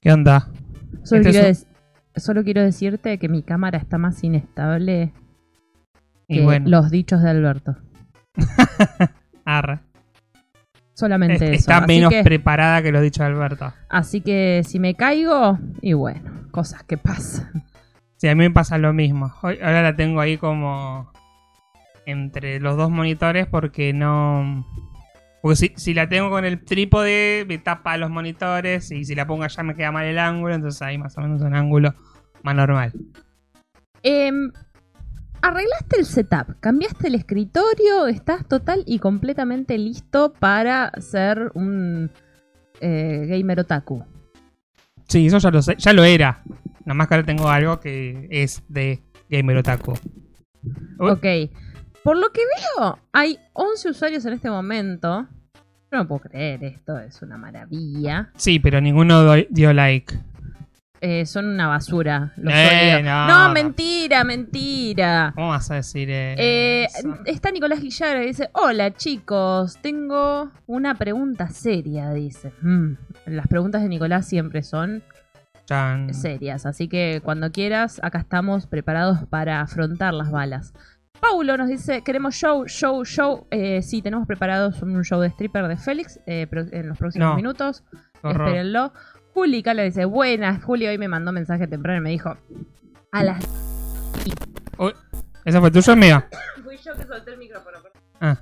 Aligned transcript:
¿Qué 0.00 0.12
onda? 0.12 0.48
Solo, 1.04 1.20
Este 1.22 1.30
quiero 1.32 1.58
solo 2.16 2.44
quiero 2.44 2.62
decirte 2.62 3.18
que 3.18 3.28
mi 3.28 3.42
cámara 3.42 3.78
está 3.78 3.98
más 3.98 4.22
inestable 4.24 5.12
Y 6.28 6.38
que 6.38 6.42
bueno, 6.44 6.68
los 6.68 6.90
dichos 6.90 7.22
de 7.22 7.30
Alberto. 7.30 7.76
arre. 9.44 9.80
Solamente 10.94 11.34
Es- 11.36 11.42
eso. 11.42 11.52
Está 11.52 11.78
Así 11.78 11.86
menos 11.86 12.10
que, 12.10 12.22
preparada 12.22 12.82
que 12.82 12.92
lo 12.92 13.00
dicho 13.00 13.22
de 13.22 13.28
Alberto. 13.30 13.72
así 13.88 14.20
que 14.20 14.62
si 14.66 14.78
me 14.78 14.94
caigo, 14.94 15.58
y 15.80 15.92
bueno, 15.94 16.48
cosas 16.50 16.82
que 16.84 16.96
pasan. 16.98 17.64
Sí, 18.16 18.28
a 18.28 18.34
mí 18.34 18.44
me 18.44 18.50
pasa 18.50 18.76
lo 18.76 18.92
mismo. 18.92 19.32
Hoy, 19.42 19.58
ahora 19.62 19.82
la 19.82 19.96
tengo 19.96 20.20
ahí 20.20 20.36
como 20.36 21.10
entre 22.04 22.60
los 22.60 22.76
dos 22.76 22.90
monitores 22.90 23.46
porque 23.46 23.92
no... 23.94 24.66
Porque 25.42 25.56
si, 25.56 25.72
si 25.76 25.94
la 25.94 26.08
tengo 26.08 26.30
con 26.30 26.44
el 26.44 26.64
trípode 26.64 27.44
me 27.48 27.58
tapa 27.58 27.96
los 27.96 28.10
monitores 28.10 28.90
y 28.90 29.04
si 29.04 29.14
la 29.14 29.26
pongo 29.26 29.44
allá 29.44 29.62
me 29.62 29.74
queda 29.74 29.92
mal 29.92 30.04
el 30.04 30.18
ángulo, 30.18 30.54
entonces 30.54 30.80
ahí 30.82 30.98
más 30.98 31.16
o 31.16 31.22
menos 31.22 31.40
un 31.42 31.54
ángulo 31.54 31.94
más 32.42 32.54
normal. 32.54 32.92
Em, 34.02 34.50
arreglaste 35.42 35.98
el 35.98 36.06
setup, 36.06 36.58
cambiaste 36.60 37.08
el 37.08 37.14
escritorio, 37.14 38.06
estás 38.06 38.46
total 38.46 38.82
y 38.86 38.98
completamente 38.98 39.78
listo 39.78 40.32
para 40.32 40.92
ser 41.00 41.50
un 41.54 42.10
eh, 42.80 43.26
gamer 43.28 43.60
otaku. 43.60 44.04
Sí, 45.08 45.26
eso 45.26 45.38
ya 45.38 45.50
lo 45.50 45.60
sé, 45.60 45.74
ya 45.76 45.92
lo 45.92 46.04
era. 46.04 46.42
Nada 46.84 46.94
más 46.94 47.08
que 47.08 47.14
ahora 47.14 47.26
tengo 47.26 47.48
algo 47.48 47.80
que 47.80 48.28
es 48.30 48.62
de 48.68 49.02
Gamer 49.28 49.58
Otaku. 49.58 49.94
Uy. 50.98 51.10
Ok. 51.10 51.24
Por 52.02 52.16
lo 52.16 52.30
que 52.30 52.40
veo, 52.78 52.98
hay 53.12 53.38
11 53.52 53.90
usuarios 53.90 54.24
en 54.24 54.32
este 54.34 54.50
momento. 54.50 55.26
Yo 55.92 55.98
no 55.98 56.06
puedo 56.06 56.20
creer, 56.22 56.62
esto 56.64 56.98
es 56.98 57.20
una 57.22 57.36
maravilla. 57.36 58.30
Sí, 58.36 58.58
pero 58.60 58.80
ninguno 58.80 59.34
dio 59.50 59.72
like. 59.72 60.14
Eh, 61.02 61.24
son 61.26 61.46
una 61.46 61.66
basura. 61.66 62.32
Los 62.36 62.52
Eh, 62.54 63.00
no, 63.02 63.26
no, 63.26 63.48
no. 63.48 63.54
mentira, 63.54 64.22
mentira. 64.22 65.32
¿Cómo 65.34 65.48
vas 65.48 65.70
a 65.70 65.76
decir 65.76 66.08
Eh, 66.10 66.86
está 67.24 67.50
Nicolás 67.50 67.80
Guillar 67.80 68.22
y 68.22 68.26
dice, 68.26 68.50
hola 68.52 68.92
chicos, 68.92 69.78
tengo 69.80 70.50
una 70.66 70.94
pregunta 70.94 71.48
seria, 71.48 72.10
dice. 72.12 72.52
Mm, 72.60 72.92
las 73.26 73.46
preguntas 73.48 73.82
de 73.82 73.88
Nicolás 73.88 74.26
siempre 74.28 74.62
son 74.62 75.02
Chan. 75.64 76.12
serias, 76.12 76.66
así 76.66 76.86
que 76.86 77.20
cuando 77.24 77.50
quieras, 77.50 77.98
acá 78.02 78.18
estamos 78.18 78.66
preparados 78.66 79.20
para 79.30 79.60
afrontar 79.62 80.12
las 80.12 80.30
balas. 80.30 80.74
Paulo 81.20 81.56
nos 81.56 81.68
dice, 81.68 82.02
queremos 82.02 82.34
show, 82.34 82.64
show, 82.66 83.04
show. 83.04 83.46
Eh, 83.50 83.82
sí, 83.82 84.02
tenemos 84.02 84.26
preparados 84.26 84.80
un 84.82 85.02
show 85.04 85.20
de 85.20 85.28
stripper 85.28 85.68
de 85.68 85.76
Félix 85.76 86.18
eh, 86.26 86.46
en 86.72 86.88
los 86.88 86.98
próximos 86.98 87.28
No. 87.30 87.36
minutos. 87.36 87.84
Horror. 88.22 88.48
Espérenlo. 88.48 88.92
Juli 89.34 89.62
Cala 89.62 89.82
dice, 89.82 90.04
buenas. 90.06 90.62
Juli 90.64 90.86
hoy 90.86 90.98
me 90.98 91.08
mandó 91.08 91.32
mensaje 91.32 91.66
temprano 91.66 91.98
y 91.98 92.02
me 92.02 92.10
dijo, 92.10 92.36
a 93.12 93.22
las... 93.24 93.44
Uy, 94.78 94.92
¿Esa 95.44 95.60
fue 95.60 95.70
tuya 95.70 95.92
o 95.92 95.96
mía? 95.96 96.28
Fui 96.64 96.76
yo 96.76 96.94
que 96.94 97.06
solté 97.06 97.32
el 97.32 97.38
micrófono. 97.38 97.78
Ah, 98.20 98.38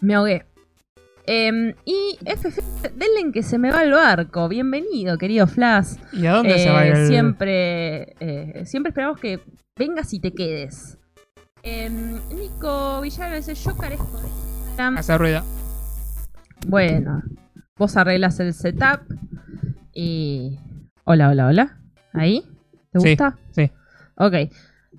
Me 0.00 0.14
ahogué. 0.14 0.44
Em, 1.24 1.72
y 1.84 2.18
FF, 2.24 2.60
denle 2.96 3.20
en 3.20 3.32
que 3.32 3.44
se 3.44 3.56
me 3.58 3.70
va 3.70 3.84
el 3.84 3.92
barco. 3.92 4.48
Bienvenido, 4.48 5.18
querido 5.18 5.46
Flash. 5.46 5.94
¿y 6.12 6.26
a 6.26 6.32
dónde 6.32 6.58
se 6.58 6.68
va 6.70 6.84
Eh, 6.84 6.90
el... 6.90 7.06
Siempre, 7.06 8.16
eh, 8.18 8.62
siempre 8.66 8.90
esperamos 8.90 9.20
que 9.20 9.40
vengas 9.76 10.12
y 10.12 10.20
te 10.20 10.32
quedes. 10.32 10.98
Em, 11.62 12.18
Nico 12.34 13.00
Villano 13.00 13.36
dice, 13.36 13.54
yo 13.54 13.76
carezco 13.76 14.18
de 14.20 14.28
Instagram". 14.28 14.98
Hace 14.98 15.18
ruido. 15.18 15.42
Bueno, 16.66 17.22
vos 17.76 17.96
arreglas 17.96 18.38
el 18.40 18.52
setup 18.54 19.00
y... 19.94 20.58
Hola, 21.04 21.30
hola, 21.30 21.46
hola. 21.48 21.78
¿Ahí? 22.12 22.42
¿Te 22.92 23.00
Sí, 23.00 23.08
gusta? 23.10 23.38
sí. 23.50 23.70
Ok. 24.16 24.34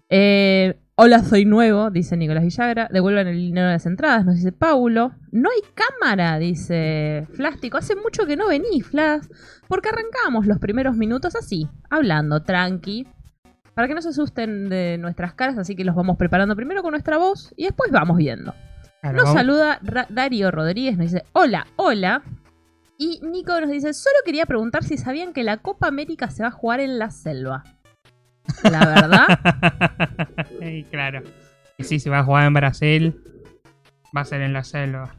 Eh, 0.09 0.77
hola, 0.95 1.23
soy 1.23 1.45
nuevo, 1.45 1.89
dice 1.91 2.17
Nicolás 2.17 2.43
Villagra. 2.43 2.89
Devuelvan 2.91 3.27
el 3.27 3.37
dinero 3.37 3.67
de 3.67 3.73
las 3.73 3.85
entradas, 3.85 4.25
nos 4.25 4.35
dice 4.35 4.51
Paulo. 4.51 5.13
No 5.31 5.49
hay 5.49 5.61
cámara, 5.73 6.37
dice 6.39 7.27
Flástico. 7.33 7.77
Hace 7.77 7.95
mucho 7.95 8.25
que 8.25 8.35
no 8.35 8.47
venís, 8.47 8.85
Flash. 8.85 9.25
Porque 9.67 9.89
arrancamos 9.89 10.45
los 10.45 10.59
primeros 10.59 10.97
minutos 10.97 11.35
así, 11.35 11.69
hablando, 11.89 12.41
tranqui. 12.43 13.07
Para 13.75 13.87
que 13.87 13.95
no 13.95 14.01
se 14.01 14.09
asusten 14.09 14.69
de 14.69 14.97
nuestras 14.99 15.33
caras, 15.33 15.57
así 15.57 15.75
que 15.75 15.83
los 15.83 15.95
vamos 15.95 16.17
preparando 16.17 16.55
primero 16.55 16.81
con 16.83 16.91
nuestra 16.91 17.17
voz 17.17 17.53
y 17.57 17.63
después 17.65 17.91
vamos 17.91 18.17
viendo. 18.17 18.53
Claro, 19.01 19.17
Nos 19.17 19.25
vamos- 19.25 19.39
saluda 19.39 19.79
Ra- 19.81 20.07
Darío 20.09 20.51
Rodríguez, 20.51 20.97
nos 20.97 21.11
dice 21.11 21.25
hola, 21.33 21.67
hola. 21.75 22.21
Y 22.97 23.19
Nico 23.23 23.59
nos 23.59 23.69
dice, 23.71 23.93
solo 23.93 24.15
quería 24.23 24.45
preguntar 24.45 24.83
si 24.83 24.97
sabían 24.97 25.33
que 25.33 25.43
la 25.43 25.57
Copa 25.57 25.87
América 25.87 26.29
se 26.29 26.43
va 26.43 26.49
a 26.49 26.51
jugar 26.51 26.79
en 26.79 26.99
la 26.99 27.09
selva. 27.09 27.63
La 28.63 28.79
verdad, 28.85 29.27
Sí, 30.59 30.85
claro. 30.91 31.21
Sí, 31.79 31.99
si 31.99 32.09
va 32.09 32.19
a 32.19 32.23
jugar 32.23 32.45
en 32.45 32.53
Brasil, 32.53 33.19
va 34.15 34.21
a 34.21 34.25
ser 34.25 34.41
en 34.41 34.53
la 34.53 34.63
selva. 34.63 35.15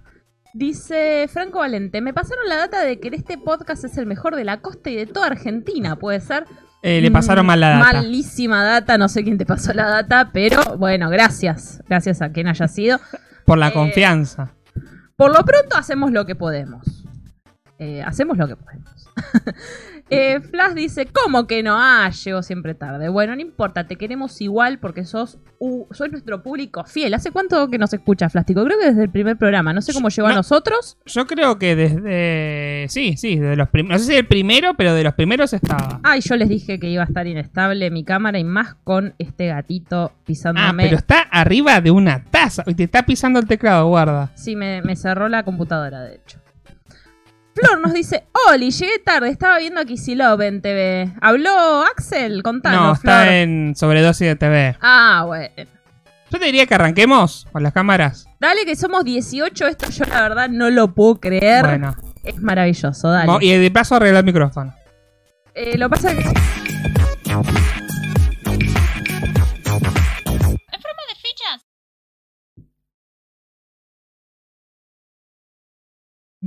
dice 0.54 1.26
Franco 1.28 1.58
Valente, 1.58 2.00
me 2.00 2.14
pasaron 2.14 2.48
la 2.48 2.56
data 2.56 2.80
de 2.84 3.00
que 3.00 3.08
este 3.08 3.36
podcast 3.36 3.84
es 3.84 3.98
el 3.98 4.06
mejor 4.06 4.36
de 4.36 4.44
la 4.44 4.60
costa 4.60 4.88
y 4.90 4.94
de 4.96 5.06
toda 5.06 5.26
Argentina, 5.26 5.96
puede 5.96 6.20
ser. 6.20 6.46
Eh, 6.86 7.00
le 7.00 7.10
pasaron 7.10 7.44
Mm, 7.44 7.48
mal 7.48 7.60
la 7.60 7.68
data. 7.70 7.92
Malísima 7.94 8.62
data, 8.62 8.98
no 8.98 9.08
sé 9.08 9.24
quién 9.24 9.38
te 9.38 9.46
pasó 9.46 9.72
la 9.72 9.88
data, 9.88 10.28
pero 10.34 10.76
bueno, 10.76 11.08
gracias. 11.08 11.82
Gracias 11.88 12.20
a 12.20 12.28
quien 12.30 12.46
haya 12.46 12.68
sido. 12.68 13.00
Por 13.46 13.56
la 13.56 13.68
Eh, 13.68 13.72
confianza. 13.72 14.52
Por 15.16 15.32
lo 15.32 15.42
pronto 15.46 15.76
hacemos 15.78 16.12
lo 16.12 16.26
que 16.26 16.34
podemos. 16.34 16.84
Eh, 17.78 18.02
hacemos 18.02 18.36
lo 18.36 18.46
que 18.48 18.56
podemos. 18.56 19.08
Eh, 20.10 20.40
Flash 20.40 20.74
dice, 20.74 21.06
¿cómo 21.06 21.46
que 21.46 21.62
no? 21.62 21.74
Ah, 21.76 22.10
llegó 22.10 22.42
siempre 22.42 22.74
tarde. 22.74 23.08
Bueno, 23.08 23.34
no 23.34 23.40
importa, 23.40 23.86
te 23.86 23.96
queremos 23.96 24.40
igual 24.42 24.78
porque 24.78 25.04
sos, 25.04 25.38
uh, 25.58 25.86
sos 25.92 26.10
nuestro 26.10 26.42
público 26.42 26.84
fiel. 26.84 27.14
¿Hace 27.14 27.30
cuánto 27.30 27.68
que 27.70 27.78
nos 27.78 27.92
escucha 27.94 28.28
Flástico? 28.28 28.64
Creo 28.64 28.78
que 28.78 28.86
desde 28.88 29.02
el 29.04 29.10
primer 29.10 29.36
programa. 29.38 29.72
No 29.72 29.80
sé 29.80 29.92
cómo 29.94 30.10
llegó 30.10 30.28
a 30.28 30.30
No. 30.32 30.36
nosotros. 30.36 30.98
Yo 31.06 31.26
creo 31.26 31.58
que 31.58 31.74
desde... 31.74 32.86
Sí, 32.90 33.16
sí, 33.16 33.36
desde 33.38 33.56
los 33.56 33.68
primeros... 33.70 34.00
No 34.00 34.04
sé 34.06 34.12
si 34.12 34.18
el 34.18 34.26
primero, 34.26 34.74
pero 34.74 34.94
de 34.94 35.02
los 35.04 35.14
primeros 35.14 35.52
estaba. 35.54 36.00
Ay, 36.02 36.20
yo 36.20 36.36
les 36.36 36.48
dije 36.48 36.78
que 36.78 36.88
iba 36.90 37.02
a 37.02 37.06
estar 37.06 37.26
inestable 37.26 37.90
mi 37.90 38.04
cámara 38.04 38.38
y 38.38 38.44
más 38.44 38.74
con 38.84 39.14
este 39.18 39.46
gatito 39.46 40.12
Ah, 40.14 40.20
pisándome. 40.26 40.84
pero 40.84 40.96
está 40.96 41.20
arriba 41.22 41.80
de 41.80 41.90
una 41.90 42.24
taza. 42.24 42.62
Y 42.66 42.74
te 42.74 42.84
está 42.84 43.04
pisando 43.06 43.38
el 43.40 43.46
teclado, 43.46 43.86
guarda. 43.88 44.30
Sí, 44.34 44.54
me, 44.54 44.82
me 44.82 44.96
cerró 44.96 45.28
la 45.28 45.44
computadora, 45.44 46.02
de 46.02 46.16
hecho. 46.16 46.38
Flor 47.54 47.80
nos 47.80 47.92
dice, 47.92 48.24
Oli, 48.50 48.70
llegué 48.70 48.98
tarde, 48.98 49.28
estaba 49.28 49.58
viendo 49.58 49.80
a 49.80 49.84
Kicillof 49.84 50.40
en 50.40 50.60
TV. 50.60 51.12
¿Habló 51.20 51.82
Axel? 51.82 52.42
Contanos, 52.42 52.80
no, 52.80 52.96
Flor. 52.96 53.14
está 53.14 53.36
en 53.36 53.74
sobredosis 53.76 54.26
de 54.26 54.36
TV. 54.36 54.76
Ah, 54.80 55.22
bueno. 55.26 55.48
Yo 56.30 56.38
te 56.40 56.46
diría 56.46 56.66
que 56.66 56.74
arranquemos 56.74 57.46
con 57.52 57.62
las 57.62 57.72
cámaras. 57.72 58.26
Dale 58.40 58.64
que 58.64 58.74
somos 58.74 59.04
18, 59.04 59.68
esto 59.68 59.88
yo 59.90 60.04
la 60.06 60.22
verdad 60.22 60.48
no 60.48 60.68
lo 60.70 60.94
puedo 60.94 61.20
creer. 61.20 61.64
Bueno. 61.64 61.94
Es 62.24 62.40
maravilloso, 62.40 63.08
dale. 63.08 63.32
Y 63.40 63.56
de 63.56 63.70
paso 63.70 63.94
arregla 63.94 64.18
el 64.18 64.24
micrófono. 64.24 64.74
Eh, 65.54 65.78
lo 65.78 65.88
pasa 65.88 66.12
que... 66.14 66.24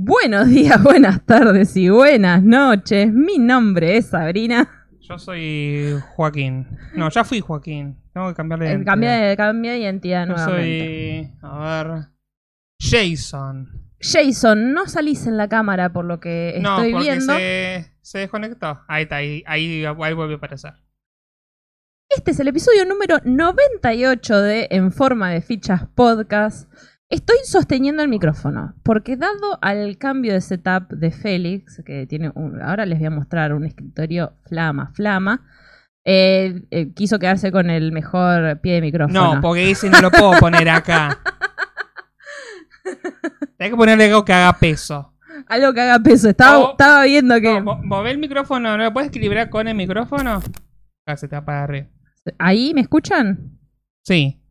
Buenos 0.00 0.46
días, 0.48 0.80
buenas 0.84 1.26
tardes 1.26 1.76
y 1.76 1.88
buenas 1.88 2.40
noches. 2.44 3.12
Mi 3.12 3.36
nombre 3.36 3.96
es 3.96 4.06
Sabrina. 4.06 4.86
Yo 5.00 5.18
soy 5.18 5.98
Joaquín. 6.14 6.68
No, 6.94 7.10
ya 7.10 7.24
fui 7.24 7.40
Joaquín. 7.40 7.96
Tengo 8.12 8.28
que 8.28 8.34
cambiarle 8.34 8.66
de 8.66 8.70
Eh, 8.70 8.74
identidad. 8.76 9.36
Cambia 9.36 9.72
de 9.72 9.78
identidad 9.80 10.28
Yo 10.28 10.34
nuevamente. 10.36 11.30
soy... 11.40 11.50
A 11.50 11.84
ver... 11.84 12.04
Jason. 12.80 13.90
Jason, 14.00 14.72
no 14.72 14.86
salís 14.86 15.26
en 15.26 15.36
la 15.36 15.48
cámara 15.48 15.92
por 15.92 16.04
lo 16.04 16.20
que 16.20 16.60
no, 16.62 16.76
estoy 16.76 16.92
porque 16.92 17.04
viendo. 17.08 17.34
Se, 17.34 17.92
se 18.00 18.18
desconectó. 18.20 18.80
Ahí 18.86 19.02
está, 19.02 19.16
ahí, 19.16 19.42
ahí, 19.48 19.84
ahí 19.84 20.12
vuelve 20.14 20.34
a 20.34 20.36
aparecer. 20.36 20.74
Este 22.08 22.30
es 22.30 22.38
el 22.38 22.46
episodio 22.46 22.84
número 22.86 23.16
98 23.24 24.40
de 24.42 24.68
En 24.70 24.92
Forma 24.92 25.30
de 25.30 25.40
Fichas 25.42 25.88
Podcast. 25.96 26.70
Estoy 27.10 27.38
sosteniendo 27.44 28.02
el 28.02 28.08
micrófono, 28.08 28.74
porque 28.82 29.16
dado 29.16 29.58
al 29.62 29.96
cambio 29.96 30.34
de 30.34 30.42
setup 30.42 30.90
de 30.90 31.10
Félix, 31.10 31.82
que 31.86 32.06
tiene 32.06 32.30
un, 32.34 32.60
ahora 32.60 32.84
les 32.84 32.98
voy 32.98 33.06
a 33.06 33.10
mostrar 33.10 33.54
un 33.54 33.64
escritorio 33.64 34.34
flama, 34.46 34.92
flama, 34.94 35.46
eh, 36.04 36.64
eh, 36.70 36.92
quiso 36.92 37.18
quedarse 37.18 37.50
con 37.50 37.70
el 37.70 37.92
mejor 37.92 38.60
pie 38.60 38.74
de 38.74 38.80
micrófono. 38.82 39.36
No, 39.36 39.40
porque 39.40 39.70
ese 39.70 39.88
no 39.88 40.00
lo 40.02 40.10
puedo 40.10 40.32
poner 40.38 40.68
acá. 40.68 41.18
Hay 43.58 43.70
que 43.70 43.76
ponerle 43.76 44.04
algo 44.06 44.24
que 44.24 44.32
haga 44.34 44.52
peso. 44.58 45.14
Algo 45.46 45.72
que 45.72 45.80
haga 45.80 45.98
peso. 46.00 46.28
Estaba, 46.28 46.58
Oh. 46.58 46.70
estaba 46.72 47.04
viendo 47.04 47.40
que... 47.40 47.54
No, 47.54 47.62
mo- 47.62 47.80
mover 47.84 48.12
el 48.12 48.18
micrófono, 48.18 48.76
¿no 48.76 48.84
lo 48.84 48.92
puedes 48.92 49.08
equilibrar 49.08 49.48
con 49.48 49.66
el 49.66 49.74
micrófono? 49.74 50.42
Acá 51.06 51.16
se 51.16 51.26
te 51.26 51.36
va 51.36 51.44
para 51.44 51.62
arriba. 51.64 51.86
¿Ahí 52.38 52.72
me 52.74 52.82
escuchan? 52.82 53.58
Sí. 54.04 54.42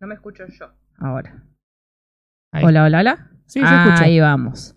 No 0.00 0.06
me 0.06 0.14
escucho 0.14 0.44
yo. 0.46 0.70
Ahora. 0.98 1.42
Ahí. 2.52 2.64
Hola, 2.64 2.84
hola, 2.84 3.00
hola. 3.00 3.30
Sí, 3.46 3.60
se 3.60 3.66
Ah, 3.66 3.84
escucha. 3.86 4.04
Ahí 4.04 4.20
vamos. 4.20 4.74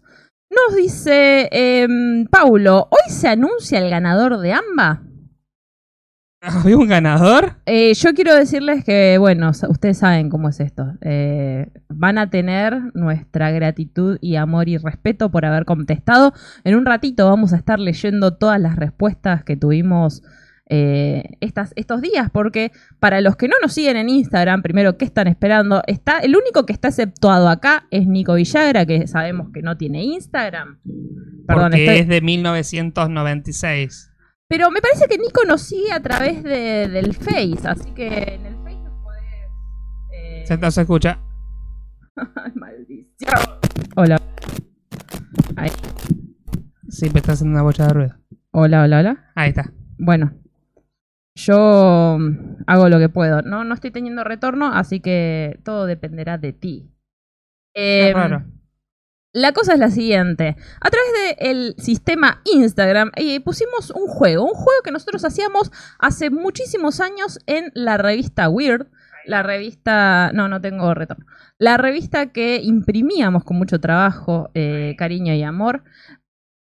Nos 0.49 0.75
dice 0.75 1.47
em, 1.51 2.25
Paulo, 2.27 2.87
¿hoy 2.91 3.09
se 3.11 3.29
anuncia 3.29 3.79
el 3.79 3.89
ganador 3.89 4.37
de 4.39 4.53
AMBA? 4.53 5.03
¿Había 6.41 6.75
un 6.77 6.87
ganador? 6.87 7.57
Eh, 7.65 7.93
yo 7.93 8.13
quiero 8.13 8.33
decirles 8.35 8.83
que, 8.83 9.17
bueno, 9.19 9.51
ustedes 9.69 9.99
saben 9.99 10.29
cómo 10.29 10.49
es 10.49 10.59
esto. 10.59 10.93
Eh, 11.01 11.71
van 11.87 12.17
a 12.17 12.29
tener 12.29 12.81
nuestra 12.95 13.51
gratitud 13.51 14.17
y 14.21 14.35
amor 14.37 14.67
y 14.67 14.77
respeto 14.77 15.29
por 15.29 15.45
haber 15.45 15.65
contestado. 15.65 16.33
En 16.63 16.75
un 16.75 16.85
ratito 16.85 17.29
vamos 17.29 17.53
a 17.53 17.57
estar 17.57 17.79
leyendo 17.79 18.33
todas 18.33 18.59
las 18.59 18.75
respuestas 18.75 19.43
que 19.43 19.55
tuvimos 19.55 20.23
eh, 20.73 21.37
estas, 21.41 21.73
estos 21.75 22.01
días, 22.01 22.29
porque 22.31 22.71
para 22.99 23.19
los 23.19 23.35
que 23.35 23.49
no 23.49 23.55
nos 23.61 23.73
siguen 23.73 23.97
en 23.97 24.07
Instagram, 24.07 24.61
primero, 24.61 24.97
¿qué 24.97 25.03
están 25.03 25.27
esperando? 25.27 25.81
Está, 25.85 26.19
el 26.19 26.33
único 26.35 26.65
que 26.65 26.71
está 26.71 26.87
exceptuado 26.87 27.49
acá 27.49 27.87
es 27.91 28.07
Nico 28.07 28.35
Villagra, 28.35 28.85
que 28.85 29.05
sabemos 29.05 29.49
que 29.53 29.61
no 29.61 29.75
tiene 29.75 30.01
Instagram. 30.03 30.79
Perdón, 31.45 31.63
Porque 31.71 31.83
estoy- 31.85 31.99
es 31.99 32.07
de 32.07 32.21
1996. 32.21 34.07
Pero 34.47 34.71
me 34.71 34.79
parece 34.81 35.07
que 35.09 35.17
Nico 35.17 35.43
nos 35.45 35.61
sigue 35.61 35.91
a 35.91 36.01
través 36.01 36.41
de- 36.43 36.87
del 36.87 37.13
Face, 37.15 37.59
así 37.65 37.91
que 37.91 38.07
en 38.07 38.45
el 38.45 38.55
Face 38.63 38.77
nos 38.81 39.03
podés... 39.03 39.23
eh, 40.13 40.43
Se, 40.45 40.81
escucha. 40.81 41.19
Maldición. 42.55 43.59
Hola. 43.97 44.21
Sí, 46.89 47.09
me 47.13 47.19
está 47.19 47.33
haciendo 47.33 47.53
una 47.55 47.63
bocha 47.63 47.87
de 47.87 47.93
ruido. 47.93 48.15
Hola, 48.51 48.83
hola, 48.83 48.99
hola. 48.99 49.31
Ahí 49.35 49.49
está. 49.49 49.71
Bueno, 49.97 50.33
yo 51.35 52.17
mm, 52.19 52.63
hago 52.67 52.89
lo 52.89 52.99
que 52.99 53.09
puedo. 53.09 53.41
No, 53.41 53.63
no 53.63 53.73
estoy 53.73 53.91
teniendo 53.91 54.23
retorno, 54.23 54.73
así 54.73 54.99
que 54.99 55.59
todo 55.63 55.85
dependerá 55.85 56.37
de 56.37 56.53
ti. 56.53 56.91
Raro. 57.75 58.43
La 59.33 59.53
cosa 59.53 59.73
es 59.73 59.79
la 59.79 59.89
siguiente. 59.89 60.57
A 60.81 60.89
través 60.89 61.37
del 61.39 61.75
sistema 61.77 62.41
Instagram 62.43 63.11
eh, 63.15 63.39
pusimos 63.39 63.89
un 63.91 64.07
juego, 64.07 64.43
un 64.43 64.53
juego 64.53 64.81
que 64.83 64.91
nosotros 64.91 65.23
hacíamos 65.23 65.71
hace 65.99 66.29
muchísimos 66.29 66.99
años 66.99 67.39
en 67.45 67.71
la 67.73 67.97
revista 67.97 68.49
Weird. 68.49 68.87
La 69.25 69.43
revista... 69.43 70.31
No, 70.33 70.49
no 70.49 70.59
tengo 70.59 70.93
retorno. 70.93 71.25
La 71.59 71.77
revista 71.77 72.31
que 72.33 72.59
imprimíamos 72.61 73.43
con 73.45 73.55
mucho 73.57 73.79
trabajo, 73.79 74.49
eh, 74.53 74.95
cariño 74.97 75.33
y 75.33 75.43
amor. 75.43 75.83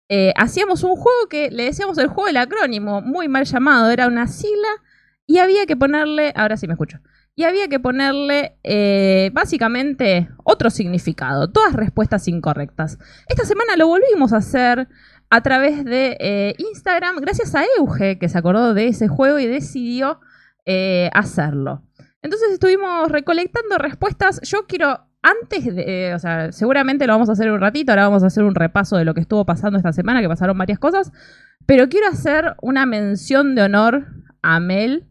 Eh, 0.08 0.34
hacíamos 0.36 0.84
un 0.84 0.96
juego 0.96 1.28
que 1.30 1.50
le 1.50 1.64
decíamos 1.64 1.98
el 1.98 2.08
juego 2.08 2.28
del 2.28 2.38
acrónimo, 2.38 3.02
muy 3.02 3.28
mal 3.28 3.46
llamado, 3.46 3.90
era 3.90 4.08
una 4.08 4.28
sigla 4.28 4.68
y 5.26 5.40
había 5.40 5.66
que 5.66 5.76
ponerle... 5.76 6.32
Ahora 6.36 6.58
sí 6.58 6.68
me 6.68 6.74
escucho 6.74 7.00
y 7.38 7.44
había 7.44 7.68
que 7.68 7.82
ponerle 7.82 8.58
eh, 8.64 9.30
básicamente 9.34 10.30
otro 10.46 10.70
significado, 10.70 11.52
todas 11.52 11.74
respuestas 11.74 12.30
incorrectas. 12.30 12.98
Esta 13.28 13.44
semana 13.44 13.76
lo 13.76 13.88
volvimos 13.88 14.32
a 14.32 14.38
hacer 14.38 14.88
a 15.30 15.42
través 15.42 15.84
de 15.84 16.16
eh, 16.20 16.56
Instagram, 16.60 17.18
gracias 17.18 17.54
a 17.56 17.66
Euge, 17.78 18.20
que 18.20 18.30
se 18.30 18.38
acordó 18.38 18.74
de 18.74 18.88
ese 18.88 19.10
juego 19.10 19.40
y 19.40 19.48
decidió 19.48 20.22
hacerlo. 21.14 21.84
Entonces 22.26 22.54
estuvimos 22.54 23.12
recolectando 23.12 23.78
respuestas. 23.78 24.42
Yo 24.42 24.66
quiero, 24.66 25.06
antes 25.42 25.74
de, 25.76 26.10
eh, 26.10 26.14
o 26.14 26.20
sea, 26.20 26.52
seguramente 26.52 27.08
lo 27.08 27.14
vamos 27.14 27.30
a 27.30 27.32
hacer 27.34 27.52
un 27.52 27.60
ratito, 27.60 27.92
ahora 27.92 28.04
vamos 28.08 28.24
a 28.24 28.28
hacer 28.28 28.44
un 28.44 28.54
repaso 28.56 28.96
de 28.98 29.06
lo 29.06 29.14
que 29.14 29.22
estuvo 29.22 29.46
pasando 29.46 29.78
esta 29.78 29.92
semana, 29.94 30.22
que 30.22 30.28
pasaron 30.28 30.58
varias 30.58 30.78
cosas, 30.80 31.12
pero 31.66 31.90
quiero 31.90 32.08
hacer 32.08 32.56
una 32.62 32.86
mención 32.86 33.56
de 33.56 33.64
honor 33.64 34.06
a 34.44 34.60
Mel, 34.60 35.06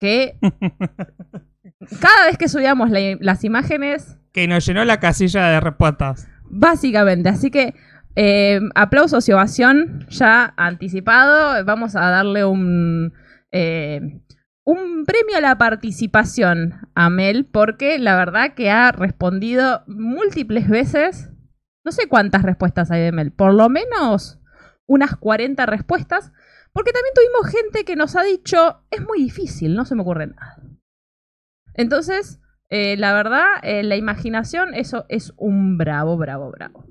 que 0.00 0.38
cada 2.00 2.26
vez 2.26 2.36
que 2.38 2.48
subíamos 2.48 2.90
la- 2.90 3.16
las 3.20 3.44
imágenes, 3.44 4.16
Que 4.32 4.46
nos 4.46 4.66
llenó 4.66 4.84
la 4.84 5.00
casilla 5.00 5.46
de 5.48 5.60
respuestas. 5.60 6.28
básicamente, 6.50 7.28
así 7.28 7.50
que 7.50 7.74
eh, 8.16 8.60
aplausos 8.74 9.28
y 9.28 9.32
ovación 9.32 10.06
ya 10.10 10.52
anticipado, 10.56 11.64
vamos 11.64 11.94
a 11.96 12.10
darle 12.10 12.44
un, 12.44 13.12
eh, 13.52 14.20
un 14.68 15.06
premio 15.06 15.38
a 15.38 15.40
la 15.40 15.56
participación 15.56 16.74
a 16.94 17.08
Mel, 17.08 17.46
porque 17.46 17.98
la 17.98 18.16
verdad 18.16 18.52
que 18.52 18.70
ha 18.70 18.92
respondido 18.92 19.82
múltiples 19.86 20.68
veces, 20.68 21.30
no 21.86 21.90
sé 21.90 22.06
cuántas 22.06 22.42
respuestas 22.42 22.90
hay 22.90 23.00
de 23.00 23.12
Mel, 23.12 23.32
por 23.32 23.54
lo 23.54 23.70
menos 23.70 24.38
unas 24.86 25.16
40 25.16 25.64
respuestas, 25.64 26.32
porque 26.74 26.92
también 26.92 27.14
tuvimos 27.14 27.50
gente 27.50 27.86
que 27.86 27.96
nos 27.96 28.14
ha 28.14 28.22
dicho, 28.22 28.84
es 28.90 29.00
muy 29.00 29.22
difícil, 29.22 29.74
no 29.74 29.86
se 29.86 29.94
me 29.94 30.02
ocurre 30.02 30.26
nada. 30.26 30.58
Entonces, 31.72 32.42
eh, 32.68 32.98
la 32.98 33.14
verdad, 33.14 33.46
eh, 33.62 33.82
la 33.84 33.96
imaginación, 33.96 34.74
eso 34.74 35.06
es 35.08 35.32
un 35.38 35.78
bravo, 35.78 36.18
bravo, 36.18 36.50
bravo. 36.50 36.84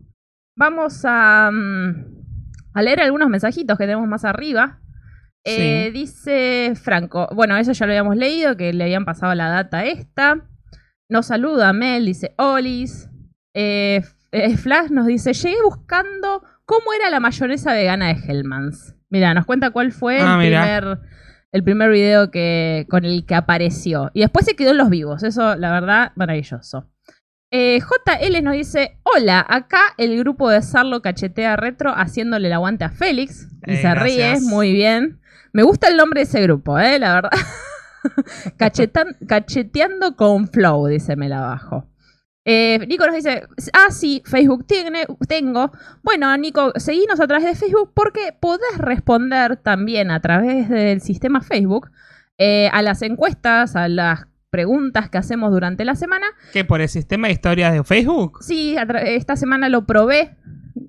Vamos 0.56 1.04
a, 1.06 1.52
mm, 1.54 2.24
a 2.74 2.82
leer 2.82 3.02
algunos 3.02 3.30
mensajitos 3.30 3.78
que 3.78 3.84
tenemos 3.84 4.08
más 4.08 4.26
arriba. 4.26 4.82
Eh, 5.50 5.92
Dice 5.92 6.74
Franco, 6.76 7.28
bueno, 7.34 7.56
eso 7.58 7.72
ya 7.72 7.86
lo 7.86 7.92
habíamos 7.94 8.16
leído, 8.18 8.58
que 8.58 8.74
le 8.74 8.84
habían 8.84 9.06
pasado 9.06 9.34
la 9.36 9.50
data 9.50 9.86
esta. 9.86 10.46
Nos 11.10 11.28
saluda 11.28 11.72
Mel, 11.74 12.06
dice 12.06 12.34
Olis. 12.38 13.10
Eh, 13.56 14.02
eh, 14.32 14.58
Flash 14.58 14.90
nos 14.92 15.08
dice, 15.08 15.34
llegué 15.34 15.56
buscando 15.64 16.44
cómo 16.66 16.94
era 16.94 17.10
la 17.10 17.20
mayonesa 17.20 17.74
vegana 17.74 18.08
de 18.08 18.14
Hellmans. 18.28 18.94
Mira, 19.10 19.34
nos 19.34 19.46
cuenta 19.46 19.72
cuál 19.72 19.92
fue 19.94 20.20
Ah, 20.20 20.34
el, 20.34 20.40
mira. 20.40 20.62
primer, 20.64 21.00
el 21.54 21.64
primer 21.64 21.90
video 21.92 22.30
que, 22.30 22.86
con 22.90 23.06
el 23.06 23.26
que 23.26 23.36
apareció. 23.36 24.12
Y 24.14 24.20
después 24.20 24.46
se 24.46 24.56
quedó 24.56 24.72
en 24.72 24.78
los 24.78 24.90
vivos. 24.90 25.24
Eso, 25.24 25.56
la 25.56 25.72
verdad, 25.72 26.12
maravilloso. 26.16 26.90
Eh, 27.54 27.80
JL 27.80 28.44
nos 28.44 28.54
dice: 28.56 29.00
Hola, 29.04 29.46
acá 29.48 29.80
el 29.98 30.18
grupo 30.20 30.50
de 30.50 30.62
Sarlo 30.62 31.02
cachetea 31.02 31.56
retro 31.56 31.94
haciéndole 31.96 32.48
el 32.48 32.54
aguante 32.54 32.84
a 32.84 32.90
Félix. 32.90 33.48
Y 33.66 33.72
Eh, 33.76 33.78
se 33.82 33.96
ríe, 33.96 34.42
muy 34.42 34.74
bien. 34.74 35.22
Me 35.58 35.64
gusta 35.64 35.88
el 35.88 35.98
nombre 35.98 36.20
de 36.20 36.26
ese 36.26 36.40
grupo, 36.44 36.78
eh, 36.78 37.00
la 37.00 37.16
verdad. 37.16 37.32
Cachetan- 38.60 39.18
cacheteando 39.28 40.16
con 40.16 40.48
Flow, 40.50 40.86
dice 40.86 41.16
Mel 41.16 41.34
abajo. 41.34 41.90
Eh, 42.46 42.86
Nico 42.88 43.08
nos 43.08 43.16
dice, 43.16 43.42
ah, 43.74 43.90
sí, 43.90 44.22
Facebook 44.24 44.68
tiene, 44.68 45.08
tengo. 45.28 45.72
Bueno, 46.04 46.38
Nico, 46.38 46.74
seguinos 46.76 47.20
a 47.20 47.26
través 47.26 47.46
de 47.48 47.56
Facebook 47.56 47.92
porque 47.96 48.38
podés 48.40 48.78
responder 48.78 49.58
también 49.58 50.12
a 50.12 50.20
través 50.20 50.70
del 50.70 51.02
sistema 51.02 51.42
Facebook 51.42 51.90
eh, 52.38 52.70
a 52.72 52.84
las 52.84 53.02
encuestas, 53.02 53.76
a 53.76 53.88
las 53.88 54.28
preguntas 54.52 55.10
que 55.10 55.18
hacemos 55.18 55.50
durante 55.52 55.86
la 55.86 55.96
semana. 55.96 56.28
¿Qué? 56.54 56.66
¿Por 56.66 56.82
el 56.82 56.88
sistema 56.90 57.30
de 57.30 57.34
historias 57.34 57.74
de 57.74 57.84
Facebook? 57.84 58.44
Sí, 58.44 58.76
esta 59.06 59.36
semana 59.36 59.70
lo 59.70 59.88
probé 59.88 60.38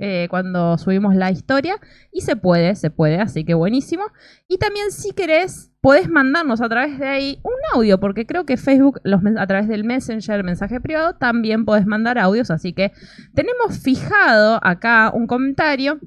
eh, 0.00 0.26
cuando 0.30 0.78
subimos 0.78 1.14
la 1.14 1.30
historia 1.30 1.76
y 2.12 2.22
se 2.22 2.36
puede, 2.36 2.74
se 2.74 2.90
puede, 2.90 3.20
así 3.20 3.44
que 3.44 3.54
buenísimo. 3.54 4.04
Y 4.48 4.58
también 4.58 4.90
si 4.90 5.12
querés, 5.12 5.70
podés 5.80 6.08
mandarnos 6.08 6.60
a 6.60 6.68
través 6.68 6.98
de 6.98 7.06
ahí 7.06 7.40
un 7.42 7.54
audio, 7.74 8.00
porque 8.00 8.26
creo 8.26 8.44
que 8.44 8.56
Facebook 8.56 9.00
los 9.04 9.20
a 9.38 9.46
través 9.46 9.68
del 9.68 9.84
Messenger, 9.84 10.42
mensaje 10.44 10.80
privado, 10.80 11.14
también 11.16 11.64
podés 11.64 11.86
mandar 11.86 12.18
audios, 12.18 12.50
así 12.50 12.72
que 12.72 12.92
tenemos 13.34 13.78
fijado 13.78 14.60
acá 14.62 15.10
un 15.14 15.26
comentario. 15.26 15.98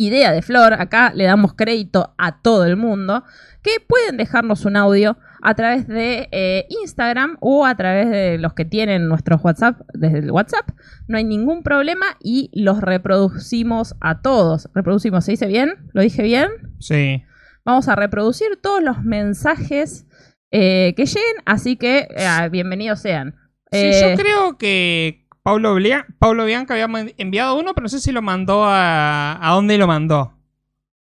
Idea 0.00 0.30
de 0.30 0.42
Flor, 0.42 0.74
acá 0.74 1.12
le 1.12 1.24
damos 1.24 1.54
crédito 1.54 2.14
a 2.18 2.40
todo 2.40 2.64
el 2.64 2.76
mundo, 2.76 3.24
que 3.64 3.80
pueden 3.84 4.16
dejarnos 4.16 4.64
un 4.64 4.76
audio 4.76 5.18
a 5.42 5.54
través 5.54 5.86
de 5.86 6.28
eh, 6.32 6.66
Instagram 6.82 7.36
o 7.40 7.64
a 7.66 7.76
través 7.76 8.10
de 8.10 8.38
los 8.38 8.54
que 8.54 8.64
tienen 8.64 9.08
nuestros 9.08 9.42
WhatsApp 9.44 9.80
desde 9.94 10.18
el 10.18 10.30
WhatsApp. 10.30 10.68
No 11.06 11.16
hay 11.18 11.24
ningún 11.24 11.62
problema 11.62 12.06
y 12.20 12.50
los 12.54 12.80
reproducimos 12.80 13.94
a 14.00 14.20
todos. 14.20 14.68
Reproducimos, 14.74 15.24
¿se 15.24 15.32
dice 15.32 15.46
bien? 15.46 15.74
¿Lo 15.92 16.02
dije 16.02 16.22
bien? 16.22 16.48
Sí. 16.80 17.22
Vamos 17.64 17.88
a 17.88 17.96
reproducir 17.96 18.58
todos 18.62 18.82
los 18.82 19.02
mensajes 19.04 20.06
eh, 20.50 20.94
que 20.96 21.04
lleguen, 21.06 21.36
así 21.44 21.76
que 21.76 22.08
eh, 22.16 22.48
bienvenidos 22.50 23.00
sean. 23.00 23.34
Sí, 23.70 23.78
Eh, 23.78 24.00
yo 24.16 24.22
creo 24.22 24.56
que 24.58 25.26
Paulo, 25.42 25.74
Blia- 25.76 26.06
Paulo 26.18 26.44
Bianca 26.46 26.74
había 26.74 26.88
enviado 27.18 27.58
uno, 27.58 27.74
pero 27.74 27.82
no 27.84 27.88
sé 27.88 28.00
si 28.00 28.12
lo 28.12 28.22
mandó 28.22 28.64
a... 28.64 29.38
¿A 29.40 29.54
dónde 29.54 29.76
lo 29.78 29.86
mandó? 29.86 30.34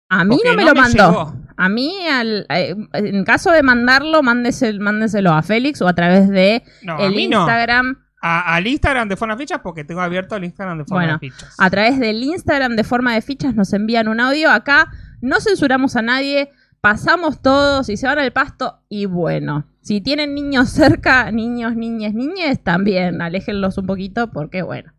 a 0.09 0.25
mí 0.25 0.39
no 0.45 0.55
me 0.55 0.65
lo 0.65 0.75
mandó. 0.75 1.09
llegó. 1.11 1.46
A 1.57 1.69
mí, 1.69 1.95
al- 2.07 2.47
eh, 2.51 2.75
en 2.93 3.25
caso 3.25 3.51
de 3.51 3.63
mandarlo, 3.63 4.23
mándese- 4.23 4.79
mándeselo 4.79 5.33
a 5.33 5.43
Félix 5.43 5.81
o 5.83 5.89
a 5.89 5.95
través 5.95 6.29
de 6.29 6.63
No, 6.83 6.97
a 6.99 7.07
el 7.07 7.13
no. 7.15 7.19
Instagram. 7.21 7.99
A- 8.23 8.55
al 8.57 8.67
Instagram 8.67 9.09
de 9.09 9.17
Forma 9.17 9.37
Fichas 9.37 9.61
porque 9.63 9.85
tengo 9.85 10.01
abierto 10.01 10.37
el 10.37 10.45
Instagram 10.45 10.79
de 10.79 10.85
Forma 10.85 11.03
Bueno, 11.05 11.19
Fichas. 11.19 11.55
A 11.59 11.71
través 11.71 11.99
del 12.01 12.23
Instagram 12.23 12.75
de 12.77 12.83
forma 12.85 13.15
de 13.15 13.23
fichas 13.23 13.55
nos 13.55 13.73
envían 13.73 14.09
un 14.09 14.21
audio. 14.21 14.51
Acá 14.51 14.91
no 15.21 15.41
censuramos 15.41 15.97
a 15.97 16.03
nadie, 16.03 16.51
pasamos 16.81 17.41
todos 17.43 17.89
y 17.89 17.97
se 17.97 18.07
van 18.07 18.19
al 18.19 18.33
pasto. 18.33 18.81
Y 18.89 19.07
bueno, 19.07 19.67
si 19.81 20.01
tienen 20.01 20.35
niños 20.35 20.71
cerca, 20.71 21.31
niños, 21.31 21.77
niñas, 21.77 22.15
niñes, 22.15 22.63
también 22.65 23.23
aléjenlos 23.23 23.79
un 23.79 23.87
poquito 23.87 24.31
porque 24.33 24.63
bueno. 24.63 24.93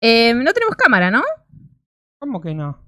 Eh, 0.00 0.34
no 0.34 0.52
tenemos 0.52 0.76
cámara, 0.76 1.10
¿no? 1.10 1.22
¿Cómo 2.18 2.40
que 2.40 2.54
no? 2.54 2.78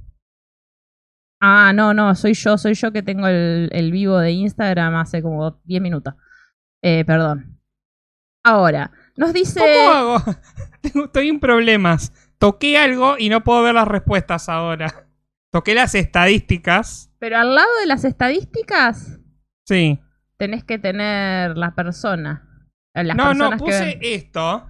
Ah, 1.47 1.73
no, 1.75 1.93
no, 1.93 2.15
soy 2.15 2.33
yo, 2.33 2.57
soy 2.57 2.73
yo 2.75 2.91
que 2.91 3.03
tengo 3.03 3.27
el, 3.29 3.69
el 3.73 3.93
vivo 3.93 4.19
de 4.19 4.31
Instagram 4.33 4.95
hace 4.95 5.21
como 5.21 5.61
10 5.65 5.83
minutos. 5.83 6.15
Eh, 6.83 7.05
perdón. 7.05 7.61
Ahora, 8.43 8.91
nos 9.17 9.33
dice... 9.35 9.61
¿Cómo 9.61 9.91
hago? 9.93 10.17
Estoy 11.05 11.29
en 11.29 11.41
problemas. 11.41 12.13
toqué 12.39 12.79
algo 12.79 13.17
y 13.19 13.29
no 13.29 13.45
puedo 13.45 13.63
ver 13.63 13.75
las 13.75 13.87
respuestas 13.89 14.49
ahora. 14.49 15.07
Toqué 15.53 15.75
las 15.75 15.95
estadísticas. 15.95 17.11
Pero 17.19 17.37
al 17.39 17.55
lado 17.55 17.69
de 17.81 17.87
las 17.87 18.05
estadísticas 18.05 19.19
Sí. 19.67 20.01
tenés 20.39 20.65
que 20.65 20.79
tener 20.79 21.57
la 21.59 21.75
persona. 21.75 22.69
eh, 22.95 23.05
Las 23.05 23.17
no, 23.17 23.35
no, 23.35 23.51
que 23.51 23.57
puse 23.59 23.99
esto. 24.01 24.67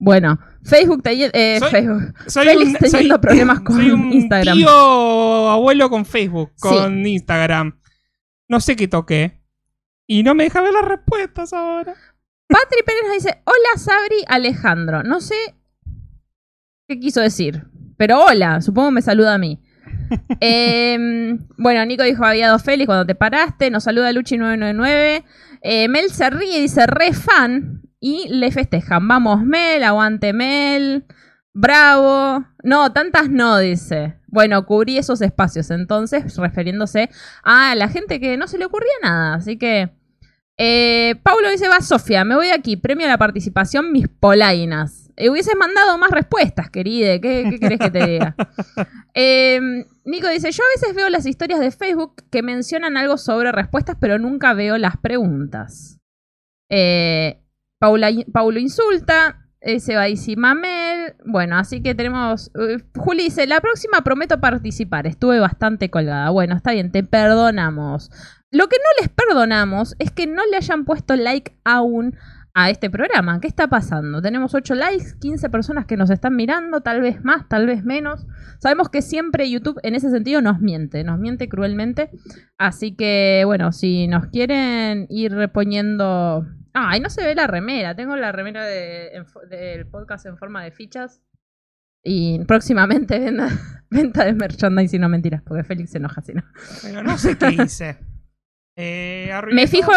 Bueno, 0.00 0.38
Facebook, 0.64 1.02
te, 1.02 1.12
eh, 1.32 1.58
Soy- 1.60 1.70
Facebook. 1.70 2.14
Soy 2.26 2.46
Félix 2.46 2.66
un, 2.66 2.74
teniendo 2.74 3.14
soy- 3.14 3.20
problemas 3.20 3.60
con 3.64 3.76
soy 3.76 3.90
un 3.90 4.12
Instagram. 4.12 4.56
tío 4.58 5.50
abuelo 5.50 5.88
con 5.90 6.04
Facebook, 6.04 6.52
con 6.60 7.06
Instagram. 7.06 7.78
No 8.48 8.60
sé 8.60 8.76
qué 8.76 8.88
toqué. 8.88 9.40
Y 10.06 10.22
no 10.22 10.34
me 10.34 10.44
deja 10.44 10.60
ver 10.62 10.72
las 10.72 10.84
respuestas 10.84 11.52
ahora. 11.52 11.94
Patri 12.48 12.78
Pérez 12.86 13.02
nos 13.04 13.12
dice, 13.14 13.42
hola 13.44 13.76
Sabri 13.78 14.24
Alejandro. 14.26 15.02
No 15.02 15.20
sé 15.20 15.34
qué 16.88 16.98
quiso 16.98 17.20
decir, 17.20 17.64
pero 17.98 18.24
hola, 18.24 18.62
supongo 18.62 18.90
me 18.90 19.02
saluda 19.02 19.34
a 19.34 19.38
mí. 19.38 19.62
Em, 20.40 21.46
bueno, 21.58 21.84
Nico 21.84 22.02
dijo, 22.04 22.24
había 22.24 22.48
dos 22.48 22.62
Félix 22.62 22.86
cuando 22.86 23.04
te 23.06 23.14
paraste. 23.14 23.70
Nos 23.70 23.84
saluda 23.84 24.10
Luchi999. 24.12 25.24
Eh, 25.60 25.88
Mel 25.88 26.10
se 26.10 26.30
ríe 26.30 26.58
y 26.58 26.62
dice, 26.62 26.86
re 26.86 27.12
fan. 27.12 27.82
Y 28.00 28.28
le 28.28 28.50
festejan. 28.52 29.06
Vamos 29.08 29.42
Mel, 29.44 29.82
aguante 29.82 30.32
Mel. 30.32 31.04
Bravo. 31.52 32.44
No, 32.62 32.92
tantas 32.92 33.30
no, 33.30 33.58
dice. 33.58 34.16
Bueno, 34.26 34.64
cubrí 34.66 34.98
esos 34.98 35.20
espacios 35.22 35.70
entonces, 35.70 36.36
refiriéndose 36.36 37.10
a 37.42 37.74
la 37.74 37.88
gente 37.88 38.20
que 38.20 38.36
no 38.36 38.46
se 38.46 38.58
le 38.58 38.66
ocurría 38.66 38.92
nada. 39.02 39.34
Así 39.34 39.56
que... 39.58 39.90
Eh, 40.60 41.14
Paulo 41.22 41.48
dice, 41.50 41.68
va 41.68 41.80
Sofía, 41.80 42.24
me 42.24 42.34
voy 42.34 42.48
aquí, 42.48 42.76
premio 42.76 43.06
a 43.06 43.10
la 43.10 43.16
participación, 43.16 43.92
mis 43.92 44.08
polainas. 44.08 45.08
Eh, 45.14 45.30
hubieses 45.30 45.54
mandado 45.56 45.96
más 45.98 46.10
respuestas, 46.10 46.68
querida, 46.68 47.20
¿qué, 47.20 47.46
qué 47.48 47.58
querés 47.58 47.78
que 47.78 47.90
te 47.90 48.06
diga? 48.06 48.34
Eh, 49.14 49.60
Nico 50.04 50.28
dice, 50.28 50.52
yo 50.52 50.62
a 50.62 50.78
veces 50.78 50.94
veo 50.94 51.08
las 51.08 51.26
historias 51.26 51.58
de 51.58 51.72
Facebook 51.72 52.22
que 52.30 52.42
mencionan 52.42 52.96
algo 52.96 53.18
sobre 53.18 53.50
respuestas, 53.50 53.96
pero 54.00 54.18
nunca 54.20 54.54
veo 54.54 54.78
las 54.78 54.96
preguntas. 54.96 55.98
Eh, 56.70 57.42
Paula, 57.78 58.10
Paulo 58.32 58.58
insulta, 58.58 59.48
eh, 59.60 59.80
se 59.80 59.96
va 59.96 60.06
Mamel. 60.36 61.14
Bueno, 61.24 61.56
así 61.56 61.82
que 61.82 61.94
tenemos... 61.94 62.50
eh, 62.54 62.78
Juli 62.96 63.24
dice, 63.24 63.46
la 63.46 63.60
próxima 63.60 64.02
prometo 64.02 64.40
participar, 64.40 65.06
estuve 65.06 65.40
bastante 65.40 65.90
colgada. 65.90 66.30
Bueno, 66.30 66.56
está 66.56 66.72
bien, 66.72 66.90
te 66.90 67.02
perdonamos. 67.02 68.10
Lo 68.50 68.68
que 68.68 68.76
no 68.76 69.02
les 69.02 69.08
perdonamos 69.10 69.94
es 69.98 70.10
que 70.10 70.26
no 70.26 70.42
le 70.46 70.56
hayan 70.56 70.84
puesto 70.84 71.16
like 71.16 71.56
aún 71.64 72.16
a 72.54 72.70
este 72.70 72.90
programa. 72.90 73.40
¿Qué 73.40 73.46
está 73.46 73.68
pasando? 73.68 74.20
Tenemos 74.22 74.54
8 74.54 74.74
likes, 74.74 75.18
15 75.20 75.50
personas 75.50 75.86
que 75.86 75.96
nos 75.96 76.10
están 76.10 76.34
mirando, 76.34 76.80
tal 76.80 77.00
vez 77.00 77.22
más, 77.22 77.48
tal 77.48 77.66
vez 77.66 77.84
menos. 77.84 78.26
Sabemos 78.58 78.88
que 78.88 79.02
siempre 79.02 79.50
YouTube 79.50 79.78
en 79.82 79.94
ese 79.94 80.10
sentido 80.10 80.40
nos 80.40 80.60
miente, 80.60 81.04
nos 81.04 81.18
miente 81.20 81.48
cruelmente. 81.48 82.10
Así 82.56 82.96
que, 82.96 83.42
bueno, 83.44 83.70
si 83.72 84.08
nos 84.08 84.26
quieren 84.26 85.06
ir 85.08 85.32
reponiendo... 85.32 86.46
Ah, 86.78 86.90
ahí 86.90 87.00
no 87.00 87.10
se 87.10 87.24
ve 87.24 87.34
la 87.34 87.46
remera. 87.46 87.94
Tengo 87.96 88.16
la 88.16 88.30
remera 88.32 88.64
de- 88.64 89.08
en 89.16 89.26
fo- 89.26 89.46
del 89.48 89.86
podcast 89.86 90.26
en 90.26 90.36
forma 90.38 90.62
de 90.62 90.70
fichas. 90.70 91.20
Y 92.04 92.38
próximamente 92.44 93.18
venda, 93.20 93.48
venta 93.90 94.24
de 94.24 94.32
merchandising, 94.34 95.00
no 95.00 95.08
mentiras, 95.08 95.42
porque 95.42 95.64
Félix 95.64 95.90
se 95.90 95.98
enoja 95.98 96.22
si 96.22 96.34
no. 96.34 96.42
Pero 96.82 97.02
no 97.02 97.18
sé 97.18 97.36
qué 97.36 97.50
hice. 97.62 97.98
Eh, 98.80 99.32
Me 99.50 99.66
fijo, 99.66 99.90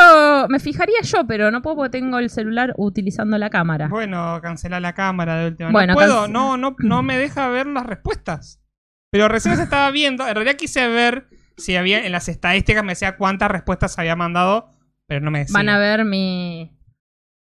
me 0.49 0.57
fijaría 0.59 1.01
yo, 1.03 1.27
pero 1.27 1.51
no 1.51 1.61
puedo 1.61 1.75
porque 1.75 1.99
tengo 1.99 2.17
el 2.17 2.31
celular 2.31 2.73
utilizando 2.77 3.37
la 3.37 3.51
cámara. 3.51 3.87
Bueno, 3.89 4.39
cancelar 4.41 4.81
la 4.81 4.95
cámara 4.95 5.35
de 5.35 5.47
última. 5.49 5.69
Bueno, 5.69 5.93
no 5.93 5.97
puedo, 5.99 6.27
no, 6.27 6.57
no, 6.57 6.75
no 6.79 7.03
me 7.03 7.15
deja 7.19 7.47
ver 7.49 7.67
las 7.67 7.85
respuestas. 7.85 8.59
Pero 9.11 9.27
recién 9.27 9.55
se 9.55 9.61
estaba 9.61 9.91
viendo. 9.91 10.27
En 10.27 10.33
realidad 10.33 10.55
quise 10.57 10.87
ver 10.87 11.27
si 11.57 11.75
había 11.75 12.03
en 12.07 12.11
las 12.11 12.27
estadísticas 12.27 12.83
me 12.83 12.93
decía 12.93 13.17
cuántas 13.17 13.51
respuestas 13.51 13.99
había 13.99 14.15
mandado, 14.15 14.70
pero 15.11 15.25
no 15.25 15.29
me. 15.29 15.45
Van 15.51 15.67
a 15.67 15.77
ver 15.77 16.05
mi, 16.05 16.71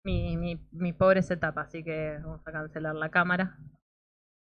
mi, 0.03 0.35
mi, 0.35 0.67
mi 0.71 0.93
pobre 0.93 1.21
setup, 1.21 1.59
así 1.59 1.83
que 1.83 2.17
vamos 2.23 2.41
a 2.43 2.51
cancelar 2.51 2.95
la 2.95 3.09
cámara. 3.09 3.55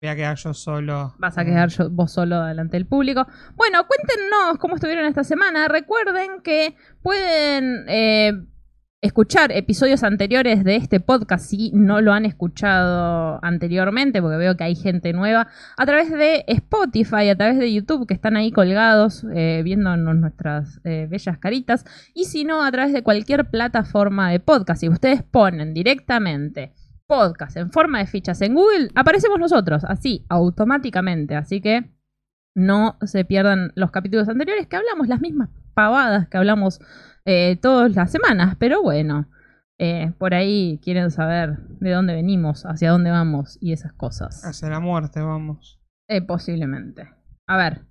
Voy 0.02 0.10
a 0.10 0.16
quedar 0.16 0.36
yo 0.36 0.52
solo. 0.52 1.14
Vas 1.18 1.38
a 1.38 1.44
quedar 1.46 1.70
yo- 1.70 1.88
vos 1.88 2.12
solo 2.12 2.44
delante 2.44 2.76
del 2.76 2.86
público. 2.86 3.26
Bueno, 3.54 3.86
cuéntenos 3.86 4.58
cómo 4.58 4.74
estuvieron 4.74 5.06
esta 5.06 5.24
semana. 5.24 5.66
Recuerden 5.66 6.42
que 6.42 6.76
pueden 7.00 7.86
eh, 7.88 8.32
escuchar 9.02 9.52
episodios 9.52 10.02
anteriores 10.02 10.64
de 10.64 10.76
este 10.76 11.00
podcast 11.00 11.46
si 11.46 11.70
no 11.72 12.00
lo 12.00 12.12
han 12.12 12.24
escuchado 12.24 13.38
anteriormente, 13.42 14.20
porque 14.22 14.38
veo 14.38 14.56
que 14.56 14.64
hay 14.64 14.74
gente 14.74 15.12
nueva, 15.12 15.48
a 15.76 15.86
través 15.86 16.10
de 16.10 16.44
Spotify, 16.48 17.28
a 17.28 17.36
través 17.36 17.58
de 17.58 17.72
YouTube, 17.72 18.06
que 18.06 18.14
están 18.14 18.36
ahí 18.36 18.50
colgados 18.50 19.24
eh, 19.34 19.60
viéndonos 19.64 20.16
nuestras 20.16 20.80
eh, 20.84 21.06
bellas 21.10 21.38
caritas, 21.38 21.84
y 22.14 22.24
si 22.24 22.44
no, 22.44 22.62
a 22.62 22.70
través 22.70 22.92
de 22.92 23.02
cualquier 23.02 23.50
plataforma 23.50 24.30
de 24.30 24.40
podcast. 24.40 24.80
Si 24.80 24.88
ustedes 24.88 25.22
ponen 25.22 25.74
directamente 25.74 26.72
podcast 27.06 27.56
en 27.56 27.70
forma 27.70 27.98
de 27.98 28.06
fichas 28.06 28.40
en 28.40 28.54
Google, 28.54 28.88
aparecemos 28.94 29.38
nosotros, 29.38 29.84
así, 29.84 30.24
automáticamente. 30.28 31.36
Así 31.36 31.60
que 31.60 31.92
no 32.54 32.96
se 33.02 33.24
pierdan 33.24 33.72
los 33.74 33.90
capítulos 33.90 34.28
anteriores 34.28 34.66
que 34.66 34.76
hablamos 34.76 35.08
las 35.08 35.20
mismas 35.20 35.50
pavadas 35.74 36.26
que 36.28 36.38
hablamos 36.38 36.80
eh, 37.26 37.58
todas 37.60 37.94
las 37.94 38.10
semanas. 38.10 38.56
Pero 38.58 38.82
bueno, 38.82 39.28
eh, 39.78 40.12
por 40.18 40.32
ahí 40.32 40.80
quieren 40.82 41.10
saber 41.10 41.58
de 41.80 41.90
dónde 41.90 42.14
venimos, 42.14 42.64
hacia 42.64 42.90
dónde 42.90 43.10
vamos 43.10 43.58
y 43.60 43.72
esas 43.72 43.92
cosas. 43.92 44.42
Hacia 44.44 44.70
la 44.70 44.80
muerte, 44.80 45.20
vamos. 45.20 45.78
Eh, 46.08 46.22
posiblemente. 46.22 47.12
A 47.46 47.56
ver, 47.58 47.82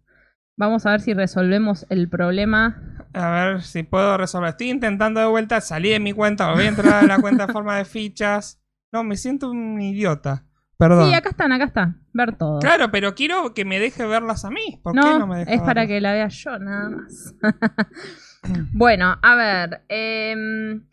vamos 0.58 0.86
a 0.86 0.92
ver 0.92 1.02
si 1.02 1.14
resolvemos 1.14 1.86
el 1.90 2.10
problema. 2.10 3.08
A 3.14 3.30
ver 3.30 3.62
si 3.62 3.84
puedo 3.84 4.18
resolver. 4.18 4.50
Estoy 4.50 4.72
intentando 4.72 5.20
de 5.20 5.28
vuelta 5.28 5.62
salir 5.62 5.94
de 5.94 6.00
mi 6.00 6.14
cuenta. 6.14 6.52
Voy 6.54 6.64
a 6.64 6.70
entrar 6.70 7.04
a 7.04 7.08
la 7.08 7.20
cuenta 7.20 7.44
en 7.44 7.50
forma 7.50 7.78
de 7.78 7.86
fichas. 7.86 8.62
No, 8.92 9.04
me 9.04 9.18
siento 9.18 9.52
un 9.52 9.80
idiota. 9.80 10.46
Perdón. 10.78 11.08
Sí, 11.08 11.14
acá 11.14 11.30
están, 11.30 11.52
acá 11.52 11.66
está. 11.66 11.96
Ver 12.14 12.36
todo. 12.36 12.60
Claro, 12.60 12.92
pero 12.92 13.16
quiero 13.16 13.54
que 13.54 13.64
me 13.64 13.80
deje 13.80 14.06
verlas 14.06 14.44
a 14.44 14.50
mí. 14.50 14.80
¿Por 14.84 14.94
qué 14.94 15.00
no, 15.00 15.20
no 15.20 15.28
me 15.28 15.40
deja 15.40 15.54
es 15.54 15.62
para 15.62 15.88
que 15.88 16.02
la 16.02 16.14
vea 16.14 16.28
yo 16.28 16.60
nada 16.60 16.90
más. 16.90 17.36
bueno, 18.74 19.18
a 19.22 19.36
ver. 19.36 19.82
em, 19.90 20.84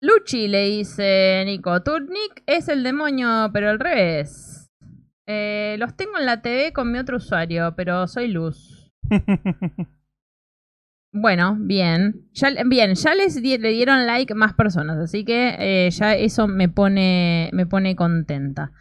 Luchi 0.00 0.48
le 0.48 0.64
dice 0.68 1.42
Nico, 1.46 1.82
tu 1.82 1.98
nick 2.00 2.42
es 2.46 2.68
el 2.68 2.82
demonio, 2.82 3.50
pero 3.52 3.70
al 3.70 3.78
revés. 3.78 4.70
Eh, 5.26 5.76
los 5.78 5.96
tengo 5.96 6.18
en 6.18 6.26
la 6.26 6.42
TV 6.42 6.72
con 6.72 6.90
mi 6.90 6.98
otro 6.98 7.18
usuario, 7.18 7.74
pero 7.76 8.06
soy 8.08 8.28
Luz. 8.28 8.90
Bueno, 11.14 11.56
bien. 11.60 12.26
Ya, 12.32 12.48
bien, 12.64 12.94
ya 12.94 13.14
les 13.14 13.42
di- 13.42 13.58
le 13.58 13.68
dieron 13.70 14.06
like 14.06 14.34
más 14.34 14.54
personas, 14.54 14.96
así 14.98 15.24
que 15.26 15.56
eh, 15.58 15.90
ya 15.90 16.14
eso 16.14 16.48
me 16.48 16.70
pone, 16.70 17.50
me 17.52 17.66
pone 17.66 17.94
contenta. 17.96 18.72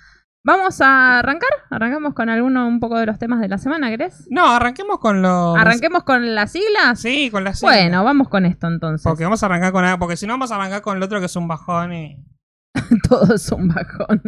Vamos 0.43 0.81
a 0.81 1.19
arrancar. 1.19 1.49
Arrancamos 1.69 2.13
con 2.15 2.29
alguno 2.29 2.67
un 2.67 2.79
poco 2.79 2.97
de 2.97 3.05
los 3.05 3.19
temas 3.19 3.39
de 3.41 3.47
la 3.47 3.59
semana, 3.59 3.89
¿querés? 3.89 4.25
No, 4.31 4.49
arranquemos 4.51 4.97
con 4.99 5.21
los. 5.21 5.55
¿Arranquemos 5.57 6.03
con 6.03 6.33
las 6.33 6.51
siglas? 6.51 6.99
Sí, 6.99 7.29
con 7.29 7.43
las 7.43 7.59
siglas. 7.59 7.75
Bueno, 7.77 8.03
vamos 8.03 8.27
con 8.27 8.45
esto 8.45 8.67
entonces. 8.67 9.03
Porque 9.07 9.23
vamos 9.23 9.43
a 9.43 9.45
arrancar 9.45 9.71
con. 9.71 9.85
Porque 9.99 10.17
si 10.17 10.25
no, 10.25 10.33
vamos 10.33 10.51
a 10.51 10.55
arrancar 10.55 10.81
con 10.81 10.97
el 10.97 11.03
otro 11.03 11.19
que 11.19 11.27
es 11.27 11.35
un 11.35 11.47
bajón 11.47 11.93
y. 11.93 12.25
Todo 13.09 13.35
es 13.35 13.51
un 13.51 13.67
bajón. 13.67 14.21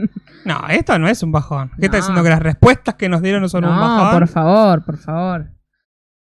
No, 0.46 0.62
esto 0.70 1.00
no 1.00 1.08
es 1.08 1.24
un 1.24 1.32
bajón. 1.32 1.72
¿Qué 1.80 1.86
está 1.86 1.98
No. 1.98 2.02
diciendo? 2.02 2.24
Que 2.24 2.30
las 2.30 2.44
respuestas 2.44 2.96
que 2.96 3.10
nos 3.10 3.22
dieron 3.22 3.42
no 3.42 3.50
son 3.50 3.66
un 3.66 3.72
no, 3.74 3.80
bajón. 3.80 4.20
por 4.20 4.28
favor, 4.28 4.86
por 4.86 4.98
favor. 4.98 5.50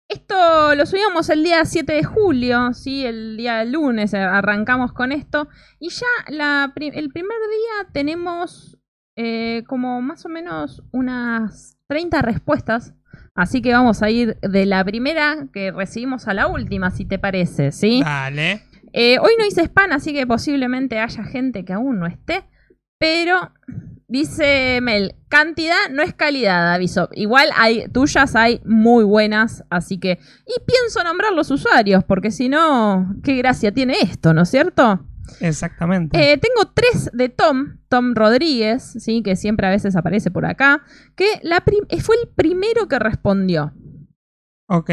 Esto 0.09 0.73
lo 0.75 0.85
subíamos 0.85 1.29
el 1.29 1.43
día 1.43 1.63
7 1.65 1.91
de 1.93 2.03
julio, 2.03 2.73
¿sí? 2.73 3.05
El 3.05 3.35
día 3.37 3.63
lunes 3.65 4.13
eh, 4.13 4.19
arrancamos 4.19 4.93
con 4.93 5.11
esto. 5.11 5.47
Y 5.79 5.89
ya 5.89 6.05
la 6.29 6.73
el 6.75 7.09
primer 7.09 7.37
día 7.37 7.91
tenemos 7.93 8.76
eh, 9.17 9.63
como 9.65 9.99
más 10.01 10.25
o 10.25 10.29
menos 10.29 10.83
unas 10.91 11.75
30 11.87 12.21
respuestas. 12.21 12.93
Así 13.33 13.61
que 13.61 13.73
vamos 13.73 14.03
a 14.03 14.09
ir 14.11 14.39
de 14.41 14.65
la 14.65 14.83
primera 14.85 15.47
que 15.51 15.71
recibimos 15.71 16.27
a 16.27 16.35
la 16.35 16.47
última, 16.47 16.91
si 16.91 17.05
te 17.05 17.17
parece, 17.17 17.71
¿sí? 17.71 18.01
Dale. 18.03 18.61
Eh, 18.93 19.17
hoy 19.19 19.31
no 19.37 19.45
hice 19.45 19.63
spam, 19.63 19.91
así 19.91 20.13
que 20.13 20.25
posiblemente 20.25 20.99
haya 20.99 21.23
gente 21.23 21.65
que 21.65 21.73
aún 21.73 21.99
no 21.99 22.05
esté. 22.05 22.45
Pero 22.99 23.51
dice 24.07 24.79
Mel, 24.81 25.15
cantidad 25.29 25.89
no 25.91 26.03
es 26.03 26.13
calidad, 26.13 26.73
aviso. 26.73 27.09
Igual 27.13 27.49
hay 27.55 27.87
tuyas, 27.89 28.35
hay 28.35 28.61
muy 28.65 29.03
buenas, 29.03 29.63
así 29.71 29.99
que... 29.99 30.19
Y 30.45 30.61
pienso 30.65 31.03
nombrar 31.03 31.33
los 31.33 31.49
usuarios, 31.49 32.03
porque 32.03 32.29
si 32.29 32.49
no, 32.49 33.15
qué 33.23 33.35
gracia 33.35 33.71
tiene 33.71 33.95
esto, 34.01 34.33
¿no 34.33 34.43
es 34.43 34.49
cierto? 34.49 35.03
Exactamente. 35.41 36.17
Eh, 36.17 36.37
tengo 36.37 36.71
tres 36.73 37.09
de 37.13 37.29
Tom, 37.29 37.77
Tom 37.89 38.13
Rodríguez, 38.15 38.83
¿sí? 38.99 39.21
que 39.23 39.35
siempre 39.35 39.67
a 39.67 39.69
veces 39.69 39.95
aparece 39.95 40.31
por 40.31 40.45
acá, 40.45 40.83
que 41.15 41.25
la 41.43 41.63
eh, 41.89 42.01
fue 42.01 42.15
el 42.23 42.29
primero 42.29 42.87
que 42.87 42.99
respondió. 42.99 43.73
ok. 44.67 44.89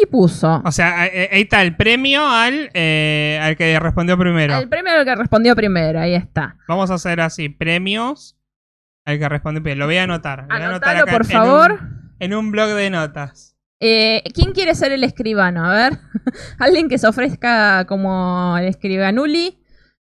Y 0.00 0.06
puso... 0.06 0.62
O 0.64 0.70
sea, 0.70 1.00
ahí 1.00 1.10
está 1.32 1.62
el 1.62 1.74
premio 1.74 2.24
al, 2.24 2.70
eh, 2.72 3.40
al 3.42 3.56
que 3.56 3.80
respondió 3.80 4.16
primero. 4.16 4.56
El 4.56 4.68
primero 4.68 5.04
que 5.04 5.14
respondió 5.16 5.56
primero, 5.56 5.98
ahí 5.98 6.14
está. 6.14 6.56
Vamos 6.68 6.90
a 6.92 6.94
hacer 6.94 7.20
así: 7.20 7.48
premios 7.48 8.38
Al 9.04 9.18
que 9.18 9.28
responde 9.28 9.60
primero. 9.60 9.80
Lo 9.80 9.86
voy 9.86 9.96
a 9.96 10.04
anotar. 10.04 10.42
Lo 10.42 10.46
voy 10.54 10.62
a 10.62 10.68
anotar 10.68 10.96
Anotalo, 10.96 11.18
por 11.18 11.26
en 11.26 11.32
favor. 11.32 11.72
un- 11.72 12.14
En 12.20 12.34
un, 12.34 12.52
blog 12.52 12.70
de 12.76 12.90
notas. 12.90 13.57
Eh, 13.80 14.22
¿Quién 14.34 14.52
quiere 14.52 14.74
ser 14.74 14.92
el 14.92 15.04
escribano? 15.04 15.64
A 15.64 15.72
ver. 15.74 15.98
Alguien 16.58 16.88
que 16.88 16.98
se 16.98 17.06
ofrezca 17.06 17.84
como 17.86 18.56
el 18.58 18.66
escribanuli. 18.66 19.58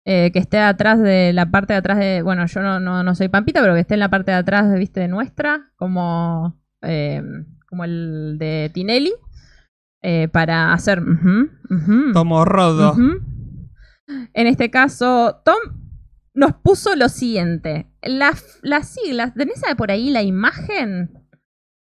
eh, 0.05 0.31
que 0.33 0.39
esté 0.41 0.59
atrás 0.59 1.01
de 1.01 1.33
la 1.33 1.51
parte 1.51 1.73
de 1.75 1.79
atrás 1.79 1.99
de. 1.99 2.23
Bueno, 2.23 2.47
yo 2.47 2.63
no, 2.63 2.81
no, 2.81 3.03
no 3.03 3.15
soy 3.15 3.29
Pampita, 3.29 3.61
pero 3.61 3.75
que 3.75 3.81
esté 3.81 3.95
en 3.95 4.01
la 4.01 4.09
parte 4.11 4.31
de 4.33 4.39
atrás, 4.39 4.73
viste, 4.79 5.01
de 5.01 5.09
nuestra. 5.09 5.71
Como. 5.77 6.61
eh, 6.83 7.23
como 7.69 7.85
el 7.85 8.37
de 8.39 8.71
Tinelli. 8.75 9.13
eh, 10.03 10.27
para 10.33 10.73
hacer. 10.73 11.01
ujú, 11.03 12.13
Tomo 12.13 12.45
rodo. 12.45 12.97
En 14.35 14.47
este 14.49 14.71
caso, 14.73 15.41
Tom 15.45 15.59
nos 16.35 16.55
puso 16.55 16.97
lo 16.97 17.09
siguiente. 17.09 17.87
Las, 18.03 18.59
las 18.63 18.89
siglas. 18.89 19.35
¿Tenés 19.35 19.63
por 19.77 19.91
ahí 19.93 20.11
la 20.11 20.23
imagen? 20.23 21.13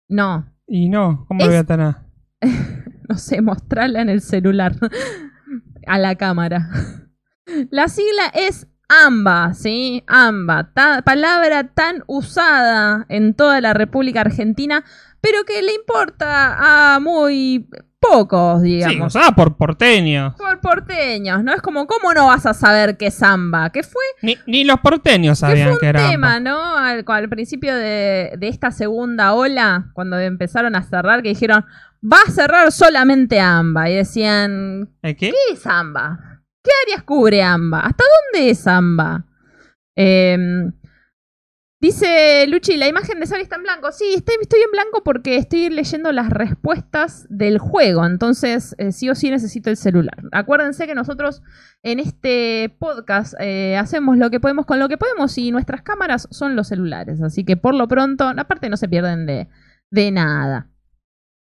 No. 0.10 0.52
Y 0.68 0.90
no, 0.90 1.26
¿cómo 1.28 1.40
Es- 1.42 1.46
lo 1.48 1.52
voy 1.52 1.60
a 1.60 1.64
tener? 1.64 1.96
no 3.10 3.18
sé, 3.18 3.42
mostrarla 3.42 4.02
en 4.02 4.10
el 4.10 4.22
celular 4.22 4.76
a 5.88 5.98
la 5.98 6.16
cámara. 6.16 6.70
La 7.72 7.88
sigla 7.88 8.24
es 8.34 8.68
AMBA, 8.90 9.54
¿sí? 9.54 10.04
AMBA, 10.08 10.74
ta- 10.74 11.02
palabra 11.02 11.64
tan 11.74 12.04
usada 12.08 13.06
en 13.08 13.34
toda 13.36 13.62
la 13.62 13.74
República 13.74 14.20
Argentina, 14.20 14.84
pero 15.22 15.46
que 15.46 15.62
le 15.62 15.74
importa 15.74 16.96
a 16.96 17.00
muy 17.00 17.70
pocos, 18.00 18.62
Sí, 18.62 18.68
digamos. 18.76 19.08
usada 19.16 19.32
por 19.32 19.58
porteños. 19.58 20.34
Por 20.36 20.60
porteños, 20.62 21.44
¿no? 21.44 21.54
Es 21.54 21.62
como, 21.62 21.88
¿cómo 21.88 22.14
no 22.14 22.28
vas 22.28 22.46
a 22.46 22.54
saber 22.54 22.98
qué 22.98 23.08
es 23.08 23.22
AMBA? 23.24 23.72
¿Qué 23.72 23.84
fue? 23.84 24.04
Ni, 24.22 24.38
ni 24.46 24.64
los 24.64 24.80
porteños 24.80 25.40
Que 25.40 25.48
sabían 25.48 25.70
fue 25.72 25.80
que 25.80 25.86
un 25.86 25.90
era. 25.90 26.10
tema. 26.10 26.40
¿no? 26.40 26.78
Al, 26.78 27.04
al 27.08 27.30
principio 27.30 27.76
de, 27.76 28.34
de 28.38 28.48
esta 28.48 28.72
segunda 28.72 29.34
ola, 29.34 29.90
cuando 29.94 30.20
empezaron 30.20 30.76
a 30.76 30.84
cerrar, 30.84 31.22
que 31.24 31.30
dijeron, 31.30 31.66
va 32.04 32.18
a 32.28 32.32
cerrar 32.32 32.72
solamente 32.72 33.40
AMBA. 33.40 33.90
Y 33.90 33.96
decían, 33.96 34.90
¿El 35.02 35.16
qué? 35.16 35.32
¿qué 35.32 35.54
es 35.54 35.66
AMBA? 35.66 36.20
¿Qué 36.64 36.72
áreas 36.86 37.04
cubre 37.04 37.42
AMBA? 37.44 37.80
¿Hasta 37.80 38.04
dónde 38.34 38.50
es 38.52 38.68
AMBA? 38.68 39.26
Em, 39.96 40.72
dice 41.88 42.46
Luchi, 42.48 42.76
la 42.76 42.88
imagen 42.88 43.20
de 43.20 43.26
Sari 43.26 43.44
está 43.44 43.56
en 43.56 43.64
blanco. 43.64 43.92
Sí, 43.94 44.14
estoy, 44.14 44.36
en 44.36 44.72
blanco 44.72 45.04
porque 45.04 45.38
estoy 45.38 45.70
leyendo 45.70 46.12
las 46.12 46.30
respuestas 46.30 47.26
del 47.30 47.60
juego. 47.60 48.06
Entonces, 48.06 48.76
eh, 48.78 48.92
sí 48.92 49.10
o 49.10 49.16
sí 49.16 49.30
necesito 49.30 49.70
el 49.70 49.78
celular. 49.78 50.18
Acuérdense 50.34 50.86
que 50.86 50.96
nosotros 50.96 51.42
en 51.84 52.00
este 52.00 52.76
podcast 52.78 53.36
eh, 53.40 53.78
hacemos 53.78 54.18
lo 54.18 54.30
que 54.30 54.42
podemos 54.42 54.66
con 54.66 54.80
lo 54.80 54.90
que 54.90 54.98
podemos 54.98 55.38
y 55.38 55.52
nuestras 55.52 55.82
cámaras 55.82 56.28
son 56.30 56.58
los 56.58 56.68
celulares. 56.68 57.22
Así 57.22 57.46
que 57.46 57.56
por 57.56 57.74
lo 57.74 57.88
pronto, 57.88 58.26
aparte 58.26 58.70
no 58.70 58.76
se 58.76 58.90
pierden 58.90 59.26
de, 59.26 59.48
de 59.90 60.12
nada. 60.12 60.70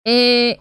Eh, 0.07 0.59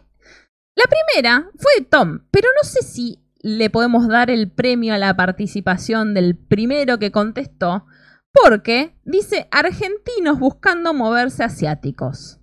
la 0.75 0.83
primera 0.85 1.49
fue 1.57 1.85
Tom, 1.89 2.19
pero 2.31 2.49
no 2.61 2.67
sé 2.67 2.81
si 2.81 3.19
le 3.41 3.69
podemos 3.69 4.09
dar 4.09 4.29
el 4.29 4.51
premio 4.51 4.93
a 4.93 4.97
la 4.97 5.15
participación 5.15 6.13
del 6.13 6.35
primero 6.35 6.99
que 6.99 7.11
contestó, 7.11 7.85
porque 8.33 8.95
dice 9.03 9.47
argentinos 9.51 10.39
buscando 10.39 10.93
moverse 10.93 11.43
asiáticos. 11.43 12.39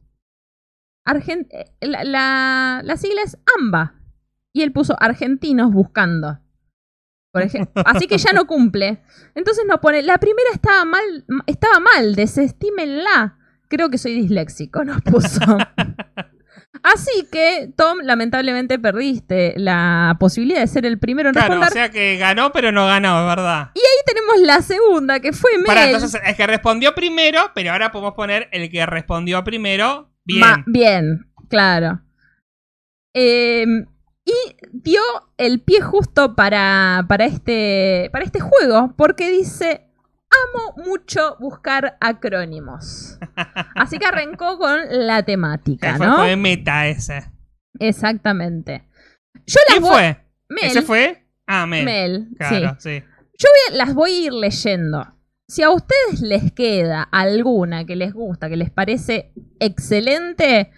Argen- 1.07 1.47
eh, 1.51 1.73
la, 1.81 2.05
la- 2.05 2.81
la 2.85 2.97
sigla 2.97 3.23
es 3.23 3.39
AMBA 3.59 3.95
y 4.53 4.63
él 4.63 4.73
puso 4.73 4.97
argentinos 5.01 5.73
buscando. 5.73 6.41
Así 7.85 8.07
que 8.09 8.17
ya 8.19 8.33
no 8.33 8.47
cumple. 8.47 9.03
Entonces 9.35 9.65
nos 9.69 9.79
pone, 9.81 10.03
la 10.03 10.17
primera 10.19 10.49
estaba 10.55 10.85
mal, 10.87 11.27
estaba 11.47 11.81
mal, 11.81 12.15
desestímenla. 12.15 13.39
Creo 13.69 13.91
que 13.91 13.99
soy 13.99 14.15
disléxico, 14.15 14.85
nos 14.85 15.03
puso. 15.03 15.41
Así 16.95 17.27
que, 17.33 17.71
Tom, 17.77 17.99
lamentablemente 18.03 18.79
perdiste 18.79 19.55
la 19.57 20.17
posibilidad 20.21 20.61
de 20.61 20.67
ser 20.69 20.87
el 20.87 20.99
primero 21.01 21.31
en 21.31 21.33
Claro, 21.35 21.55
o 21.55 21.57
responder. 21.59 21.73
sea 21.73 21.91
que 21.91 22.17
ganó, 22.17 22.53
pero 22.53 22.71
no 22.71 22.87
ganó, 22.87 23.21
es 23.23 23.27
verdad. 23.37 23.71
Ahí 23.75 23.83
tenemos 24.07 24.37
la 24.43 24.63
segunda, 24.63 25.19
que 25.19 25.33
fue 25.33 25.57
Mel. 25.57 25.67
Pará, 25.67 25.87
entonces 25.87 26.21
el 26.25 26.37
que 26.37 26.47
respondió 26.47 26.95
primero, 26.95 27.51
pero 27.57 27.73
ahora 27.73 27.91
podemos 27.91 28.15
poner 28.15 28.49
el 28.53 28.71
que 28.71 28.87
respondió 28.87 29.43
primero. 29.43 30.13
Bien. 30.25 30.41
Ma- 30.41 30.63
bien, 30.67 31.27
claro. 31.49 32.03
Eh, 33.15 33.65
y 34.25 34.35
dio 34.73 35.01
el 35.39 35.61
pie 35.63 35.81
justo 35.81 36.35
para, 36.35 37.05
para, 37.09 37.25
este, 37.25 38.11
para 38.13 38.25
este 38.25 38.41
juego, 38.41 38.95
porque 38.97 39.31
dice, 39.31 39.89
amo 40.31 40.75
mucho 40.87 41.37
buscar 41.39 41.97
acrónimos. 42.01 43.19
Así 43.75 43.99
que 43.99 44.07
arrancó 44.07 44.59
con 44.59 44.81
la 44.91 45.23
temática, 45.23 45.99
¿no? 45.99 46.17
fue 46.17 46.37
meta 46.37 46.87
ese. 46.87 47.25
Exactamente. 47.79 48.89
Yo 49.47 49.61
las 49.69 49.79
¿Quién 49.79 49.83
voy... 49.83 49.93
fue? 49.93 50.17
Mel. 50.49 50.71
¿Ese 50.71 50.83
fue? 50.83 51.27
Ah, 51.47 51.67
Mel. 51.67 51.85
Mel, 51.85 52.29
sí. 52.31 52.37
Claro, 52.37 52.77
sí. 52.79 53.03
las 53.73 53.95
voy 53.95 54.11
a 54.11 54.21
ir 54.27 54.33
leyendo. 54.33 55.17
Si 55.49 55.63
a 55.63 55.71
ustedes 55.71 56.21
les 56.21 56.53
queda 56.53 57.03
alguna 57.03 57.85
que 57.85 57.95
les 57.95 58.13
gusta, 58.13 58.49
que 58.49 58.57
les 58.57 58.71
parece 58.71 59.33
excelente, 59.61 60.73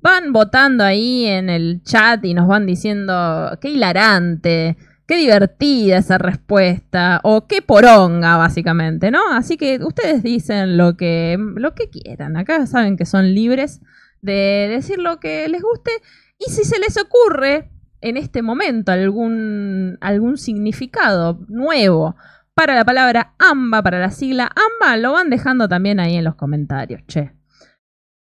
van 0.00 0.32
votando 0.32 0.82
ahí 0.82 1.26
en 1.26 1.50
el 1.50 1.82
chat 1.84 2.24
y 2.24 2.34
nos 2.34 2.48
van 2.48 2.66
diciendo 2.66 3.56
qué 3.60 3.70
hilarante, 3.70 4.76
qué 5.08 5.16
divertida 5.16 5.96
esa 5.96 6.18
respuesta, 6.18 7.20
o 7.24 7.46
qué 7.46 7.62
poronga, 7.62 8.36
básicamente, 8.36 9.10
¿no? 9.10 9.32
Así 9.32 9.56
que 9.56 9.78
ustedes 9.82 10.22
dicen 10.22 10.76
lo 10.76 10.98
que, 10.98 11.38
lo 11.56 11.74
que 11.74 11.88
quieran. 11.88 12.36
Acá 12.36 12.66
saben 12.66 12.98
que 12.98 13.06
son 13.06 13.34
libres 13.34 13.80
de 14.20 14.68
decir 14.70 14.98
lo 14.98 15.18
que 15.18 15.48
les 15.48 15.62
guste. 15.62 15.92
Y 16.38 16.52
si 16.52 16.62
se 16.64 16.78
les 16.78 16.98
ocurre 16.98 17.70
en 18.02 18.18
este 18.18 18.42
momento 18.42 18.92
algún, 18.92 19.96
algún 20.02 20.36
significado 20.36 21.40
nuevo 21.48 22.14
para 22.52 22.74
la 22.74 22.84
palabra 22.84 23.34
AMBA, 23.38 23.82
para 23.82 24.00
la 24.00 24.10
sigla 24.10 24.52
AMBA, 24.54 24.98
lo 24.98 25.12
van 25.12 25.30
dejando 25.30 25.68
también 25.68 26.00
ahí 26.00 26.16
en 26.16 26.24
los 26.24 26.34
comentarios, 26.34 27.00
che. 27.06 27.32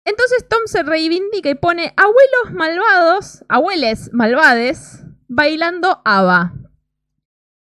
Entonces 0.03 0.45
Tom 0.49 0.59
se 0.65 0.83
reivindica 0.83 1.49
y 1.49 1.55
pone 1.55 1.93
abuelos 1.95 2.53
malvados, 2.53 3.45
abueles 3.47 4.11
malvades, 4.11 5.05
bailando 5.29 6.01
ABBA. 6.03 6.62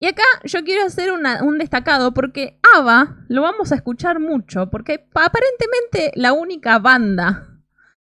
Y 0.02 0.06
acá 0.06 0.22
yo 0.44 0.64
quiero 0.64 0.84
hacer 0.86 1.12
una- 1.12 1.42
un 1.44 1.58
destacado 1.58 2.14
porque 2.14 2.58
ABBA 2.74 3.24
lo 3.28 3.42
vamos 3.42 3.70
a 3.70 3.74
escuchar 3.76 4.18
mucho, 4.18 4.70
porque 4.70 5.06
aparentemente 5.14 6.10
la 6.14 6.32
única 6.32 6.78
banda 6.78 7.60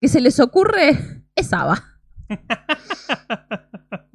que 0.02 0.08
se 0.08 0.20
les 0.20 0.40
ocurre 0.40 0.98
es 1.36 1.54
ABBA. 1.54 1.84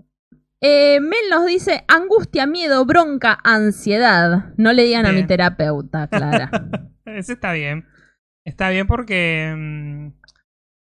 Eh, 0.62 1.00
Mel 1.00 1.30
nos 1.30 1.46
dice 1.46 1.84
angustia, 1.88 2.46
miedo, 2.46 2.84
bronca, 2.84 3.38
ansiedad. 3.44 4.52
No 4.58 4.74
le 4.74 4.82
digan 4.84 5.06
a 5.06 5.12
mi 5.12 5.26
terapeuta, 5.26 6.06
Clara. 6.06 6.50
Ese 7.06 7.32
está 7.32 7.52
bien. 7.52 7.86
Está 8.44 8.68
bien 8.68 8.86
porque. 8.86 9.54
mm, 9.56 10.08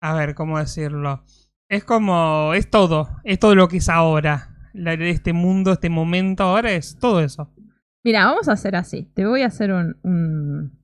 a 0.02 0.14
ver, 0.16 0.34
¿cómo 0.34 0.58
decirlo? 0.58 1.24
Es 1.70 1.82
como. 1.82 2.52
Es 2.52 2.68
todo. 2.68 3.08
Es 3.24 3.38
todo 3.38 3.54
lo 3.54 3.68
que 3.68 3.78
es 3.78 3.88
ahora. 3.88 4.53
La, 4.74 4.96
de 4.96 5.08
este 5.10 5.32
mundo, 5.32 5.72
este 5.72 5.88
momento 5.88 6.42
ahora 6.42 6.72
es 6.72 6.98
todo 6.98 7.20
eso. 7.20 7.50
Mira, 8.04 8.26
vamos 8.26 8.48
a 8.48 8.52
hacer 8.52 8.76
así. 8.76 9.08
Te 9.14 9.24
voy 9.24 9.40
a 9.42 9.46
hacer 9.46 9.72
un. 9.72 9.96
un- 10.02 10.78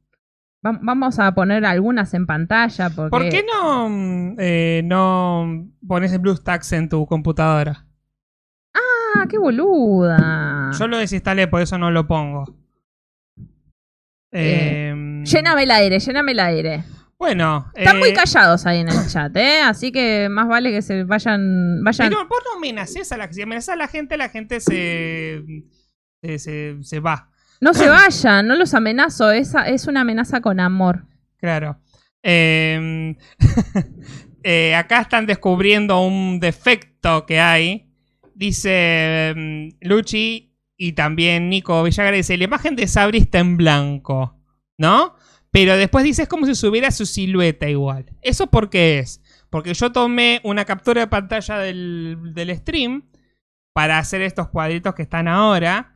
va- 0.64 0.78
Vamos 0.80 1.18
a 1.18 1.34
poner 1.34 1.64
algunas 1.66 2.14
en 2.14 2.24
pantalla 2.26 2.88
porque. 2.88 3.10
¿Por 3.10 3.28
qué 3.28 3.44
no, 3.44 3.88
mm, 3.90 4.36
eh, 4.38 4.80
no 4.84 5.68
pones 5.86 6.12
el 6.12 6.20
BlueStacks 6.20 6.72
en 6.72 6.88
tu 6.88 7.04
computadora? 7.06 7.84
Ah, 8.72 9.26
qué 9.28 9.36
boluda. 9.38 10.70
Yo 10.78 10.86
lo 10.88 10.96
desinstalé, 10.96 11.46
por 11.48 11.60
eso 11.60 11.76
no 11.76 11.90
lo 11.90 12.06
pongo. 12.06 12.44
Eh, 14.32 14.92
Eh, 14.94 15.22
Lléname 15.24 15.64
el 15.64 15.70
aire, 15.72 15.98
lléname 15.98 16.32
el 16.32 16.40
aire. 16.40 16.84
Bueno. 17.20 17.70
Están 17.74 17.96
eh, 17.96 17.98
muy 17.98 18.14
callados 18.14 18.64
ahí 18.64 18.78
en 18.78 18.88
el 18.88 19.06
chat, 19.06 19.36
¿eh? 19.36 19.60
Así 19.60 19.92
que 19.92 20.28
más 20.30 20.48
vale 20.48 20.72
que 20.72 20.80
se 20.80 21.04
vayan. 21.04 21.84
vayan. 21.84 22.08
Pero 22.08 22.26
vos 22.26 22.38
no 22.46 22.56
amenaces 22.56 23.12
a 23.12 23.18
la 23.18 23.30
Si 23.30 23.42
amenazas 23.42 23.74
a 23.74 23.76
la 23.76 23.88
gente, 23.88 24.16
la 24.16 24.30
gente 24.30 24.58
se. 24.58 25.44
se, 26.22 26.38
se, 26.38 26.76
se 26.80 27.00
va. 27.00 27.30
No 27.60 27.74
se 27.74 27.90
vayan, 27.90 28.46
no 28.46 28.56
los 28.56 28.72
amenazo. 28.72 29.30
Esa 29.30 29.68
es 29.68 29.86
una 29.86 30.00
amenaza 30.00 30.40
con 30.40 30.60
amor. 30.60 31.04
Claro. 31.36 31.78
Eh, 32.22 33.14
eh, 34.42 34.74
acá 34.74 35.02
están 35.02 35.26
descubriendo 35.26 36.00
un 36.00 36.40
defecto 36.40 37.26
que 37.26 37.38
hay. 37.38 37.92
Dice 38.34 39.34
mm, 39.36 39.68
Luchi 39.82 40.56
y 40.78 40.92
también 40.92 41.50
Nico 41.50 41.82
Villagra. 41.82 42.16
Dice: 42.16 42.38
La 42.38 42.44
imagen 42.44 42.76
de 42.76 42.88
Sabri 42.88 43.18
está 43.18 43.40
en 43.40 43.58
blanco. 43.58 44.38
¿No? 44.78 45.16
Pero 45.52 45.76
después 45.76 46.04
dice: 46.04 46.22
Es 46.22 46.28
como 46.28 46.46
si 46.46 46.54
subiera 46.54 46.90
su 46.90 47.06
silueta 47.06 47.68
igual. 47.68 48.06
¿Eso 48.22 48.48
por 48.48 48.70
qué 48.70 48.98
es? 48.98 49.22
Porque 49.50 49.74
yo 49.74 49.92
tomé 49.92 50.40
una 50.44 50.64
captura 50.64 51.00
de 51.02 51.06
pantalla 51.08 51.58
del, 51.58 52.32
del 52.34 52.56
stream 52.56 53.10
para 53.72 53.98
hacer 53.98 54.22
estos 54.22 54.48
cuadritos 54.48 54.94
que 54.94 55.02
están 55.02 55.28
ahora. 55.28 55.94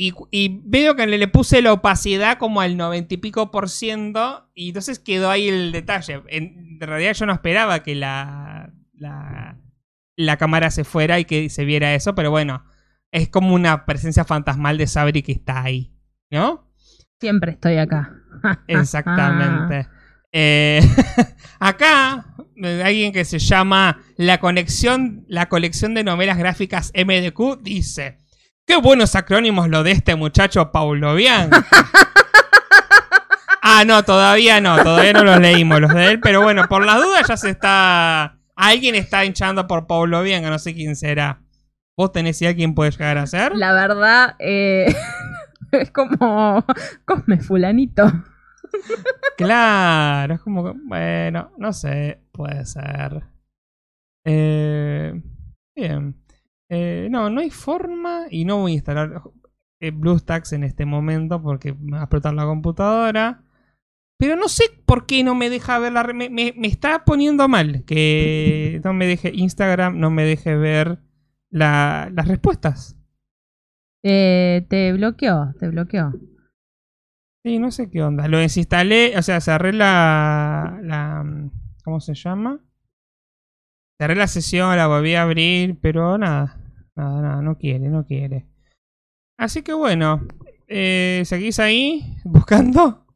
Y, 0.00 0.62
veo 0.64 0.94
que 0.94 1.08
le, 1.08 1.26
puse 1.26 1.60
la 1.60 1.72
opacidad 1.72 2.38
como 2.38 2.60
al 2.60 2.76
noventa 2.76 3.14
y 3.14 3.16
pico 3.16 3.50
por 3.50 3.68
ciento. 3.68 4.48
Y 4.54 4.68
entonces 4.68 5.00
quedó 5.00 5.28
ahí 5.28 5.48
el 5.48 5.72
detalle. 5.72 6.22
En, 6.28 6.78
realidad 6.80 7.14
yo 7.14 7.26
no 7.26 7.32
esperaba 7.32 7.82
que 7.82 7.96
la, 7.96 8.72
la, 8.92 9.58
la 10.16 10.36
cámara 10.36 10.70
se 10.70 10.84
fuera 10.84 11.18
y 11.18 11.24
que 11.24 11.50
se 11.50 11.64
viera 11.64 11.94
eso. 11.94 12.14
Pero 12.14 12.30
bueno, 12.30 12.64
es 13.10 13.28
como 13.28 13.54
una 13.54 13.86
presencia 13.86 14.24
fantasmal 14.24 14.78
de 14.78 14.86
Sabri 14.86 15.22
que 15.22 15.32
está 15.32 15.62
ahí. 15.62 15.92
¿No? 16.30 16.72
Siempre 17.20 17.52
estoy 17.52 17.78
acá. 17.78 18.17
Exactamente. 18.66 19.88
Eh, 20.32 20.82
acá, 21.58 22.26
eh, 22.56 22.82
alguien 22.84 23.12
que 23.12 23.24
se 23.24 23.38
llama 23.38 24.00
la 24.16 24.38
conexión, 24.38 25.24
la 25.28 25.48
colección 25.48 25.94
de 25.94 26.04
novelas 26.04 26.38
gráficas 26.38 26.92
MDQ 26.94 27.62
dice: 27.62 28.18
Qué 28.66 28.76
buenos 28.76 29.14
acrónimos 29.14 29.68
lo 29.68 29.82
de 29.82 29.92
este 29.92 30.16
muchacho 30.16 30.72
Paulovian. 30.72 31.50
ah, 33.62 33.84
no, 33.86 34.02
todavía 34.04 34.60
no, 34.60 34.82
todavía 34.82 35.12
no 35.12 35.24
los 35.24 35.40
leímos 35.40 35.80
los 35.80 35.94
de 35.94 36.12
él, 36.12 36.20
pero 36.20 36.42
bueno, 36.42 36.68
por 36.68 36.84
las 36.84 36.96
dudas 36.96 37.26
ya 37.26 37.36
se 37.36 37.50
está. 37.50 38.38
Alguien 38.54 38.96
está 38.96 39.24
hinchando 39.24 39.66
por 39.66 39.86
Paulovian, 39.86 40.42
no 40.42 40.58
sé 40.58 40.74
quién 40.74 40.96
será. 40.96 41.40
¿Vos 41.96 42.12
tenés 42.12 42.38
si 42.38 42.46
alguien 42.46 42.74
puede 42.74 42.92
llegar 42.92 43.18
a 43.18 43.26
ser? 43.26 43.56
La 43.56 43.72
verdad, 43.72 44.36
eh, 44.38 44.86
es 45.72 45.90
como 45.92 46.64
Cosme 47.04 47.40
Fulanito. 47.40 48.04
Claro, 49.36 50.34
es 50.34 50.40
como 50.40 50.74
bueno, 50.84 51.52
no 51.58 51.72
sé, 51.72 52.20
puede 52.32 52.64
ser. 52.66 53.22
Eh, 54.26 55.20
bien. 55.76 56.16
Eh, 56.70 57.08
no, 57.10 57.30
no 57.30 57.40
hay 57.40 57.50
forma 57.50 58.26
y 58.30 58.44
no 58.44 58.58
voy 58.58 58.72
a 58.72 58.74
instalar 58.74 59.22
eh, 59.80 59.90
BlueStacks 59.90 60.52
en 60.52 60.64
este 60.64 60.84
momento 60.84 61.40
porque 61.40 61.72
me 61.72 61.92
va 61.92 62.00
a 62.00 62.02
explotar 62.04 62.34
la 62.34 62.44
computadora. 62.44 63.42
Pero 64.20 64.34
no 64.34 64.48
sé 64.48 64.64
por 64.84 65.06
qué 65.06 65.22
no 65.22 65.34
me 65.36 65.48
deja 65.48 65.78
ver 65.78 65.92
la... 65.92 66.02
Me, 66.12 66.28
me- 66.28 66.52
me 66.56 66.66
está 66.66 67.04
poniendo 67.04 67.46
mal 67.48 67.84
que 67.86 68.80
no 68.84 68.92
me 68.92 69.06
deje 69.06 69.30
Instagram, 69.32 69.98
no 70.00 70.10
me 70.10 70.24
deje 70.24 70.56
ver 70.56 70.98
la- 71.50 72.10
las 72.12 72.26
respuestas. 72.26 72.97
Eh, 74.04 74.66
te 74.68 74.92
bloqueó, 74.92 75.54
te 75.58 75.68
bloqueó. 75.68 76.12
Sí, 77.44 77.58
no 77.58 77.70
sé 77.70 77.90
qué 77.90 78.02
onda. 78.02 78.28
Lo 78.28 78.38
desinstalé, 78.38 79.16
o 79.16 79.22
sea, 79.22 79.40
cerré 79.40 79.72
la, 79.72 80.78
la... 80.82 81.24
¿Cómo 81.84 82.00
se 82.00 82.14
llama? 82.14 82.60
Cerré 84.00 84.14
la 84.14 84.26
sesión, 84.26 84.76
la 84.76 84.86
volví 84.86 85.14
a 85.14 85.22
abrir, 85.22 85.78
pero 85.80 86.18
nada. 86.18 86.56
Nada, 86.94 87.22
nada, 87.22 87.42
no 87.42 87.56
quiere, 87.56 87.88
no 87.88 88.04
quiere. 88.04 88.46
Así 89.38 89.62
que 89.62 89.72
bueno, 89.72 90.26
eh, 90.66 91.22
¿seguís 91.24 91.58
ahí 91.60 92.16
buscando? 92.24 93.06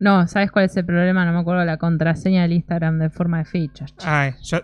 No, 0.00 0.26
¿sabes 0.28 0.50
cuál 0.50 0.66
es 0.66 0.76
el 0.76 0.84
problema? 0.84 1.24
No 1.24 1.32
me 1.32 1.40
acuerdo 1.40 1.64
la 1.64 1.76
contraseña 1.78 2.42
del 2.42 2.52
Instagram 2.52 2.98
de 2.98 3.10
forma 3.10 3.38
de 3.38 3.44
fichas. 3.44 3.94
Ay, 4.04 4.32
yo 4.42 4.58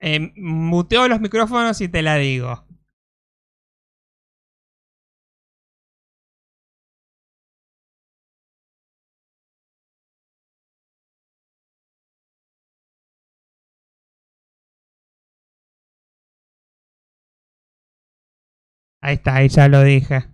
eh, 0.00 0.32
muteo 0.36 1.08
los 1.08 1.20
micrófonos 1.20 1.80
y 1.80 1.88
te 1.88 2.02
la 2.02 2.16
digo. 2.16 2.64
Ahí 19.08 19.14
está, 19.14 19.36
ahí 19.36 19.48
ya 19.48 19.68
lo 19.68 19.82
dije. 19.84 20.26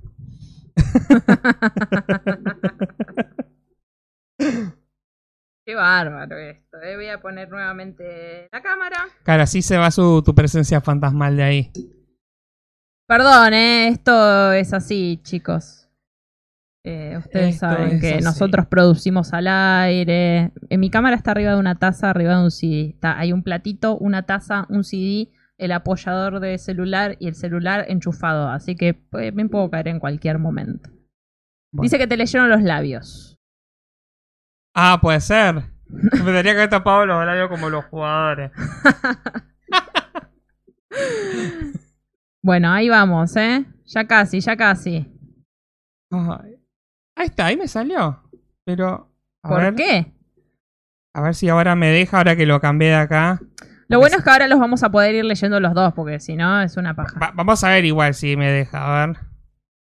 Qué 5.67 5.75
bárbaro 5.77 6.37
esto. 6.39 6.77
eh. 6.83 6.97
Voy 6.97 7.09
a 7.09 7.21
poner 7.21 7.49
nuevamente 7.49 8.49
la 8.53 8.61
cámara. 8.61 8.97
Claro, 9.23 9.45
así 9.45 9.63
se 9.63 9.77
va 9.79 9.91
su, 9.93 10.23
tu 10.25 10.35
presencia 10.35 10.81
fantasmal 10.81 11.37
de 11.37 11.43
ahí. 11.45 11.71
Perdón, 13.07 13.55
eh, 13.55 13.89
esto 13.89 14.53
es 14.53 14.73
así, 14.73 15.21
chicos. 15.23 15.89
Eh, 16.87 17.15
ustedes 17.17 17.55
Esto 17.55 17.67
saben 17.67 18.01
que 18.01 18.15
así. 18.15 18.25
nosotros 18.25 18.67
producimos 18.67 19.33
al 19.33 19.47
aire. 19.47 20.51
En 20.69 20.81
mi 20.81 20.91
cámara 20.91 21.17
está 21.17 21.31
arriba 21.31 21.53
de 21.53 21.59
una 21.61 21.79
taza, 21.79 22.11
arriba 22.11 22.37
de 22.37 22.43
un 22.45 22.51
CD. 22.51 22.91
Está, 22.91 23.19
hay 23.19 23.33
un 23.33 23.43
platito, 23.45 23.97
una 23.97 24.25
taza, 24.27 24.67
un 24.69 24.83
CD, 24.85 25.31
el 25.65 25.73
apoyador 25.73 26.41
de 26.41 26.59
celular 26.59 27.17
y 27.19 27.29
el 27.29 27.35
celular 27.35 27.87
enchufado. 27.89 28.49
Así 28.49 28.77
que 28.77 28.95
pues, 28.95 29.35
me 29.35 29.49
puedo 29.49 29.71
caer 29.71 29.89
en 29.89 29.99
cualquier 29.99 30.39
momento. 30.39 30.91
Bueno. 31.73 31.83
Dice 31.83 31.99
que 31.99 32.07
te 32.07 32.17
leyeron 32.17 32.49
los 32.49 32.63
labios. 32.63 33.39
Ah, 34.75 34.99
puede 35.01 35.21
ser. 35.21 35.63
Me 35.87 36.11
tendría 36.11 36.43
que 36.43 36.51
haber 36.51 36.71
tapado 36.71 37.07
los 37.07 37.25
labios 37.25 37.49
como 37.49 37.71
los 37.71 37.85
jugadores. 37.87 38.51
Bueno, 42.45 42.71
ahí 42.71 42.91
vamos, 42.91 43.35
¿eh? 43.37 43.65
Ya 43.87 44.07
casi, 44.07 44.39
ya 44.41 44.55
casi. 44.55 45.11
Ay. 46.11 46.61
Ahí 47.17 47.27
está, 47.27 47.47
ahí 47.47 47.57
me 47.57 47.67
salió. 47.67 48.23
Pero. 48.67 49.11
A 49.43 49.49
¿Por 49.49 49.63
ver, 49.63 49.75
qué? 49.75 50.13
A 51.15 51.23
ver 51.23 51.35
si 51.35 51.49
ahora 51.49 51.75
me 51.75 51.89
deja, 51.89 52.19
ahora 52.19 52.37
que 52.37 52.45
lo 52.45 52.61
cambié 52.61 52.89
de 52.89 52.97
acá. 52.97 53.41
Lo 53.89 53.99
bueno 53.99 54.17
es 54.17 54.25
que 54.25 54.31
ahora 54.31 54.47
los 54.49 54.59
vamos 54.59 54.83
a 54.83 54.91
poder 54.91 55.15
ir 55.15 55.25
leyendo 55.25 55.61
los 55.61 55.75
dos, 55.75 55.93
porque 55.95 56.21
si 56.21 56.37
no 56.37 56.61
es 56.63 56.77
una 56.77 56.95
paja. 56.95 57.19
Va- 57.21 57.33
vamos 57.35 57.63
a 57.65 57.69
ver 57.71 57.85
igual 57.85 58.15
si 58.15 58.37
me 58.37 58.51
deja. 58.51 59.03
A 59.03 59.07
ver. 59.07 59.17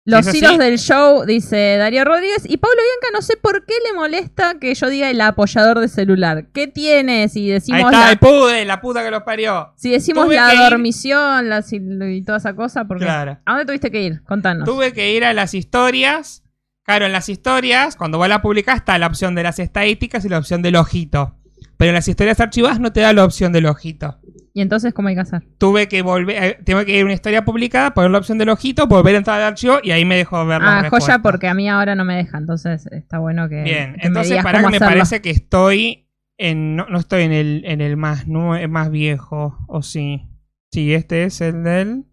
Los 0.05 0.33
hilos 0.33 0.57
del 0.57 0.77
show, 0.79 1.25
dice 1.25 1.75
Darío 1.75 2.05
Rodríguez. 2.05 2.43
Y 2.49 2.55
Pablo 2.55 2.77
Bianca, 2.77 3.13
no 3.17 3.21
sé 3.21 3.35
por 3.35 3.65
qué 3.65 3.73
le 3.85 3.91
molesta 3.93 4.55
que 4.57 4.73
yo 4.73 4.87
diga 4.89 5.09
el 5.09 5.19
apoyador 5.19 5.79
de 5.81 5.89
celular. 5.89 6.45
¿Qué 6.53 6.67
tiene 6.67 7.27
si 7.27 7.39
Ahí 7.41 7.49
decimos 7.49 7.81
está, 7.91 8.05
la, 8.05 8.11
el 8.11 8.17
pude, 8.17 8.63
la 8.63 8.79
puta 8.79 9.03
que 9.03 9.11
los 9.11 9.23
parió. 9.23 9.73
si 9.75 9.91
decimos 9.91 10.23
Tuve 10.25 10.35
la 10.37 10.49
que 10.49 10.55
ir- 10.55 10.69
dormición 10.69 11.49
la 11.49 11.59
sil- 11.59 12.15
y 12.15 12.23
toda 12.23 12.37
esa 12.37 12.55
cosa? 12.55 12.85
Porque, 12.85 13.03
Claro. 13.03 13.39
¿A 13.45 13.51
dónde 13.51 13.65
tuviste 13.65 13.91
que 13.91 14.01
ir? 14.01 14.23
Contanos. 14.23 14.63
Tuve 14.63 14.93
que 14.93 15.11
ir 15.13 15.25
a 15.25 15.33
las 15.33 15.53
historias. 15.53 16.41
Claro, 16.83 17.05
en 17.05 17.11
las 17.11 17.27
historias, 17.27 17.97
cuando 17.97 18.17
vos 18.17 18.29
la 18.29 18.41
publicás, 18.41 18.77
está 18.77 18.97
la 18.97 19.07
opción 19.07 19.35
de 19.35 19.43
las 19.43 19.59
estadísticas 19.59 20.23
y 20.23 20.29
la 20.29 20.37
opción 20.37 20.61
del 20.61 20.77
ojito. 20.77 21.35
Pero 21.77 21.89
en 21.89 21.95
las 21.95 22.07
historias 22.07 22.39
archivadas 22.39 22.79
no 22.79 22.91
te 22.91 23.01
da 23.01 23.13
la 23.13 23.23
opción 23.23 23.53
del 23.53 23.67
ojito. 23.67 24.19
Y 24.53 24.61
entonces, 24.61 24.91
¿cómo 24.93 25.09
hay 25.09 25.13
que 25.15 25.21
hacer? 25.21 25.43
Tuve 25.59 25.87
que 25.87 26.01
volver, 26.01 26.43
eh, 26.43 26.57
tengo 26.63 26.83
que 26.83 26.95
ir 26.95 27.01
a 27.01 27.05
una 27.05 27.13
historia 27.13 27.45
publicada, 27.45 27.93
poner 27.93 28.09
la 28.09 28.17
opción 28.17 28.39
del 28.39 28.49
ojito, 28.49 28.87
volver 28.87 29.13
a 29.13 29.17
entrar 29.19 29.39
al 29.39 29.49
archivo 29.49 29.77
y 29.83 29.91
ahí 29.91 30.03
me 30.03 30.15
dejó 30.17 30.43
ver 30.47 30.59
las 30.61 30.85
Ah, 30.85 30.89
joya, 30.89 31.19
porque 31.19 31.47
a 31.47 31.53
mí 31.53 31.69
ahora 31.69 31.93
no 31.93 32.03
me 32.05 32.15
deja. 32.15 32.39
Entonces 32.39 32.87
está 32.87 33.19
bueno 33.19 33.47
que. 33.49 33.61
Bien, 33.61 33.91
que 33.93 33.97
me 33.99 34.07
entonces 34.07 34.29
digas 34.31 34.43
para 34.43 34.57
que 34.57 34.63
cómo 34.63 34.71
me 34.71 34.77
hacerlo. 34.77 34.93
parece 34.95 35.21
que 35.21 35.29
estoy 35.29 36.09
en. 36.39 36.75
No, 36.75 36.87
no 36.89 36.97
estoy 36.97 37.23
en 37.23 37.33
el, 37.33 37.61
en 37.65 37.81
el 37.81 37.97
más, 37.97 38.27
nue- 38.27 38.67
más 38.67 38.89
viejo, 38.89 39.59
o 39.67 39.83
sí. 39.83 40.27
Sí, 40.73 40.91
este 40.95 41.25
es 41.25 41.39
el 41.41 41.63
del. 41.63 42.05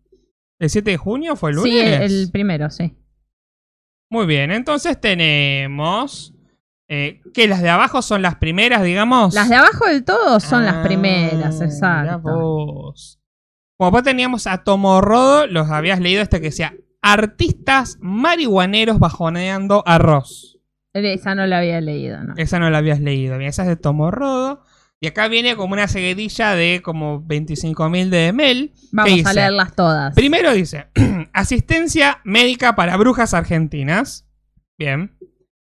¿El 0.61 0.68
7 0.68 0.90
de 0.90 0.96
junio 0.98 1.37
fue 1.37 1.50
el 1.50 1.57
lunes? 1.57 1.72
Sí, 1.72 1.81
el, 1.81 2.03
el 2.03 2.31
primero, 2.31 2.68
sí. 2.68 2.94
Muy 4.11 4.27
bien, 4.27 4.50
entonces 4.53 5.00
tenemos. 5.00 6.33
Eh, 6.96 7.20
que 7.35 7.48
las 7.48 7.61
de 7.61 7.70
abajo 7.70 8.02
son 8.02 8.22
las 8.22 8.37
primeras, 8.37 8.85
digamos. 8.85 9.35
Las 9.35 9.48
de 9.48 9.57
abajo 9.57 9.87
del 9.87 10.04
todo 10.04 10.38
son 10.38 10.64
las 10.64 10.76
Ah, 10.76 10.83
primeras, 10.85 11.61
exacto. 11.61 12.20
vos. 12.20 13.18
Como 13.76 13.90
vos 13.90 14.02
teníamos 14.04 14.46
a 14.46 14.59
Tomorrodo, 14.59 15.48
los 15.48 15.68
habías 15.70 15.98
leído 15.98 16.22
este 16.22 16.40
que 16.40 16.46
decía 16.50 16.74
artistas 17.02 17.98
marihuaneros 18.00 19.00
bajoneando 19.00 19.83
arroz. 19.87 20.59
Esa 20.92 21.35
no 21.35 21.46
la 21.46 21.59
había 21.59 21.80
leído, 21.80 22.22
¿no? 22.22 22.35
Esa 22.37 22.61
no 22.61 22.70
la 22.70 22.78
habías 22.78 23.00
leído. 23.00 23.37
Bien, 23.38 23.48
esa 23.50 23.62
es 23.62 23.68
de 23.68 23.76
Tomorrodo. 23.76 24.62
Y 25.00 25.09
acá 25.09 25.26
viene 25.26 25.57
como 25.57 25.74
una 25.74 25.88
seguidilla 25.88 26.54
de 26.54 26.80
como 26.83 27.20
25.000 27.26 28.09
de 28.09 28.33
Mel. 28.33 28.72
Vamos 28.92 29.26
a 29.26 29.33
leerlas 29.33 29.74
todas. 29.74 30.14
Primero 30.14 30.52
dice, 30.52 30.87
asistencia 31.33 32.20
médica 32.22 32.76
para 32.76 32.96
brujas 32.96 33.35
argentinas. 33.35 34.26
Bien. 34.78 35.16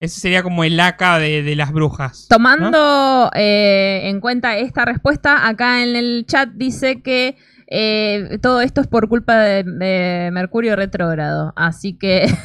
Ese 0.05 0.19
sería 0.21 0.41
como 0.43 0.63
el 0.63 0.79
ACA 0.79 1.19
de, 1.19 1.43
de 1.43 1.55
las 1.55 1.71
brujas. 1.71 2.27
¿no? 2.29 2.35
Tomando 2.37 3.29
eh, 3.35 4.01
en 4.05 4.19
cuenta 4.21 4.57
esta 4.57 4.85
respuesta, 4.85 5.47
acá 5.47 5.83
en 5.83 5.95
el 5.95 6.25
chat 6.27 6.49
dice 6.53 7.01
que 7.01 7.35
eh, 7.67 8.37
todo 8.41 8.61
esto 8.61 8.81
es 8.81 8.87
por 8.87 9.09
culpa 9.09 9.37
de, 9.39 9.63
de 9.63 10.29
Mercurio 10.31 10.75
retrógrado. 10.75 11.51
Así 11.55 11.97
que. 11.97 12.27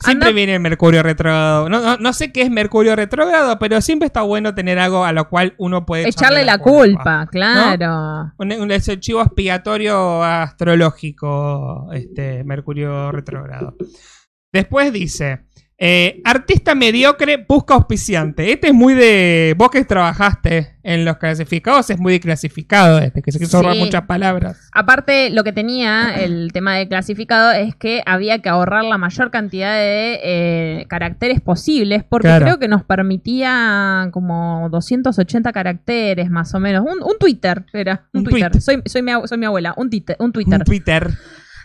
Siempre 0.00 0.28
Anda- 0.28 0.34
viene 0.36 0.58
Mercurio 0.58 1.02
retrógrado. 1.02 1.68
No, 1.68 1.80
no, 1.80 1.96
no 1.96 2.12
sé 2.12 2.30
qué 2.30 2.42
es 2.42 2.50
Mercurio 2.50 2.94
retrógrado, 2.94 3.58
pero 3.58 3.80
siempre 3.80 4.06
está 4.06 4.22
bueno 4.22 4.54
tener 4.54 4.78
algo 4.78 5.04
a 5.04 5.12
lo 5.12 5.28
cual 5.28 5.54
uno 5.58 5.84
puede 5.84 6.08
echarle 6.08 6.44
la 6.44 6.58
culpa, 6.58 7.26
claro. 7.30 8.32
Un, 8.38 8.52
un- 8.52 8.70
es 8.70 8.86
el 8.88 9.00
chivo 9.00 9.22
expiatorio 9.22 10.22
astrológico, 10.22 11.88
este 11.92 12.44
Mercurio 12.44 13.10
retrógrado. 13.10 13.74
Después 14.52 14.92
dice: 14.92 15.40
Eh, 15.78 16.22
artista 16.24 16.74
mediocre 16.74 17.44
busca 17.46 17.74
auspiciante. 17.74 18.50
Este 18.52 18.68
es 18.68 18.74
muy 18.74 18.94
de. 18.94 19.54
Vos 19.58 19.70
que 19.70 19.84
trabajaste 19.84 20.74
en 20.82 21.04
los 21.04 21.16
clasificados, 21.18 21.90
es 21.90 21.98
muy 21.98 22.12
de 22.14 22.20
clasificado 22.20 22.98
este, 23.00 23.20
que 23.20 23.32
se 23.32 23.38
quiso 23.40 23.56
ahorrar 23.58 23.76
muchas 23.76 24.02
palabras. 24.02 24.68
Aparte, 24.72 25.30
lo 25.30 25.42
que 25.44 25.52
tenía 25.52 26.14
el 26.14 26.52
tema 26.52 26.76
de 26.76 26.86
clasificado 26.88 27.50
es 27.50 27.74
que 27.74 28.02
había 28.06 28.38
que 28.40 28.48
ahorrar 28.48 28.84
la 28.84 28.96
mayor 28.96 29.30
cantidad 29.32 29.74
de 29.74 30.20
eh, 30.22 30.86
caracteres 30.88 31.40
posibles, 31.40 32.04
porque 32.08 32.28
Claro. 32.28 32.44
creo 32.46 32.58
que 32.60 32.68
nos 32.68 32.84
permitía 32.84 34.08
como 34.12 34.68
280 34.70 35.52
caracteres 35.52 36.30
más 36.30 36.54
o 36.54 36.60
menos. 36.60 36.82
Un, 36.86 37.02
un 37.02 37.18
Twitter 37.18 37.64
era, 37.72 38.06
un, 38.14 38.20
Un 38.20 38.24
Twitter. 38.28 38.52
tweet. 38.52 38.60
Soy, 38.62 38.80
soy, 38.86 39.02
mi, 39.02 39.10
soy 39.24 39.38
mi 39.38 39.46
abuela, 39.46 39.74
un, 39.76 39.90
tite- 39.90 40.16
un 40.20 40.32
Twitter. 40.32 40.60
Un 40.60 40.64
Twitter. 40.64 41.10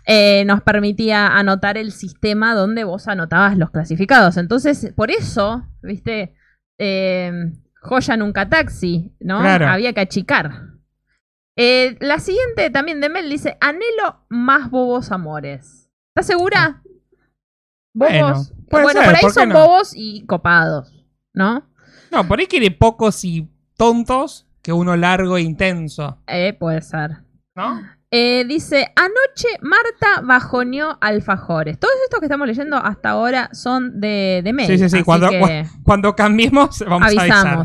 Eh, 0.06 0.44
nos 0.46 0.62
permitía 0.62 1.28
anotar 1.28 1.78
el 1.78 1.92
sistema 1.92 2.56
donde 2.56 2.84
vos 2.84 3.08
anotabas 3.08 3.58
los 3.58 3.72
clasificados. 3.72 4.38
Entonces, 4.38 4.94
por 4.96 5.12
eso, 5.12 5.64
viste, 5.82 6.34
eh, 6.80 7.32
joya 7.82 8.18
nunca 8.18 8.50
taxi, 8.50 9.16
¿no? 9.20 9.40
Claro. 9.42 9.68
Había 9.68 9.94
que 9.94 10.02
achicar. 10.02 10.52
Eh, 11.56 11.98
la 12.00 12.20
siguiente 12.20 12.70
también 12.70 13.02
de 13.02 13.10
Mel 13.10 13.30
dice, 13.30 13.58
anhelo 13.60 14.26
más 14.30 14.72
bobos 14.72 15.12
amores. 15.12 15.90
¿Estás 16.10 16.28
segura? 16.28 16.82
Bueno, 17.94 18.30
Bobos. 18.30 18.54
bueno, 18.70 18.90
ser, 18.90 19.04
por 19.06 19.16
ahí 19.16 19.22
¿por 19.22 19.30
qué 19.30 19.34
son 19.34 19.50
no? 19.50 19.60
bobos 19.60 19.92
y 19.96 20.26
copados, 20.26 21.06
¿no? 21.34 21.68
No, 22.12 22.28
por 22.28 22.40
ahí 22.40 22.48
quiere 22.48 22.72
pocos 22.72 23.24
y 23.26 23.50
tontos 23.78 24.48
que 24.62 24.74
uno 24.74 24.96
largo 24.96 25.38
e 25.38 25.42
intenso. 25.42 26.22
Eh, 26.28 26.54
puede 26.54 26.82
ser. 26.82 27.18
¿No? 27.56 27.82
Eh, 28.14 28.44
dice, 28.46 28.92
anoche 28.98 29.48
Marta 29.62 30.22
bajoneó 30.22 30.98
alfajores. 31.00 31.80
Todos 31.80 31.94
estos 32.04 32.20
que 32.20 32.26
estamos 32.26 32.46
leyendo 32.46 32.76
hasta 32.76 33.12
ahora 33.12 33.50
son 33.54 34.02
de, 34.02 34.42
de 34.44 34.52
Mel. 34.52 34.68
Sí, 34.68 34.78
sí, 34.78 34.90
sí. 34.90 35.02
Cuando, 35.04 35.30
que 35.30 35.66
cuando 35.84 36.14
cambiemos, 36.14 36.80
vamos 36.88 37.04
a 37.04 37.08
avisar. 37.08 37.64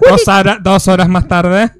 Dos, 0.00 0.26
hora- 0.28 0.58
dos 0.60 0.88
horas 0.88 1.08
más 1.08 1.28
tarde. 1.28 1.70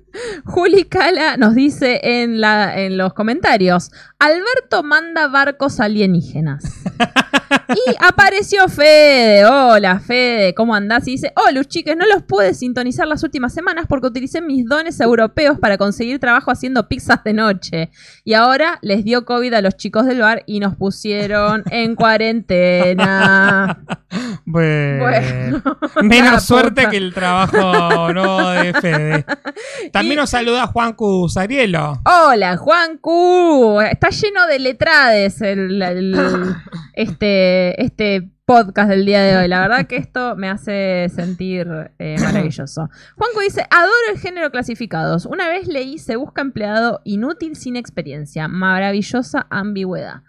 Juli 0.45 0.85
Cala 0.85 1.37
nos 1.37 1.55
dice 1.57 2.01
en, 2.03 2.41
la, 2.41 2.79
en 2.79 2.97
los 2.97 3.15
comentarios, 3.15 3.91
Alberto 4.21 4.85
manda 4.85 5.27
barcos 5.27 5.81
alienígenas. 5.81 6.63
y 7.69 7.95
apareció 7.99 8.69
Fede. 8.69 9.45
Hola, 9.45 9.99
Fede, 9.99 10.55
¿cómo 10.55 10.73
andás? 10.75 11.09
Y 11.09 11.13
dice, 11.13 11.33
oh, 11.35 11.51
los 11.53 11.67
chiques, 11.67 11.97
no 11.97 12.07
los 12.07 12.23
pude 12.23 12.55
sintonizar 12.55 13.09
las 13.09 13.25
últimas 13.25 13.53
semanas 13.53 13.87
porque 13.89 14.07
utilicé 14.07 14.41
mis 14.41 14.67
dones 14.67 15.01
europeos 15.01 15.59
para 15.59 15.79
conseguir 15.79 16.21
trabajo 16.21 16.53
haciendo 16.53 16.87
pizzas 16.87 17.25
de 17.25 17.33
noche. 17.33 17.91
Y 18.23 18.35
ahora 18.35 18.79
les 18.83 19.03
dio 19.05 19.25
COVID 19.25 19.53
a 19.55 19.63
los 19.63 19.77
chicos 19.77 20.07
del 20.07 20.21
bar 20.21 20.45
y 20.47 20.61
nos 20.61 20.77
pusieron 20.77 21.65
en 21.71 21.97
cuarentena. 21.97 23.85
Bueno. 24.61 25.63
La 25.97 26.03
Menos 26.03 26.45
suerte 26.45 26.83
puta. 26.83 26.91
que 26.91 26.97
el 26.97 27.13
trabajo 27.15 28.13
no 28.13 28.51
de 28.51 28.73
Fede. 28.75 29.25
También 29.93 30.15
Y- 30.15 30.17
nos 30.17 30.31
saluda 30.31 30.67
Juan 30.67 30.93
Cusarielo. 30.95 32.01
Hola, 32.05 32.57
Juan 32.57 32.99
Q. 32.99 33.81
Está 33.83 34.11
lleno 34.11 34.47
de 34.47 34.59
letrades 34.59 35.41
el, 35.43 35.81
el- 35.83 36.55
este, 36.95 37.83
este 37.83 38.31
podcast 38.47 38.91
del 38.91 39.07
día 39.07 39.23
de 39.23 39.37
hoy. 39.39 39.49
La 39.49 39.61
verdad 39.61 39.87
que 39.87 39.97
esto 39.97 40.37
me 40.37 40.49
hace 40.51 41.09
sentir 41.15 41.67
eh, 41.99 42.17
maravilloso. 42.21 42.91
Juan 43.17 43.31
Q 43.35 43.41
dice, 43.41 43.67
adoro 43.71 43.93
el 44.13 44.19
género 44.19 44.51
clasificados. 44.51 45.25
Una 45.27 45.49
vez 45.49 45.67
leí 45.67 45.99
se 45.99 46.17
busca 46.17 46.43
empleado 46.43 47.01
inútil 47.05 47.57
sin 47.57 47.77
experiencia. 47.77 48.47
Maravillosa 48.49 49.47
ambigüedad. 49.51 50.23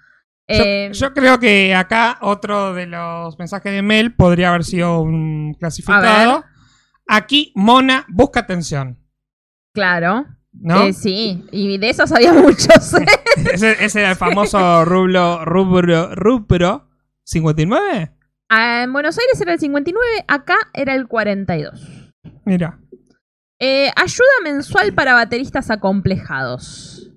Yo, 0.47 0.55
Eh, 0.63 0.89
yo 0.93 1.13
creo 1.13 1.39
que 1.39 1.73
acá 1.73 2.19
otro 2.21 2.73
de 2.73 2.85
los 2.85 3.37
mensajes 3.39 3.71
de 3.71 3.81
Mel 3.81 4.13
podría 4.13 4.49
haber 4.49 4.63
sido 4.63 5.01
un 5.01 5.55
clasificado. 5.59 6.43
Aquí, 7.07 7.51
Mona 7.55 8.05
busca 8.09 8.41
atención. 8.41 8.99
claro. 9.73 10.25
¿No? 10.57 10.83
Eh, 10.83 10.93
sí, 10.93 11.43
y 11.51 11.77
de 11.77 11.89
esos 11.89 12.13
había 12.13 12.31
muchos. 12.31 12.93
ese, 13.53 13.83
ese 13.83 13.99
era 13.99 14.11
el 14.11 14.15
famoso 14.15 14.85
rublo, 14.85 15.43
rubro, 15.43 16.15
rubro 16.15 16.87
59. 17.25 18.13
Ah, 18.47 18.83
en 18.83 18.93
Buenos 18.93 19.17
Aires 19.17 19.41
era 19.41 19.51
el 19.51 19.59
59, 19.59 20.23
acá 20.29 20.55
era 20.73 20.95
el 20.95 21.07
42. 21.09 22.13
Mira. 22.45 22.79
Eh, 23.59 23.91
ayuda 23.97 24.29
mensual 24.45 24.93
para 24.93 25.13
bateristas 25.13 25.69
acomplejados. 25.69 27.11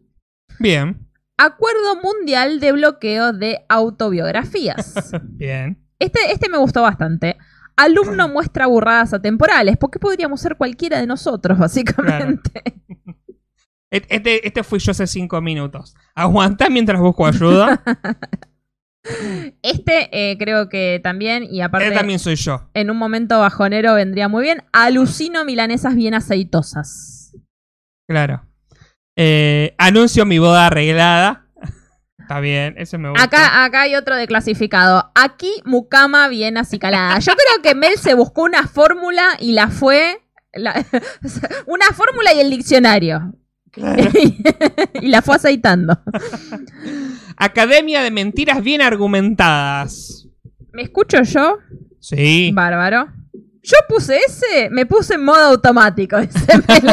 Bien. 0.58 1.07
Acuerdo 1.38 1.96
mundial 2.02 2.60
de 2.60 2.72
bloqueo 2.72 3.32
de 3.32 3.64
autobiografías. 3.68 5.12
Bien. 5.22 5.78
Este, 5.98 6.32
este 6.32 6.48
me 6.48 6.58
gustó 6.58 6.82
bastante. 6.82 7.36
Alumno 7.76 8.28
muestra 8.32 8.66
burradas 8.66 9.14
atemporales. 9.14 9.76
porque 9.78 9.98
podríamos 9.98 10.40
ser 10.40 10.56
cualquiera 10.56 10.98
de 11.00 11.06
nosotros, 11.06 11.56
básicamente? 11.58 12.62
Et- 13.90 14.04
Este, 14.10 14.46
este 14.46 14.62
fui 14.64 14.78
yo 14.80 14.90
hace 14.90 15.06
cinco 15.06 15.40
minutos. 15.40 15.94
Aguanta 16.14 16.68
mientras 16.68 17.00
busco 17.00 17.26
ayuda. 17.26 17.82
Este 19.62 20.10
eh, 20.12 20.36
creo 20.38 20.68
que 20.68 21.00
también, 21.02 21.44
y 21.44 21.62
aparte, 21.62 21.86
Este 21.86 21.96
también 21.98 22.18
soy 22.18 22.34
yo. 22.36 22.68
en 22.74 22.90
un 22.90 22.98
momento 22.98 23.38
bajonero 23.38 23.94
vendría 23.94 24.28
muy 24.28 24.42
bien. 24.42 24.64
Alucino 24.72 25.44
milanesas 25.46 25.94
bien 25.94 26.12
aceitosas. 26.14 27.34
Claro. 28.06 28.44
Eh, 29.20 29.74
anuncio 29.78 30.24
mi 30.24 30.38
boda 30.38 30.66
arreglada. 30.68 31.46
Está 32.20 32.38
bien, 32.38 32.74
ese 32.78 32.98
me 32.98 33.08
gusta. 33.10 33.24
Acá, 33.24 33.64
acá 33.64 33.82
hay 33.82 33.96
otro 33.96 34.14
de 34.14 34.28
clasificado. 34.28 35.10
Aquí 35.16 35.50
mucama 35.64 36.28
bien 36.28 36.56
acicalada. 36.56 37.18
Yo 37.18 37.32
creo 37.32 37.62
que 37.62 37.74
Mel 37.74 37.98
se 37.98 38.14
buscó 38.14 38.42
una 38.42 38.68
fórmula 38.68 39.36
y 39.40 39.52
la 39.52 39.68
fue. 39.68 40.22
la- 40.52 40.84
una 41.66 41.86
fórmula 41.94 42.32
y 42.32 42.38
el 42.40 42.50
diccionario. 42.50 43.34
Claro. 43.72 44.04
y 45.02 45.08
la 45.08 45.20
fue 45.20 45.34
aceitando. 45.34 45.98
Academia 47.36 48.02
de 48.02 48.10
mentiras 48.12 48.62
bien 48.62 48.82
argumentadas. 48.82 50.28
¿Me 50.72 50.82
escucho 50.82 51.22
yo? 51.22 51.58
Sí. 51.98 52.52
Bárbaro. 52.54 53.08
Yo 53.62 53.76
puse 53.88 54.18
ese, 54.26 54.70
me 54.70 54.86
puse 54.86 55.14
en 55.14 55.24
modo 55.24 55.42
automático. 55.44 56.18
dice 56.20 56.56
Mel. 56.68 56.92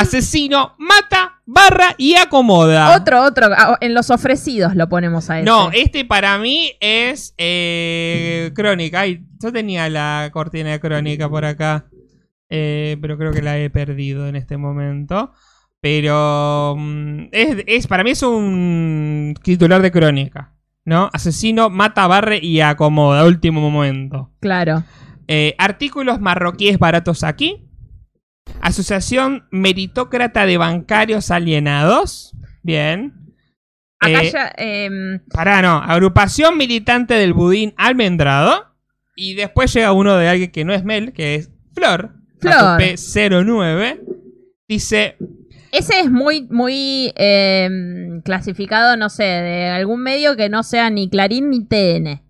Asesino, 0.00 0.74
mata, 0.78 1.40
barra 1.46 1.94
y 1.98 2.14
acomoda. 2.14 2.96
otro, 2.96 3.22
otro. 3.22 3.46
ah, 3.56 3.76
En 3.80 3.94
los 3.94 4.10
ofrecidos 4.10 4.74
lo 4.74 4.88
ponemos 4.88 5.30
a 5.30 5.38
ese. 5.38 5.46
No, 5.46 5.70
este 5.72 6.04
para 6.04 6.38
mí 6.38 6.72
es 6.80 7.34
eh, 7.38 8.52
crónica. 8.54 9.00
Ay, 9.00 9.24
yo 9.42 9.52
tenía 9.52 9.88
la 9.88 10.30
cortina 10.32 10.70
de 10.70 10.80
crónica 10.80 11.28
por 11.28 11.44
acá. 11.44 11.86
eh, 12.48 12.96
pero 13.00 13.18
creo 13.18 13.32
que 13.32 13.42
la 13.42 13.58
he 13.58 13.70
perdido 13.70 14.26
en 14.28 14.36
este 14.36 14.56
momento. 14.56 15.32
Pero 15.80 16.74
mm, 16.78 17.24
es, 17.32 17.64
es- 17.66 17.86
para 17.86 18.02
mí 18.04 18.10
es 18.10 18.22
un 18.22 19.34
titular 19.42 19.82
de 19.82 19.90
crónica. 19.92 20.52
¿No? 20.84 21.10
Asesino, 21.12 21.68
mata, 21.68 22.06
barre 22.06 22.38
y 22.40 22.60
acomoda. 22.60 23.24
Último 23.26 23.60
momento. 23.70 24.30
Claro. 24.40 24.84
Eh, 25.26 25.56
artículos 25.58 26.20
marroquíes 26.20 26.78
baratos 26.78 27.24
aquí. 27.24 27.65
Asociación 28.60 29.46
Meritócrata 29.50 30.46
de 30.46 30.58
Bancarios 30.58 31.30
Alienados. 31.30 32.34
Bien. 32.62 33.12
Acá 34.00 34.22
Eh, 34.22 34.30
ya. 34.32 34.52
em, 34.56 35.20
Pará, 35.32 35.62
no. 35.62 35.76
Agrupación 35.78 36.56
militante 36.56 37.14
del 37.14 37.32
budín 37.32 37.74
almendrado. 37.76 38.74
Y 39.16 39.34
después 39.34 39.72
llega 39.72 39.92
uno 39.92 40.16
de 40.16 40.28
alguien 40.28 40.50
que 40.50 40.64
no 40.64 40.74
es 40.74 40.84
Mel, 40.84 41.12
que 41.12 41.36
es 41.36 41.50
Flor. 41.74 42.14
Flor. 42.40 42.78
P09. 42.80 44.00
Dice. 44.68 45.16
Ese 45.72 46.00
es 46.00 46.10
muy, 46.10 46.46
muy 46.50 47.12
em, 47.16 48.20
clasificado, 48.22 48.96
no 48.96 49.08
sé, 49.10 49.24
de 49.24 49.68
algún 49.68 50.02
medio 50.02 50.36
que 50.36 50.48
no 50.48 50.62
sea 50.62 50.90
ni 50.90 51.08
Clarín 51.08 51.50
ni 51.50 51.64
TN. 51.66 52.22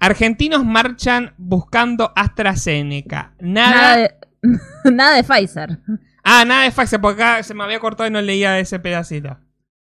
Argentinos 0.00 0.64
marchan 0.64 1.34
buscando 1.36 2.12
AstraZeneca. 2.14 3.34
Nada. 3.40 3.70
Nada 3.70 3.96
de, 3.96 4.14
nada 4.84 5.16
de 5.16 5.24
Pfizer. 5.24 5.78
Ah, 6.22 6.44
nada 6.44 6.64
de 6.64 6.70
Pfizer, 6.70 7.00
porque 7.00 7.22
acá 7.22 7.42
se 7.42 7.54
me 7.54 7.64
había 7.64 7.80
cortado 7.80 8.08
y 8.08 8.12
no 8.12 8.20
leía 8.22 8.58
ese 8.58 8.78
pedacito. 8.78 9.38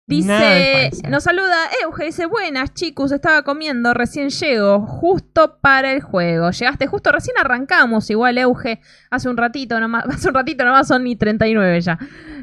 Dice, 0.08 0.91
nos 1.10 1.23
saluda 1.23 1.55
Euge, 1.81 2.05
dice, 2.05 2.27
buenas 2.27 2.75
chicos, 2.75 3.12
estaba 3.12 3.41
comiendo, 3.41 3.91
recién 3.95 4.29
llego, 4.29 4.86
justo 4.86 5.58
para 5.62 5.91
el 5.93 6.01
juego. 6.01 6.51
Llegaste 6.51 6.86
justo, 6.86 7.12
recién 7.12 7.36
arrancamos, 7.39 8.08
igual 8.12 8.38
Euge, 8.38 8.81
hace 9.10 9.29
un 9.29 9.36
ratito 9.38 9.79
nomás, 9.79 10.05
hace 10.10 10.27
un 10.27 10.36
ratito 10.36 10.63
nomás 10.63 10.88
son 10.88 11.05
ni 11.05 11.15
39 11.15 11.81
ya. 11.81 11.97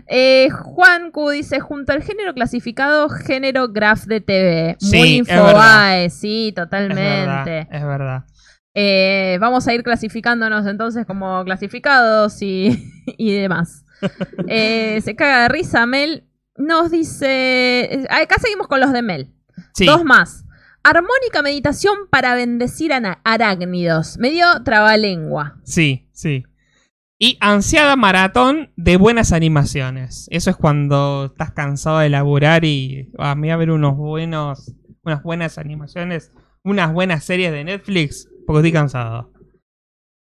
Eh, 0.09 0.49
Juan 0.51 1.13
Q 1.13 1.31
dice, 1.31 1.61
junto 1.61 1.93
al 1.93 2.03
género 2.03 2.35
clasificado, 2.35 3.09
género 3.09 3.69
graph 3.69 4.07
de 4.07 4.21
TV. 4.21 4.77
Sí, 4.81 4.97
Muy 4.99 5.09
infobae, 5.19 6.11
sí, 6.11 6.49
Es 6.49 6.55
totalmente. 6.57 7.01
verdad. 7.01 7.69
Es 7.71 7.85
verdad. 7.85 8.25
Eh, 8.75 9.39
vamos 9.41 9.69
a 9.69 9.75
ir 9.75 9.83
clasificándonos 9.83 10.67
entonces 10.67 11.05
como 11.07 11.45
clasificados 11.45 12.41
y, 12.43 12.91
y 13.19 13.33
demás. 13.33 13.85
Eh, 14.49 15.01
se 15.03 15.15
caga 15.15 15.43
de 15.43 15.49
risa 15.49 15.87
Mel. 15.87 16.25
Nos 16.57 16.91
dice... 16.91 18.07
Acá 18.11 18.37
seguimos 18.41 18.67
con 18.69 18.81
los 18.81 18.93
de 18.93 19.03
Mel. 19.03 19.33
Sí. 19.75 19.87
Dos 19.87 20.05
más. 20.05 20.45
Armónica 20.85 21.43
meditación 21.43 21.95
para 22.11 22.35
bendecir 22.35 22.93
ana- 22.93 23.21
arácnidos. 23.25 24.19
Medio 24.19 24.47
trabalengua. 24.65 25.57
Sí, 25.65 26.09
sí. 26.13 26.45
Y 27.19 27.39
ansiada 27.41 27.95
maratón 27.95 28.73
de 28.77 28.97
buenas 28.97 29.33
animaciones. 29.33 30.27
Eso 30.33 30.51
es 30.51 30.57
cuando 30.57 31.27
estás 31.27 31.53
cansado 31.53 32.01
de 32.01 32.09
laburar 32.09 32.65
y 32.65 33.13
"Ah, 33.17 33.37
me 33.37 33.43
voy 33.47 33.51
a 33.51 33.57
ver 33.57 33.71
unos 33.71 33.97
buenos, 33.97 34.73
unas 35.05 35.23
buenas 35.23 35.57
animaciones, 35.57 36.33
unas 36.65 36.93
buenas 36.93 37.23
series 37.23 37.53
de 37.53 37.63
Netflix, 37.63 38.29
porque 38.47 38.59
estoy 38.61 38.73
cansado. 38.73 39.31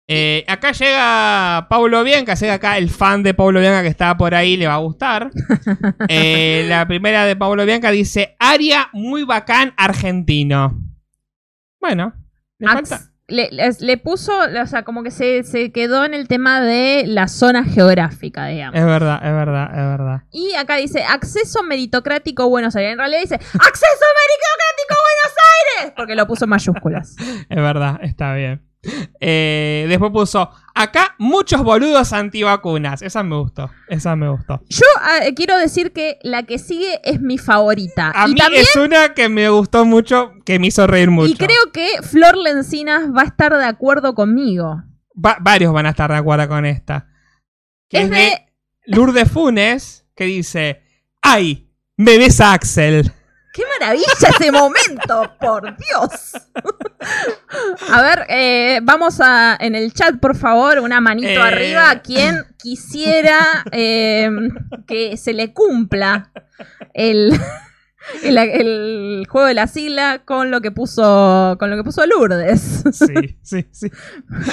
Eh, 0.07 0.43
acá 0.47 0.73
llega 0.73 1.67
Paulo 1.69 2.03
Bianca, 2.03 2.33
llega 2.33 2.55
acá 2.55 2.77
el 2.77 2.89
fan 2.89 3.23
de 3.23 3.33
Paulo 3.33 3.61
Bianca 3.61 3.81
que 3.81 3.87
estaba 3.87 4.17
por 4.17 4.35
ahí, 4.35 4.57
le 4.57 4.67
va 4.67 4.73
a 4.75 4.79
gustar. 4.79 5.31
Eh, 6.09 6.65
la 6.67 6.85
primera 6.87 7.25
de 7.25 7.35
Paulo 7.35 7.65
Bianca 7.65 7.91
dice, 7.91 8.35
Aria 8.39 8.89
muy 8.93 9.23
bacán 9.23 9.73
argentino. 9.77 10.77
Bueno, 11.79 12.13
le 12.59 12.67
Ax- 12.67 12.89
falta... 12.89 13.10
le, 13.31 13.49
les- 13.51 13.81
le 13.81 13.97
puso, 13.97 14.31
o 14.39 14.65
sea, 14.67 14.83
como 14.83 15.01
que 15.03 15.09
se, 15.11 15.43
se 15.43 15.71
quedó 15.71 16.05
en 16.05 16.13
el 16.13 16.27
tema 16.27 16.61
de 16.61 17.05
la 17.07 17.27
zona 17.27 17.63
geográfica, 17.63 18.45
digamos. 18.47 18.79
Es 18.79 18.85
verdad, 18.85 19.19
es 19.23 19.33
verdad, 19.33 19.69
es 19.71 19.97
verdad. 19.97 20.21
Y 20.31 20.53
acá 20.55 20.75
dice, 20.75 21.03
acceso 21.03 21.63
meritocrático 21.63 22.47
Buenos 22.49 22.75
Aires. 22.75 22.91
En 22.93 22.97
realidad 22.99 23.21
dice, 23.21 23.35
acceso 23.35 24.05
meritocrático 24.21 24.95
Buenos 24.95 25.37
Aires. 25.79 25.93
Porque 25.95 26.15
lo 26.15 26.27
puso 26.27 26.45
en 26.45 26.49
mayúsculas. 26.49 27.15
Es 27.49 27.57
verdad, 27.57 27.99
está 28.03 28.33
bien. 28.35 28.61
Eh, 29.19 29.85
después 29.87 30.11
puso, 30.11 30.49
acá 30.73 31.15
muchos 31.19 31.63
boludos 31.63 32.13
antivacunas. 32.13 33.01
Esa 33.01 33.21
me 33.23 33.35
gustó, 33.37 33.69
esa 33.87 34.15
me 34.15 34.29
gustó. 34.29 34.61
Yo 34.69 34.85
ah, 35.01 35.19
quiero 35.35 35.57
decir 35.57 35.91
que 35.93 36.17
la 36.23 36.43
que 36.43 36.57
sigue 36.57 36.99
es 37.03 37.21
mi 37.21 37.37
favorita. 37.37 38.11
A 38.15 38.27
y 38.27 38.33
mí 38.33 38.39
también, 38.39 38.63
es 38.63 38.75
una 38.75 39.13
que 39.13 39.29
me 39.29 39.49
gustó 39.49 39.85
mucho, 39.85 40.33
que 40.45 40.57
me 40.59 40.67
hizo 40.67 40.87
reír 40.87 41.11
mucho. 41.11 41.31
y 41.31 41.35
creo 41.35 41.71
que 41.71 42.01
Flor 42.01 42.35
Lencinas 42.37 43.03
va 43.15 43.21
a 43.21 43.25
estar 43.25 43.55
de 43.55 43.65
acuerdo 43.65 44.15
conmigo. 44.15 44.81
Va- 45.13 45.37
varios 45.41 45.71
van 45.73 45.85
a 45.85 45.89
estar 45.91 46.09
de 46.09 46.17
acuerdo 46.17 46.47
con 46.47 46.65
esta. 46.65 47.07
Que 47.89 47.97
Es 47.99 48.03
es, 48.05 48.09
de 48.09 48.15
de- 48.17 48.45
Lourdes 48.87 49.29
Funes, 49.31 50.05
que 50.15 50.23
dice, 50.25 50.81
¡ay! 51.21 51.67
Me 51.97 52.17
ves 52.17 52.41
a 52.41 52.53
Axel. 52.53 53.11
¡Qué 53.53 53.63
maravilla 53.79 54.05
ese 54.29 54.51
momento! 54.51 55.35
¡Por 55.39 55.75
Dios! 55.75 56.33
A 57.91 58.01
ver, 58.01 58.25
eh, 58.29 58.79
vamos 58.83 59.19
a 59.19 59.57
en 59.59 59.75
el 59.75 59.93
chat, 59.93 60.19
por 60.19 60.35
favor, 60.37 60.79
una 60.79 61.01
manito 61.01 61.27
Eh. 61.27 61.37
arriba. 61.37 62.01
Quien 62.01 62.45
quisiera 62.57 63.65
eh, 63.71 64.29
que 64.87 65.17
se 65.17 65.33
le 65.33 65.51
cumpla 65.53 66.31
el, 66.93 67.37
el, 68.23 68.37
el 68.37 69.27
juego 69.29 69.47
de 69.47 69.53
la 69.53 69.67
sigla 69.67 70.21
con 70.23 70.49
lo 70.49 70.61
que 70.61 70.71
puso 70.71 71.57
con 71.59 71.69
lo 71.69 71.75
que 71.75 71.83
puso 71.83 72.05
Lourdes. 72.05 72.83
Sí, 72.93 73.37
sí, 73.41 73.67
sí. 73.71 73.91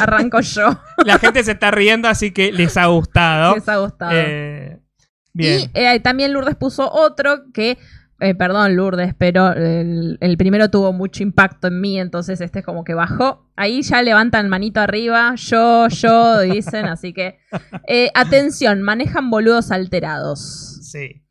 Arranco 0.00 0.40
yo. 0.40 0.80
La 1.04 1.18
gente 1.18 1.44
se 1.44 1.52
está 1.52 1.70
riendo, 1.70 2.08
así 2.08 2.32
que 2.32 2.50
les 2.52 2.76
ha 2.76 2.86
gustado. 2.86 3.54
Les 3.54 3.68
ha 3.68 3.76
gustado. 3.76 4.10
Bien. 5.34 5.70
Y 5.72 6.00
también 6.00 6.32
Lourdes 6.32 6.56
puso 6.56 6.90
otro 6.90 7.52
que, 7.52 7.78
eh, 8.20 8.34
perdón 8.34 8.74
Lourdes, 8.74 9.14
pero 9.16 9.52
el, 9.52 10.18
el 10.20 10.36
primero 10.36 10.70
tuvo 10.70 10.92
mucho 10.92 11.22
impacto 11.22 11.68
en 11.68 11.80
mí, 11.80 12.00
entonces 12.00 12.40
este 12.40 12.60
es 12.60 12.64
como 12.64 12.82
que 12.82 12.94
bajó. 12.94 13.48
Ahí 13.54 13.82
ya 13.82 14.02
levantan 14.02 14.48
manito 14.48 14.80
arriba, 14.80 15.34
yo, 15.36 15.88
yo, 15.88 16.40
dicen, 16.40 16.86
así 16.86 17.12
que 17.12 17.38
eh, 17.86 18.10
atención, 18.14 18.82
manejan 18.82 19.30
boludos 19.30 19.70
alterados. 19.70 20.80
Sí. 20.82 21.22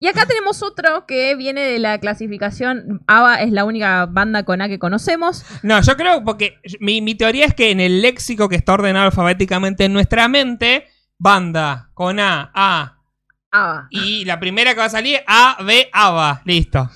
Y 0.00 0.08
acá 0.08 0.26
tenemos 0.26 0.62
otro 0.62 1.06
que 1.06 1.34
viene 1.34 1.62
de 1.62 1.78
la 1.78 1.98
clasificación, 1.98 3.02
ABBA 3.06 3.36
es 3.36 3.52
la 3.52 3.64
única 3.64 4.04
banda 4.04 4.42
con 4.42 4.60
A 4.60 4.68
que 4.68 4.78
conocemos. 4.78 5.46
No, 5.62 5.80
yo 5.80 5.96
creo, 5.96 6.22
porque 6.24 6.58
mi, 6.78 7.00
mi 7.00 7.14
teoría 7.14 7.46
es 7.46 7.54
que 7.54 7.70
en 7.70 7.80
el 7.80 8.02
léxico 8.02 8.50
que 8.50 8.56
está 8.56 8.74
ordenado 8.74 9.06
alfabéticamente 9.06 9.86
en 9.86 9.94
nuestra 9.94 10.28
mente, 10.28 10.84
banda 11.18 11.90
con 11.94 12.20
A, 12.20 12.50
A, 12.54 12.93
Y 13.90 14.24
la 14.24 14.40
primera 14.40 14.72
que 14.74 14.80
va 14.80 14.86
a 14.86 14.90
salir, 14.90 15.18
A, 15.26 15.62
B, 15.62 15.88
ABA. 15.92 16.42
Listo. 16.44 16.90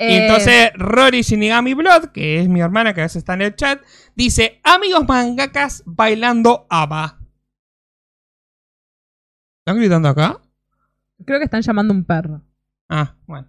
Y 0.00 0.04
Eh, 0.04 0.22
entonces 0.26 0.70
Rory 0.74 1.22
Shinigami 1.22 1.74
Blood, 1.74 2.10
que 2.12 2.40
es 2.40 2.48
mi 2.48 2.60
hermana 2.60 2.94
que 2.94 3.00
a 3.00 3.04
veces 3.04 3.16
está 3.16 3.34
en 3.34 3.42
el 3.42 3.56
chat, 3.56 3.80
dice, 4.14 4.60
amigos 4.62 5.04
mangakas 5.08 5.82
bailando 5.86 6.66
ABBA. 6.70 7.18
¿Están 9.66 9.78
gritando 9.80 10.08
acá? 10.08 10.40
creo 11.26 11.38
que 11.40 11.44
están 11.44 11.62
llamando 11.62 11.92
un 11.92 12.04
perro. 12.04 12.42
Ah, 12.88 13.16
bueno. 13.26 13.48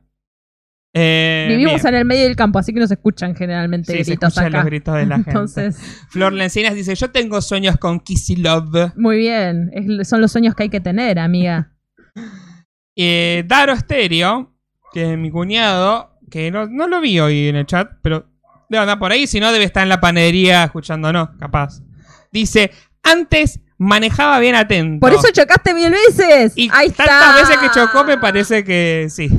Eh, 0.93 1.45
Vivimos 1.49 1.75
bien. 1.83 1.87
en 1.93 1.99
el 1.99 2.05
medio 2.05 2.23
del 2.23 2.35
campo, 2.35 2.57
así 2.57 2.73
que 2.73 2.79
no 2.79 2.87
se 2.87 2.95
escuchan 2.95 3.35
generalmente 3.35 3.93
Sí, 3.95 4.03
se 4.03 4.11
gritos 4.11 4.29
escuchan 4.29 4.47
acá. 4.47 4.57
los 4.57 4.65
gritos 4.65 4.95
de 4.95 5.05
la 5.05 5.15
gente. 5.17 5.29
Entonces, 5.29 5.77
Flor 6.09 6.33
Lencinas 6.33 6.73
dice, 6.73 6.95
yo 6.95 7.11
tengo 7.11 7.39
sueños 7.41 7.77
con 7.77 7.99
Kissy 7.99 8.37
Love. 8.37 8.93
muy 8.97 9.17
bien. 9.17 9.69
Es- 9.71 10.09
son 10.09 10.19
los 10.19 10.31
sueños 10.31 10.55
que 10.55 10.63
hay 10.63 10.69
que 10.69 10.81
tener, 10.81 11.19
amiga. 11.19 11.71
Eh, 13.01 13.45
Daro 13.47 13.77
Stereo, 13.77 14.51
que 14.91 15.13
es 15.13 15.17
mi 15.17 15.31
cuñado, 15.31 16.19
que 16.29 16.51
no, 16.51 16.67
no 16.67 16.85
lo 16.85 16.99
vi 16.99 17.17
hoy 17.17 17.47
en 17.47 17.55
el 17.55 17.65
chat, 17.65 17.89
pero 18.01 18.25
debe 18.67 18.81
andar 18.81 18.99
por 18.99 19.13
ahí, 19.13 19.25
si 19.25 19.39
no 19.39 19.53
debe 19.53 19.63
estar 19.63 19.83
en 19.83 19.89
la 19.89 20.01
panadería 20.01 20.65
escuchándonos, 20.65 21.29
capaz. 21.39 21.81
Dice, 22.29 22.71
antes 23.01 23.61
manejaba 23.77 24.37
bien 24.39 24.55
atento. 24.55 24.99
Por 24.99 25.13
eso 25.13 25.29
chocaste 25.31 25.73
mil 25.73 25.91
veces. 25.91 26.51
y 26.57 26.69
Ahí 26.73 26.87
está. 26.87 27.05
tantas 27.05 27.47
veces 27.47 27.57
que 27.59 27.79
chocó 27.79 28.03
me 28.03 28.17
parece 28.17 28.65
que 28.65 29.07
sí. 29.09 29.29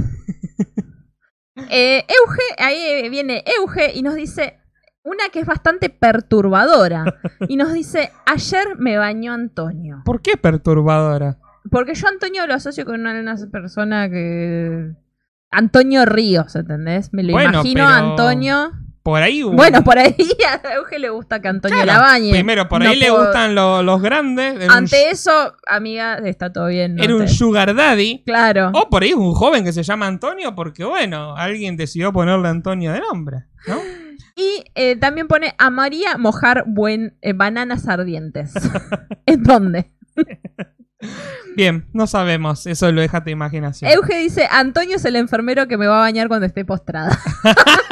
Eh, 1.68 2.06
Euge, 2.08 2.42
ahí 2.56 3.10
viene 3.10 3.44
Euge 3.58 3.92
y 3.94 4.00
nos 4.02 4.14
dice 4.14 4.58
una 5.02 5.28
que 5.30 5.40
es 5.40 5.46
bastante 5.46 5.90
perturbadora. 5.90 7.04
y 7.48 7.56
nos 7.56 7.74
dice, 7.74 8.10
ayer 8.24 8.78
me 8.78 8.96
bañó 8.96 9.34
Antonio. 9.34 10.00
¿Por 10.06 10.22
qué 10.22 10.38
perturbadora? 10.38 11.36
Porque 11.70 11.94
yo 11.94 12.08
Antonio 12.08 12.46
lo 12.46 12.54
asocio 12.54 12.84
con 12.84 13.00
una, 13.00 13.18
una 13.20 13.36
persona 13.50 14.08
que... 14.08 14.92
Antonio 15.50 16.04
Ríos, 16.04 16.54
¿entendés? 16.54 17.12
Me 17.12 17.22
lo 17.24 17.32
Bueno, 17.32 17.50
imagino 17.54 17.88
a 17.88 17.94
pero- 17.96 18.10
Antonio. 18.10 18.72
Por 19.02 19.22
ahí 19.22 19.42
hubo- 19.42 19.56
Bueno, 19.56 19.82
por 19.82 19.98
ahí 19.98 20.14
a 20.64 20.74
Euge 20.74 20.98
le 20.98 21.08
gusta 21.10 21.40
que 21.40 21.48
Antonio 21.48 21.82
Claro, 21.82 22.00
la 22.00 22.06
bañe. 22.06 22.30
Primero, 22.30 22.68
por 22.68 22.82
No 22.84 22.90
ahí 22.90 22.98
le 23.00 23.08
puedo- 23.08 23.24
gustan 23.24 23.54
lo- 23.54 23.82
los 23.82 24.00
grandes. 24.02 24.62
Un, 24.64 24.70
Ante 24.70 25.10
eso, 25.10 25.54
amiga, 25.66 26.18
está 26.18 26.52
todo 26.52 26.66
bien. 26.68 26.94
no 26.96 27.02
era 27.02 27.16
un 27.16 27.26
sugar 27.28 27.74
daddy. 27.74 28.22
Claro. 28.24 28.70
O 28.74 28.88
por 28.90 29.02
ahí 29.02 29.08
es 29.10 29.14
un 29.16 29.32
joven 29.34 29.64
que 29.64 29.72
se 29.72 29.82
llama 29.82 30.06
Antonio 30.06 30.54
porque, 30.54 30.84
bueno, 30.84 31.34
alguien 31.34 31.76
decidió 31.76 32.12
ponerle 32.12 32.48
Antonio 32.48 32.92
de 32.92 33.00
nombre, 33.00 33.38
¿no? 33.66 33.76
Y 34.36 34.64
eh, 34.74 34.96
también 34.96 35.26
pone 35.28 35.54
a 35.58 35.70
María 35.70 36.16
mojar 36.16 36.64
buen 36.66 37.16
eh, 37.22 37.32
bananas 37.32 37.88
ardientes. 37.88 38.52
¿En 39.26 39.42
dónde? 39.42 39.90
Bien, 41.56 41.88
no 41.92 42.06
sabemos, 42.06 42.66
eso 42.66 42.92
lo 42.92 43.00
deja 43.00 43.18
a 43.18 43.24
tu 43.24 43.30
imaginación. 43.30 43.90
Euge 43.90 44.18
dice, 44.18 44.46
Antonio 44.50 44.96
es 44.96 45.04
el 45.04 45.16
enfermero 45.16 45.66
que 45.66 45.78
me 45.78 45.86
va 45.86 45.96
a 45.96 46.00
bañar 46.00 46.28
cuando 46.28 46.46
esté 46.46 46.64
postrada. 46.64 47.18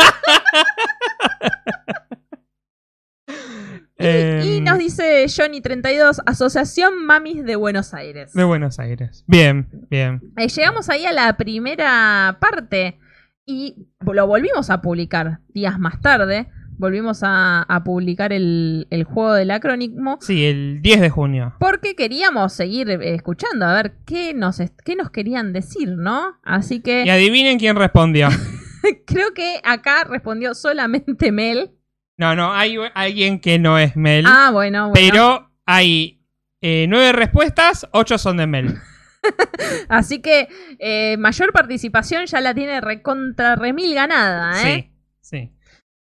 Y, 4.00 4.07
Em, 4.07 4.42
y 4.46 4.61
nos 4.61 4.78
dice 4.78 5.24
Johnny32, 5.24 6.22
Asociación 6.24 7.04
Mamis 7.04 7.44
de 7.44 7.57
Buenos 7.57 7.94
Aires. 7.94 8.33
De 8.33 8.44
Buenos 8.44 8.78
Aires. 8.78 9.24
Bien, 9.26 9.68
bien. 9.90 10.22
Eh, 10.37 10.46
llegamos 10.46 10.88
ahí 10.88 11.04
a 11.04 11.12
la 11.12 11.37
primera 11.37 12.38
parte 12.40 12.98
y 13.44 13.88
lo 14.00 14.26
volvimos 14.26 14.70
a 14.70 14.81
publicar 14.81 15.40
días 15.48 15.81
más 15.81 16.00
tarde. 16.00 16.48
Volvimos 16.78 17.22
a, 17.24 17.62
a 17.62 17.84
publicar 17.84 18.32
el, 18.32 18.86
el 18.90 19.04
juego 19.04 19.34
del 19.34 19.50
acrónimo 19.50 20.18
Sí, 20.20 20.46
el 20.46 20.80
10 20.80 21.00
de 21.00 21.10
junio. 21.10 21.54
porque 21.58 21.94
queríamos 21.96 22.52
seguir 22.52 22.88
eh, 22.90 23.14
escuchando 23.14 23.66
a 23.66 23.74
ver 23.74 23.96
qué 24.06 24.32
nos, 24.32 24.60
qué 24.84 24.94
nos 24.96 25.10
querían 25.10 25.52
decir, 25.52 25.88
¿no? 25.96 26.38
Así 26.44 26.80
que 26.80 27.04
Y 27.04 27.10
adivinen 27.10 27.58
quién 27.58 27.74
respondió. 27.76 28.28
creo 29.06 29.34
que 29.34 29.60
acá 29.64 30.04
respondió 30.04 30.54
solamente 30.54 31.32
Mel. 31.32 31.72
No, 32.16 32.34
no, 32.34 32.52
hay 32.52 32.76
alguien 32.94 33.40
que 33.40 33.58
no 33.58 33.78
es 33.78 33.96
Mel. 33.96 34.24
Ah, 34.26 34.50
bueno, 34.52 34.90
bueno. 34.90 34.92
pero 34.94 35.50
hay 35.66 36.22
eh, 36.61 36.86
nueve 36.88 37.12
respuestas, 37.12 37.88
ocho 37.92 38.18
son 38.18 38.36
de 38.38 38.46
Mel. 38.46 38.74
Así 39.88 40.20
que 40.20 40.48
eh, 40.78 41.16
mayor 41.18 41.53
participación 41.53 42.26
ya 42.26 42.40
la 42.40 42.55
tiene 42.55 42.80
recontra 42.80 43.57
remil 43.57 43.94
ganada, 43.94 44.62
¿eh? 44.62 44.90
Sí, 45.20 45.38
sí. 45.38 45.53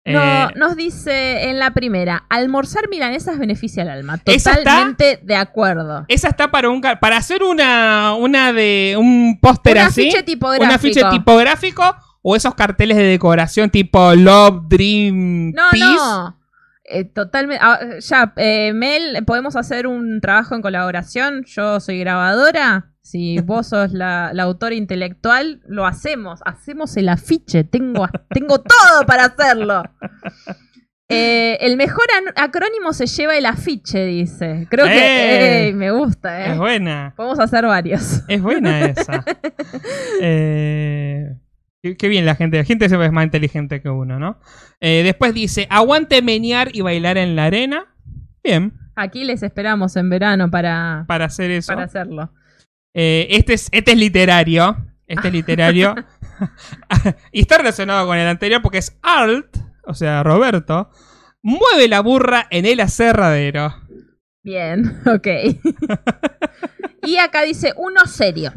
No, 0.06 0.20
Eh, 0.22 0.48
nos 0.56 0.76
dice 0.76 1.48
en 1.48 1.58
la 1.58 1.72
primera, 1.72 2.26
almorzar 2.28 2.90
milanesas 2.90 3.38
beneficia 3.38 3.82
al 3.84 3.88
alma. 3.90 4.18
Totalmente 4.18 5.18
de 5.22 5.34
acuerdo. 5.36 6.04
esa 6.08 6.28
está 6.28 6.50
para 6.50 6.68
un 6.68 6.82
para 7.00 7.16
hacer 7.16 7.42
una 7.42 8.14
una 8.14 8.52
de 8.52 8.96
un 8.98 9.38
póster 9.40 9.78
así, 9.78 10.10
tipográfico. 10.26 10.64
un 10.68 10.74
afiche 10.74 11.02
tipográfico 11.10 11.96
o 12.20 12.36
esos 12.36 12.54
carteles 12.54 12.96
de 12.98 13.04
decoración 13.04 13.70
tipo 13.70 14.14
Love, 14.14 14.64
Dream, 14.68 15.52
No, 15.52 15.62
Peace. 15.70 15.84
no. 15.84 16.38
Eh, 16.86 17.04
totalmente. 17.04 17.64
ah, 17.64 17.78
ya, 17.98 18.34
eh, 18.36 18.72
Mel, 18.74 19.24
¿podemos 19.24 19.56
hacer 19.56 19.86
un 19.86 20.20
trabajo 20.20 20.54
en 20.54 20.60
colaboración? 20.60 21.44
Yo 21.46 21.80
soy 21.80 21.98
grabadora. 22.00 22.90
Si 23.04 23.38
vos 23.40 23.66
sos 23.68 23.92
la, 23.92 24.30
la 24.32 24.44
autora 24.44 24.74
intelectual, 24.74 25.60
lo 25.66 25.84
hacemos. 25.84 26.40
Hacemos 26.46 26.96
el 26.96 27.10
afiche. 27.10 27.62
Tengo, 27.62 28.08
tengo 28.30 28.58
todo 28.60 29.04
para 29.06 29.26
hacerlo. 29.26 29.82
Eh, 31.10 31.58
el 31.60 31.76
mejor 31.76 32.06
acrónimo 32.34 32.94
se 32.94 33.06
lleva 33.06 33.36
el 33.36 33.44
afiche, 33.44 34.06
dice. 34.06 34.66
Creo 34.70 34.86
que 34.86 34.96
¡Eh! 34.96 35.66
ey, 35.66 35.74
me 35.74 35.90
gusta, 35.90 36.46
Es 36.46 36.54
¿eh? 36.54 36.58
buena. 36.58 37.12
Podemos 37.14 37.38
hacer 37.40 37.66
varios. 37.66 38.22
Es 38.26 38.40
buena 38.42 38.86
esa. 38.86 39.22
Eh, 40.22 41.36
qué, 41.82 41.96
qué 41.98 42.08
bien 42.08 42.24
la 42.24 42.34
gente. 42.36 42.56
La 42.56 42.64
gente 42.64 42.88
siempre 42.88 43.06
es 43.06 43.12
más 43.12 43.24
inteligente 43.26 43.82
que 43.82 43.90
uno, 43.90 44.18
¿no? 44.18 44.38
Eh, 44.80 45.02
después 45.04 45.34
dice, 45.34 45.66
aguante 45.68 46.22
menear 46.22 46.74
y 46.74 46.80
bailar 46.80 47.18
en 47.18 47.36
la 47.36 47.44
arena. 47.44 47.94
Bien, 48.42 48.72
Aquí 48.96 49.24
les 49.24 49.42
esperamos 49.42 49.96
en 49.96 50.08
verano 50.08 50.50
para, 50.50 51.04
para 51.06 51.24
hacer 51.26 51.50
eso. 51.50 51.72
para 51.74 51.84
hacerlo. 51.84 52.32
Eh, 52.94 53.26
este, 53.30 53.54
es, 53.54 53.68
este 53.72 53.92
es 53.92 53.98
literario. 53.98 54.76
Este 55.06 55.28
es 55.28 55.34
literario. 55.34 55.94
y 57.32 57.40
está 57.40 57.58
relacionado 57.58 58.06
con 58.06 58.18
el 58.18 58.26
anterior 58.26 58.62
porque 58.62 58.78
es 58.78 58.96
Alt, 59.02 59.56
o 59.84 59.94
sea, 59.94 60.22
Roberto. 60.22 60.90
Mueve 61.42 61.88
la 61.88 62.00
burra 62.00 62.46
en 62.50 62.66
el 62.66 62.80
aserradero. 62.80 63.74
Bien, 64.42 65.00
ok. 65.06 65.26
y 67.02 67.16
acá 67.18 67.42
dice 67.42 67.72
uno 67.76 68.06
serio. 68.06 68.52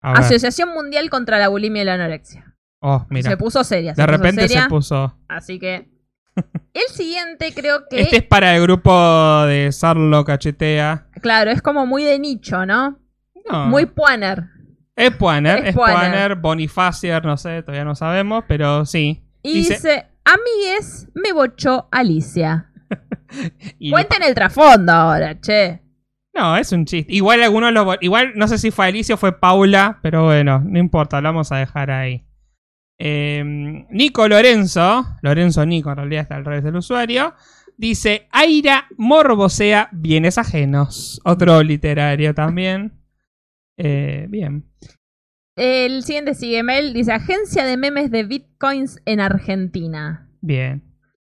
Asociación 0.00 0.70
Mundial 0.70 1.10
contra 1.10 1.38
la 1.38 1.48
Bulimia 1.48 1.82
y 1.82 1.84
la 1.84 1.94
Anorexia. 1.94 2.56
Oh, 2.80 3.04
mira. 3.10 3.30
Se 3.30 3.36
puso 3.36 3.64
seria. 3.64 3.94
se 3.94 4.00
De 4.00 4.06
puso 4.06 4.16
repente 4.16 4.42
seria, 4.42 4.62
se 4.62 4.68
puso. 4.68 5.18
Así 5.28 5.58
que. 5.58 5.90
El 6.72 6.86
siguiente 6.88 7.52
creo 7.52 7.88
que. 7.88 8.00
Este 8.00 8.18
es 8.18 8.22
para 8.22 8.54
el 8.54 8.62
grupo 8.62 9.42
de 9.46 9.72
Sarlo 9.72 10.24
Cachetea. 10.24 11.08
Claro, 11.20 11.50
es 11.50 11.60
como 11.62 11.84
muy 11.84 12.04
de 12.04 12.20
nicho, 12.20 12.64
¿no? 12.64 13.00
No. 13.50 13.66
Muy 13.66 13.86
puaner. 13.86 14.44
Es 14.96 15.12
Puaner, 15.12 15.58
Es 15.60 15.64
es 15.68 15.74
Puaner. 15.76 15.96
Puaner, 16.10 16.34
Bonifacier, 16.36 17.24
no 17.24 17.36
sé, 17.36 17.62
todavía 17.62 17.84
no 17.84 17.94
sabemos, 17.94 18.42
pero 18.48 18.84
sí. 18.84 19.22
Y 19.44 19.54
Dice- 19.58 19.74
dice, 19.74 20.06
amigues, 20.24 21.08
me 21.14 21.32
bochó 21.32 21.86
Alicia. 21.92 22.72
Cuenten 23.90 24.22
el 24.24 24.34
trasfondo 24.34 24.92
ahora, 24.92 25.40
che. 25.40 25.80
No, 26.34 26.56
es 26.56 26.72
un 26.72 26.84
chiste. 26.84 27.12
Igual 27.12 27.42
algunos 27.42 27.72
lo. 27.72 27.94
Igual 28.00 28.32
no 28.34 28.48
sé 28.48 28.58
si 28.58 28.70
fue 28.72 28.86
Alicia 28.86 29.14
o 29.14 29.18
fue 29.18 29.38
Paula, 29.38 29.98
pero 30.02 30.24
bueno, 30.24 30.60
no 30.64 30.78
importa, 30.78 31.20
lo 31.20 31.28
vamos 31.28 31.52
a 31.52 31.56
dejar 31.58 31.90
ahí. 31.92 32.24
Eh, 32.98 33.44
Nico 33.90 34.26
Lorenzo, 34.26 35.06
Lorenzo 35.22 35.64
Nico 35.64 35.90
en 35.90 35.96
realidad 35.96 36.22
está 36.22 36.34
al 36.36 36.44
revés 36.44 36.64
del 36.64 36.76
usuario, 36.76 37.34
dice: 37.76 38.26
Aira 38.32 38.86
morbosea 38.96 39.88
bienes 39.92 40.38
ajenos. 40.38 41.20
Otro 41.24 41.62
literario 41.62 42.34
también. 42.34 42.97
Eh, 43.78 44.26
bien. 44.28 44.64
El 45.56 46.02
siguiente 46.02 46.34
sigue 46.34 46.62
Mel, 46.62 46.92
dice, 46.92 47.12
agencia 47.12 47.64
de 47.64 47.76
memes 47.76 48.10
de 48.10 48.24
bitcoins 48.24 49.00
en 49.06 49.20
Argentina. 49.20 50.28
Bien. 50.40 50.84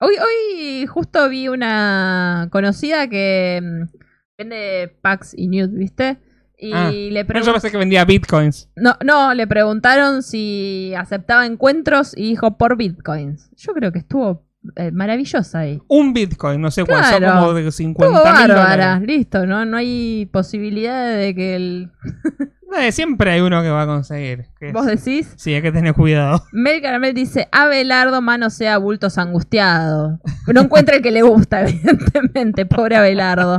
Hoy, 0.01 0.15
hoy 0.15 0.87
justo 0.87 1.29
vi 1.29 1.49
una 1.49 2.49
conocida 2.51 3.09
que 3.09 3.61
mm, 3.63 3.99
vende 4.39 4.99
packs 5.03 5.35
y 5.37 5.49
nude, 5.49 5.79
¿viste? 5.79 6.19
Y 6.59 6.73
Ah, 6.75 6.91
le 6.91 7.25
Pero 7.25 7.43
yo 7.43 7.53
pensé 7.53 7.71
que 7.71 7.79
vendía 7.79 8.05
bitcoins. 8.05 8.71
No, 8.77 8.97
no, 9.05 9.33
le 9.33 9.47
preguntaron 9.47 10.23
si 10.23 10.93
aceptaba 10.97 11.47
encuentros 11.47 12.15
y 12.17 12.31
dijo 12.31 12.59
por 12.59 12.77
bitcoins. 12.77 13.51
Yo 13.57 13.73
creo 13.73 13.93
que 13.93 14.01
estuvo 14.01 14.47
eh, 14.77 14.91
maravillosa 14.93 15.61
ahí. 15.61 15.81
Un 15.89 16.13
bitcoin, 16.13 16.61
no 16.61 16.71
sé 16.71 16.85
cuál, 16.85 17.05
son 17.05 17.19
Claro. 17.19 17.41
como 17.41 17.55
de 17.55 17.61
Estuvo 17.69 17.73
50 17.73 18.35
mil 18.39 18.49
dólares. 18.49 19.07
listo, 19.07 19.47
¿no? 19.47 19.65
No 19.65 19.77
hay 19.77 20.29
posibilidad 20.33 21.17
de 21.17 21.35
que 21.35 21.57
el... 21.57 21.91
Eh, 22.79 22.93
siempre 22.93 23.33
hay 23.33 23.41
uno 23.41 23.63
que 23.63 23.69
va 23.69 23.83
a 23.83 23.87
conseguir. 23.87 24.47
que 24.57 24.69
es- 24.69 24.73
¿Vos 24.73 24.87
decís? 24.87 25.35
Sí, 25.37 25.53
hay 25.53 25.61
que 25.61 25.73
tener 25.73 25.93
cuidado. 25.93 26.45
Mel 26.53 26.81
Caramel 26.81 27.15
dice, 27.15 27.49
Abelardo, 27.51 28.23
mano 28.23 28.49
sea 28.49 28.79
bultos 28.79 29.19
angustiado. 29.19 30.21
No 30.55 30.61
encuentra 30.61 30.95
el 30.95 31.03
que 31.03 31.11
le 31.11 31.23
gusta, 31.23 31.63
evidentemente, 31.69 32.67
pobre 32.67 32.95
Abelardo. 32.95 33.59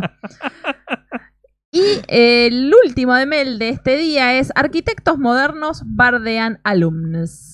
Y 1.73 1.81
eh, 2.07 2.47
el 2.47 2.71
último 2.85 3.13
de 3.15 3.25
Mel 3.25 3.59
de 3.59 3.67
este 3.69 3.97
día 3.97 4.37
es, 4.39 4.51
arquitectos 4.55 5.17
modernos 5.17 5.83
bardean 5.85 6.61
alumnos. 6.63 7.50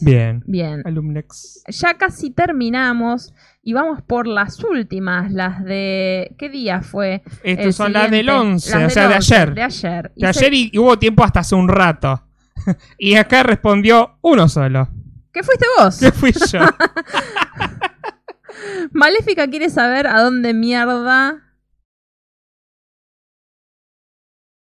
Bien. 0.00 0.42
Bien, 0.46 0.82
Alumnex. 0.84 1.62
ya 1.68 1.94
casi 1.94 2.30
terminamos 2.30 3.32
y 3.62 3.72
vamos 3.72 4.02
por 4.02 4.26
las 4.26 4.62
últimas, 4.64 5.30
las 5.32 5.64
de... 5.64 6.34
¿Qué 6.38 6.48
día 6.48 6.82
fue? 6.82 7.22
Estas 7.42 7.76
son 7.76 7.92
las 7.92 8.10
del 8.10 8.26
siguiente. 8.26 8.40
11, 8.40 8.70
Las 8.70 8.76
o 8.76 8.80
del 8.80 8.90
sea, 8.90 9.08
de 9.08 9.14
11, 9.16 9.34
ayer. 9.34 9.54
De 9.54 9.62
ayer. 9.62 10.12
Y 10.16 10.20
De 10.22 10.26
ayer 10.26 10.54
y 10.54 10.78
hubo 10.78 10.98
tiempo 10.98 11.24
hasta 11.24 11.40
hace 11.40 11.54
un 11.54 11.68
rato. 11.68 12.22
y 12.98 13.14
acá 13.16 13.42
respondió 13.42 14.18
uno 14.22 14.48
solo. 14.48 14.88
¿Qué 15.32 15.42
fuiste 15.42 15.66
vos? 15.78 15.98
¿Qué 15.98 16.12
fui 16.12 16.32
yo? 16.32 16.60
Maléfica 18.92 19.48
quiere 19.48 19.70
saber 19.70 20.06
a 20.06 20.20
dónde 20.20 20.54
mierda. 20.54 21.42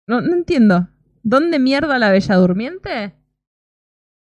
No, 0.07 0.20
no 0.20 0.35
entiendo. 0.35 0.89
¿Dónde 1.22 1.59
mierda 1.59 1.99
la 1.99 2.11
Bella 2.11 2.37
Durmiente? 2.37 3.14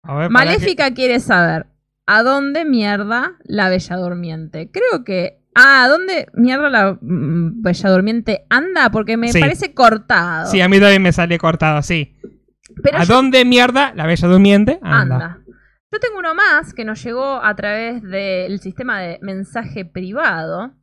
A 0.09 0.15
ver, 0.17 0.31
Maléfica 0.31 0.93
quiere 0.95 1.21
saber 1.21 1.67
a 2.07 2.23
dónde 2.23 2.65
mierda 2.65 3.37
la 3.45 3.69
Bella 3.69 3.97
Durmiente. 3.97 4.71
Creo 4.71 5.05
que. 5.05 5.39
Ah, 5.55 5.85
¿a 5.85 5.89
dónde 5.89 6.27
mierda 6.35 6.71
la 6.71 6.99
mm, 7.01 7.63
Bella 7.63 7.91
Durmiente 7.91 8.47
anda? 8.49 8.91
Porque 8.91 9.17
me 9.17 9.33
Sí. 9.33 9.41
parece 9.41 9.75
cortado. 9.75 10.47
Sí, 10.51 10.61
a 10.61 10.69
mí 10.69 10.79
también 10.81 11.03
me 11.03 11.13
sale 11.13 11.37
cortado, 11.39 11.83
sí. 11.83 12.17
Pero 12.83 12.99
¿A 12.99 13.05
yo- 13.05 13.15
dónde 13.15 13.45
mierda 13.45 13.93
la 13.95 14.07
bella 14.07 14.29
durmiente? 14.29 14.79
Anda. 14.83 15.15
anda. 15.17 15.39
Yo 15.91 15.99
tengo 16.01 16.19
uno 16.19 16.35
más 16.35 16.73
que 16.75 16.85
nos 16.85 17.03
llegó 17.03 17.43
a 17.45 17.57
través 17.57 18.03
del 18.03 18.61
sistema 18.61 19.01
de 19.01 19.19
mensaje 19.23 19.85
privado. 19.85 20.75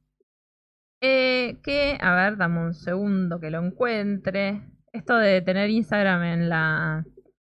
Eh, 1.01 1.59
que, 1.63 1.97
a 2.01 2.13
ver, 2.15 2.38
dame 2.38 2.59
un 2.59 2.73
segundo 2.73 3.39
que 3.39 3.49
lo 3.51 3.63
encuentre. 3.63 4.61
Esto 4.91 5.15
de 5.17 5.41
tener 5.41 5.69
Instagram 5.69 6.23
en 6.23 6.49
la, 6.49 7.05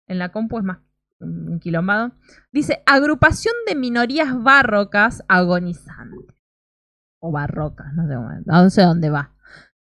en 0.08 0.18
la 0.18 0.30
compu 0.30 0.58
es 0.58 0.64
más 0.64 0.78
un 1.20 1.58
quilombado. 1.60 2.12
Dice, 2.52 2.82
agrupación 2.86 3.54
de 3.66 3.74
minorías 3.74 4.42
barrocas 4.42 5.22
agonizantes. 5.28 6.34
O 7.20 7.32
barrocas, 7.32 7.92
no 7.94 8.06
sé, 8.06 8.14
cómo- 8.14 8.30
no 8.44 8.70
sé 8.70 8.82
dónde 8.82 9.10
va. 9.10 9.32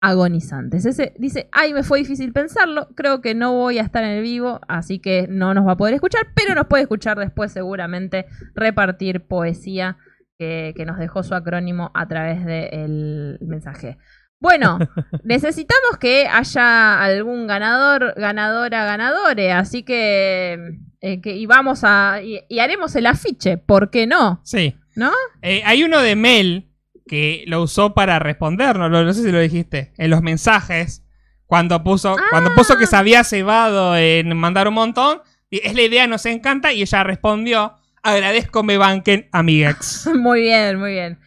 Agonizantes. 0.03 0.85
Ese 0.85 1.15
dice, 1.19 1.49
ay, 1.53 1.73
me 1.73 1.83
fue 1.83 1.99
difícil 2.01 2.33
pensarlo. 2.33 2.89
Creo 2.95 3.23
que 3.23 3.35
no 3.35 3.53
voy 3.55 3.79
a 3.79 3.83
estar 3.83 4.05
en 4.05 4.11
el 4.11 4.23
vivo, 4.23 4.61
así 4.69 5.01
que 5.01 5.27
no 5.29 5.55
nos 5.55 5.67
va 5.67 5.73
a 5.73 5.77
poder 5.77 5.95
escuchar, 5.95 6.27
pero 6.37 6.55
nos 6.55 6.67
puede 6.67 6.83
escuchar 6.83 7.19
después 7.19 7.51
seguramente 7.51 8.27
repartir 8.55 9.27
poesía 9.27 9.97
que, 10.39 10.75
que 10.77 10.85
nos 10.85 10.99
dejó 10.99 11.23
su 11.23 11.35
acrónimo 11.35 11.91
a 11.95 12.07
través 12.07 12.45
del 12.45 13.39
mensaje. 13.41 13.97
Bueno, 14.39 14.79
necesitamos 15.25 15.97
que 15.99 16.29
haya 16.29 17.03
algún 17.03 17.47
ganador, 17.47 18.13
ganadora, 18.17 18.85
ganadore, 18.85 19.53
así 19.53 19.83
que, 19.83 20.79
eh, 21.07 21.21
que 21.21 21.37
y 21.37 21.47
vamos 21.47 21.85
a 21.85 22.21
y, 22.21 22.41
y 22.49 22.59
haremos 22.59 22.97
el 22.97 23.07
afiche, 23.07 23.59
¿por 23.59 23.91
qué 23.91 24.09
no? 24.09 24.41
Sí. 24.43 24.75
¿No? 24.97 25.13
Eh, 25.41 25.63
hay 25.65 25.85
uno 25.85 26.03
de 26.03 26.17
Mel 26.17 26.73
que 27.07 27.45
lo 27.47 27.63
usó 27.63 27.95
para 27.95 28.19
respondernos, 28.19 28.91
no, 28.91 29.05
no 29.05 29.13
sé 29.13 29.23
si 29.23 29.31
lo 29.31 29.39
dijiste, 29.39 29.93
en 29.99 30.11
los 30.11 30.23
mensajes. 30.23 31.05
Cuando 31.47 31.85
puso, 31.85 32.17
cuando 32.31 32.53
puso 32.57 32.77
que 32.77 32.89
se 32.89 32.97
había 32.97 33.23
cebado 33.23 33.97
en 33.97 34.37
mandar 34.37 34.67
un 34.67 34.75
montón, 34.75 35.21
es 35.49 35.75
la 35.75 35.83
idea, 35.83 36.09
nos 36.09 36.27
encanta, 36.27 36.73
y 36.73 36.83
ella 36.83 37.05
respondió, 37.05 37.77
agradezco 38.03 38.65
me 38.65 38.77
banquen, 38.77 39.29
amiguex. 39.31 40.07
Muy 40.17 40.41
bien, 40.41 40.81
muy 40.81 40.91
bien. 40.91 41.21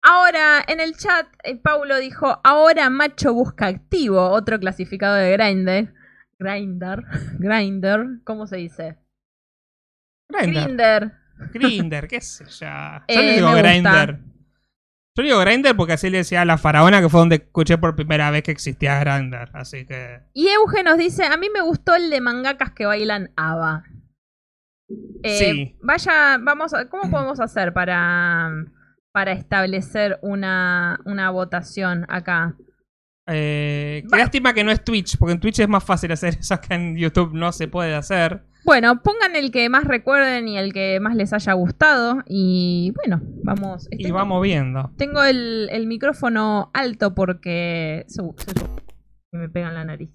Ahora, 0.00 0.64
en 0.66 0.80
el 0.80 0.96
chat, 0.96 1.26
eh, 1.44 1.56
Paulo 1.56 1.98
dijo, 1.98 2.40
ahora 2.42 2.88
macho 2.88 3.34
busca 3.34 3.66
activo, 3.66 4.30
otro 4.30 4.58
clasificado 4.58 5.16
de 5.16 5.32
Grindr. 5.32 5.92
Grindr, 6.38 7.04
Grindr, 7.38 8.22
¿cómo 8.24 8.46
se 8.46 8.56
dice? 8.56 8.96
Grinder. 10.28 11.12
Grinder, 11.52 12.08
qué 12.08 12.20
sé 12.20 12.44
yo. 12.44 12.66
Yo 12.66 13.04
Eh, 13.08 13.22
le 13.22 13.32
digo. 13.34 13.52
Grindr. 13.52 14.18
Yo 15.18 15.22
le 15.22 15.28
digo 15.30 15.40
Grindr 15.40 15.74
porque 15.76 15.94
así 15.94 16.10
le 16.10 16.18
decía 16.18 16.42
a 16.42 16.44
la 16.44 16.58
faraona 16.58 17.00
que 17.00 17.08
fue 17.08 17.20
donde 17.20 17.36
escuché 17.36 17.78
por 17.78 17.96
primera 17.96 18.30
vez 18.30 18.42
que 18.42 18.50
existía 18.50 18.98
Grindr. 19.00 19.50
Así 19.54 19.86
que. 19.86 20.20
Y 20.34 20.48
Euge 20.48 20.82
nos 20.82 20.98
dice, 20.98 21.24
a 21.24 21.36
mí 21.36 21.48
me 21.52 21.62
gustó 21.62 21.94
el 21.94 22.10
de 22.10 22.20
mangakas 22.20 22.72
que 22.72 22.86
bailan 22.86 23.32
ABBA. 23.36 23.84
Eh, 25.22 25.38
Sí. 25.38 25.78
Vaya, 25.82 26.38
vamos 26.40 26.74
a, 26.74 26.88
¿cómo 26.88 27.10
podemos 27.10 27.40
hacer 27.40 27.72
para, 27.72 28.50
para 29.12 29.32
establecer 29.32 30.18
una, 30.22 31.00
una 31.04 31.30
votación 31.30 32.04
acá? 32.08 32.54
Eh, 33.28 34.04
qué 34.08 34.16
lástima 34.18 34.54
que 34.54 34.62
no 34.62 34.70
es 34.70 34.84
Twitch, 34.84 35.18
porque 35.18 35.32
en 35.32 35.40
Twitch 35.40 35.58
es 35.58 35.68
más 35.68 35.82
fácil 35.82 36.12
hacer 36.12 36.36
eso 36.40 36.60
que 36.60 36.74
en 36.74 36.96
YouTube 36.96 37.32
no 37.34 37.52
se 37.52 37.68
puede 37.68 37.94
hacer. 37.94 38.44
Bueno, 38.66 39.00
pongan 39.00 39.36
el 39.36 39.52
que 39.52 39.68
más 39.68 39.84
recuerden 39.84 40.48
y 40.48 40.58
el 40.58 40.72
que 40.72 40.98
más 41.00 41.14
les 41.14 41.32
haya 41.32 41.52
gustado. 41.52 42.22
Y 42.26 42.92
bueno, 42.96 43.20
vamos. 43.44 43.86
Y 43.92 44.02
Tengo- 44.02 44.16
vamos 44.16 44.42
viendo. 44.42 44.90
Tengo 44.98 45.22
el, 45.22 45.68
el 45.70 45.86
micrófono 45.86 46.70
alto 46.74 47.14
porque. 47.14 48.04
me 49.32 49.48
pega 49.48 49.68
en 49.68 49.74
la 49.74 49.84
nariz. 49.84 50.10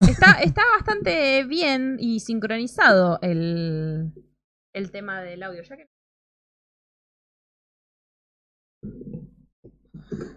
Está, 0.00 0.40
está 0.42 0.62
bastante 0.78 1.44
bien 1.44 1.96
y 2.00 2.20
sincronizado 2.20 3.18
el, 3.20 4.12
el 4.74 4.90
tema 4.90 5.20
del 5.20 5.42
audio. 5.42 5.62
Ya 5.62 5.76
que 5.76 5.88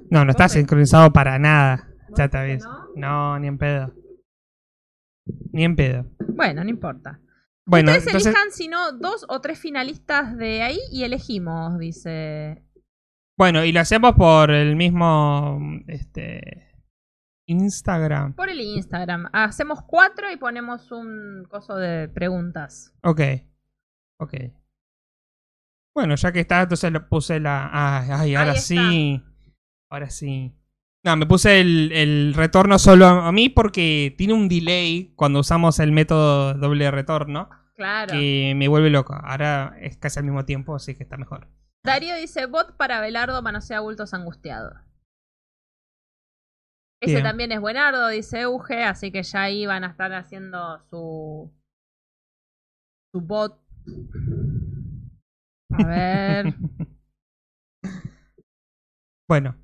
No, 0.09 0.26
no 0.26 0.32
está 0.32 0.43
¿Vos 0.45 0.53
me- 0.53 0.59
sincronizado 0.59 1.13
para 1.13 1.39
nada. 1.39 1.88
¿Vos 2.09 2.17
Ya 2.19 2.26
aviso. 2.39 2.69
que 2.93 2.99
No, 2.99 3.39
ni 3.39 3.47
en 3.47 3.57
pedo. 3.57 3.93
Ni 5.26 5.63
en 5.63 5.76
pedo. 5.76 6.05
Bueno, 6.30 6.63
no 6.63 6.69
importa. 6.69 7.19
Bueno, 7.65 7.91
Ustedes 7.91 8.07
entonces. 8.07 8.34
elijan, 8.34 8.51
si 8.51 8.67
no, 8.67 8.91
dos 8.93 9.26
o 9.30 9.39
tres 9.39 9.59
finalistas 9.59 10.36
de 10.36 10.61
ahí 10.63 10.80
y 10.91 11.03
elegimos, 11.03 11.78
dice. 11.78 12.63
Bueno, 13.38 13.63
y 13.63 13.72
lo 13.72 13.80
hacemos 13.80 14.13
por 14.13 14.51
el 14.51 14.76
mismo. 14.76 15.59
Este. 15.88 16.69
Instagram. 17.47 18.34
Por 18.34 18.49
el 18.49 18.61
Instagram. 18.61 19.30
Hacemos 19.34 19.82
cuatro 19.84 20.32
y 20.32 20.38
ponemos 20.38 20.91
un 20.91 21.45
coso 21.49 21.76
de 21.76 22.07
preguntas. 22.09 22.93
Ok. 23.03 23.22
Ok. 24.19 24.34
Bueno, 25.93 26.15
ya 26.15 26.32
que 26.32 26.39
está, 26.41 26.61
entonces 26.61 26.91
lo 26.91 27.07
puse 27.09 27.39
la. 27.39 27.69
Ay, 27.72 28.09
ay, 28.11 28.36
ahora 28.36 28.55
sí. 28.55 29.22
Ahora 29.89 30.09
sí. 30.09 30.55
No, 31.04 31.16
me 31.18 31.26
puse 31.26 31.60
el, 31.62 31.91
el 31.93 32.34
retorno 32.36 32.78
solo 32.78 33.08
a 33.08 33.28
a 33.28 33.32
mí 33.32 33.49
porque 33.49 34.14
tiene 34.18 34.34
un 34.34 34.47
delay 34.47 35.14
cuando 35.16 35.39
usamos 35.39 35.80
el 35.80 35.91
método 35.91 36.54
doble 36.54 36.91
retorno 36.91 37.49
Claro. 37.76 38.12
que 38.14 38.54
me 38.56 38.68
vuelve 38.68 38.91
loco. 38.91 39.14
Ahora 39.16 39.76
es 39.80 39.97
casi 39.97 40.20
al 40.20 40.26
mismo 40.26 40.45
tiempo, 40.45 40.76
así 40.76 40.95
que 40.95 41.02
está 41.04 41.18
mejor. 41.18 41.47
Darío 41.84 42.16
dice: 42.16 42.45
bot 42.45 42.78
para 42.78 43.02
Belardo 43.02 43.41
manosea 43.41 43.80
bultos 43.80 44.14
angustiados. 44.14 44.74
Ese 47.02 47.14
Bien. 47.16 47.24
también 47.24 47.52
es 47.52 47.60
buenardo, 47.60 48.08
dice 48.10 48.41
Euge, 48.41 48.84
así 48.84 49.12
que 49.12 49.24
ya 49.24 49.41
ahí 49.41 49.66
van 49.66 49.84
a 49.84 49.88
estar 49.88 50.14
haciendo 50.14 50.78
su. 50.91 51.52
su 53.12 53.22
bot. 53.22 53.60
A 55.74 55.84
ver. 55.88 56.54
bueno, 59.28 59.56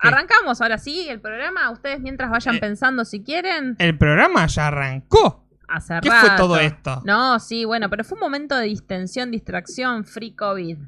Arrancamos 0.00 0.60
ahora 0.60 0.78
sí 0.78 1.08
el 1.08 1.20
programa. 1.20 1.70
Ustedes 1.70 2.00
mientras 2.00 2.30
vayan 2.30 2.56
Eh, 2.56 2.60
pensando 2.60 3.04
si 3.04 3.22
quieren. 3.22 3.76
el 3.78 3.96
programa 3.98 4.46
ya 4.46 4.68
arrancó. 4.68 5.46
Hace 5.68 5.98
¿Qué 6.02 6.10
fue 6.10 6.30
todo 6.36 6.58
esto? 6.58 7.02
No, 7.04 7.38
sí, 7.40 7.64
bueno, 7.66 7.90
pero 7.90 8.02
fue 8.04 8.16
un 8.16 8.20
momento 8.20 8.56
de 8.56 8.66
distensión, 8.66 9.30
distracción, 9.30 10.04
free 10.04 10.34
COVID. 10.34 10.78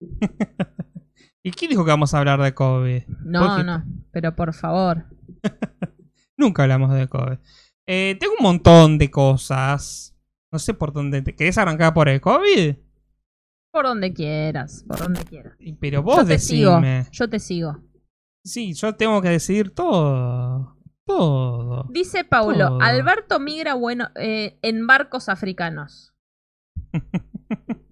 ¿Y 1.42 1.50
quién 1.52 1.70
dijo 1.70 1.84
que 1.84 1.90
vamos 1.90 2.12
a 2.14 2.18
hablar 2.18 2.40
de 2.40 2.54
COVID? 2.54 3.02
No, 3.24 3.62
no, 3.62 3.84
pero 4.12 4.34
por 4.36 4.52
favor. 4.54 5.06
Nunca 6.36 6.62
hablamos 6.62 6.92
de 6.94 7.06
COVID. 7.08 7.38
Eh, 7.86 8.16
tengo 8.20 8.34
un 8.38 8.42
montón 8.44 8.98
de 8.98 9.10
cosas. 9.10 10.16
No 10.52 10.58
sé 10.58 10.74
por 10.74 10.92
dónde. 10.92 11.22
te- 11.22 11.34
¿Querés 11.34 11.58
arrancar 11.58 11.92
por 11.94 12.08
el 12.08 12.20
COVID? 12.20 12.76
Por 13.72 13.84
donde 13.84 14.12
quieras, 14.12 14.84
por 14.86 14.98
donde 14.98 15.22
quieras. 15.24 15.54
Pero 15.80 16.02
vos 16.02 16.16
yo 16.18 16.24
te 16.26 16.38
sigo, 16.38 16.72
decime. 16.72 17.06
yo 17.12 17.28
te 17.30 17.38
sigo. 17.38 17.78
Sí, 18.50 18.74
yo 18.74 18.96
tengo 18.96 19.22
que 19.22 19.28
decidir 19.28 19.70
todo. 19.70 20.76
Todo. 21.06 21.86
Dice 21.90 22.24
Paulo, 22.24 22.66
Todo. 22.66 22.80
Alberto 22.80 23.38
migra 23.38 23.74
bueno 23.74 24.08
eh, 24.16 24.58
en 24.62 24.86
barcos 24.86 25.28
africanos. 25.28 26.12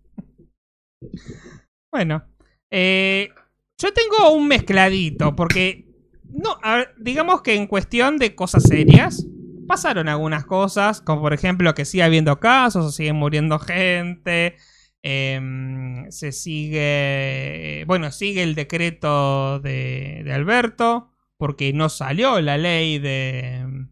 Bueno. 1.91 2.23
eh, 2.71 3.31
yo 3.79 3.93
tengo 3.95 4.33
un 4.33 4.47
mezcladito. 4.47 5.35
Porque. 5.35 5.87
No, 6.25 6.59
ver, 6.63 6.95
digamos 6.99 7.41
que 7.41 7.55
en 7.55 7.67
cuestión 7.67 8.19
de 8.19 8.35
cosas 8.35 8.65
serias. 8.65 9.27
Pasaron 9.67 10.09
algunas 10.09 10.45
cosas. 10.45 11.01
Como 11.01 11.23
por 11.23 11.33
ejemplo 11.33 11.75
que 11.75 11.85
sigue 11.85 12.03
habiendo 12.03 12.39
casos. 12.41 12.85
O 12.85 12.91
sigue 12.91 13.13
muriendo 13.13 13.59
gente. 13.59 14.57
Em, 15.03 16.11
se 16.11 16.33
sigue. 16.33 17.85
Bueno, 17.87 18.11
sigue 18.13 18.43
el 18.43 18.55
decreto 18.55 19.61
de, 19.61 20.31
Alberto. 20.33 21.13
Porque 21.37 21.73
no 21.73 21.89
salió 21.89 22.41
la 22.41 22.59
ley 22.59 22.99
de. 22.99 23.87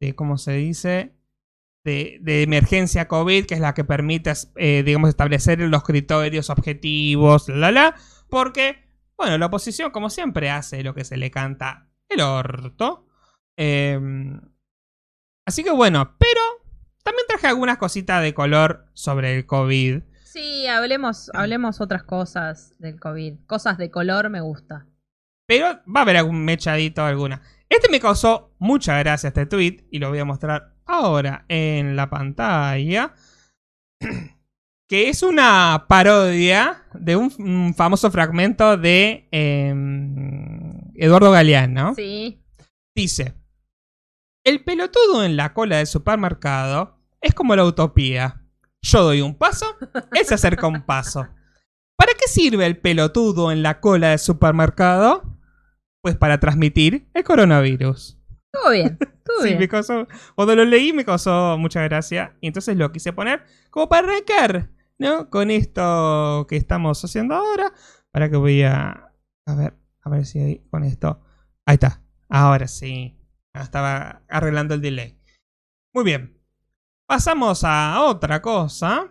de 0.00 0.14
¿Cómo 0.14 0.36
se 0.36 0.52
dice? 0.52 1.14
de, 1.84 2.42
emergencia 2.42 3.08
COVID, 3.08 3.46
que 3.46 3.54
es 3.54 3.60
la 3.60 3.74
que 3.74 3.84
permite, 3.84 4.32
eh, 4.56 4.82
digamos, 4.84 5.08
establecer 5.08 5.60
los 5.60 5.82
criterios 5.82 6.50
objetivos, 6.50 7.48
la, 7.48 7.70
la, 7.72 7.96
porque, 8.28 8.84
bueno, 9.16 9.38
la 9.38 9.46
oposición, 9.46 9.90
como 9.90 10.10
siempre, 10.10 10.50
hace 10.50 10.82
lo 10.82 10.94
que 10.94 11.04
se 11.04 11.16
le 11.16 11.30
canta 11.30 11.88
el 12.08 12.20
orto. 12.20 13.06
Eh, 13.56 13.98
así 15.46 15.64
que 15.64 15.70
bueno, 15.70 16.16
pero 16.18 16.40
también 17.02 17.26
traje 17.28 17.46
algunas 17.46 17.78
cositas 17.78 18.22
de 18.22 18.34
color 18.34 18.86
sobre 18.94 19.36
el 19.36 19.46
COVID. 19.46 20.02
Sí, 20.32 20.68
hablemos, 20.68 21.28
hablemos 21.34 21.80
otras 21.80 22.04
cosas 22.04 22.78
del 22.78 23.00
COVID. 23.00 23.46
Cosas 23.48 23.78
de 23.78 23.90
color 23.90 24.30
me 24.30 24.40
gusta. 24.40 24.86
Pero 25.48 25.80
va 25.84 26.00
a 26.00 26.02
haber 26.02 26.18
algún 26.18 26.44
mechadito 26.44 27.02
alguna. 27.02 27.42
Este 27.68 27.90
me 27.90 27.98
causó 27.98 28.54
mucha 28.60 28.96
gracia 29.00 29.28
este 29.28 29.46
tweet 29.46 29.88
y 29.90 29.98
lo 29.98 30.08
voy 30.08 30.20
a 30.20 30.24
mostrar 30.24 30.76
ahora 30.86 31.46
en 31.48 31.96
la 31.96 32.08
pantalla. 32.08 33.14
Que 34.88 35.08
es 35.08 35.22
una 35.22 35.86
parodia 35.88 36.84
de 36.94 37.14
un, 37.14 37.32
un 37.38 37.74
famoso 37.76 38.10
fragmento 38.10 38.76
de 38.76 39.28
em, 39.30 40.92
Eduardo 40.96 41.30
Galeano. 41.30 41.94
Sí. 41.94 42.42
Dice: 42.92 43.34
El 44.44 44.64
pelotudo 44.64 45.22
en 45.24 45.36
la 45.36 45.54
cola 45.54 45.76
del 45.76 45.86
supermercado 45.86 46.98
es 47.20 47.34
como 47.34 47.54
la 47.54 47.64
utopía. 47.64 48.39
Yo 48.82 49.02
doy 49.04 49.20
un 49.20 49.34
paso, 49.34 49.66
él 50.12 50.24
se 50.24 50.34
acerca 50.34 50.66
un 50.66 50.82
paso. 50.84 51.26
¿Para 51.96 52.12
qué 52.14 52.26
sirve 52.28 52.64
el 52.66 52.78
pelotudo 52.78 53.52
en 53.52 53.62
la 53.62 53.80
cola 53.80 54.10
del 54.10 54.18
supermercado? 54.18 55.22
Pues 56.02 56.16
para 56.16 56.40
transmitir 56.40 57.08
el 57.12 57.24
coronavirus. 57.24 58.18
Estuvo 58.52 58.70
bien, 58.72 58.98
estuvo 59.00 59.36
Sí, 59.42 59.48
bien. 59.48 59.58
me 59.58 59.68
causó. 59.68 60.08
Cuando 60.34 60.56
lo 60.56 60.64
leí 60.64 60.92
me 60.94 61.04
causó 61.04 61.56
mucha 61.58 61.82
gracia. 61.82 62.36
Y 62.40 62.46
entonces 62.48 62.76
lo 62.76 62.90
quise 62.90 63.12
poner 63.12 63.44
como 63.70 63.88
para 63.88 64.08
arrancar, 64.08 64.70
¿no? 64.98 65.28
Con 65.28 65.50
esto 65.50 66.46
que 66.48 66.56
estamos 66.56 67.04
haciendo 67.04 67.34
ahora. 67.34 67.72
Para 68.12 68.30
que 68.30 68.36
voy 68.36 68.62
a. 68.62 69.12
A 69.46 69.54
ver, 69.54 69.74
a 70.02 70.10
ver 70.10 70.24
si 70.24 70.38
ahí 70.38 70.64
con 70.70 70.84
esto. 70.84 71.20
Ahí 71.66 71.74
está. 71.74 72.02
Ahora 72.30 72.66
sí. 72.66 73.18
Estaba 73.52 74.22
arreglando 74.28 74.74
el 74.74 74.80
delay. 74.80 75.20
Muy 75.92 76.04
bien. 76.04 76.39
Pasamos 77.10 77.64
a 77.64 78.02
otra 78.04 78.40
cosa. 78.40 79.08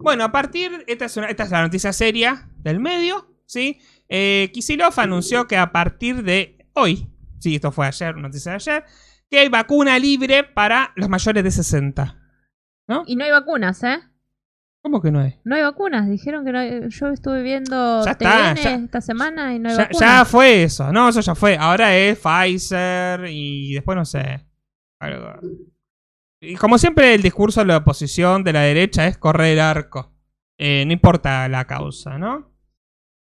Bueno, 0.00 0.22
a 0.22 0.30
partir. 0.30 0.84
Esta 0.86 1.06
es, 1.06 1.16
una- 1.16 1.26
esta 1.26 1.42
es 1.42 1.50
la 1.50 1.62
noticia 1.62 1.92
seria 1.92 2.48
del 2.58 2.78
medio. 2.78 3.26
¿Sí? 3.46 3.80
Eh, 4.08 4.52
Kicillof 4.54 4.96
anunció 5.00 5.48
que 5.48 5.56
a 5.56 5.72
partir 5.72 6.22
de 6.22 6.68
hoy. 6.74 7.08
Sí, 7.40 7.56
esto 7.56 7.72
fue 7.72 7.88
ayer, 7.88 8.16
noticia 8.16 8.52
de 8.52 8.56
ayer 8.56 8.84
que 9.28 9.40
hay 9.40 9.48
vacuna 9.48 9.98
libre 9.98 10.44
para 10.44 10.92
los 10.94 11.08
mayores 11.08 11.42
de 11.42 11.50
60. 11.50 12.16
Y 13.06 13.16
no 13.16 13.24
hay 13.24 13.32
vacunas, 13.32 13.82
¿eh? 13.82 13.98
¿Cómo 14.80 15.02
que 15.02 15.10
no 15.10 15.18
hay? 15.18 15.40
No 15.42 15.56
hay 15.56 15.62
vacunas. 15.62 16.08
Dijeron 16.08 16.44
que 16.44 16.52
no 16.52 16.60
hay- 16.60 16.88
Yo 16.90 17.08
estuve 17.08 17.42
viendo 17.42 18.04
Ya 18.04 18.12
está, 18.12 18.54
TN 18.54 18.62
ya- 18.62 18.74
esta 18.76 19.00
semana 19.00 19.52
y 19.52 19.58
no 19.58 19.68
hay 19.70 19.74
Ya, 19.76 19.82
vacunas. 19.82 20.00
ya 20.00 20.24
fue 20.26 20.62
eso. 20.62 20.92
No, 20.92 21.08
eso 21.08 21.20
ya 21.20 21.34
fue. 21.34 21.56
Ahora 21.56 21.96
es 21.96 22.16
Pfizer 22.20 23.24
y 23.28 23.74
después 23.74 23.96
no 23.96 24.04
sé. 24.04 24.46
Algo. 25.00 25.40
Y 26.44 26.56
como 26.56 26.76
siempre, 26.76 27.14
el 27.14 27.22
discurso 27.22 27.60
de 27.60 27.66
la 27.66 27.76
oposición 27.76 28.42
de 28.42 28.52
la 28.52 28.62
derecha 28.62 29.06
es 29.06 29.16
correr 29.16 29.52
el 29.52 29.60
arco. 29.60 30.12
Eh, 30.58 30.84
no 30.84 30.92
importa 30.92 31.48
la 31.48 31.66
causa, 31.66 32.18
¿no? 32.18 32.52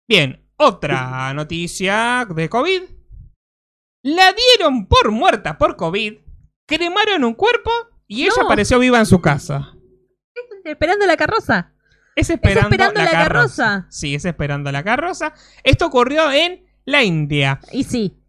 Bien, 0.07 0.47
otra 0.59 1.33
noticia 1.33 2.27
de 2.29 2.49
COVID. 2.51 2.83
La 4.03 4.33
dieron 4.35 4.87
por 4.87 5.11
muerta 5.11 5.57
por 5.57 5.77
COVID. 5.77 6.15
Cremaron 6.67 7.25
un 7.25 7.33
cuerpo 7.35 7.71
y 8.07 8.25
ella 8.25 8.35
No. 8.39 8.45
apareció 8.45 8.79
viva 8.79 8.99
en 8.99 9.07
su 9.07 9.21
casa. 9.21 9.73
Esperando 10.65 11.07
la 11.07 11.17
carroza. 11.17 11.73
Es 12.15 12.29
esperando, 12.29 12.69
esperando 12.71 13.03
la 13.03 13.11
carroza. 13.11 13.87
Sí, 13.89 14.15
es 14.15 14.25
esperando 14.27 14.71
la 14.71 14.83
carroza. 14.83 15.33
Esto 15.65 15.87
ocurrió 15.87 16.31
en 16.31 16.67
la 16.85 17.03
India. 17.03 17.61
Y 17.73 17.85
sí. 17.85 18.23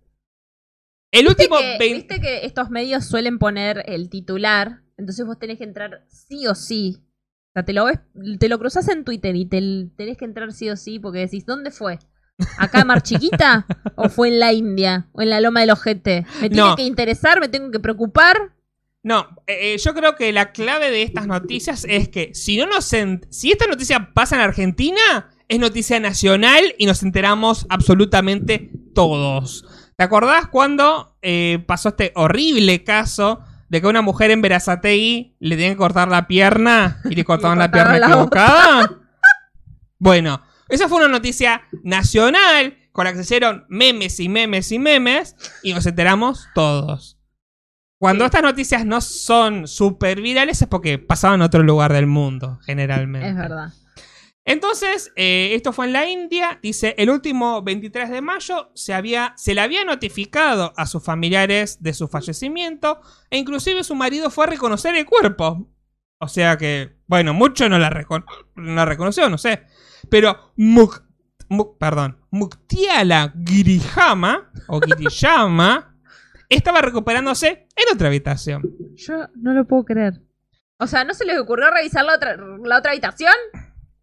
El 1.12 1.26
¿Viste 1.26 1.44
último 1.44 1.60
que, 1.60 1.78
20 1.80 1.94
viste 1.96 2.22
que 2.22 2.46
estos 2.46 2.70
medios 2.70 3.06
suelen 3.06 3.40
poner 3.40 3.84
el 3.88 4.10
titular? 4.10 4.82
Entonces 4.98 5.26
vos 5.26 5.40
tenés 5.40 5.58
que 5.58 5.64
entrar 5.64 6.04
sí 6.08 6.48
o 6.48 6.56
sí. 6.56 6.98
O 7.00 7.52
sea, 7.54 7.66
te 7.66 7.74
lo 7.74 7.86
ves, 7.86 8.00
te 8.40 8.50
lo 8.50 8.60
cruzas 8.60 8.88
en 8.90 9.04
Twitter 9.04 9.36
y 9.36 9.46
te, 9.46 9.60
tenés 9.96 10.18
que 10.18 10.26
entrar 10.26 10.52
sí 10.52 10.70
o 10.70 10.76
sí 10.76 11.00
porque 11.00 11.20
decís, 11.20 11.46
¿dónde 11.46 11.72
fue? 11.72 12.00
¿Acá 12.60 12.82
en 12.82 12.88
Mar 12.88 13.02
Chiquita? 13.02 13.66
¿O 13.96 14.10
fue 14.10 14.28
en 14.28 14.40
la 14.40 14.54
India? 14.54 15.08
¿O 15.14 15.22
en 15.22 15.30
la 15.32 15.42
Loma 15.42 15.62
del 15.62 15.72
Ojete? 15.72 16.26
¿Me 16.42 16.50
tiene 16.50 16.70
No. 16.70 16.76
que 16.76 16.84
interesar? 16.84 17.40
¿Me 17.40 17.48
tengo 17.48 17.72
que 17.72 17.80
preocupar? 17.80 18.54
No, 19.02 19.22
eh, 19.48 19.74
eh, 19.74 19.78
yo 19.78 19.94
creo 19.94 20.16
que 20.16 20.32
la 20.34 20.52
clave 20.52 20.92
de 20.92 21.02
estas 21.02 21.26
noticias 21.28 21.86
es 21.88 22.10
que 22.10 22.36
si 22.36 22.58
no 22.58 22.66
nos 22.68 22.86
si 22.86 23.52
esta 23.52 23.66
noticia 23.66 24.12
pasa 24.14 24.36
en 24.36 24.42
Argentina, 24.42 25.30
es 25.48 25.60
noticia 25.60 26.00
nacional 26.00 26.76
y 26.78 26.86
nos 26.86 27.02
enteramos 27.04 27.66
absolutamente 27.70 28.70
todos. 28.94 29.66
¿Te 29.98 30.04
acordás 30.04 30.46
cuando 30.48 31.18
eh, 31.24 31.64
pasó 31.66 31.90
este 31.90 32.12
horrible 32.16 32.84
caso 32.84 33.40
de 33.68 33.82
que 33.82 33.88
una 33.88 34.04
mujer 34.04 34.30
en 34.30 34.44
Verazategui 34.44 35.36
le 35.40 35.56
tenían 35.56 35.74
que 35.74 35.78
cortar 35.78 36.08
la 36.08 36.28
pierna 36.28 37.02
y 37.06 37.16
le 37.16 37.26
cortaban 37.26 37.58
la 37.58 37.72
pierna 37.72 37.98
la 37.98 38.06
equivocada. 38.08 38.92
bueno, 39.98 40.42
esa 40.70 40.88
fue 40.88 41.00
una 41.00 41.08
noticia 41.08 41.64
nacional 41.84 42.78
con 42.92 43.06
la 43.06 43.12
que 43.12 43.18
se 43.18 43.24
hicieron 43.24 43.66
memes 43.70 44.20
y 44.20 44.30
memes 44.30 44.72
y 44.72 44.78
memes 44.78 45.36
y 45.64 45.74
nos 45.74 45.86
enteramos 45.88 46.48
todos. 46.54 47.18
Cuando 48.00 48.24
Sí. 48.24 48.28
estas 48.28 48.44
noticias 48.44 48.86
no 48.86 49.02
son 49.02 49.68
súper 49.68 50.22
virales 50.22 50.62
es 50.62 50.68
porque 50.68 51.00
pasaban 51.00 51.40
en 51.40 51.46
otro 51.46 51.64
lugar 51.64 51.92
del 51.92 52.06
mundo, 52.06 52.60
generalmente. 52.64 53.30
Es 53.30 53.36
verdad. 53.36 53.74
Entonces, 54.50 55.12
eh, 55.18 55.50
esto 55.56 55.74
fue 55.74 55.88
en 55.88 55.94
la 55.94 56.08
India. 56.10 56.58
Dice, 56.64 56.96
el 56.98 57.10
último 57.10 57.62
23 57.62 58.10
de 58.10 58.22
mayo 58.22 58.72
se, 58.76 58.94
había, 58.94 59.34
se 59.36 59.54
le 59.54 59.60
había 59.60 59.84
notificado 59.84 60.74
a 60.78 60.86
sus 60.86 61.04
familiares 61.04 61.84
de 61.84 61.94
su 61.94 62.08
fallecimiento 62.08 63.02
e 63.30 63.38
inclusive 63.38 63.84
su 63.84 63.94
marido 63.94 64.30
fue 64.30 64.46
a 64.46 64.50
reconocer 64.50 64.96
el 64.96 65.06
cuerpo. 65.06 65.70
O 66.20 66.30
sea 66.30 66.58
que, 66.58 66.96
bueno, 67.08 67.34
mucho 67.34 67.68
no 67.68 67.78
la, 67.78 67.90
recono- 67.90 68.26
no 68.56 68.86
reconoció, 68.86 69.30
no 69.30 69.38
sé. 69.38 69.64
Pero 70.10 70.54
Muk- 70.56 71.04
Muk- 71.50 72.18
Muktiala 72.32 73.34
Girihama, 73.46 74.50
o 74.70 74.80
Giriyama, 74.80 75.94
estaba 76.50 76.82
recuperándose 76.82 77.68
en 77.76 77.94
otra 77.94 78.08
habitación. 78.08 78.64
Yo 78.96 79.28
no 79.36 79.52
lo 79.52 79.66
puedo 79.68 79.84
creer. 79.84 80.22
O 80.80 80.88
sea, 80.88 81.04
¿no 81.04 81.14
se 81.14 81.26
les 81.26 81.38
ocurrió 81.38 81.70
revisar 81.70 82.06
la 82.06 82.16
otra, 82.16 82.38
la 82.64 82.78
otra 82.78 82.92
habitación? 82.92 83.34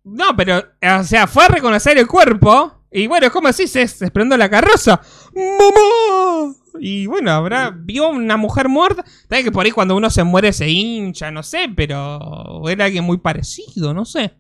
No, 0.05 0.37
pero, 0.37 0.63
o 0.83 1.05
sea, 1.05 1.27
fue 1.27 1.45
a 1.45 1.49
reconocer 1.49 1.99
el 1.99 2.07
cuerpo. 2.07 2.85
Y 2.91 3.07
bueno, 3.07 3.31
¿cómo 3.33 3.49
decís? 3.49 3.75
Es 3.75 4.03
esperando 4.03 4.37
la 4.37 4.49
carroza. 4.49 5.01
¡Mamá! 5.35 6.55
Y 6.79 7.07
bueno, 7.07 7.33
habrá. 7.33 7.71
Vio 7.71 8.09
una 8.09 8.37
mujer 8.37 8.69
muerta. 8.69 9.03
También 9.29 9.45
que 9.45 9.53
por 9.53 9.65
ahí 9.65 9.73
cuando 9.73 9.97
uno 9.97 10.11
se 10.11 10.23
muere 10.23 10.53
se 10.53 10.69
hincha, 10.69 11.31
no 11.31 11.43
sé, 11.43 11.69
pero. 11.75 12.63
Era 12.69 12.85
alguien 12.85 13.05
muy 13.05 13.19
parecido, 13.19 13.95
no 13.95 14.05
sé. 14.05 14.35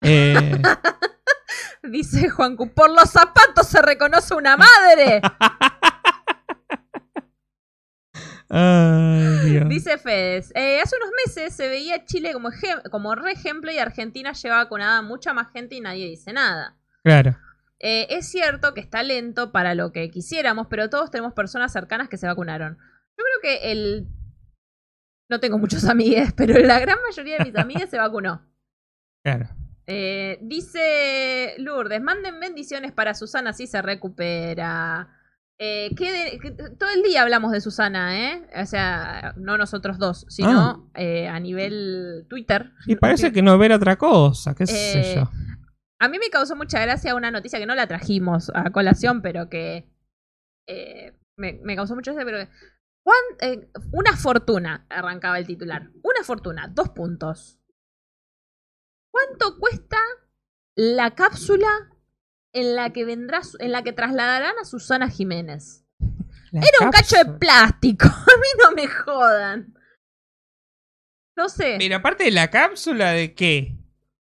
Eh, 0.00 0.62
Dice 1.82 2.30
Juancu, 2.30 2.72
por 2.72 2.90
los 2.90 3.10
zapatos 3.10 3.66
se 3.66 3.82
reconoce 3.82 4.34
una 4.34 4.56
madre. 4.56 5.20
ay, 8.48 9.50
Dios. 9.50 9.68
Dice 9.68 9.98
Fedes, 9.98 10.52
eh, 10.54 10.80
hace 10.82 10.96
unos 10.96 11.10
meses 11.26 11.54
se 11.54 11.68
veía 11.68 12.04
Chile 12.04 12.32
como 12.90 13.14
re 13.14 13.32
ejemplo 13.32 13.70
y 13.70 13.78
Argentina 13.78 14.32
lleva 14.32 14.56
vacunada 14.56 14.98
a 14.98 15.02
mucha 15.02 15.32
más 15.32 15.50
gente 15.52 15.74
y 15.74 15.80
nadie 15.80 16.08
dice 16.08 16.32
nada. 16.32 16.76
Claro. 17.02 17.36
Eh, 17.78 18.06
es 18.16 18.28
cierto 18.28 18.72
que 18.72 18.80
está 18.80 19.02
lento 19.02 19.52
para 19.52 19.74
lo 19.74 19.92
que 19.92 20.10
quisiéramos, 20.10 20.68
pero 20.68 20.88
todos 20.88 21.10
tenemos 21.10 21.34
personas 21.34 21.72
cercanas 21.72 22.08
que 22.08 22.16
se 22.16 22.26
vacunaron. 22.26 22.78
Yo 23.16 23.24
creo 23.24 23.40
que 23.42 23.72
el... 23.72 24.08
No 25.28 25.40
tengo 25.40 25.58
muchos 25.58 25.84
amigues, 25.88 26.32
pero 26.32 26.58
la 26.60 26.80
gran 26.80 26.98
mayoría 27.06 27.38
de 27.38 27.44
mis 27.44 27.56
amigues 27.56 27.90
se 27.90 27.98
vacunó. 27.98 28.42
Claro. 29.22 29.48
Eh, 29.86 30.38
dice 30.40 31.56
Lourdes, 31.58 32.00
manden 32.00 32.40
bendiciones 32.40 32.92
para 32.92 33.12
Susana 33.12 33.52
si 33.52 33.66
se 33.66 33.82
recupera. 33.82 35.10
Eh, 35.60 35.90
¿qué 35.96 36.10
de- 36.12 36.38
qué- 36.40 36.50
todo 36.50 36.90
el 36.90 37.02
día 37.02 37.22
hablamos 37.22 37.52
de 37.52 37.60
Susana, 37.60 38.18
¿eh? 38.32 38.46
O 38.60 38.66
sea, 38.66 39.34
no 39.36 39.56
nosotros 39.56 39.98
dos, 39.98 40.26
sino 40.28 40.90
eh, 40.94 41.28
a 41.28 41.38
nivel 41.38 42.26
Twitter. 42.28 42.72
Y 42.86 42.96
parece 42.96 43.32
que 43.32 43.40
no 43.42 43.56
ver 43.56 43.72
otra 43.72 43.96
cosa, 43.96 44.54
qué 44.54 44.66
sé 44.66 45.00
Eh, 45.12 45.14
yo. 45.16 45.30
A 46.00 46.08
mí 46.08 46.18
me 46.18 46.28
causó 46.28 46.56
mucha 46.56 46.80
gracia 46.80 47.14
una 47.14 47.30
noticia 47.30 47.58
que 47.60 47.66
no 47.66 47.74
la 47.76 47.86
trajimos 47.86 48.50
a 48.54 48.70
colación, 48.70 49.22
pero 49.22 49.48
que 49.48 49.88
me, 51.36 51.60
me 51.62 51.76
causó 51.76 51.94
mucha 51.94 52.12
gracia, 52.12 52.26
pero 52.26 52.38
que- 52.44 52.50
¿cuán- 53.04 53.38
eh, 53.40 53.70
una 53.92 54.16
fortuna, 54.16 54.86
arrancaba 54.90 55.38
el 55.38 55.46
titular. 55.46 55.90
Una 56.02 56.24
fortuna, 56.24 56.68
dos 56.68 56.88
puntos. 56.90 57.60
¿Cuánto 59.12 59.56
cuesta 59.60 59.98
la 60.76 61.12
cápsula 61.14 61.68
en 62.54 62.74
la 62.76 62.90
que 62.90 63.04
vendrá, 63.04 63.40
en 63.58 63.72
la 63.72 63.82
que 63.82 63.92
trasladarán 63.92 64.54
a 64.60 64.64
Susana 64.64 65.10
Jiménez? 65.10 65.84
La 66.52 66.60
Era 66.60 66.86
un 66.86 66.90
cacho 66.90 67.16
de 67.16 67.38
plástico. 67.38 68.06
A 68.08 68.36
mí 68.40 68.48
no 68.62 68.70
me 68.72 68.86
jodan. 68.86 69.74
No 71.36 71.48
sé. 71.48 71.76
Pero 71.78 71.96
aparte 71.96 72.24
de 72.24 72.30
la 72.30 72.48
cápsula, 72.48 73.10
¿de 73.10 73.34
qué? 73.34 73.76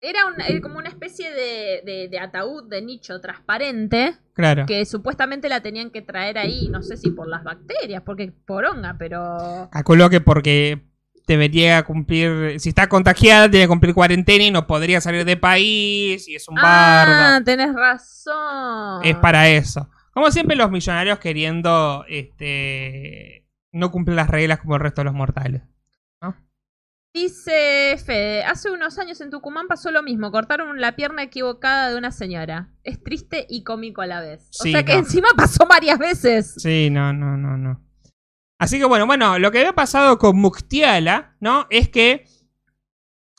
Era, 0.01 0.22
como 0.61 0.78
una 0.78 0.89
especie 0.89 1.32
de, 1.32 1.82
de- 1.84 2.07
de 2.09 2.20
ataúd 2.20 2.70
de 2.70 2.82
nicho 2.82 3.20
transparente 3.22 4.16
Claro. 4.34 4.66
que 4.68 4.86
supuestamente 4.86 5.49
la 5.49 5.61
tenían 5.61 5.89
que 5.89 6.01
traer 6.03 6.38
ahí, 6.38 6.68
no 6.70 6.84
sé 6.84 6.95
si 6.95 7.09
por 7.09 7.28
las 7.28 7.43
bacterias, 7.43 8.03
porque 8.05 8.32
poronga, 8.32 8.95
pero... 8.99 9.68
Calculo 9.72 10.09
que 10.09 10.22
porque 10.22 10.86
debería 11.28 11.84
cumplir, 11.84 12.60
si 12.60 12.70
está 12.70 12.88
contagiada, 12.88 13.50
tiene 13.50 13.66
que 13.66 13.70
cumplir 13.70 13.94
cuarentena 13.94 14.44
y 14.44 14.52
no 14.52 14.68
podría 14.68 15.02
salir 15.02 15.26
de 15.26 15.38
país 15.38 16.28
y 16.28 16.36
es 16.36 16.48
un 16.48 16.58
Ah, 16.60 17.06
bardo. 17.34 17.44
tenés 17.46 17.74
razón. 17.74 19.02
Es 19.04 19.16
para 19.18 19.48
eso. 19.50 19.90
Como 20.12 20.32
siempre 20.32 20.56
los 20.56 20.72
millonarios 20.72 21.20
queriendo 21.20 22.06
este 22.08 23.46
no 23.72 23.92
cumplir 23.92 24.16
las 24.16 24.30
reglas 24.30 24.60
como 24.60 24.76
el 24.76 24.82
resto 24.82 25.02
de 25.02 25.06
los 25.06 25.14
mortales. 25.14 25.62
Dice 27.14 27.96
Fede, 28.06 28.44
hace 28.44 28.70
unos 28.72 29.00
años 29.00 29.22
en 29.22 29.30
Tucumán 29.30 29.70
pasó 29.70 29.90
lo 29.90 30.04
mismo, 30.04 30.32
cortaron 30.32 30.82
la 30.82 30.98
pierna 30.98 31.24
equivocada 31.24 31.90
de 31.90 31.98
una 31.98 32.12
señora. 32.12 32.68
Es 32.84 33.02
triste 33.02 33.46
y 33.50 33.64
cómico 33.64 34.02
a 34.02 34.06
la 34.06 34.20
vez. 34.20 34.50
Sí, 34.52 34.68
o 34.68 34.72
sea 34.74 34.84
que 34.84 34.92
no. 34.92 35.00
encima 35.00 35.30
pasó 35.38 35.66
varias 35.66 35.98
veces. 35.98 36.56
Sí, 36.58 36.90
no, 36.90 37.14
no, 37.14 37.38
no, 37.38 37.56
no. 37.56 37.82
Así 38.66 38.80
que 38.80 38.86
bueno, 38.86 39.05
bueno, 39.05 39.38
lo 39.38 39.51
que 39.51 39.59
había 39.59 39.74
pasado 39.74 40.18
con 40.18 40.38
Muktiala, 40.38 41.36
¿no? 41.39 41.68
Es 41.70 41.88
que 41.88 42.26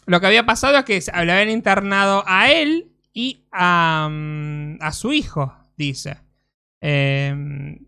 lo 0.06 0.20
que 0.20 0.26
había 0.28 0.46
pasado 0.46 0.78
es 0.78 0.84
que 0.84 1.00
le 1.24 1.32
habían 1.32 1.50
internado 1.50 2.22
a 2.28 2.52
él 2.52 2.92
y 3.12 3.44
a, 3.50 4.08
mm, 4.08 4.78
a 4.80 4.92
su 4.92 5.12
hijo, 5.12 5.52
dice. 5.76 6.18
Eh, 6.80 7.34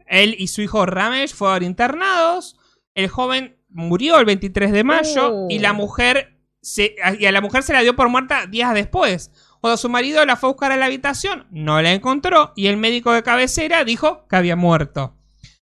él 0.09 0.35
y 0.37 0.49
su 0.49 0.63
hijo 0.63 0.85
Ramesh 0.85 1.33
fueron 1.33 1.63
internados. 1.63 2.57
El 2.97 3.07
joven 3.09 3.57
murió 3.69 4.19
el 4.19 4.25
23 4.25 4.73
de 4.73 4.83
mayo 4.83 5.31
Oh. 5.33 5.47
y 5.49 5.61
la 5.61 5.73
mujer 5.73 6.41
se, 6.61 6.97
y 7.21 7.27
a 7.27 7.31
la 7.31 7.41
mujer 7.41 7.63
se 7.63 7.73
la 7.73 7.83
dio 7.83 7.95
por 7.95 8.09
muerta 8.09 8.47
días 8.47 8.75
después. 8.75 9.31
Cuando 9.61 9.77
su 9.77 9.89
marido 9.89 10.27
la 10.27 10.35
fue 10.35 10.49
a 10.49 10.53
buscar 10.53 10.73
a 10.73 10.77
la 10.77 10.87
habitación, 10.87 11.47
no 11.53 11.81
la 11.83 11.93
encontró 11.93 12.53
y 12.57 12.67
el 12.67 12.79
médico 12.79 13.13
de 13.13 13.23
cabecera 13.23 13.85
dijo 13.85 14.27
que 14.27 14.35
había 14.35 14.57
muerto. 14.57 15.15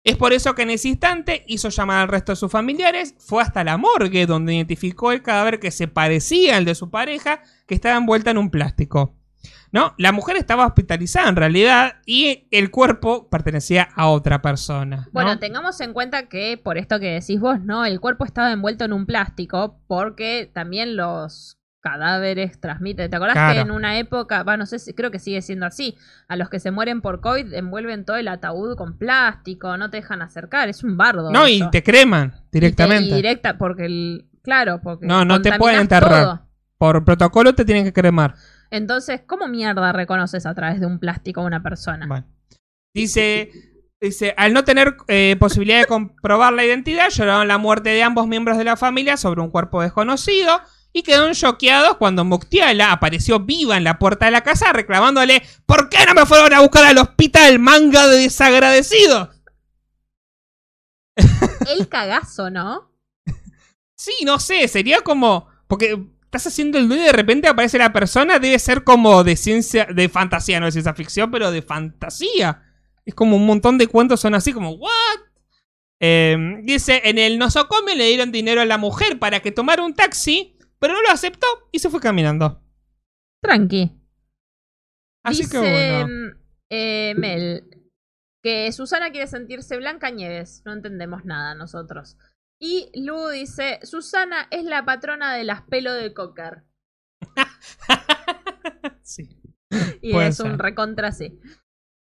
Es 0.02 0.16
por 0.16 0.32
eso 0.32 0.54
que 0.54 0.62
en 0.62 0.70
ese 0.70 0.88
instante 0.88 1.44
hizo 1.46 1.68
llamar 1.68 2.00
al 2.00 2.08
resto 2.08 2.32
de 2.32 2.36
sus 2.36 2.50
familiares, 2.50 3.14
fue 3.18 3.42
hasta 3.42 3.64
la 3.64 3.76
morgue 3.76 4.24
donde 4.24 4.54
identificó 4.54 5.12
el 5.12 5.22
cadáver 5.22 5.60
que 5.60 5.70
se 5.70 5.88
parecía 5.88 6.56
al 6.56 6.64
de 6.64 6.74
su 6.74 6.88
pareja, 6.88 7.42
que 7.66 7.74
estaba 7.74 7.98
envuelta 7.98 8.30
en 8.30 8.38
un 8.38 8.50
plástico. 8.50 9.14
¿No? 9.72 9.94
La 9.98 10.10
mujer 10.10 10.36
estaba 10.36 10.66
hospitalizada 10.66 11.28
en 11.28 11.36
realidad 11.36 11.96
y 12.04 12.48
el 12.50 12.72
cuerpo 12.72 13.28
pertenecía 13.28 13.88
a 13.94 14.08
otra 14.08 14.42
persona. 14.42 14.96
¿no? 14.96 15.12
Bueno, 15.12 15.38
tengamos 15.38 15.80
en 15.80 15.92
cuenta 15.92 16.28
que 16.28 16.58
por 16.58 16.76
esto 16.76 16.98
que 16.98 17.12
decís 17.12 17.38
vos, 17.38 17.60
¿no? 17.60 17.84
El 17.84 18.00
cuerpo 18.00 18.24
estaba 18.24 18.50
envuelto 18.50 18.84
en 18.84 18.92
un 18.92 19.06
plástico 19.06 19.78
porque 19.86 20.50
también 20.52 20.96
los 20.96 21.59
cadáveres 21.80 22.60
transmiten. 22.60 23.10
¿Te 23.10 23.16
acordás 23.16 23.34
Claro. 23.34 23.54
que 23.54 23.60
en 23.60 23.70
una 23.70 23.98
época, 23.98 24.42
va, 24.42 24.56
no 24.56 24.66
sé 24.66 24.78
si 24.78 24.92
creo 24.94 25.10
que 25.10 25.18
sigue 25.18 25.40
siendo 25.42 25.66
así, 25.66 25.96
a 26.28 26.36
los 26.36 26.48
que 26.50 26.60
se 26.60 26.70
mueren 26.70 27.00
por 27.00 27.20
COVID 27.20 27.52
envuelven 27.54 28.04
todo 28.04 28.16
el 28.16 28.28
ataúd 28.28 28.76
con 28.76 28.98
plástico, 28.98 29.76
no 29.76 29.90
te 29.90 29.98
dejan 29.98 30.22
acercar, 30.22 30.68
es 30.68 30.84
un 30.84 30.96
bardo. 30.96 31.30
no, 31.32 31.48
y 31.48 31.62
te 31.70 31.82
creman 31.82 32.28
Y 32.28 32.30
te- 32.32 32.46
directamente. 32.60 33.10
y 33.10 33.14
directa, 33.14 33.56
porque 33.58 33.86
el, 33.86 34.26
claro, 34.42 34.80
porque 34.82 35.06
No, 35.06 35.24
no 35.24 35.40
te 35.42 35.52
pueden 35.58 35.80
enterrar. 35.80 36.24
todo. 36.24 36.46
Por 36.78 37.04
protocolo 37.04 37.54
te 37.54 37.64
tienen 37.64 37.84
que 37.84 37.92
cremar. 37.92 38.34
Entonces, 38.70 39.22
¿cómo 39.26 39.48
mierda 39.48 39.92
reconoces 39.92 40.46
a 40.46 40.54
través 40.54 40.80
de 40.80 40.86
un 40.86 40.98
plástico 40.98 41.40
a 41.40 41.44
una 41.44 41.62
persona? 41.62 42.06
Bueno. 42.06 42.26
Dice, 42.94 43.50
dice, 44.00 44.34
al 44.36 44.52
no 44.52 44.64
tener 44.64 44.96
eh, 45.08 45.36
posibilidad 45.38 45.80
de 45.80 45.86
comprobar 45.86 46.52
la 46.52 46.64
identidad, 46.64 47.08
lloraron 47.10 47.48
la 47.48 47.58
muerte 47.58 47.90
de 47.90 48.02
ambos 48.02 48.26
miembros 48.26 48.58
de 48.58 48.64
la 48.64 48.76
familia 48.76 49.16
sobre 49.16 49.40
un 49.40 49.50
cuerpo 49.50 49.82
desconocido 49.82 50.60
y 50.92 51.02
quedaron 51.02 51.34
choqueados 51.34 51.96
cuando 51.96 52.24
Muktiala 52.24 52.92
apareció 52.92 53.40
viva 53.40 53.76
en 53.76 53.84
la 53.84 53.98
puerta 53.98 54.26
de 54.26 54.32
la 54.32 54.42
casa 54.42 54.72
reclamándole 54.72 55.42
¿Por 55.66 55.88
qué 55.88 55.98
no 56.06 56.14
me 56.14 56.26
fueron 56.26 56.52
a 56.52 56.60
buscar 56.60 56.84
al 56.84 56.98
hospital, 56.98 57.58
manga 57.58 58.08
de 58.08 58.18
desagradecidos? 58.18 59.28
El 61.68 61.88
cagazo, 61.88 62.50
¿no? 62.50 62.90
Sí, 63.94 64.12
no 64.24 64.40
sé, 64.40 64.66
sería 64.66 65.02
como... 65.02 65.46
Porque 65.68 66.02
estás 66.24 66.46
haciendo 66.46 66.78
el 66.78 66.88
duelo 66.88 67.02
y 67.02 67.06
de 67.06 67.12
repente 67.12 67.48
aparece 67.48 67.76
la 67.76 67.92
persona, 67.92 68.38
debe 68.38 68.58
ser 68.58 68.82
como 68.84 69.24
de 69.24 69.36
ciencia, 69.36 69.84
de 69.84 70.08
fantasía, 70.08 70.58
no 70.58 70.66
de 70.66 70.72
ciencia 70.72 70.94
ficción, 70.94 71.30
pero 71.30 71.50
de 71.50 71.60
fantasía. 71.60 72.62
Es 73.04 73.14
como 73.14 73.36
un 73.36 73.46
montón 73.46 73.78
de 73.78 73.88
cuentos 73.88 74.20
son 74.20 74.34
así 74.34 74.52
como, 74.52 74.70
¿what? 74.70 75.20
Eh, 76.00 76.36
dice, 76.62 77.02
en 77.04 77.18
el 77.18 77.38
nosocomio 77.38 77.94
le 77.94 78.06
dieron 78.06 78.32
dinero 78.32 78.60
a 78.60 78.64
la 78.64 78.78
mujer 78.78 79.18
para 79.18 79.40
que 79.40 79.52
tomara 79.52 79.84
un 79.84 79.94
taxi, 79.94 80.56
pero 80.80 80.94
no 80.94 81.02
lo 81.02 81.10
aceptó 81.10 81.46
y 81.70 81.78
se 81.78 81.90
fue 81.90 82.00
caminando. 82.00 82.62
Tranqui. 83.42 83.96
Así 85.24 85.42
Dice 85.42 85.52
que 85.52 85.58
bueno. 85.58 86.34
eh, 86.70 87.14
Mel. 87.16 87.64
Que 88.42 88.72
Susana 88.72 89.10
quiere 89.10 89.26
sentirse 89.26 89.76
Blanca 89.76 90.10
Nieves. 90.10 90.62
No 90.64 90.72
entendemos 90.72 91.24
nada 91.24 91.54
nosotros. 91.54 92.16
Y 92.58 92.90
Lu 92.94 93.28
dice, 93.28 93.80
Susana 93.82 94.48
es 94.50 94.64
la 94.64 94.84
patrona 94.84 95.34
de 95.34 95.44
las 95.44 95.62
pelo 95.62 95.92
de 95.92 96.12
cocker. 96.14 96.64
sí. 99.02 99.36
Y 100.02 100.12
Puede 100.12 100.28
es 100.28 100.40
un 100.40 100.58
recontra 100.58 101.12
sí. 101.12 101.38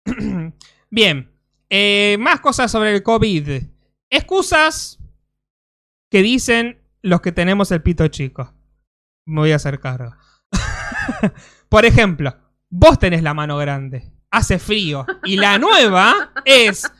Bien. 0.89 1.31
Eh, 1.69 2.17
más 2.19 2.39
cosas 2.39 2.71
sobre 2.71 2.95
el 2.95 3.03
COVID. 3.03 3.61
Excusas 4.09 4.99
que 6.09 6.21
dicen 6.21 6.81
los 7.01 7.21
que 7.21 7.31
tenemos 7.31 7.71
el 7.71 7.81
pito 7.81 8.07
chico. 8.07 8.53
Me 9.31 9.39
voy 9.39 9.53
a 9.53 9.55
hacer 9.55 9.79
cargo. 9.79 10.13
Por 11.69 11.85
ejemplo, 11.85 12.35
vos 12.69 12.99
tenés 12.99 13.23
la 13.23 13.33
mano 13.33 13.55
grande, 13.55 14.11
hace 14.29 14.59
frío, 14.59 15.05
y 15.23 15.37
la 15.37 15.57
nueva 15.57 16.33
es 16.43 16.91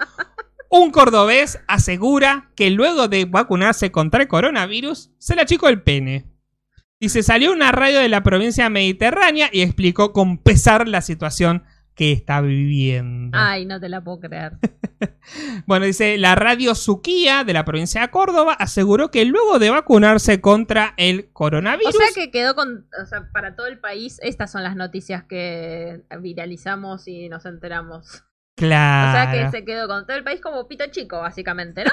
un 0.69 0.91
cordobés 0.91 1.59
asegura 1.67 2.49
que 2.55 2.69
luego 2.69 3.09
de 3.09 3.25
vacunarse 3.25 3.91
contra 3.91 4.21
el 4.21 4.29
coronavirus 4.29 5.11
se 5.17 5.35
le 5.35 5.41
achicó 5.41 5.67
el 5.67 5.83
pene. 5.83 6.31
Y 6.99 7.09
se 7.09 7.21
salió 7.21 7.51
una 7.51 7.73
radio 7.73 7.99
de 7.99 8.07
la 8.07 8.23
provincia 8.23 8.69
mediterránea 8.69 9.49
y 9.51 9.61
explicó 9.61 10.13
con 10.13 10.37
pesar 10.37 10.87
la 10.87 11.01
situación 11.01 11.65
que 11.95 12.11
está 12.11 12.41
viviendo. 12.41 13.37
Ay, 13.39 13.65
no 13.65 13.79
te 13.79 13.89
la 13.89 14.01
puedo 14.01 14.19
creer. 14.19 14.53
Bueno, 15.65 15.85
dice, 15.85 16.17
la 16.17 16.35
radio 16.35 16.75
Suquía 16.75 17.43
de 17.43 17.53
la 17.53 17.65
provincia 17.65 18.01
de 18.01 18.09
Córdoba 18.09 18.53
aseguró 18.53 19.09
que 19.09 19.25
luego 19.25 19.59
de 19.59 19.69
vacunarse 19.69 20.41
contra 20.41 20.93
el 20.97 21.29
O 21.29 21.33
coronavirus... 21.33 21.95
sea 21.95 22.07
que 22.13 22.31
quedó 22.31 22.55
con, 22.55 22.87
o 23.01 23.05
sea, 23.05 23.29
para 23.31 23.55
todo 23.55 23.67
el 23.67 23.79
país, 23.79 24.19
estas 24.21 24.51
son 24.51 24.63
las 24.63 24.75
noticias 24.75 25.23
que 25.23 26.01
viralizamos 26.19 27.07
y 27.07 27.29
nos 27.29 27.45
enteramos. 27.45 28.23
Claro. 28.55 29.09
O 29.09 29.13
sea 29.13 29.31
que 29.31 29.57
se 29.57 29.65
quedó 29.65 29.87
con 29.87 30.05
todo 30.05 30.17
el 30.17 30.23
país 30.23 30.41
como 30.41 30.67
pito 30.67 30.85
chico, 30.91 31.19
básicamente, 31.19 31.83
¿no? 31.83 31.91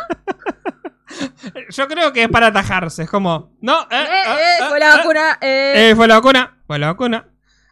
Yo 1.70 1.88
creo 1.88 2.12
que 2.12 2.24
es 2.24 2.28
para 2.28 2.48
atajarse, 2.48 3.04
es 3.04 3.10
como... 3.10 3.56
No, 3.60 3.82
eh, 3.82 3.86
Eh, 3.90 4.22
ah, 4.26 4.38
eh, 4.38 4.58
ah, 4.62 4.68
fue 4.68 4.80
la 4.80 4.92
ah, 4.92 4.96
vacuna, 4.96 5.38
eh. 5.40 5.90
eh, 5.90 5.96
fue 5.96 6.08
la 6.08 6.14
vacuna, 6.16 6.58
fue 6.66 6.78
la 6.78 6.86
vacuna. 6.88 7.28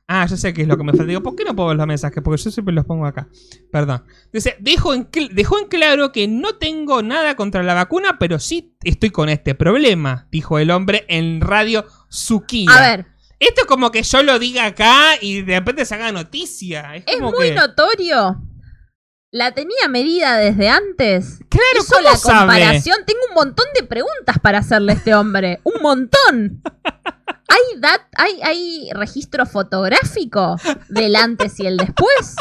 Ah, 0.08 0.24
yo 0.26 0.36
sé 0.36 0.54
qué 0.54 0.62
es 0.62 0.68
lo 0.68 0.76
que 0.76 0.84
me 0.84 0.92
falta. 0.92 1.06
Digo, 1.06 1.22
¿por 1.22 1.34
qué 1.34 1.44
no 1.44 1.56
puedo 1.56 1.68
ver 1.70 1.78
los 1.78 1.86
mensajes? 1.86 2.22
Porque 2.22 2.40
yo 2.40 2.50
siempre 2.50 2.72
los 2.72 2.84
pongo 2.84 3.06
acá. 3.06 3.28
Perdón. 3.72 4.04
Dice, 4.32 4.56
dejó 4.60 4.94
en, 4.94 5.08
dejó 5.32 5.58
en 5.58 5.66
claro 5.66 6.12
que 6.12 6.28
no 6.28 6.56
tengo 6.56 7.02
nada 7.02 7.34
contra 7.34 7.64
la 7.64 7.74
vacuna, 7.74 8.16
pero 8.20 8.38
sí 8.38 8.76
estoy 8.84 9.10
con 9.10 9.28
este 9.28 9.56
problema, 9.56 10.28
dijo 10.30 10.60
el 10.60 10.70
hombre 10.70 11.04
en 11.08 11.40
radio 11.40 11.84
Suquía. 12.08 12.70
A 12.72 12.80
ver, 12.80 13.06
Esto 13.40 13.62
es 13.62 13.66
como 13.66 13.90
que 13.90 14.04
yo 14.04 14.22
lo 14.22 14.38
diga 14.38 14.66
acá 14.66 15.14
y 15.20 15.42
de 15.42 15.58
repente 15.58 15.84
se 15.84 15.96
haga 15.96 16.12
noticia. 16.12 16.94
Es, 16.94 17.02
es 17.06 17.16
como 17.16 17.32
muy 17.32 17.48
que... 17.48 17.54
notorio. 17.56 18.40
La 19.32 19.52
tenía 19.52 19.88
medida 19.90 20.36
desde 20.38 20.68
antes. 20.68 21.40
Claro, 21.48 21.80
Hizo 21.80 21.96
¿cómo 21.96 22.08
la 22.08 22.16
sabe? 22.16 22.38
comparación. 22.38 22.98
Tengo 23.04 23.20
un 23.28 23.34
montón 23.34 23.66
de 23.74 23.82
preguntas 23.84 24.38
para 24.40 24.58
hacerle 24.58 24.92
a 24.92 24.94
este 24.94 25.14
hombre. 25.16 25.60
Un 25.64 25.82
montón. 25.82 26.62
¿Hay, 27.48 27.80
dat 27.80 28.00
hay, 28.16 28.40
¿Hay 28.42 28.90
registro 28.92 29.46
fotográfico 29.46 30.56
del 30.88 31.16
antes 31.16 31.58
y 31.60 31.66
el 31.66 31.76
después? 31.76 32.36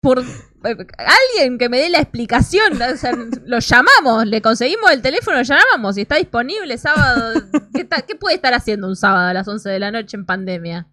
Por 0.00 0.18
alguien 0.18 1.58
que 1.58 1.68
me 1.68 1.78
dé 1.78 1.90
la 1.90 2.00
explicación. 2.00 2.74
O 2.74 2.86
lo 3.46 3.58
llamamos, 3.58 4.26
le 4.26 4.42
conseguimos 4.42 4.90
el 4.90 5.02
teléfono, 5.02 5.38
lo 5.38 5.42
llamamos. 5.42 5.94
Si 5.94 6.02
está 6.02 6.16
disponible 6.16 6.76
sábado. 6.78 7.40
¿Qué, 7.74 7.88
qué 8.06 8.14
puede 8.14 8.36
estar 8.36 8.54
haciendo 8.54 8.86
un 8.88 8.96
sábado 8.96 9.28
a 9.28 9.34
las 9.34 9.48
11 9.48 9.70
de 9.70 9.78
la 9.78 9.90
noche 9.90 10.16
en 10.16 10.26
pandemia? 10.26 10.88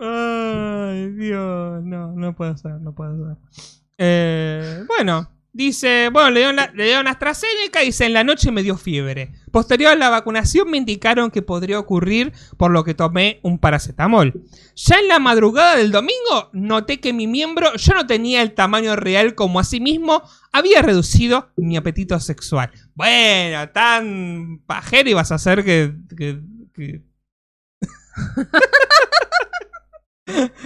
Ay, 0.00 1.10
Dios. 1.12 1.84
No, 1.84 2.12
no 2.12 2.34
puede 2.34 2.56
ser, 2.56 2.72
no 2.80 2.94
puede 2.94 3.16
ser. 3.16 3.36
Eh, 3.98 4.84
bueno, 4.86 5.28
dice, 5.52 6.08
bueno, 6.12 6.30
le 6.30 6.40
dieron, 6.40 6.56
la, 6.56 6.70
le 6.74 6.84
dieron 6.84 7.08
AstraZeneca 7.08 7.82
y 7.82 7.86
dice, 7.86 8.06
en 8.06 8.12
la 8.12 8.24
noche 8.24 8.50
me 8.52 8.62
dio 8.62 8.76
fiebre. 8.76 9.32
Posterior 9.50 9.92
a 9.92 9.96
la 9.96 10.08
vacunación 10.10 10.70
me 10.70 10.76
indicaron 10.76 11.30
que 11.30 11.42
podría 11.42 11.78
ocurrir 11.78 12.32
por 12.56 12.70
lo 12.70 12.84
que 12.84 12.94
tomé 12.94 13.40
un 13.42 13.58
paracetamol. 13.58 14.44
Ya 14.76 14.98
en 15.00 15.08
la 15.08 15.18
madrugada 15.18 15.76
del 15.76 15.90
domingo 15.92 16.50
noté 16.52 17.00
que 17.00 17.12
mi 17.12 17.26
miembro 17.26 17.74
ya 17.74 17.94
no 17.94 18.06
tenía 18.06 18.42
el 18.42 18.54
tamaño 18.54 18.94
real 18.96 19.34
como 19.34 19.58
asimismo 19.60 20.22
había 20.52 20.82
reducido 20.82 21.50
mi 21.56 21.76
apetito 21.76 22.18
sexual. 22.20 22.70
Bueno, 22.94 23.68
tan 23.70 24.60
pajero 24.66 25.10
ibas 25.10 25.32
a 25.32 25.36
hacer 25.36 25.64
que... 25.64 25.94
que- 26.16 26.40
que- 26.74 27.02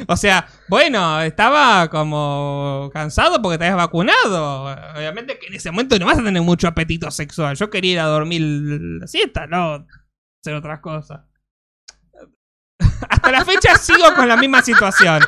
O 0.08 0.16
sea, 0.16 0.46
bueno, 0.68 1.20
estaba 1.20 1.88
como 1.90 2.90
cansado 2.92 3.40
porque 3.42 3.58
te 3.58 3.64
habías 3.64 3.76
vacunado. 3.76 4.64
Obviamente 4.96 5.38
que 5.38 5.48
en 5.48 5.54
ese 5.54 5.70
momento 5.70 5.98
no 5.98 6.06
vas 6.06 6.18
a 6.18 6.24
tener 6.24 6.42
mucho 6.42 6.68
apetito 6.68 7.10
sexual. 7.10 7.56
Yo 7.56 7.70
quería 7.70 7.92
ir 7.92 8.00
a 8.00 8.06
dormir 8.06 8.40
la 9.00 9.06
siesta, 9.06 9.46
no 9.46 9.86
hacer 10.40 10.54
otras 10.54 10.80
cosas. 10.80 11.20
Hasta 13.08 13.30
la 13.30 13.44
fecha 13.44 13.76
sigo 13.76 14.14
con 14.14 14.28
la 14.28 14.36
misma 14.36 14.62
situación. 14.62 15.22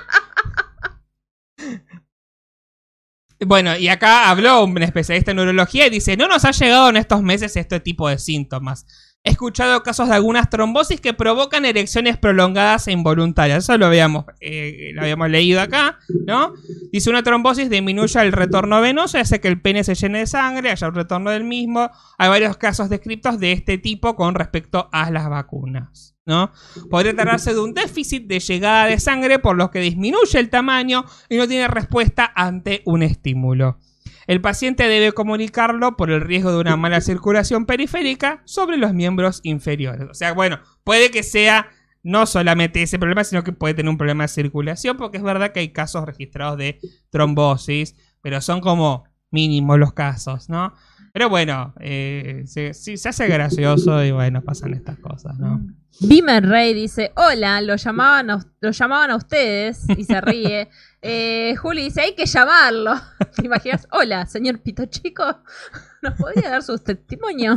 Bueno, 3.45 3.77
y 3.77 3.89
acá 3.89 4.31
habló 4.31 4.65
un 4.65 4.83
especialista 4.83 5.33
en 5.33 5.37
neurología 5.37 5.87
y 5.87 5.91
dice, 5.91 6.17
no 6.17 6.27
nos 6.27 6.45
ha 6.47 6.53
llegado 6.53 6.89
en 6.89 6.97
estos 6.97 7.23
meses 7.23 7.55
este 7.57 7.81
tipo 7.81 8.09
de 8.09 8.19
síntomas. 8.19 8.87
He 9.27 9.31
escuchado 9.31 9.83
casos 9.83 10.09
de 10.09 10.15
algunas 10.15 10.49
trombosis 10.51 11.01
que 11.01 11.13
provocan 11.13 11.65
erecciones 11.65 12.17
prolongadas 12.17 12.87
e 12.87 12.93
involuntarias. 12.93 13.65
Eso 13.65 13.77
lo 13.77 13.87
habíamos, 13.87 14.25
eh, 14.41 14.93
leído 15.29 15.61
acá, 15.61 15.99
¿no? 16.29 16.55
Dice, 16.93 17.11
una 17.11 17.25
trombosis 17.25 17.69
disminuye 17.69 18.21
el 18.21 18.31
retorno 18.31 18.81
venoso 18.81 19.19
hace 19.19 19.41
que 19.41 19.49
el 19.49 19.61
pene 19.61 19.83
se 19.83 19.97
llene 19.97 20.21
de 20.21 20.27
sangre, 20.29 20.71
haya 20.71 20.87
un 20.87 20.95
retorno 20.95 21.33
del 21.33 21.43
mismo. 21.43 21.91
Hay 22.19 22.29
varios 22.29 22.57
casos 22.57 22.89
descritos 22.89 23.41
de 23.41 23.51
este 23.51 23.79
tipo 23.79 24.15
con 24.15 24.37
respecto 24.37 24.89
a 24.93 25.11
las 25.11 25.29
vacunas, 25.29 26.15
¿no? 26.25 26.53
Podría 26.89 27.13
tratarse 27.13 27.53
de 27.53 27.59
un 27.59 27.75
déficit 27.75 28.29
de 28.29 28.39
llegada 28.39 28.87
de 28.87 29.01
sangre 29.01 29.41
por 29.41 29.57
lo 29.57 29.73
que 29.73 29.81
disminuye 29.81 30.39
el 30.39 30.51
tamaño 30.51 31.05
y 31.29 31.37
no 31.37 31.49
tiene 31.49 31.67
respuesta 31.67 32.31
ante 32.33 32.83
un 32.85 33.03
estímulo. 33.03 33.81
El 34.27 34.41
paciente 34.41 34.89
debe 34.89 35.13
comunicarlo 35.13 35.97
por 35.97 36.11
el 36.11 36.21
riesgo 36.21 36.53
de 36.53 36.59
una 36.59 36.77
mala 36.77 37.01
circulación 37.01 37.67
periférica 37.67 38.43
sobre 38.45 38.77
los 38.77 38.93
miembros 38.93 39.41
inferiores. 39.45 40.09
O 40.11 40.15
sea, 40.15 40.33
bueno, 40.33 40.61
puede 40.85 41.11
que 41.11 41.23
sea 41.23 41.69
no 42.03 42.27
solamente 42.27 42.83
ese 42.83 42.99
problema, 42.99 43.25
sino 43.25 43.43
que 43.43 43.53
puede 43.53 43.75
tener 43.75 43.91
un 43.91 43.99
problema 43.99 44.25
de 44.25 44.29
circulación, 44.29 44.97
porque 44.97 45.17
es 45.17 45.23
verdad 45.23 45.53
que 45.53 45.61
hay 45.61 45.73
casos 45.73 46.05
registrados 46.05 46.59
de 46.59 46.79
trombosis, 47.11 47.97
pero 48.23 48.41
son 48.41 48.61
como 48.61 49.05
mínimos 49.31 49.79
los 49.79 49.93
casos, 49.93 50.49
¿no? 50.49 50.73
Pero 51.13 51.29
bueno, 51.31 51.75
eh, 51.81 52.43
se, 52.47 52.75
sí, 52.75 52.97
se 52.97 53.09
hace 53.09 53.27
gracioso 53.27 54.05
y 54.05 54.11
bueno, 54.13 54.43
pasan 54.43 54.75
estas 54.75 54.99
cosas, 54.99 55.39
¿no? 55.39 55.67
Bimer 56.01 56.47
Rey 56.47 56.75
dice, 56.75 57.13
hola, 57.17 57.61
lo 57.63 57.77
llamaban 57.77 58.31
a, 58.31 58.47
lo 58.61 58.71
llamaban 58.71 59.11
a 59.11 59.17
ustedes 59.17 59.85
y 59.97 60.05
se 60.05 60.21
ríe. 60.21 60.69
Eh, 61.09 61.55
Juli 61.57 61.85
dice, 61.85 62.01
hay 62.01 62.15
que 62.15 62.27
llamarlo. 62.27 62.95
¿Te 63.37 63.47
imaginas? 63.47 63.87
Hola, 63.93 64.27
señor 64.27 64.61
Pito 64.61 64.87
Chico, 64.87 65.25
¿nos 66.03 66.15
podría 66.15 66.51
dar 66.51 66.63
sus 66.63 66.83
testimonios? 66.83 67.57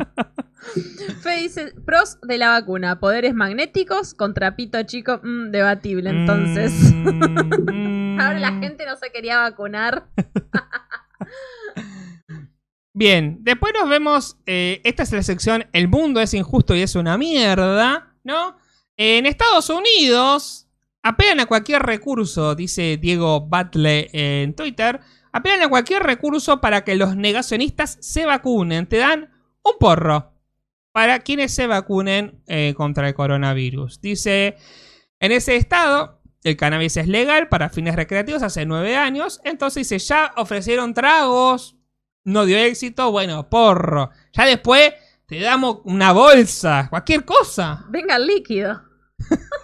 Fe 1.22 1.38
dice, 1.38 1.74
pros 1.86 2.20
de 2.22 2.38
la 2.38 2.50
vacuna, 2.50 3.00
poderes 3.00 3.34
magnéticos 3.34 4.14
contra 4.14 4.56
Pito 4.56 4.84
Chico, 4.84 5.20
mm, 5.24 5.52
debatible. 5.52 6.10
Entonces, 6.12 6.72
Mm, 6.94 8.20
ahora 8.20 8.40
la 8.40 8.52
mm. 8.52 8.62
gente 8.62 8.86
no 8.86 8.96
se 8.98 9.12
quería 9.12 9.38
vacunar. 9.40 10.08
Bien, 12.94 13.38
después 13.42 13.74
nos 13.80 13.90
vemos. 13.90 14.38
eh, 14.46 14.82
esta 14.84 15.04
es 15.04 15.12
la 15.14 15.24
sección 15.24 15.66
El 15.74 15.88
mundo 15.88 16.20
es 16.20 16.34
injusto 16.34 16.76
y 16.76 16.82
es 16.82 16.96
una 16.96 17.18
mierda, 17.18 18.14
¿no? 18.24 18.58
En 18.98 19.26
Estados 19.26 19.70
Unidos 19.70 20.68
apelan 21.04 21.40
a 21.40 21.46
cualquier 21.46 21.82
recurso, 21.84 22.56
dice 22.56 22.98
Diego 22.98 23.48
Batle 23.48 24.10
en 24.14 24.56
Twitter. 24.56 25.00
Apelan 25.32 25.64
a 25.64 25.70
cualquier 25.70 26.04
recurso 26.04 26.60
para 26.60 26.84
que 26.84 26.96
los 26.96 27.16
negacionistas 27.16 27.98
se 28.02 28.26
vacunen. 28.26 28.88
Te 28.88 28.98
dan 28.98 29.32
un 29.64 29.74
porro 29.80 30.34
para 30.92 31.20
quienes 31.20 31.54
se 31.54 31.68
vacunen 31.68 32.42
eh, 32.48 32.74
contra 32.76 33.08
el 33.08 33.14
coronavirus. 33.14 34.02
Dice, 34.02 34.58
en 35.20 35.32
ese 35.32 35.56
estado, 35.56 36.22
el 36.44 36.58
cannabis 36.58 36.98
es 36.98 37.08
legal 37.08 37.48
para 37.50 37.70
fines 37.70 37.96
recreativos 37.96 38.44
hace 38.44 38.66
nueve 38.66 38.96
años. 38.96 39.40
Entonces 39.44 39.90
dice, 39.90 40.00
ya 40.00 40.34
ofrecieron 40.38 40.94
tragos, 40.94 41.76
no 42.24 42.46
dio 42.46 42.58
éxito, 42.58 43.12
bueno, 43.12 43.50
porro. 43.50 44.10
Ya 44.34 44.46
después 44.46 44.94
te 45.26 45.40
damos 45.40 45.80
una 45.84 46.12
bolsa, 46.12 46.88
cualquier 46.90 47.24
cosa. 47.26 47.86
Venga 47.90 48.16
el 48.16 48.26
líquido. 48.26 48.82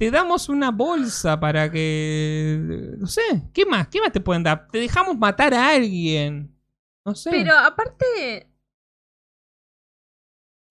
Te 0.00 0.10
damos 0.10 0.48
una 0.48 0.70
bolsa 0.70 1.38
para 1.38 1.70
que... 1.70 2.58
No 2.96 3.06
sé, 3.06 3.20
¿qué 3.52 3.66
más? 3.66 3.86
¿Qué 3.88 4.00
más 4.00 4.10
te 4.12 4.20
pueden 4.20 4.42
dar? 4.42 4.66
Te 4.72 4.78
dejamos 4.78 5.18
matar 5.18 5.52
a 5.52 5.74
alguien. 5.74 6.56
No 7.04 7.14
sé. 7.14 7.28
Pero 7.30 7.54
aparte, 7.54 8.46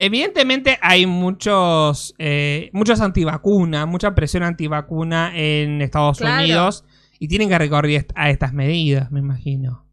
Evidentemente 0.02 0.80
hay 0.82 1.06
muchos, 1.06 2.16
eh, 2.18 2.70
muchos 2.74 3.02
antivacunas, 3.02 3.86
mucha 3.86 4.16
presión 4.16 4.42
antivacuna 4.44 5.32
en 5.36 5.82
Estados 5.82 6.18
Claro. 6.20 6.42
Unidos 6.42 6.86
y 7.20 7.28
tienen 7.28 7.50
que 7.50 7.58
recorrer 7.60 7.92
est- 7.92 8.12
a 8.16 8.30
estas 8.30 8.54
medidas, 8.54 9.12
me 9.12 9.20
imagino. 9.20 9.86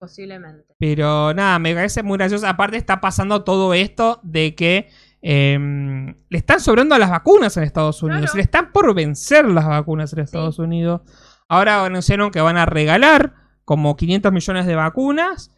Posiblemente. 0.00 0.74
Pero 0.78 1.32
nada, 1.32 1.58
me 1.60 1.72
parece 1.72 2.02
muy 2.02 2.18
gracioso. 2.18 2.46
Aparte 2.48 2.76
está 2.76 3.00
pasando 3.00 3.44
todo 3.44 3.72
esto 3.72 4.20
de 4.24 4.54
que 4.56 4.90
em, 5.24 6.14
le 6.28 6.38
están 6.38 6.60
sobrando 6.60 6.96
las 6.98 7.10
vacunas 7.10 7.56
en 7.56 7.64
Estados 7.64 8.02
Unidos. 8.02 8.22
Claro. 8.22 8.36
Le 8.36 8.42
están 8.42 8.72
por 8.72 8.94
vencer 8.94 9.46
las 9.46 9.66
vacunas 9.66 10.12
en 10.12 10.20
Estados 10.20 10.58
Unidos. 10.58 11.00
Ahora 11.48 11.84
anunciaron 11.84 12.30
que 12.30 12.40
van 12.40 12.56
a 12.56 12.66
regalar 12.66 13.34
como 13.64 13.96
500 13.96 14.32
millones 14.32 14.66
de 14.66 14.74
vacunas 14.74 15.50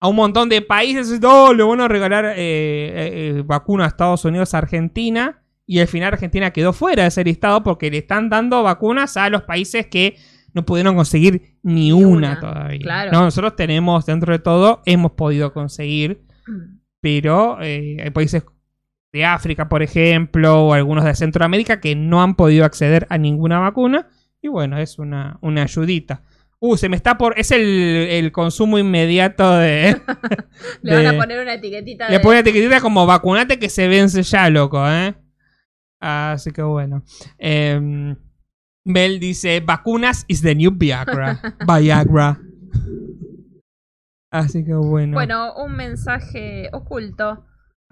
a 0.00 0.08
un 0.08 0.16
montón 0.16 0.48
de 0.48 0.62
países. 0.62 1.20
No, 1.20 1.54
le 1.54 1.62
van 1.62 1.80
a 1.80 1.88
regalar 1.88 2.24
eh, 2.26 2.32
eh, 2.36 3.38
eh, 3.38 3.42
vacunas 3.44 3.86
a 3.86 3.88
Estados 3.88 4.24
Unidos, 4.24 4.54
a 4.54 4.58
Argentina. 4.58 5.42
Y 5.66 5.80
al 5.80 5.88
final 5.88 6.12
Argentina 6.12 6.50
quedó 6.50 6.74
fuera 6.74 7.04
de 7.04 7.08
ese 7.08 7.24
listado 7.24 7.62
porque 7.62 7.90
le 7.90 7.98
están 7.98 8.28
dando 8.28 8.62
vacunas 8.62 9.16
a 9.16 9.30
los 9.30 9.42
países 9.42 9.86
que 9.86 10.16
no 10.54 10.64
pudieron 10.64 10.94
conseguir 10.94 11.58
ni, 11.62 11.92
una, 11.92 12.04
una, 12.04 12.40
todavía. 12.40 12.78
claro. 12.78 13.12
No, 13.12 13.22
nosotros 13.22 13.56
tenemos, 13.56 14.06
dentro 14.06 14.32
de 14.32 14.38
todo, 14.38 14.82
hemos 14.86 15.12
podido 15.12 15.52
conseguir, 15.52 16.24
pero 17.00 17.60
eh, 17.60 17.98
hay 18.02 18.10
países 18.10 18.44
de 19.14 19.24
África, 19.24 19.68
por 19.68 19.84
ejemplo, 19.84 20.64
o 20.64 20.74
algunos 20.74 21.04
de 21.04 21.14
Centroamérica 21.14 21.80
que 21.80 21.94
no 21.94 22.20
han 22.20 22.34
podido 22.34 22.64
acceder 22.64 23.06
a 23.10 23.16
ninguna 23.16 23.60
vacuna. 23.60 24.08
Y 24.42 24.48
bueno, 24.48 24.76
es 24.76 24.98
una, 24.98 25.38
una 25.40 25.62
ayudita. 25.62 26.22
Uh, 26.58 26.76
se 26.76 26.88
me 26.88 26.96
está 26.96 27.16
por. 27.16 27.38
Es 27.38 27.52
el, 27.52 27.62
el 27.62 28.32
consumo 28.32 28.76
inmediato 28.76 29.52
de. 29.52 30.00
Le 30.82 30.96
van 30.96 31.06
a 31.06 31.12
poner 31.16 31.40
una 31.40 31.54
etiquetita 31.54 32.08
Le 32.08 32.14
de... 32.14 32.20
pone 32.20 32.40
etiquetita 32.40 32.80
como 32.80 33.06
vacunate 33.06 33.60
que 33.60 33.68
se 33.68 33.86
vence 33.86 34.24
ya, 34.24 34.50
loco, 34.50 34.84
¿eh? 34.90 35.14
Así 36.00 36.50
que 36.50 36.62
bueno. 36.62 37.04
Em, 37.38 38.16
Bell 38.84 39.20
dice: 39.20 39.60
Vacunas 39.60 40.24
is 40.26 40.42
the 40.42 40.56
new 40.56 40.72
Viagra. 40.72 41.40
Viagra. 41.80 42.40
Así 44.32 44.64
que 44.64 44.74
bueno. 44.74 45.14
Bueno, 45.14 45.54
un 45.54 45.76
mensaje 45.76 46.68
oculto. 46.72 47.44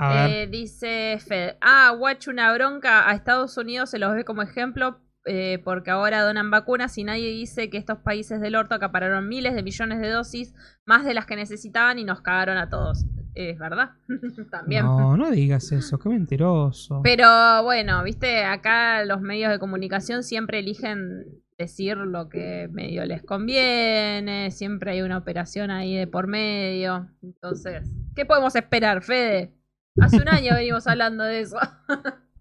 A 0.02 0.26
ver. 0.26 0.30
Eh, 0.30 0.46
dice 0.46 1.18
Fed. 1.26 1.56
Ah, 1.60 1.94
Watch 1.98 2.28
una 2.28 2.52
bronca. 2.52 3.08
A 3.08 3.14
Estados 3.14 3.56
Unidos 3.56 3.90
se 3.90 3.98
los 3.98 4.14
ve 4.14 4.24
como 4.24 4.42
ejemplo 4.42 5.00
eh, 5.24 5.60
porque 5.62 5.90
ahora 5.90 6.22
donan 6.22 6.50
vacunas 6.50 6.98
y 6.98 7.04
nadie 7.04 7.30
dice 7.30 7.70
que 7.70 7.78
estos 7.78 7.98
países 7.98 8.40
del 8.40 8.56
orto 8.56 8.74
acapararon 8.74 9.28
miles 9.28 9.54
de 9.54 9.62
millones 9.62 10.00
de 10.00 10.08
dosis, 10.08 10.52
más 10.84 11.04
de 11.04 11.14
las 11.14 11.26
que 11.26 11.36
necesitaban 11.36 11.98
y 11.98 12.04
nos 12.04 12.22
cagaron 12.22 12.56
a 12.58 12.68
todos. 12.68 13.06
Es 13.34 13.58
verdad. 13.58 13.92
También. 14.50 14.84
No, 14.84 15.16
no 15.16 15.30
digas 15.30 15.70
eso, 15.70 15.98
qué 15.98 16.08
mentiroso. 16.08 17.00
Pero 17.04 17.62
bueno, 17.62 18.02
viste, 18.02 18.44
acá 18.44 19.04
los 19.04 19.20
medios 19.20 19.50
de 19.52 19.58
comunicación 19.58 20.24
siempre 20.24 20.58
eligen 20.58 21.24
decir 21.56 21.96
lo 21.96 22.28
que 22.28 22.68
medio 22.72 23.04
les 23.06 23.22
conviene, 23.22 24.50
siempre 24.50 24.92
hay 24.92 25.02
una 25.02 25.18
operación 25.18 25.70
ahí 25.70 25.96
de 25.96 26.08
por 26.08 26.26
medio. 26.26 27.08
Entonces, 27.22 27.88
¿qué 28.16 28.26
podemos 28.26 28.56
esperar, 28.56 29.02
Fede? 29.02 29.52
Hace 30.00 30.16
un 30.16 30.28
año 30.28 30.54
venimos 30.54 30.86
hablando 30.86 31.24
de 31.24 31.40
eso. 31.40 31.58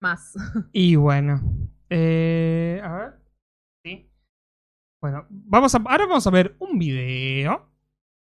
Más. 0.00 0.34
Y 0.72 0.96
bueno. 0.96 1.40
eh, 1.90 2.80
a 2.84 2.92
ver. 2.96 3.12
Sí. 3.84 4.10
Bueno, 5.00 5.26
vamos 5.30 5.74
a, 5.74 5.78
ahora 5.78 6.06
vamos 6.06 6.26
a 6.26 6.30
ver 6.30 6.56
un 6.58 6.78
video. 6.78 7.68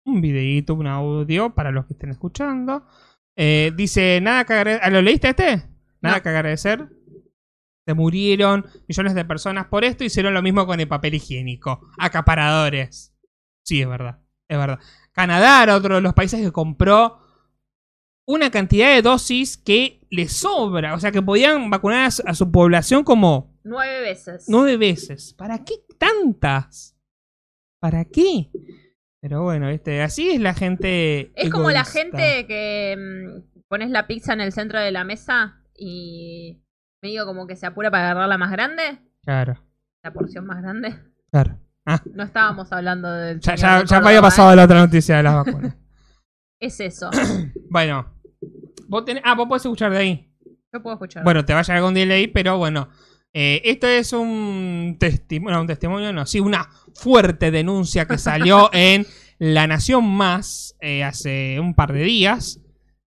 Un 0.06 0.20
videito, 0.20 0.74
un 0.74 0.86
audio 0.86 1.54
para 1.54 1.70
los 1.70 1.86
que 1.86 1.92
estén 1.94 2.10
escuchando. 2.10 2.86
Eh, 3.36 3.72
dice, 3.76 4.20
nada 4.20 4.44
que 4.44 4.52
agradecer. 4.54 4.92
¿Lo 4.92 5.02
leíste 5.02 5.28
este? 5.30 5.68
Nada 6.00 6.16
No. 6.16 6.22
que 6.22 6.28
agradecer. 6.28 6.88
Se 7.86 7.94
murieron 7.94 8.66
millones 8.88 9.14
de 9.14 9.24
personas 9.24 9.66
por 9.66 9.84
esto. 9.84 10.04
Hicieron 10.04 10.34
lo 10.34 10.42
mismo 10.42 10.66
con 10.66 10.80
el 10.80 10.88
papel 10.88 11.14
higiénico. 11.14 11.80
Acaparadores. 11.98 13.14
Sí, 13.64 13.80
es 13.82 13.88
verdad. 13.88 14.20
Es 14.48 14.58
verdad. 14.58 14.78
Canadá 15.12 15.62
era 15.62 15.76
otro 15.76 15.96
de 15.96 16.00
los 16.00 16.14
países 16.14 16.40
que 16.40 16.52
compró 16.52 17.19
una 18.32 18.50
cantidad 18.50 18.94
de 18.94 19.02
dosis 19.02 19.56
que 19.56 20.00
le 20.10 20.28
sobra. 20.28 20.94
O 20.94 21.00
sea, 21.00 21.10
que 21.12 21.22
podían 21.22 21.68
vacunar 21.70 22.06
a 22.06 22.10
su, 22.10 22.22
a 22.26 22.34
su 22.34 22.50
población 22.50 23.04
como 23.04 23.52
Nueve 23.62 24.00
veces. 24.00 24.46
nueve 24.48 24.76
veces. 24.76 25.34
¿Para 25.34 25.64
qué 25.64 25.74
tantas? 25.98 26.96
¿Para 27.80 28.04
qué? 28.04 28.50
Pero 29.20 29.42
bueno, 29.42 29.68
este, 29.68 30.02
así 30.02 30.30
es 30.30 30.40
la 30.40 30.54
gente. 30.54 31.30
Es 31.34 31.50
como 31.50 31.70
la 31.70 31.84
gente 31.84 32.46
que 32.46 32.96
mm, 32.96 33.62
pones 33.68 33.90
la 33.90 34.06
pizza 34.06 34.32
en 34.32 34.40
el 34.40 34.52
centro 34.52 34.78
de 34.80 34.90
la 34.92 35.04
mesa 35.04 35.62
y 35.76 36.62
medio 37.02 37.26
como 37.26 37.46
que 37.46 37.56
se 37.56 37.66
apura 37.66 37.90
para 37.90 38.04
agarrar 38.10 38.28
la 38.28 38.38
más 38.38 38.50
grande, 38.50 38.82
Claro, 39.24 39.62
la 40.02 40.12
porción 40.12 40.46
más 40.46 40.62
grande. 40.62 40.94
claro. 41.30 41.58
Ah, 41.86 42.00
No 42.14 42.22
estábamos 42.24 42.70
hablando 42.72 43.10
del. 43.10 43.40
ya, 43.40 43.54
ya, 43.56 43.84
ya 43.84 44.00
me 44.00 44.08
había 44.08 44.20
pasado 44.22 44.52
¿eh? 44.52 44.56
la 44.56 44.64
otra 44.64 44.80
noticia 44.80 45.16
de 45.16 45.22
las 45.22 45.34
vacunas. 45.34 45.76
Es 46.60 46.78
eso. 46.80 47.10
bueno, 47.70 48.19
vos 48.90 49.04
tenés. 49.04 49.22
Ah, 49.24 49.34
vos 49.34 49.46
podés 49.48 49.64
escuchar 49.64 49.92
de 49.92 49.98
ahí. 49.98 50.34
Yo 50.72 50.82
puedo 50.82 50.94
escuchar. 50.94 51.24
Bueno, 51.24 51.44
te 51.44 51.52
va 51.54 51.60
a 51.60 51.62
llegar 51.62 51.80
con 51.82 51.94
delay, 51.94 52.26
pero 52.28 52.58
bueno. 52.58 52.88
Eh, 53.32 53.62
esto 53.64 53.86
es 53.86 54.12
un 54.12 54.96
testimonio, 54.98 55.60
un 55.60 55.66
testimonio, 55.68 56.12
no, 56.12 56.26
sí, 56.26 56.40
una 56.40 56.68
fuerte 56.96 57.52
denuncia 57.52 58.04
que 58.06 58.18
salió 58.18 58.68
en 58.72 59.06
La 59.38 59.68
Nación 59.68 60.04
Más 60.04 60.76
eh, 60.80 61.04
hace 61.04 61.60
un 61.60 61.74
par 61.74 61.92
de 61.92 62.02
días, 62.02 62.60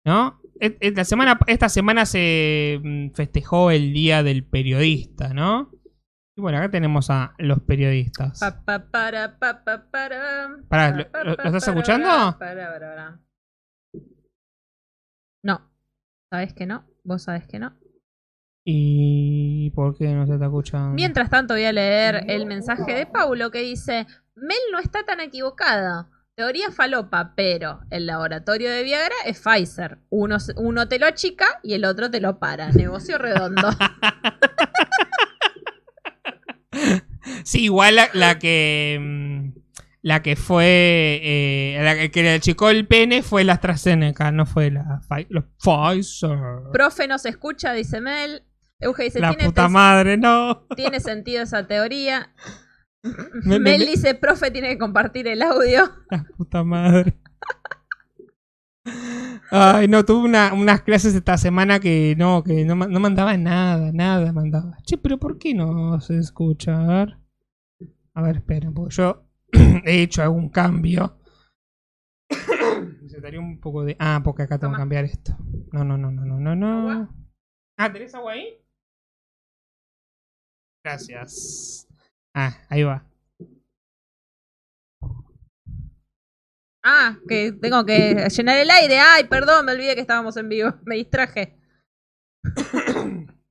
¿no? 0.06 0.40
Et- 0.60 0.76
et- 0.80 0.96
la 0.96 1.04
semana, 1.04 1.38
esta 1.48 1.68
semana 1.68 2.06
se 2.06 2.80
mm, 2.82 3.10
festejó 3.10 3.72
el 3.72 3.92
Día 3.92 4.22
del 4.22 4.44
Periodista, 4.44 5.34
¿no? 5.34 5.72
Y 6.36 6.40
bueno, 6.40 6.58
acá 6.58 6.70
tenemos 6.70 7.10
a 7.10 7.34
los 7.38 7.60
periodistas. 7.62 8.38
Pa, 8.38 8.64
pa, 8.64 8.90
para, 8.90 9.36
pa, 9.38 9.64
pa, 9.64 9.84
para. 9.90 10.48
Pará, 10.68 11.08
Pa, 11.10 11.24
¿lo- 11.24 11.34
lo- 11.34 11.44
estás 11.44 11.66
escuchando? 11.68 12.06
para, 12.08 12.38
para, 12.38 12.72
para. 12.72 13.20
¿Sabes 16.35 16.53
que 16.53 16.66
no? 16.66 16.85
¿Vos 17.05 17.22
sabés 17.22 17.47
que 17.47 17.61
no? 17.61 17.78
¿Y 18.66 19.70
por 19.70 19.97
qué 19.97 20.09
no 20.09 20.26
se 20.26 20.32
está 20.32 20.47
escuchando? 20.47 20.93
Mientras 20.93 21.30
tanto 21.30 21.55
voy 21.55 21.62
a 21.62 21.72
leer 21.72 22.24
el 22.26 22.47
mensaje 22.47 22.93
de 22.93 23.07
Paulo 23.07 23.53
que 23.53 23.61
dice, 23.61 24.09
Mel 24.35 24.59
no 24.72 24.80
está 24.80 25.05
tan 25.05 25.20
equivocada. 25.20 26.11
Teoría 26.35 26.72
falopa, 26.72 27.35
pero 27.37 27.82
el 27.91 28.07
laboratorio 28.07 28.68
de 28.68 28.82
Viagra 28.82 29.14
es 29.24 29.41
Pfizer. 29.41 29.99
Uno, 30.11 30.39
uno 30.57 30.89
te 30.89 30.99
lo 30.99 31.07
achica 31.07 31.47
y 31.62 31.74
el 31.74 31.85
otro 31.85 32.11
te 32.11 32.20
lo 32.20 32.41
para. 32.41 32.72
Negocio 32.72 33.16
redondo. 33.16 33.68
Sí, 37.45 37.64
igual 37.64 37.95
la, 37.97 38.11
la 38.12 38.39
que. 38.39 39.53
La 40.07 40.20
que 40.22 40.36
fue. 40.36 41.18
eh, 41.22 41.78
la 41.82 42.11
que- 42.11 42.22
le 42.22 42.34
achicó 42.34 42.68
el 42.68 42.86
pene 42.86 43.22
fue 43.22 43.42
la 43.42 43.55
AstraZeneca, 43.55 44.30
no 44.32 44.44
fue 44.44 44.70
la, 44.70 45.00
la 45.30 45.46
Pfizer. 45.59 46.38
Profe 46.74 47.09
nos 47.09 47.24
escucha, 47.24 47.72
dice 47.72 48.02
Mel. 48.02 48.42
Euge 48.80 49.05
dice, 49.05 49.18
la 49.20 49.30
tiene, 49.30 49.44
puta 49.46 49.68
madre, 49.70 50.18
no. 50.18 50.66
tiene 50.76 51.00
sentido 51.00 51.42
esa 51.42 51.66
teoría. 51.66 52.34
Me- 53.02 53.12
me- 53.44 53.59
Mel 53.61 53.80
me- 53.80 53.86
dice, 53.86 54.14
profe 54.14 54.50
tiene 54.50 54.68
que 54.68 54.78
compartir 54.78 55.26
el 55.26 55.40
audio. 55.40 55.90
La 56.11 56.26
puta 56.36 56.62
madre. 56.64 57.14
Ay, 59.50 59.88
no, 59.88 60.05
tuve 60.05 60.26
una- 60.28 60.52
unas 60.52 60.82
clases 60.82 61.14
esta 61.14 61.38
semana 61.38 61.80
que 61.80 62.14
no, 62.18 62.42
que 62.44 62.64
no, 62.66 62.74
no 62.74 63.00
mandaba 63.00 63.34
nada, 63.38 63.90
nada 63.92 64.32
mandaba. 64.34 64.76
Che, 64.84 64.98
pero 64.98 65.18
¿por 65.18 65.38
qué 65.38 65.55
no 65.55 65.98
se 66.00 66.18
escucha? 66.18 66.74
A 66.76 66.86
ver, 66.86 67.16
a 68.12 68.22
ver 68.22 68.36
esperen, 68.36 68.74
porque 68.74 68.94
yo 68.96 69.23
he 69.84 70.02
hecho 70.02 70.22
algún 70.22 70.48
cambio. 70.48 71.18
Necesitaría 73.02 73.40
un 73.40 73.61
poco 73.61 73.84
de... 73.84 73.96
Ah, 73.98 74.20
porque 74.24 74.42
acá 74.42 74.59
tengo 74.59 74.72
que 74.72 74.78
cambiar 74.78 75.05
esto. 75.05 75.36
No, 75.72 75.84
no, 75.84 75.96
no, 75.96 76.11
no, 76.11 76.24
no, 76.24 76.38
no, 76.40 76.55
no. 76.57 77.09
Ah, 77.78 77.92
¿tenés 77.92 78.14
agua 78.14 78.32
ahí? 78.32 78.61
Gracias. 80.84 81.88
Ah, 82.34 82.57
ahí 82.68 82.82
va. 82.82 83.07
Ah, 86.82 87.16
que 87.26 87.52
tengo 87.52 87.84
que 87.86 88.28
llenar 88.28 88.59
el 88.59 88.70
aire. 88.70 88.98
Ay, 88.98 89.24
perdón, 89.24 89.64
me 89.64 89.72
olvidé 89.72 89.94
que 89.94 90.02
estábamos 90.02 90.36
en 90.36 90.48
vivo. 90.50 90.74
Me 90.84 90.96
distraje. 90.96 91.59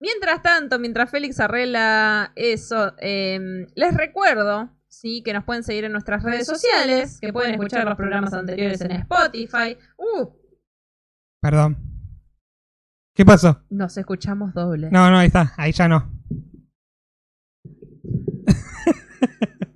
Mientras 0.00 0.42
tanto, 0.42 0.78
mientras 0.78 1.10
Félix 1.10 1.40
arregla 1.40 2.32
eso, 2.36 2.92
em, 2.98 3.66
les 3.74 3.96
recuerdo, 3.96 4.70
sí, 4.88 5.22
que 5.24 5.32
nos 5.32 5.44
pueden 5.44 5.62
seguir 5.62 5.84
en 5.84 5.92
nuestras 5.92 6.22
redes 6.22 6.46
sociales, 6.46 7.18
que 7.20 7.32
pueden 7.32 7.52
escuchar 7.52 7.84
los 7.86 7.96
programas 7.96 8.32
anteriores 8.34 8.80
en 8.82 8.90
Spotify. 8.92 9.76
Uh, 9.96 10.26
Perdón. 11.40 11.76
¿Qué 13.14 13.24
pasó? 13.24 13.62
nos 13.70 13.96
escuchamos 13.96 14.52
doble. 14.52 14.90
No, 14.90 15.10
no, 15.10 15.18
ahí 15.18 15.28
está. 15.28 15.54
Ahí 15.56 15.72
ya 15.72 15.88
no. 15.88 16.12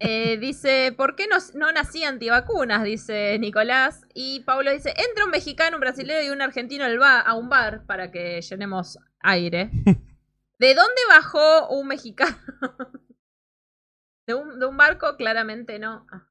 Eh, 0.03 0.39
dice, 0.39 0.95
¿por 0.97 1.14
qué 1.14 1.27
no, 1.29 1.37
no 1.55 1.71
nací 1.73 2.05
antivacunas? 2.05 2.83
Dice 2.85 3.39
Nicolás. 3.39 4.07
Y 4.14 4.41
Pablo 4.41 4.73
dice, 4.73 4.95
entra 4.97 5.27
un 5.27 5.31
mexicano, 5.31 5.77
un 5.77 5.81
brasileño 5.81 6.27
y 6.27 6.31
un 6.31 6.41
argentino 6.41 6.85
al 6.85 6.99
ba- 6.99 7.21
a 7.21 7.35
un 7.35 7.51
bar 7.51 7.85
para 7.85 8.11
que 8.11 8.41
llenemos 8.41 8.99
aire. 9.21 9.71
¿De 10.61 10.74
dónde 10.74 11.00
bajó 11.08 11.68
un 11.68 11.88
mexicano? 11.88 12.36
¿De 14.28 14.34
un, 14.34 14.58
de 14.58 14.66
un 14.66 14.76
barco? 14.76 15.16
Claramente 15.16 15.78
no. 15.78 16.06
Ah. 16.12 16.28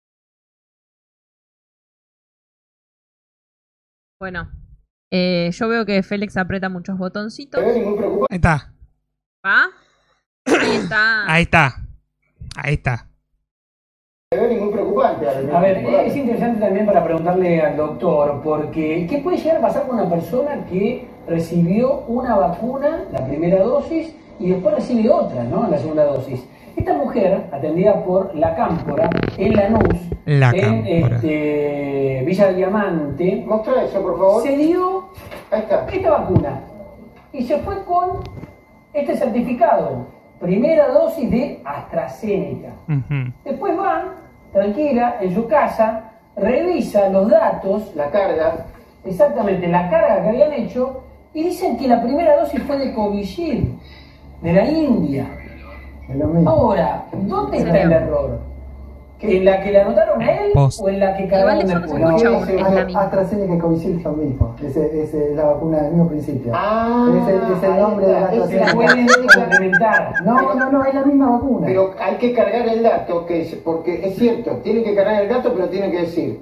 Bueno, 4.20 4.52
eh, 5.12 5.50
yo 5.52 5.68
veo 5.68 5.84
que 5.84 6.04
Félix 6.04 6.38
aprieta 6.38 6.70
muchos 6.70 7.00
botoncitos. 7.00 7.60
Ahí 7.64 8.36
está. 8.36 8.72
¿Va? 9.44 9.72
Ahí 10.46 10.76
está. 10.76 11.34
Ahí 11.34 11.44
está. 11.44 11.76
Ahí 12.56 12.74
está. 12.76 13.10
A 14.32 15.60
ver, 15.60 15.78
es 16.06 16.16
interesante 16.16 16.60
también 16.60 16.86
para 16.86 17.04
preguntarle 17.04 17.62
al 17.62 17.76
doctor, 17.76 18.44
porque 18.44 19.08
¿qué 19.10 19.18
puede 19.24 19.38
llegar 19.38 19.58
a 19.58 19.62
pasar 19.62 19.88
con 19.88 20.00
una 20.00 20.08
persona 20.08 20.68
que 20.68 21.10
recibió 21.30 22.02
una 22.08 22.36
vacuna, 22.36 23.06
la 23.12 23.26
primera 23.26 23.64
dosis, 23.64 24.16
y 24.40 24.50
después 24.52 24.76
recibe 24.76 25.10
otra, 25.10 25.44
¿no? 25.44 25.68
La 25.70 25.78
segunda 25.78 26.04
dosis. 26.06 26.48
Esta 26.76 26.94
mujer, 26.94 27.46
atendida 27.52 28.04
por 28.06 28.34
La 28.36 28.56
Cámpora, 28.56 29.10
en 29.38 29.54
Lanús, 29.56 30.00
La 30.26 30.52
en 30.52 30.86
este, 30.88 32.24
Villa 32.26 32.48
del 32.48 32.56
Diamante, 32.56 33.44
Mostra 33.46 33.84
eso, 33.84 34.02
por 34.02 34.18
favor. 34.18 34.44
se 34.44 34.56
dio 34.56 35.10
Ahí 35.52 35.62
está. 35.62 35.86
esta 35.92 36.12
vacuna 36.12 36.62
y 37.34 37.44
se 37.44 37.58
fue 37.60 37.84
con 37.84 38.22
este 38.94 39.16
certificado, 39.18 40.06
primera 40.40 40.88
dosis 40.90 41.30
de 41.30 41.62
AstraZeneca. 41.66 42.70
Después 43.44 43.76
van, 43.78 44.04
tranquila, 44.54 45.18
en 45.22 45.36
su 45.36 45.48
casa, 45.48 46.12
revisa 46.38 47.10
los 47.10 47.30
datos, 47.30 47.94
La 47.96 48.10
carga. 48.10 48.66
exactamente 49.04 49.68
la 49.68 49.90
carga 49.90 50.22
que 50.24 50.30
habían 50.30 50.54
hecho, 50.54 51.04
y 51.34 51.44
dicen 51.44 51.78
que 51.78 51.88
la 51.88 52.02
primera 52.02 52.40
dosis 52.40 52.62
fue 52.64 52.78
de 52.78 52.94
Covishield, 52.94 53.78
de 54.42 54.54
la 54.54 54.66
India. 54.70 55.28
Ahora, 56.46 57.06
¿dónde 57.14 57.58
está 57.60 57.82
el 57.82 57.92
error? 57.92 58.40
¿En 59.22 59.44
la 59.44 59.62
que 59.62 59.72
le 59.74 59.82
anotaron 59.82 60.22
a 60.22 60.32
él 60.32 60.52
Post. 60.54 60.80
o 60.82 60.88
en 60.88 61.02
la 61.02 61.18
que 61.18 61.28
no 61.28 61.60
se 61.62 61.68
después? 61.68 62.00
No, 62.02 62.16
ese- 62.16 62.56
es 62.56 62.62
la 62.74 62.86
misma. 62.86 63.02
AstraZeneca 63.02 63.54
y 63.54 63.58
Covishield 63.58 63.98
es 63.98 64.04
lo 64.06 64.12
mismo. 64.14 64.56
Ese, 64.64 65.04
ese 65.04 65.32
es 65.32 65.36
la 65.36 65.44
vacuna 65.44 65.78
del 65.82 65.92
mismo 65.92 66.08
principio. 66.08 66.54
Ah, 66.56 67.12
es, 67.22 67.28
el, 67.28 67.36
es 67.58 67.64
el 67.64 67.82
nombre 67.82 68.06
de 68.08 68.14
la. 68.14 68.30
Se 68.32 68.40
AstraZeneca. 68.40 68.74
pueden 68.76 69.08
complementar. 69.36 70.14
No, 70.24 70.56
no, 70.56 70.72
no, 70.72 70.86
es 70.86 70.94
la 70.96 71.04
misma 71.04 71.32
vacuna. 71.32 71.68
Pero 71.68 71.92
hay 72.02 72.16
que 72.16 72.34
cargar 72.34 72.66
el 72.70 72.82
dato, 72.82 73.26
que 73.26 73.42
es, 73.42 73.56
porque 73.56 74.08
es 74.08 74.16
cierto, 74.16 74.52
tienen 74.64 74.86
que 74.86 74.96
cargar 74.96 75.22
el 75.22 75.28
dato, 75.30 75.54
pero 75.54 75.68
tienen 75.68 75.92
que 75.92 76.00
decir 76.02 76.40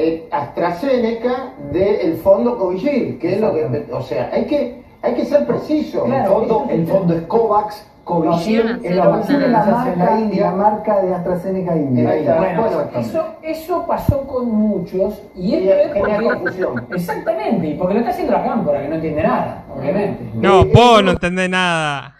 eh, 0.00 0.28
AstraZeneca 0.30 1.54
del 1.72 2.16
fondo 2.18 2.56
Covishield, 2.56 3.18
que 3.18 3.34
es 3.34 3.40
lo 3.40 3.52
que, 3.52 3.84
o 3.92 4.00
sea, 4.00 4.30
hay 4.32 4.44
que, 4.44 4.80
hay 5.02 5.14
que 5.14 5.24
ser 5.24 5.44
preciso. 5.44 6.04
Claro, 6.04 6.42
el, 6.70 6.86
fondo, 6.86 7.14
el 7.14 7.20
es 7.20 7.26
COVAX, 7.26 7.84
Covishield 8.04 8.80
No, 8.80 8.88
es 8.88 8.96
la 8.96 9.08
vacuna 9.08 9.48
marca, 9.48 9.96
la 9.96 10.20
India. 10.20 10.42
la 10.42 10.52
marca 10.52 11.02
de 11.02 11.14
AstraZeneca 11.14 11.76
India. 11.76 12.36
Bueno, 12.38 12.62
Bueno, 12.62 12.90
eso, 12.96 13.24
eso 13.42 13.86
pasó 13.88 14.24
con 14.24 14.46
muchos 14.46 15.20
y 15.34 15.56
Y 15.56 15.68
esto 15.68 15.72
es 15.72 15.98
porque... 15.98 16.24
confusión. 16.24 16.86
Exactamente, 16.94 17.66
y 17.66 17.74
porque 17.74 17.94
lo 17.94 18.00
está 18.00 18.12
haciendo 18.12 18.32
la 18.34 18.44
cámpora, 18.44 18.80
que 18.80 18.88
no 18.88 18.94
entiende 18.94 19.22
nada, 19.24 19.64
obviamente. 19.76 20.30
No, 20.34 20.60
Eh, 20.60 20.72
vos 20.72 21.00
eh, 21.00 21.02
no 21.02 21.10
entendés 21.10 21.50
nada. 21.50 22.14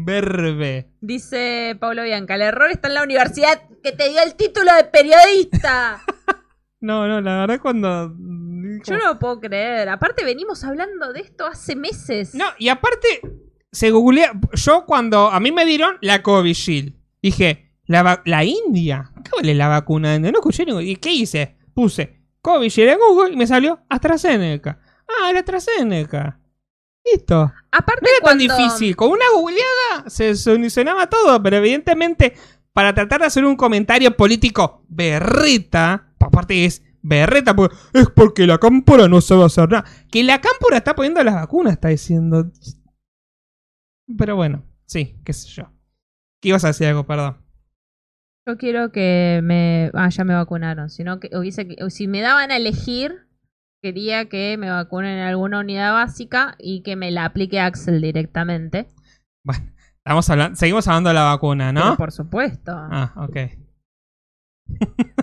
Imberbe. 0.00 0.90
Dice 1.00 1.76
Pablo 1.78 2.02
Bianca, 2.02 2.34
el 2.34 2.42
error 2.42 2.70
está 2.70 2.88
en 2.88 2.94
la 2.94 3.02
universidad 3.02 3.62
que 3.82 3.92
te 3.92 4.08
dio 4.08 4.22
el 4.22 4.34
título 4.34 4.74
de 4.74 4.84
periodista. 4.84 6.02
No, 6.82 7.06
no, 7.06 7.20
la 7.20 7.40
verdad 7.40 7.60
cuando... 7.60 8.16
Yo 8.86 8.96
no 8.96 9.12
lo 9.12 9.18
puedo 9.18 9.38
creer. 9.38 9.90
Aparte 9.90 10.24
venimos 10.24 10.64
hablando 10.64 11.12
de 11.12 11.20
esto 11.20 11.44
hace 11.46 11.76
meses. 11.76 12.34
No, 12.34 12.46
y 12.58 12.70
aparte, 12.70 13.20
se 13.70 13.90
googlea. 13.90 14.32
Yo 14.54 14.86
cuando 14.86 15.28
a 15.28 15.38
mí 15.40 15.52
me 15.52 15.66
dieron 15.66 15.98
la 16.00 16.22
Covishield, 16.22 16.94
dije, 17.20 17.74
la, 17.84 18.22
la 18.24 18.44
India. 18.44 19.12
¿Qué 19.22 19.30
vale 19.36 19.54
la 19.54 19.68
vacuna? 19.68 20.18
No 20.18 20.28
escuché 20.28 20.64
ningún. 20.64 20.82
¿Y 20.82 20.96
qué 20.96 21.12
hice? 21.12 21.58
Puse 21.74 22.22
Covishield 22.40 22.92
en 22.92 22.98
Google 22.98 23.34
y 23.34 23.36
me 23.36 23.46
salió 23.46 23.80
AstraZeneca. 23.90 24.80
Ah, 25.06 25.28
era 25.28 25.40
AstraZeneca. 25.40 26.39
Listo. 27.04 27.52
Aparte 27.72 28.02
No 28.02 28.08
era 28.08 28.26
tan 28.26 28.38
difícil. 28.38 28.96
Con 28.96 29.10
una 29.10 29.24
googleada 29.34 30.08
se 30.08 30.34
solucionaba 30.36 31.08
todo, 31.08 31.42
pero 31.42 31.56
evidentemente, 31.56 32.34
para 32.72 32.94
tratar 32.94 33.20
de 33.20 33.26
hacer 33.26 33.44
un 33.44 33.56
comentario 33.56 34.16
político 34.16 34.84
berreta, 34.88 36.12
aparte 36.18 36.64
es 36.64 36.82
berreta, 37.02 37.56
porque 37.56 37.76
es 37.94 38.08
porque 38.10 38.46
la 38.46 38.58
cámpora 38.58 39.08
no 39.08 39.20
sabe 39.20 39.44
hacer 39.44 39.70
nada. 39.70 39.84
Que 40.10 40.22
la 40.22 40.40
cámpora 40.40 40.76
está 40.76 40.94
poniendo 40.94 41.22
las 41.24 41.34
vacunas, 41.34 41.74
está 41.74 41.88
diciendo. 41.88 42.50
Pero 44.18 44.36
bueno, 44.36 44.64
sí, 44.86 45.16
qué 45.24 45.32
sé 45.32 45.48
yo. 45.48 45.72
¿Qué 46.40 46.48
ibas 46.48 46.64
a 46.64 46.68
decir 46.68 46.86
algo? 46.86 47.06
Perdón. 47.06 47.36
Yo 48.46 48.56
quiero 48.56 48.90
que 48.90 49.40
me... 49.42 49.90
Ah, 49.94 50.08
ya 50.08 50.24
me 50.24 50.34
vacunaron. 50.34 50.88
Sino 50.88 51.20
que 51.20 51.30
hubiese 51.36 51.68
que... 51.68 51.90
Si 51.90 52.08
me 52.08 52.20
daban 52.20 52.50
a 52.50 52.56
elegir, 52.56 53.26
quería 53.82 54.28
que 54.28 54.56
me 54.58 54.70
vacunen 54.70 55.18
en 55.18 55.24
alguna 55.24 55.60
unidad 55.60 55.92
básica 55.92 56.54
y 56.58 56.82
que 56.82 56.96
me 56.96 57.10
la 57.10 57.24
aplique 57.24 57.60
Axel 57.60 58.00
directamente. 58.00 58.88
Bueno, 59.44 59.72
estamos 59.98 60.28
hablando, 60.30 60.56
seguimos 60.56 60.86
hablando 60.88 61.08
de 61.10 61.14
la 61.14 61.24
vacuna, 61.24 61.72
Pero 61.74 61.86
¿no? 61.86 61.96
por 61.96 62.12
supuesto. 62.12 62.72
Ah, 62.74 63.14
ok. 63.16 63.36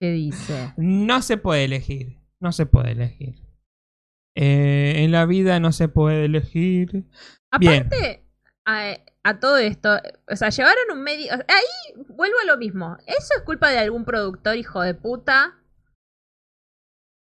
¿Qué 0.00 0.10
dice? 0.12 0.74
No 0.76 1.22
se 1.22 1.36
puede 1.36 1.64
elegir. 1.64 2.18
No 2.40 2.52
se 2.52 2.66
puede 2.66 2.92
elegir. 2.92 3.36
Eh, 4.36 5.04
en 5.04 5.12
la 5.12 5.24
vida 5.26 5.60
no 5.60 5.72
se 5.72 5.88
puede 5.88 6.26
elegir. 6.26 7.06
Bien. 7.58 7.86
Aparte, 7.86 8.26
a, 8.66 8.96
a 9.22 9.40
todo 9.40 9.56
esto, 9.56 9.96
o 10.30 10.36
sea, 10.36 10.50
llevaron 10.50 10.84
un 10.92 11.02
medio... 11.02 11.32
Ahí 11.32 12.04
vuelvo 12.08 12.36
a 12.42 12.46
lo 12.46 12.58
mismo. 12.58 12.98
¿Eso 13.06 13.28
es 13.38 13.42
culpa 13.44 13.70
de 13.70 13.78
algún 13.78 14.04
productor 14.04 14.56
hijo 14.56 14.82
de 14.82 14.94
puta? 14.94 15.54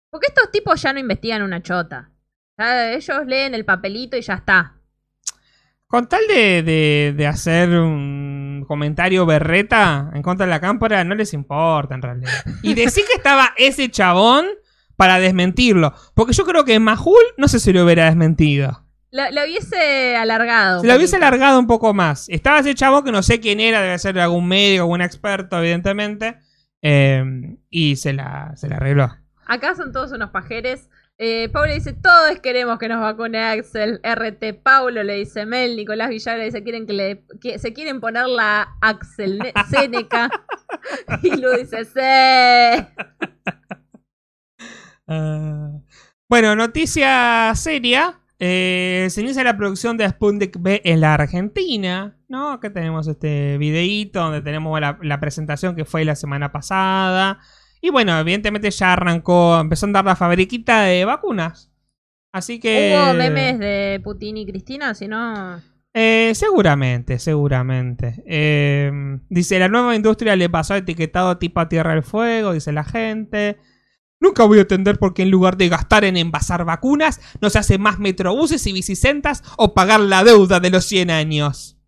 Porque 0.10 0.28
estos 0.28 0.52
tipos 0.52 0.82
ya 0.82 0.94
no 0.94 1.00
investigan 1.00 1.42
una 1.42 1.62
chota. 1.62 2.10
Ya 2.58 2.92
ellos 2.94 3.26
leen 3.26 3.54
el 3.54 3.66
papelito 3.66 4.18
y 4.18 4.22
ya 4.22 4.34
está. 4.36 4.76
Con 5.88 6.08
tal 6.08 6.22
de, 6.28 6.62
de- 6.64 7.14
de 7.18 7.28
hacer 7.28 7.70
un 7.70 8.64
comentario 8.68 9.26
berreta 9.26 10.12
en 10.14 10.22
contra 10.22 10.46
de 10.46 10.52
la 10.52 10.60
cámpora, 10.60 11.04
no 11.04 11.16
les 11.16 11.34
importa 11.34 11.96
en 11.96 12.02
realidad. 12.02 12.32
Y 12.62 12.74
decir 12.76 13.04
que 13.08 13.18
estaba 13.18 13.54
ese 13.58 13.90
chabón 13.90 14.46
para 14.96 15.20
desmentirlo. 15.20 15.94
Porque 16.14 16.34
yo 16.34 16.46
creo 16.46 16.66
que 16.66 16.80
Majul 16.80 17.16
no 17.38 17.48
sé 17.48 17.60
si 17.60 17.74
lo 17.74 17.86
hubiera 17.86 18.06
desmentido. 18.06 18.86
Lo, 19.12 19.24
lo 19.32 19.44
hubiese 19.44 20.16
alargado. 20.16 20.82
Se 20.82 20.88
lo 20.88 20.96
hubiese 20.96 21.16
alargado 21.16 21.58
un 21.60 21.66
poco 21.66 21.94
más. 21.96 22.30
Estaba 22.30 22.60
ese 22.60 22.76
chabón 22.76 23.04
que 23.04 23.12
no 23.12 23.24
sé 23.24 23.40
quién 23.40 23.60
era, 23.60 23.82
debe 23.82 23.98
ser 23.98 24.20
algún 24.20 24.48
médico, 24.48 24.84
algún 24.84 25.02
experto, 25.02 25.58
evidentemente. 25.58 26.38
eh, 26.84 27.24
y 27.72 27.96
se 27.96 28.14
la, 28.14 28.52
se 28.56 28.68
la 28.70 28.76
arregló. 28.76 29.16
Acá 29.50 29.76
son 29.76 29.92
todos 29.92 30.12
unos 30.12 30.30
pajeres. 30.30 30.90
Eh, 31.18 31.50
Pablo 31.50 31.74
dice, 31.74 31.92
todos 31.94 32.40
queremos 32.40 32.80
que 32.80 32.88
nos 32.88 33.02
vacune 33.02 33.40
Axel. 33.44 34.00
RT 34.04 34.62
Paulo 34.64 35.04
le 35.04 35.16
dice 35.16 35.46
Mel, 35.46 35.76
Nicolás 35.76 36.10
Villagra 36.10 36.44
dice, 36.46 36.64
quieren 36.64 36.86
que 36.86 36.94
le, 36.94 37.26
que- 37.42 37.60
se 37.60 37.74
quieren 37.74 38.00
poner 38.00 38.28
la 38.28 38.70
Axel 38.80 39.40
Ne- 39.40 39.54
Seneca. 39.70 40.30
y 41.24 41.36
Lu 41.36 41.50
dice, 41.58 41.84
sí. 41.84 42.00
Ah. 45.12 45.72
bueno, 46.30 46.56
noticia 46.56 47.52
seria. 47.56 48.20
Eh, 48.42 49.08
se 49.10 49.22
inicia 49.22 49.44
la 49.44 49.58
producción 49.58 49.98
de 49.98 50.08
Sputnik 50.08 50.58
B 50.62 50.82
en 50.86 51.02
la 51.02 51.16
Argentina. 51.16 52.16
¿no? 52.28 52.52
Acá 52.52 52.72
tenemos 52.72 53.08
este 53.08 53.58
videíto 53.58 54.20
donde 54.22 54.42
tenemos 54.42 54.80
la, 54.80 55.00
la 55.02 55.20
presentación 55.20 55.76
que 55.76 55.84
fue 55.86 56.06
la 56.06 56.16
semana 56.16 56.52
pasada. 56.52 57.40
Y 57.82 57.90
bueno, 57.90 58.18
evidentemente 58.20 58.72
ya 58.72 58.94
arrancó, 58.94 59.60
empezó 59.60 59.86
a 59.86 59.88
andar 59.88 60.06
la 60.06 60.16
fabriquita 60.16 60.84
de 60.84 61.06
vacunas. 61.06 61.72
Así 62.32 62.60
que... 62.60 62.96
Hubo 62.96 63.14
memes 63.14 63.60
de 63.60 64.02
Putin 64.04 64.38
y 64.38 64.46
Cristina, 64.46 64.94
si 64.94 65.08
no... 65.08 65.62
Eh, 65.94 66.34
seguramente, 66.36 67.18
seguramente. 67.18 68.24
Eh, 68.28 68.92
dice, 69.30 69.58
la 69.58 69.70
nueva 69.70 69.96
industria 69.96 70.36
le 70.36 70.50
pasó 70.50 70.76
etiquetado 70.76 71.38
tipo 71.38 71.60
a 71.60 71.70
Tierra 71.70 71.94
del 71.94 72.04
Fuego, 72.04 72.54
dice 72.54 72.72
la 72.72 72.84
gente. 72.84 73.58
Nunca 74.20 74.44
voy 74.44 74.60
a 74.60 74.62
entender 74.62 75.00
por 75.00 75.14
qué 75.14 75.24
en 75.24 75.32
lugar 75.32 75.58
de 75.58 75.70
gastar 75.70 76.04
en 76.04 76.18
envasar 76.18 76.66
vacunas, 76.66 77.22
no 77.42 77.50
se 77.50 77.58
hace 77.58 77.78
más 77.78 78.00
metrobuses 78.00 78.68
y 78.68 78.74
bicisentas 78.74 79.44
o 79.58 79.74
pagar 79.74 80.02
la 80.02 80.24
deuda 80.24 80.60
de 80.60 80.70
los 80.70 80.86
100 80.86 81.10
años. 81.10 81.79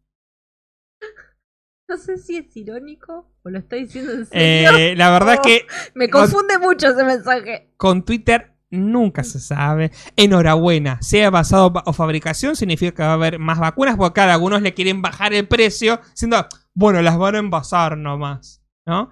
No 1.91 1.97
sé 1.97 2.17
si 2.17 2.37
es 2.37 2.55
irónico 2.55 3.29
o 3.43 3.49
lo 3.49 3.59
estoy 3.59 3.83
diciendo 3.83 4.13
en 4.13 4.25
serio. 4.25 4.77
Eh, 4.77 4.95
la 4.95 5.11
verdad 5.11 5.35
Oh. 5.39 5.41
que 5.41 5.67
Me 5.93 6.09
confunde 6.09 6.57
mucho 6.57 6.87
ese 6.87 7.03
mensaje. 7.03 7.73
con 7.75 8.05
Twitter 8.05 8.47
Nunca 8.73 9.25
se 9.25 9.41
sabe. 9.41 9.91
Enhorabuena. 10.15 11.01
Sea 11.01 11.29
basado 11.29 11.73
o 11.85 11.91
fabricación, 11.91 12.55
significa 12.55 12.93
que 12.95 13.01
va 13.03 13.09
a 13.09 13.13
haber 13.15 13.37
más 13.37 13.59
vacunas, 13.59 13.97
porque 13.97 14.13
cada 14.13 14.33
algunos 14.35 14.61
le 14.61 14.73
quieren 14.73 15.01
bajar 15.01 15.33
el 15.33 15.45
precio, 15.49 15.99
diciendo, 16.11 16.47
bueno, 16.73 17.01
las 17.01 17.17
van 17.17 17.35
a 17.35 17.39
envasar 17.39 17.97
nomás. 17.97 18.63
¿No? 18.85 19.09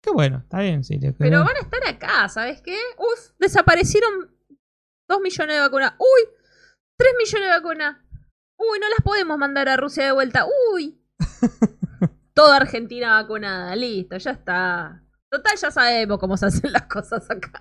Qué 0.00 0.10
bueno, 0.10 0.38
está 0.38 0.60
bien, 0.60 0.82
sí. 0.82 0.98
Pero 1.18 1.44
van 1.44 1.56
a 1.56 1.60
estar 1.60 1.86
acá, 1.86 2.26
¿sabes 2.30 2.62
qué? 2.62 2.78
Uf, 2.96 3.32
desaparecieron 3.38 4.34
dos 5.06 5.20
millones 5.20 5.56
de 5.56 5.60
vacunas. 5.60 5.92
Uy, 5.98 6.30
tres 6.96 7.12
millones 7.18 7.50
de 7.50 7.54
vacunas. 7.60 7.96
Uy, 8.56 8.78
no 8.80 8.88
las 8.88 9.00
podemos 9.04 9.36
mandar 9.36 9.68
a 9.68 9.76
Rusia 9.76 10.06
de 10.06 10.12
vuelta. 10.12 10.46
Uy. 10.72 10.98
Toda 12.34 12.56
Argentina 12.56 13.20
vacunada, 13.20 13.74
listo, 13.76 14.16
ya 14.16 14.30
está. 14.32 15.02
Total, 15.30 15.56
ya 15.56 15.70
sabemos 15.70 16.18
cómo 16.18 16.36
se 16.36 16.46
hacen 16.46 16.72
las 16.72 16.82
cosas 16.82 17.30
acá. 17.30 17.60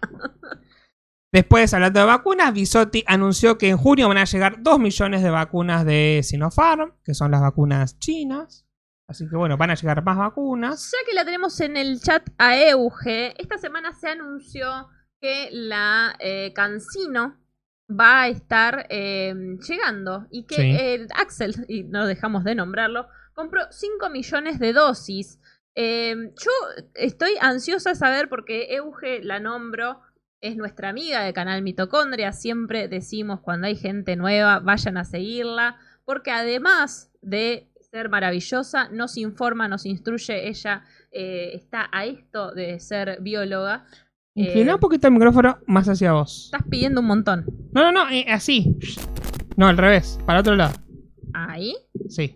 Después, 1.33 1.73
hablando 1.73 1.99
de 2.01 2.05
vacunas, 2.05 2.53
Bisotti 2.53 3.03
anunció 3.07 3.57
que 3.57 3.69
en 3.69 3.77
junio 3.77 4.09
van 4.09 4.17
a 4.17 4.25
llegar 4.25 4.61
2 4.61 4.79
millones 4.79 5.23
de 5.23 5.29
vacunas 5.29 5.85
de 5.85 6.19
Sinopharm, 6.23 6.93
que 7.05 7.13
son 7.13 7.31
las 7.31 7.39
vacunas 7.41 7.97
chinas. 7.99 8.65
Así 9.07 9.27
que 9.29 9.35
bueno, 9.37 9.55
van 9.57 9.71
a 9.71 9.75
llegar 9.75 10.03
más 10.03 10.17
vacunas. 10.17 10.91
Ya 10.91 10.97
que 11.05 11.13
la 11.13 11.23
tenemos 11.23 11.59
en 11.61 11.77
el 11.77 12.01
chat 12.01 12.27
a 12.37 12.57
Euge, 12.57 13.33
esta 13.41 13.57
semana 13.57 13.93
se 13.93 14.09
anunció 14.09 14.89
que 15.21 15.49
la 15.51 16.15
eh, 16.19 16.51
Cancino 16.53 17.37
va 17.89 18.23
a 18.23 18.27
estar 18.27 18.87
eh, 18.89 19.33
llegando 19.67 20.27
y 20.31 20.45
que 20.45 20.55
Sí. 20.55 20.61
eh, 20.63 21.07
Axel, 21.15 21.65
y 21.69 21.83
no 21.83 22.07
dejamos 22.07 22.43
de 22.43 22.55
nombrarlo, 22.55 23.07
compró 23.41 23.61
5 23.71 24.09
millones 24.09 24.59
de 24.59 24.71
dosis. 24.71 25.39
Eh, 25.75 26.15
yo 26.37 26.51
estoy 26.93 27.31
ansiosa 27.41 27.91
de 27.91 27.95
saber 27.95 28.29
porque 28.29 28.75
Euge 28.75 29.23
la 29.23 29.39
nombro, 29.39 29.99
es 30.41 30.57
nuestra 30.57 30.89
amiga 30.89 31.23
de 31.23 31.33
Canal 31.33 31.61
Mitocondria, 31.63 32.33
siempre 32.33 32.87
decimos 32.87 33.39
cuando 33.41 33.67
hay 33.67 33.75
gente 33.75 34.15
nueva, 34.15 34.59
vayan 34.59 34.97
a 34.97 35.05
seguirla, 35.05 35.77
porque 36.05 36.31
además 36.31 37.11
de 37.21 37.71
ser 37.79 38.09
maravillosa, 38.09 38.89
nos 38.89 39.17
informa, 39.17 39.67
nos 39.67 39.85
instruye, 39.85 40.47
ella 40.47 40.83
eh, 41.11 41.51
está 41.53 41.89
a 41.91 42.05
esto 42.05 42.51
de 42.51 42.79
ser 42.79 43.17
bióloga. 43.21 43.85
Inclina 44.35 44.71
Eh, 44.71 44.75
un 44.75 44.79
poquito 44.79 45.07
el 45.07 45.13
micrófono 45.13 45.59
más 45.65 45.89
hacia 45.89 46.13
vos. 46.13 46.51
Estás 46.53 46.67
pidiendo 46.69 47.01
un 47.01 47.07
montón. 47.07 47.45
No, 47.73 47.83
no, 47.83 47.91
no, 47.91 48.09
eh, 48.11 48.25
así. 48.29 48.77
No, 49.57 49.67
al 49.67 49.77
revés, 49.77 50.19
para 50.25 50.39
otro 50.39 50.55
lado. 50.55 50.73
Ahí. 51.33 51.75
Sí. 52.07 52.33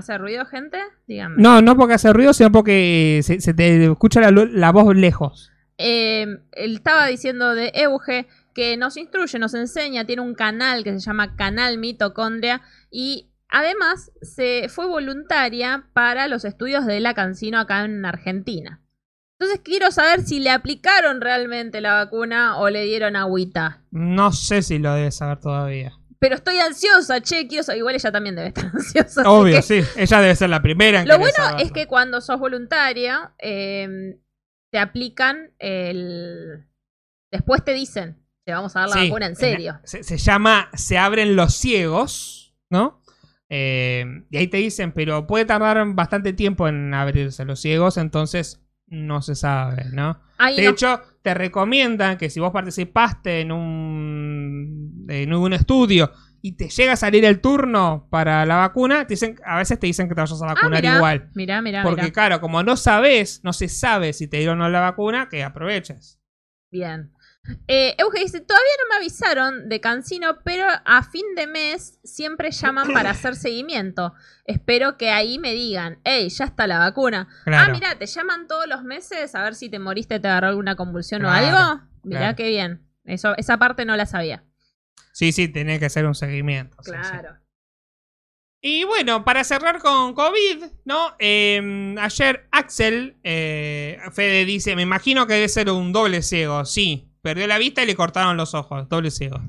¿Hace 0.00 0.16
ruido, 0.16 0.46
gente? 0.46 0.78
Díganme. 1.06 1.42
No, 1.42 1.60
no 1.60 1.76
porque 1.76 1.92
hace 1.92 2.10
ruido, 2.10 2.32
sino 2.32 2.50
porque 2.50 3.20
se, 3.22 3.38
se 3.38 3.52
te 3.52 3.84
escucha 3.84 4.22
la, 4.22 4.72
voz 4.72 4.96
lejos. 4.96 5.52
Eh, 5.76 6.26
él 6.52 6.76
estaba 6.76 7.06
diciendo 7.06 7.54
de 7.54 7.70
Euge 7.74 8.26
que 8.54 8.78
nos 8.78 8.96
instruye, 8.96 9.38
nos 9.38 9.52
enseña, 9.52 10.06
tiene 10.06 10.22
un 10.22 10.34
canal 10.34 10.84
que 10.84 10.92
se 10.94 11.00
llama 11.00 11.36
Canal 11.36 11.76
Mitocondria 11.76 12.62
y 12.90 13.28
además 13.50 14.10
se 14.22 14.70
fue 14.70 14.86
voluntaria 14.86 15.84
para 15.92 16.28
los 16.28 16.46
estudios 16.46 16.86
de 16.86 17.00
la 17.00 17.12
Cancino 17.12 17.60
acá 17.60 17.84
en 17.84 18.02
Argentina. 18.06 18.80
Entonces 19.38 19.60
quiero 19.62 19.90
saber 19.90 20.22
si 20.22 20.40
le 20.40 20.48
aplicaron 20.48 21.20
realmente 21.20 21.82
la 21.82 21.92
vacuna 21.92 22.56
o 22.56 22.70
le 22.70 22.84
dieron 22.84 23.16
agüita. 23.16 23.82
No 23.90 24.32
sé 24.32 24.62
si 24.62 24.78
lo 24.78 24.94
debes 24.94 25.16
saber 25.16 25.40
todavía. 25.40 25.99
Pero 26.20 26.34
estoy 26.36 26.58
ansiosa, 26.58 27.20
che, 27.22 27.46
quiero 27.48 27.64
saber. 27.64 27.78
Igual 27.78 27.94
ella 27.96 28.12
también 28.12 28.36
debe 28.36 28.48
estar 28.48 28.66
ansiosa. 28.74 29.28
Obvio, 29.30 29.56
que- 29.56 29.62
sí. 29.62 29.80
Ella 29.96 30.20
debe 30.20 30.36
ser 30.36 30.50
la 30.50 30.62
primera 30.62 31.00
en 31.00 31.08
Lo 31.08 31.18
bueno 31.18 31.34
saberlo. 31.34 31.58
es 31.64 31.72
que 31.72 31.86
cuando 31.86 32.20
sos 32.20 32.38
voluntaria, 32.38 33.32
eh, 33.38 34.18
te 34.70 34.78
aplican 34.78 35.52
el. 35.58 36.66
Después 37.32 37.64
te 37.64 37.72
dicen, 37.72 38.22
te 38.44 38.52
vamos 38.52 38.76
a 38.76 38.80
dar 38.80 38.88
la 38.90 38.96
Sí, 38.96 39.08
vacuna 39.08 39.26
en 39.26 39.36
serio. 39.36 39.80
Se, 39.84 40.02
se 40.02 40.18
llama 40.18 40.68
Se 40.74 40.98
abren 40.98 41.36
los 41.36 41.54
ciegos, 41.54 42.54
¿no? 42.70 43.02
Eh, 43.48 44.04
y 44.30 44.36
ahí 44.36 44.46
te 44.46 44.58
dicen, 44.58 44.92
pero 44.92 45.26
puede 45.26 45.44
tardar 45.44 45.82
bastante 45.94 46.32
tiempo 46.32 46.68
en 46.68 46.92
abrirse 46.94 47.44
los 47.44 47.60
ciegos, 47.60 47.96
entonces 47.96 48.60
no 48.86 49.22
se 49.22 49.34
sabe, 49.34 49.86
¿no? 49.92 50.20
De 50.56 50.68
hecho, 50.68 51.00
te 51.22 51.34
recomiendan 51.34 52.16
que 52.18 52.30
si 52.30 52.40
vos 52.40 52.50
participaste 52.52 53.40
en 53.40 53.52
un, 53.52 55.06
en 55.08 55.32
un 55.34 55.52
estudio 55.52 56.10
y 56.42 56.52
te 56.52 56.68
llega 56.70 56.92
a 56.92 56.96
salir 56.96 57.24
el 57.26 57.40
turno 57.40 58.06
para 58.10 58.46
la 58.46 58.56
vacuna, 58.56 59.06
te 59.06 59.14
dicen, 59.14 59.36
a 59.44 59.58
veces 59.58 59.78
te 59.78 59.86
dicen 59.86 60.08
que 60.08 60.14
te 60.14 60.20
vayas 60.22 60.40
a 60.40 60.46
Ah, 60.46 60.54
vacunar 60.54 60.82
mirá, 60.82 60.96
igual. 60.96 61.30
Mirá, 61.34 61.60
mirá, 61.62 61.82
Porque 61.82 62.02
mirá. 62.02 62.12
claro, 62.12 62.40
como 62.40 62.62
no 62.62 62.76
sabes, 62.76 63.40
no 63.44 63.52
se 63.52 63.68
sabe 63.68 64.12
si 64.14 64.26
te 64.28 64.38
dieron 64.38 64.60
o 64.60 64.64
no 64.64 64.70
la 64.70 64.80
vacuna, 64.80 65.28
que 65.28 65.44
aproveches. 65.44 66.18
Bien. 66.70 67.10
Eh, 67.66 67.94
Euge 67.98 68.20
dice, 68.20 68.40
todavía 68.40 68.70
no 68.82 68.88
me 68.94 68.96
avisaron 68.96 69.68
de 69.68 69.80
Cancino, 69.80 70.38
pero 70.44 70.66
a 70.84 71.02
fin 71.02 71.24
de 71.34 71.46
mes 71.46 71.98
siempre 72.04 72.50
llaman 72.50 72.92
para 72.92 73.10
hacer 73.10 73.34
seguimiento. 73.34 74.14
Espero 74.44 74.96
que 74.96 75.10
ahí 75.10 75.38
me 75.38 75.52
digan, 75.52 75.98
hey, 76.04 76.28
ya 76.28 76.44
está 76.44 76.66
la 76.66 76.78
vacuna. 76.78 77.28
Claro. 77.44 77.70
Ah, 77.70 77.72
mira, 77.72 77.98
te 77.98 78.06
llaman 78.06 78.46
todos 78.46 78.66
los 78.66 78.82
meses 78.84 79.34
a 79.34 79.42
ver 79.42 79.54
si 79.54 79.68
te 79.68 79.78
moriste, 79.78 80.20
te 80.20 80.28
agarró 80.28 80.48
alguna 80.48 80.76
convulsión 80.76 81.22
Claro, 81.22 81.46
o 81.46 81.58
algo. 81.58 81.82
Mirá 82.02 82.20
claro. 82.20 82.36
qué 82.36 82.48
bien. 82.48 82.86
Eso, 83.04 83.34
esa 83.36 83.56
parte 83.58 83.84
no 83.84 83.96
la 83.96 84.06
sabía. 84.06 84.44
Sí, 85.12 85.32
sí, 85.32 85.48
tenés 85.48 85.80
que 85.80 85.86
hacer 85.86 86.06
un 86.06 86.14
seguimiento. 86.14 86.76
sí, 86.82 86.92
sí. 86.92 87.10
Claro. 87.10 87.36
Y 88.62 88.84
bueno, 88.84 89.24
para 89.24 89.42
cerrar 89.42 89.78
con 89.78 90.12
COVID, 90.12 90.64
¿no? 90.84 91.14
Eh, 91.18 91.94
ayer 91.98 92.46
Axel, 92.52 93.18
eh, 93.24 93.98
Fede 94.12 94.44
dice, 94.44 94.76
me 94.76 94.82
imagino 94.82 95.26
que 95.26 95.32
debe 95.34 95.48
ser 95.48 95.70
un 95.70 95.92
doble 95.94 96.20
ciego. 96.20 96.66
Sí, 96.66 97.09
perdió 97.22 97.46
la 97.46 97.58
vista 97.58 97.82
y 97.82 97.86
le 97.86 97.94
cortaron 97.94 98.36
los 98.36 98.54
ojos. 98.54 98.88
Doble 98.88 99.10
ciego. 99.10 99.40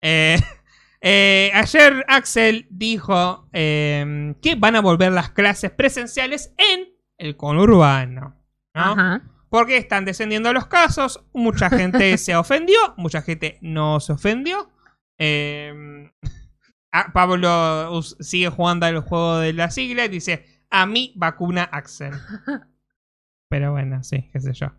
Eh, 0.00 0.38
eh, 1.00 1.50
ayer 1.54 2.04
Axel 2.08 2.66
dijo 2.70 3.48
eh, 3.52 4.34
que 4.42 4.54
van 4.54 4.76
a 4.76 4.80
volver 4.80 5.12
las 5.12 5.30
clases 5.30 5.70
presenciales 5.70 6.52
en 6.58 6.88
el 7.18 7.36
conurbano. 7.36 8.36
¿no? 8.74 8.82
Ajá. 8.82 9.22
Porque 9.48 9.78
están 9.78 10.04
descendiendo 10.04 10.52
los 10.52 10.66
casos, 10.66 11.24
mucha 11.32 11.70
gente 11.70 12.16
se 12.18 12.36
ofendió, 12.36 12.78
mucha 12.96 13.22
gente 13.22 13.58
no 13.62 14.00
se 14.00 14.12
ofendió. 14.12 14.70
Ah, 16.90 17.12
Pablo 17.12 18.02
sigue 18.02 18.48
jugando 18.48 18.86
al 18.86 19.00
juego 19.00 19.38
de 19.38 19.52
la 19.52 19.70
sigla 19.70 20.06
y 20.06 20.08
dice, 20.08 20.46
a 20.70 20.86
mí 20.86 21.12
vacuna 21.16 21.64
Axel. 21.64 22.12
Pero 23.48 23.72
bueno, 23.72 24.02
sí, 24.02 24.28
qué 24.32 24.40
sé 24.40 24.52
yo. 24.52 24.72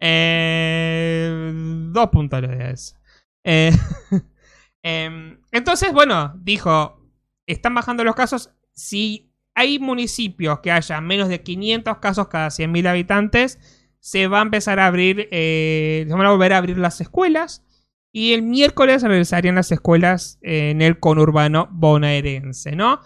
Eh, 0.00 1.52
dos 1.92 2.08
puntos 2.08 2.40
le 2.40 2.70
eso. 2.70 2.96
Eh, 3.44 3.72
em, 4.82 5.40
entonces, 5.52 5.92
bueno, 5.92 6.34
dijo, 6.38 7.00
están 7.46 7.74
bajando 7.74 8.04
los 8.04 8.14
casos. 8.14 8.50
Si 8.72 9.32
hay 9.54 9.78
municipios 9.78 10.60
que 10.60 10.72
haya 10.72 11.00
menos 11.00 11.28
de 11.28 11.42
500 11.42 11.98
casos 11.98 12.28
cada 12.28 12.48
100.000 12.48 12.88
habitantes, 12.88 13.58
se 13.98 14.26
va 14.26 14.38
a 14.38 14.42
empezar 14.42 14.80
a 14.80 14.86
abrir, 14.86 15.28
eh, 15.30 16.04
se 16.08 16.14
van 16.14 16.26
a 16.26 16.30
volver 16.30 16.52
a 16.52 16.58
abrir 16.58 16.78
las 16.78 17.00
escuelas. 17.00 17.64
Y 18.12 18.32
el 18.32 18.42
miércoles 18.42 19.02
regresarían 19.02 19.54
las 19.54 19.70
escuelas 19.70 20.38
en 20.42 20.82
el 20.82 20.98
conurbano 20.98 21.68
bonaerense, 21.70 22.74
¿no? 22.74 23.00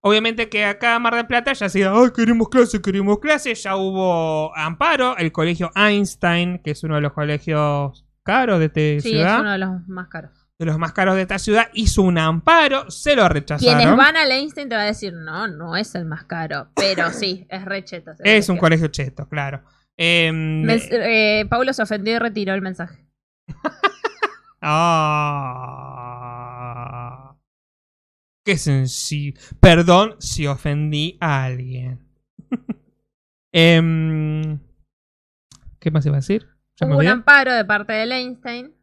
Obviamente 0.00 0.48
que 0.48 0.64
acá 0.64 0.98
Mar 0.98 1.14
del 1.16 1.26
Plata 1.26 1.52
ya 1.52 1.66
ha 1.66 1.68
sido, 1.68 2.00
ay, 2.02 2.10
queremos 2.14 2.48
clase, 2.48 2.80
queremos 2.80 3.18
clase. 3.18 3.54
Ya 3.54 3.76
hubo 3.76 4.56
amparo, 4.56 5.16
el 5.16 5.32
colegio 5.32 5.70
Einstein, 5.74 6.60
que 6.62 6.70
es 6.72 6.82
uno 6.84 6.94
de 6.96 7.00
los 7.00 7.12
colegios 7.12 8.04
caros 8.22 8.58
de 8.60 8.66
esta 8.66 8.80
Sí, 9.02 9.10
ciudad, 9.10 9.34
es 9.36 9.40
uno 9.40 9.52
de 9.52 9.58
los 9.58 9.88
más 9.88 10.08
caros. 10.08 10.30
de 10.58 10.66
los 10.66 10.78
más 10.78 10.92
caros 10.92 11.16
de 11.16 11.22
esta 11.22 11.38
ciudad, 11.38 11.68
hizo 11.72 12.02
un 12.02 12.18
amparo, 12.18 12.90
se 12.90 13.16
lo 13.16 13.28
rechazaron. 13.28 13.76
Quienes 13.76 13.96
van 13.96 14.16
al 14.16 14.30
Einstein 14.30 14.68
te 14.68 14.74
va 14.76 14.82
a 14.82 14.86
decir, 14.86 15.12
no, 15.14 15.46
no 15.48 15.76
es 15.76 15.94
el 15.94 16.04
más 16.04 16.24
caro. 16.24 16.68
Pero 16.76 17.10
sí, 17.12 17.46
es 17.48 17.64
recheto. 17.64 18.12
Es 18.20 18.48
un 18.48 18.56
colegio 18.58 18.88
cheto, 18.88 19.28
claro. 19.28 19.62
Em, 19.96 20.64
eh, 20.70 21.44
Paulo 21.50 21.72
se 21.72 21.82
ofendió 21.82 22.14
y 22.14 22.18
retiró 22.18 22.54
el 22.54 22.62
mensaje. 22.62 23.04
Ah. 24.60 26.57
Qué 28.48 28.56
sencillo. 28.56 29.38
Perdón 29.60 30.16
si 30.20 30.46
ofendí 30.46 31.18
a 31.20 31.44
alguien. 31.44 32.00
Em, 33.52 34.58
¿Qué 35.78 35.90
más 35.90 36.06
iba 36.06 36.16
a 36.16 36.20
decir? 36.20 36.48
¿Ya 36.80 36.86
me 36.86 36.94
Hubo 36.94 37.00
un 37.00 37.08
amparo 37.08 37.52
de 37.52 37.66
parte 37.66 37.92
del 37.92 38.10
Einstein. 38.10 38.74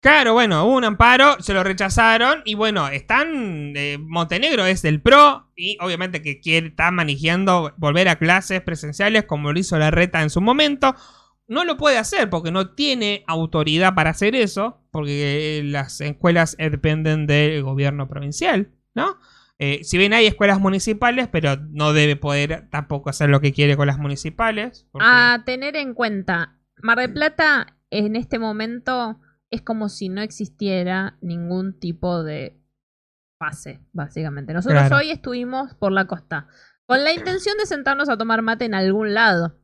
Claro, 0.00 0.32
bueno, 0.32 0.64
hubo 0.64 0.74
un 0.74 0.82
amparo, 0.82 1.36
se 1.40 1.54
lo 1.54 1.62
rechazaron 1.62 2.42
y 2.44 2.54
bueno, 2.54 2.88
están. 2.88 3.76
eh, 3.76 3.96
Montenegro 4.00 4.66
es 4.66 4.82
del 4.82 5.00
PRO 5.00 5.52
y 5.54 5.78
obviamente 5.80 6.20
que 6.20 6.40
quiere, 6.40 6.66
está 6.66 6.90
manejando 6.90 7.74
volver 7.76 8.08
a 8.08 8.16
clases 8.16 8.60
presenciales 8.60 9.22
como 9.22 9.52
lo 9.52 9.58
hizo 9.60 9.78
la 9.78 9.92
reta 9.92 10.20
en 10.20 10.30
su 10.30 10.40
momento. 10.40 10.96
No 11.46 11.64
lo 11.64 11.76
puede 11.76 11.98
hacer 11.98 12.30
porque 12.30 12.50
no 12.50 12.70
tiene 12.74 13.22
autoridad 13.26 13.94
para 13.94 14.10
hacer 14.10 14.34
eso, 14.34 14.82
porque 14.90 15.58
eh, 15.58 15.62
las 15.64 16.00
escuelas 16.00 16.56
dependen 16.58 17.26
del 17.26 17.62
gobierno 17.62 18.08
provincial, 18.08 18.70
¿no? 18.94 19.16
Eh, 19.58 19.84
si 19.84 19.98
bien 19.98 20.12
hay 20.14 20.26
escuelas 20.26 20.58
municipales, 20.58 21.28
pero 21.30 21.56
no 21.70 21.92
debe 21.92 22.16
poder 22.16 22.68
tampoco 22.70 23.10
hacer 23.10 23.28
lo 23.30 23.40
que 23.40 23.52
quiere 23.52 23.76
con 23.76 23.86
las 23.86 23.98
municipales. 23.98 24.86
porque- 24.90 25.06
A 25.08 25.42
tener 25.44 25.76
en 25.76 25.94
cuenta, 25.94 26.58
Mar 26.82 26.98
del 26.98 27.12
Plata 27.12 27.76
en 27.90 28.16
este 28.16 28.38
momento 28.38 29.20
es 29.50 29.62
como 29.62 29.88
si 29.88 30.08
no 30.08 30.22
existiera 30.22 31.18
ningún 31.20 31.78
tipo 31.78 32.24
de 32.24 32.58
fase, 33.38 33.80
básicamente. 33.92 34.52
Nosotros 34.54 34.80
Claro. 34.80 34.96
hoy 34.96 35.10
estuvimos 35.10 35.74
por 35.74 35.92
la 35.92 36.06
costa 36.06 36.48
con 36.86 37.04
la 37.04 37.12
intención 37.12 37.56
de 37.58 37.66
sentarnos 37.66 38.08
a 38.08 38.16
tomar 38.18 38.42
mate 38.42 38.64
en 38.64 38.74
algún 38.74 39.14
lado. 39.14 39.56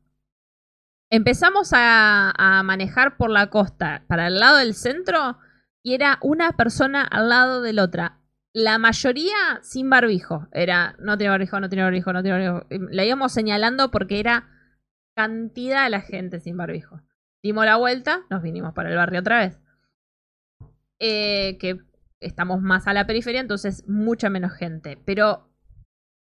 Empezamos 1.12 1.72
a, 1.72 2.62
manejar 2.64 3.16
por 3.16 3.30
la 3.30 3.50
costa 3.50 4.04
para 4.06 4.28
el 4.28 4.38
lado 4.38 4.58
del 4.58 4.74
centro 4.74 5.38
y 5.82 5.94
era 5.94 6.18
una 6.22 6.52
persona 6.52 7.02
al 7.02 7.28
lado 7.28 7.62
de 7.62 7.72
la 7.72 7.82
otra. 7.84 8.20
La 8.52 8.78
mayoría 8.78 9.58
sin 9.62 9.90
barbijo. 9.90 10.46
Era, 10.52 10.94
no 11.00 11.18
tiene 11.18 11.30
barbijo, 11.30 11.58
no 11.58 11.68
tiene 11.68 11.82
barbijo, 11.82 12.12
no 12.12 12.22
tiene 12.22 12.50
barbijo. 12.50 12.66
La 12.90 13.04
íbamos 13.04 13.32
señalando 13.32 13.90
porque 13.90 14.20
era 14.20 14.48
cantidad 15.16 15.84
de 15.84 15.90
la 15.90 16.00
gente 16.00 16.38
sin 16.38 16.56
barbijo. 16.56 17.00
Dimos 17.42 17.64
la 17.64 17.76
vuelta, 17.76 18.22
nos 18.30 18.42
vinimos 18.42 18.72
para 18.74 18.90
el 18.90 18.96
barrio 18.96 19.20
otra 19.20 19.38
vez. 19.38 19.60
Eh, 21.00 21.58
que 21.58 21.80
estamos 22.20 22.60
más 22.60 22.86
a 22.86 22.92
la 22.92 23.06
periferia, 23.06 23.40
entonces 23.40 23.84
mucha 23.88 24.30
menos 24.30 24.52
gente. 24.52 24.96
Pero 25.04 25.50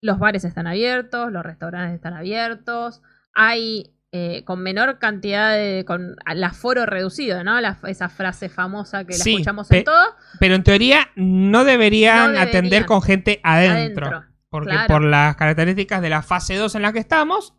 los 0.01 0.19
bares 0.19 0.45
están 0.45 0.67
abiertos, 0.67 1.31
los 1.33 1.43
restaurantes 1.43 1.97
están 1.97 2.15
abiertos, 2.15 3.03
hay 3.35 3.95
eh, 4.13 4.43
con 4.45 4.61
menor 4.63 4.99
cantidad 4.99 5.53
de. 5.57 5.85
con 5.87 6.17
el 6.27 6.45
aforo 6.45 6.85
reducido, 6.87 7.45
¿no? 7.45 7.61
La- 7.61 7.79
esa 7.87 8.09
frase 8.09 8.49
famosa 8.49 9.05
que 9.05 9.13
la 9.17 9.23
Sí, 9.25 9.33
escuchamos 9.35 9.71
en 9.71 9.85
todo. 9.85 10.17
Pero 10.41 10.55
en 10.57 10.65
teoría 10.65 11.11
no 11.17 11.65
deberían, 11.65 12.35
No 12.35 12.41
atender 12.41 12.87
con 12.87 13.03
gente 13.03 13.41
adentro. 13.45 14.07
Adentro, 14.09 14.31
porque 14.49 14.71
claro. 14.73 14.87
por 14.89 15.03
las 15.05 15.37
características 15.37 16.03
de 16.03 16.11
la 16.11 16.23
fase 16.23 16.57
2 16.57 16.75
en 16.75 16.83
la 16.83 16.93
que 16.93 16.99
estamos, 16.99 17.55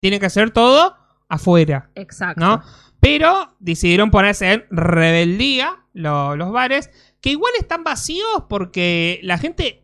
tiene 0.00 0.18
que 0.20 0.30
ser 0.30 0.50
todo 0.52 0.96
afuera, 1.28 1.90
Exacto. 1.94 2.40
¿no? 2.44 2.62
Pero 3.00 3.54
decidieron 3.60 4.10
ponerse 4.10 4.52
en 4.52 4.64
rebeldía 4.70 5.84
lo- 5.92 6.36
los 6.36 6.50
bares, 6.52 6.90
que 7.20 7.30
igual 7.30 7.52
están 7.58 7.84
vacíos 7.84 8.44
porque 8.48 9.20
la 9.22 9.36
gente 9.38 9.82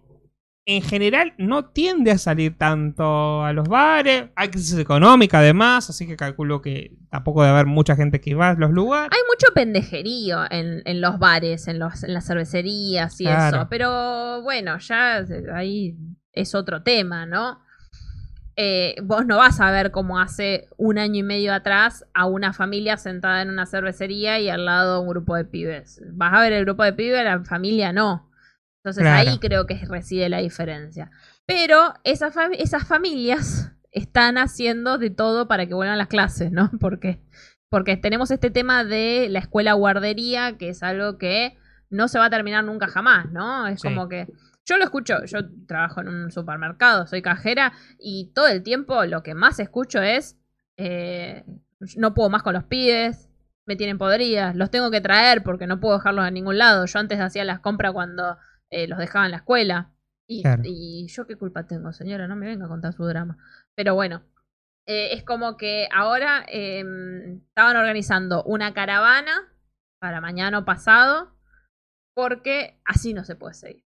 en 0.69 0.83
general 0.83 1.33
no 1.39 1.67
tiende 1.67 2.11
a 2.11 2.19
salir 2.19 2.59
tanto 2.59 3.45
a 3.45 3.53
los 3.53 3.69
bares. 3.69 4.31
Hay 4.35 4.49
crisis 4.49 4.77
económica 4.79 5.39
además, 5.39 5.89
así 5.89 6.09
que 6.09 6.17
calculo 6.17 6.61
que 6.61 6.97
tampoco 7.09 7.43
debe 7.43 7.55
haber 7.55 7.67
mucha 7.67 7.95
gente 7.95 8.21
que 8.21 8.35
va 8.35 8.51
a 8.51 8.55
los 8.55 8.73
lugares. 8.73 9.11
Hay 9.13 9.23
mucho 9.33 9.55
pendejerío 9.55 10.41
en, 10.51 10.83
en 10.85 11.01
los 11.01 11.21
bares, 11.21 11.69
en, 11.69 11.79
los, 11.79 12.03
en 12.03 12.13
las 12.15 12.27
cervecerías 12.27 13.21
y 13.21 13.25
Claro. 13.25 13.59
eso. 13.59 13.67
Pero 13.71 14.43
bueno, 14.43 14.77
ya 14.79 15.25
ahí 15.55 15.97
es 16.33 16.55
otro 16.57 16.83
tema, 16.83 17.27
¿no? 17.27 17.61
Eh, 18.57 18.97
vos 19.05 19.25
no 19.27 19.37
vas 19.37 19.61
a 19.61 19.71
ver 19.71 19.91
como 19.91 20.19
hace 20.19 20.67
un 20.79 20.99
año 20.99 21.17
y 21.21 21.23
medio 21.23 21.53
atrás 21.55 22.05
a 22.15 22.25
una 22.27 22.53
familia 22.55 22.97
sentada 22.97 23.43
en 23.43 23.51
una 23.51 23.67
cervecería 23.67 24.41
y 24.41 24.49
al 24.49 24.65
lado 24.65 25.03
un 25.03 25.09
grupo 25.09 25.37
de 25.37 25.45
pibes. 25.45 26.01
Vas 26.13 26.33
a 26.35 26.41
ver 26.41 26.55
el 26.55 26.65
grupo 26.65 26.83
de 26.83 26.93
pibes, 26.95 27.23
la 27.23 27.45
familia 27.45 27.93
no. 27.93 28.29
Entonces 28.87 29.03
Claro. 29.03 29.31
ahí 29.31 29.39
creo 29.41 29.67
que 29.67 29.75
reside 29.85 30.29
la 30.29 30.39
diferencia. 30.39 31.11
Pero 31.45 31.95
esas, 32.05 32.33
fam- 32.37 32.55
esas 32.57 32.87
familias 32.87 33.73
están 33.91 34.39
haciendo 34.39 34.97
de 34.97 35.11
todo 35.11 35.49
para 35.49 35.67
que 35.67 35.75
vuelvan 35.75 35.99
las 35.99 36.07
clases, 36.07 36.53
¿no? 36.53 36.71
Porque 36.81 37.21
porque 37.69 37.97
tenemos 37.97 38.31
este 38.31 38.49
tema 38.53 38.85
de 38.85 39.27
la 39.29 39.41
escuela 39.41 39.73
guardería, 39.73 40.57
que 40.57 40.69
es 40.69 40.85
algo 40.85 41.19
que 41.19 41.59
no 41.91 42.07
se 42.07 42.21
va 42.21 42.27
a 42.27 42.31
terminar 42.31 42.63
nunca 42.63 42.87
jamás, 42.87 43.33
¿no? 43.33 43.67
Es 43.67 43.81
Sí. 43.81 43.89
como 43.89 44.09
que 44.09 44.29
yo 44.65 44.77
lo 44.79 44.85
escucho, 44.85 45.25
yo 45.25 45.41
trabajo 45.67 46.01
en 46.01 46.07
un 46.09 46.31
supermercado, 46.31 47.09
soy 47.09 47.23
cajera 47.23 47.73
y 47.99 48.31
todo 48.37 48.47
el 48.47 48.63
tiempo 48.63 49.05
lo 49.05 49.25
que 49.25 49.35
más 49.35 49.59
escucho 49.59 50.01
es, 50.01 50.37
eh, 50.77 51.45
no 51.97 52.15
puedo 52.15 52.31
más 52.31 52.45
con 52.45 52.55
los 52.55 52.65
pibes, 52.65 53.29
me 53.67 53.75
tienen 53.75 53.99
podridas, 53.99 54.55
los 54.55 54.71
tengo 54.71 54.93
que 54.93 55.01
traer 55.01 55.43
porque 55.43 55.67
no 55.67 55.81
puedo 55.81 55.97
dejarlos 55.99 56.25
a 56.25 56.31
ningún 56.31 56.57
lado. 56.59 56.87
Yo 56.87 56.99
antes 57.01 57.19
hacía 57.21 57.45
las 57.45 57.59
compras 57.59 57.93
cuando 57.93 58.37
eh, 58.71 58.87
los 58.89 58.99
dejaba 58.99 59.25
en 59.27 59.31
la 59.33 59.37
escuela. 59.39 59.93
Y, 60.29 60.43
Claro. 60.43 60.63
y 60.65 61.07
yo 61.09 61.27
qué 61.27 61.37
culpa 61.37 61.67
tengo, 61.67 61.93
señora, 61.93 62.27
no 62.27 62.35
me 62.37 62.47
venga 62.47 62.67
a 62.67 62.69
contar 62.69 62.93
su 62.93 63.05
drama. 63.05 63.39
Pero 63.77 63.95
bueno, 63.95 64.23
eh, 64.87 65.11
es 65.13 65.23
como 65.23 65.57
que 65.57 65.89
ahora 65.95 66.45
eh, 66.49 66.83
estaban 67.49 67.77
organizando 67.77 68.43
una 68.45 68.75
caravana 68.75 69.53
para 70.01 70.21
mañana 70.21 70.59
o 70.59 70.65
pasado 70.65 71.37
porque 72.15 72.81
así 72.85 73.15
no 73.15 73.25
se 73.25 73.37
puede 73.37 73.55
seguir. 73.55 73.85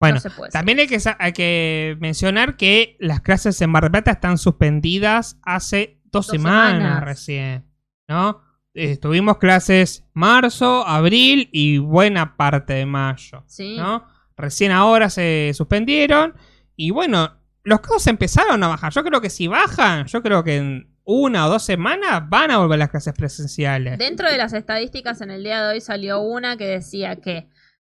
Bueno, 0.00 0.14
no 0.14 0.20
se 0.20 0.30
puede 0.30 0.50
También 0.50 0.78
hay 0.78 0.86
que, 0.88 0.98
hay 1.18 1.32
que 1.32 1.96
mencionar 2.00 2.56
que 2.56 2.96
las 3.00 3.20
clases 3.20 3.60
en 3.60 3.70
Mar 3.70 3.82
del 3.82 3.92
Plata 3.92 4.12
están 4.12 4.38
suspendidas 4.38 5.38
hace 5.42 6.00
dos, 6.04 6.26
Dos 6.26 6.26
semanas, 6.28 6.72
semanas. 6.82 7.04
recién, 7.04 7.70
¿no? 8.08 8.42
Eh, 8.74 8.96
tuvimos 8.98 9.38
clases 9.38 10.04
marzo, 10.12 10.86
abril 10.86 11.48
y 11.52 11.78
buena 11.78 12.36
parte 12.36 12.72
de 12.74 12.86
mayo, 12.86 13.42
Sí. 13.46 13.76
¿no? 13.76 14.06
Recién 14.36 14.70
ahora 14.72 15.10
se 15.10 15.50
suspendieron 15.54 16.34
y 16.76 16.90
bueno, 16.92 17.36
los 17.64 17.80
casos 17.80 18.06
empezaron 18.06 18.62
a 18.62 18.68
bajar. 18.68 18.92
Yo 18.92 19.02
creo 19.04 19.20
que 19.20 19.28
si 19.28 19.48
bajan, 19.48 20.06
yo 20.06 20.22
creo 20.22 20.44
que 20.44 20.56
en 20.56 20.96
una 21.04 21.46
o 21.46 21.50
dos 21.50 21.64
semanas 21.64 22.22
van 22.28 22.50
a 22.52 22.58
volver 22.58 22.78
las 22.78 22.90
clases 22.90 23.12
presenciales. 23.12 23.98
Dentro 23.98 24.30
de 24.30 24.38
las 24.38 24.52
estadísticas 24.52 25.20
en 25.20 25.30
el 25.30 25.42
día 25.42 25.62
de 25.64 25.72
hoy 25.74 25.80
salió 25.80 26.20
una 26.20 26.56
que 26.56 26.66
decía 26.66 27.16
que 27.16 27.48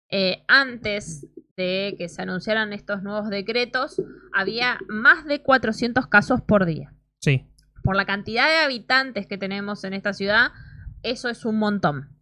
eh, 0.08 0.42
antes 0.48 1.26
de 1.56 1.94
que 1.98 2.08
se 2.08 2.22
anunciaran 2.22 2.72
estos 2.72 3.02
nuevos 3.02 3.28
decretos 3.28 4.00
había 4.32 4.78
más 4.88 5.26
de 5.26 5.42
400 5.42 6.06
casos 6.06 6.40
por 6.40 6.64
día. 6.64 6.94
Sí, 7.20 7.46
Por 7.84 7.96
la 7.96 8.06
cantidad 8.06 8.48
de 8.48 8.56
habitantes 8.64 9.26
que 9.26 9.36
tenemos 9.38 9.84
en 9.84 9.92
esta 9.92 10.14
ciudad, 10.14 10.52
eso 11.02 11.28
es 11.28 11.44
un 11.44 11.58
montón. 11.58 12.16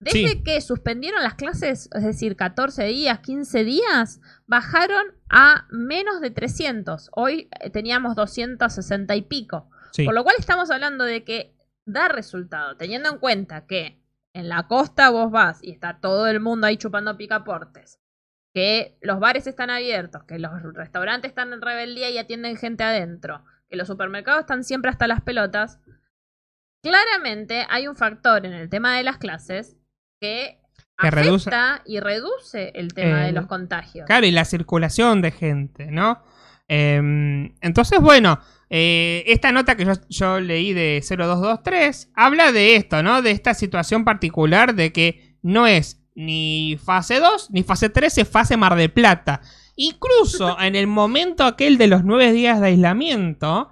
Desde 0.00 0.28
Sí. 0.28 0.42
que 0.44 0.60
suspendieron 0.60 1.22
las 1.24 1.34
clases, 1.34 1.88
es 1.92 2.04
decir, 2.04 2.36
14 2.36 2.84
días, 2.84 3.18
15 3.18 3.64
días, 3.64 4.20
bajaron 4.46 5.04
a 5.28 5.66
menos 5.70 6.20
de 6.20 6.30
300. 6.30 7.10
Hoy 7.12 7.48
eh, 7.60 7.70
teníamos 7.70 8.14
260 8.14 9.16
y 9.16 9.22
pico. 9.22 9.70
sí. 9.92 10.04
Por 10.04 10.14
lo 10.14 10.22
cual 10.22 10.36
estamos 10.38 10.70
hablando 10.70 11.02
de 11.04 11.24
que 11.24 11.56
da 11.86 12.08
resultado, 12.08 12.76
teniendo 12.76 13.08
en 13.08 13.18
cuenta 13.18 13.66
que 13.66 14.00
en 14.34 14.48
la 14.48 14.68
costa 14.68 15.08
vos 15.10 15.30
vas 15.32 15.58
y 15.62 15.70
está 15.72 15.98
todo 16.00 16.26
el 16.28 16.38
mundo 16.40 16.66
ahí 16.66 16.76
chupando 16.76 17.16
picaportes, 17.16 17.98
que 18.54 18.98
los 19.00 19.18
bares 19.18 19.46
están 19.46 19.70
abiertos, 19.70 20.22
que 20.24 20.38
los 20.38 20.52
restaurantes 20.74 21.30
están 21.30 21.52
en 21.54 21.62
rebeldía 21.62 22.10
y 22.10 22.18
atienden 22.18 22.56
gente 22.56 22.84
adentro, 22.84 23.42
que 23.68 23.76
los 23.76 23.88
supermercados 23.88 24.40
están 24.42 24.62
siempre 24.62 24.90
hasta 24.90 25.08
las 25.08 25.22
pelotas. 25.22 25.80
Claramente 26.82 27.66
hay 27.68 27.88
un 27.88 27.96
factor 27.96 28.46
en 28.46 28.52
el 28.52 28.68
tema 28.68 28.96
de 28.96 29.02
las 29.02 29.18
clases 29.18 29.76
que, 30.20 30.60
Que 31.00 31.08
afecta 31.08 31.22
reduce- 31.22 31.82
y 31.86 32.00
reduce 32.00 32.72
el 32.74 32.94
tema 32.94 33.22
Eh, 33.22 33.26
de 33.26 33.32
los 33.32 33.46
contagios. 33.46 34.06
Claro, 34.06 34.26
y 34.26 34.30
la 34.30 34.44
circulación 34.44 35.20
de 35.22 35.30
gente, 35.30 35.86
¿no? 35.90 36.22
Em, 36.68 37.54
entonces, 37.62 38.00
bueno, 38.00 38.38
eh, 38.68 39.24
esta 39.26 39.52
nota 39.52 39.76
que 39.76 39.84
yo, 39.86 39.92
yo 40.08 40.38
leí 40.40 40.72
de 40.74 41.00
0223 41.02 42.10
habla 42.14 42.52
de 42.52 42.76
esto, 42.76 43.02
¿no? 43.02 43.22
De 43.22 43.30
esta 43.30 43.54
situación 43.54 44.04
particular 44.04 44.74
de 44.74 44.92
que 44.92 45.36
no 45.42 45.66
es 45.66 46.04
ni 46.14 46.76
fase 46.84 47.20
2 47.20 47.50
ni 47.52 47.62
fase 47.62 47.88
3, 47.88 48.18
es 48.18 48.28
fase 48.28 48.56
Mar 48.56 48.74
de 48.74 48.88
Plata. 48.88 49.40
Incluso 49.76 50.58
en 50.60 50.74
el 50.76 50.86
momento 50.88 51.44
aquel 51.44 51.78
de 51.78 51.86
los 51.86 52.04
nueve 52.04 52.32
días 52.32 52.60
de 52.60 52.66
aislamiento, 52.68 53.70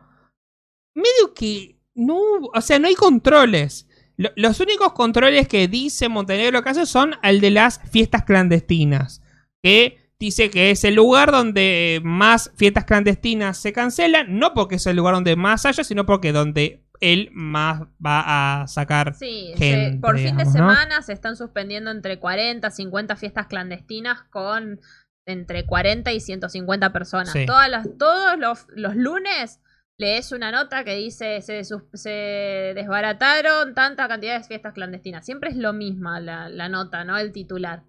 medio 0.94 1.34
que 1.34 1.75
no, 1.96 2.18
o 2.54 2.60
sea, 2.60 2.78
no 2.78 2.86
hay 2.88 2.94
controles. 2.94 3.88
Lo- 4.16 4.30
los 4.36 4.60
únicos 4.60 4.92
controles 4.92 5.48
que 5.48 5.66
dice 5.68 6.08
Montenegro 6.08 6.62
que 6.62 6.70
hace 6.70 6.86
son 6.86 7.14
el 7.22 7.40
de 7.40 7.50
las 7.50 7.80
fiestas 7.90 8.22
clandestinas. 8.24 9.22
Que 9.62 9.98
dice 10.18 10.48
que 10.50 10.70
es 10.70 10.84
el 10.84 10.94
lugar 10.94 11.32
donde 11.32 12.00
más 12.04 12.50
fiestas 12.56 12.84
clandestinas 12.84 13.58
se 13.58 13.72
cancelan. 13.72 14.38
No 14.38 14.54
porque 14.54 14.76
es 14.76 14.86
el 14.86 14.96
lugar 14.96 15.14
donde 15.14 15.36
más 15.36 15.66
haya, 15.66 15.82
sino 15.84 16.06
porque 16.06 16.32
donde 16.32 16.82
él 17.00 17.28
más 17.32 17.82
va 18.04 18.62
a 18.62 18.68
sacar. 18.68 19.14
Sí, 19.14 19.52
se- 19.58 19.98
por 20.00 20.18
fin 20.18 20.36
de 20.38 20.46
semana 20.46 21.02
se 21.02 21.12
están 21.12 21.36
suspendiendo 21.36 21.90
entre 21.90 22.18
40, 22.18 22.70
50 22.70 23.16
fiestas 23.16 23.48
clandestinas 23.48 24.22
con 24.30 24.80
entre 25.26 25.66
40 25.66 26.12
y 26.12 26.20
150 26.20 26.92
personas. 26.92 27.32
Sí. 27.32 27.44
Todas 27.44 27.68
las, 27.68 27.86
todos 27.98 28.38
los, 28.38 28.66
los 28.74 28.94
lunes 28.96 29.60
lees 29.98 30.32
una 30.32 30.52
nota 30.52 30.84
que 30.84 30.94
dice 30.94 31.40
se, 31.40 32.72
desbarataron 32.74 33.74
tanta 33.74 34.08
cantidad 34.08 34.38
de 34.38 34.46
fiestas 34.46 34.74
clandestinas. 34.74 35.24
Siempre 35.24 35.50
es 35.50 35.56
lo 35.56 35.72
misma 35.72 36.20
la, 36.20 36.68
nota, 36.68 37.04
¿no? 37.04 37.16
El 37.16 37.32
titular. 37.32 37.84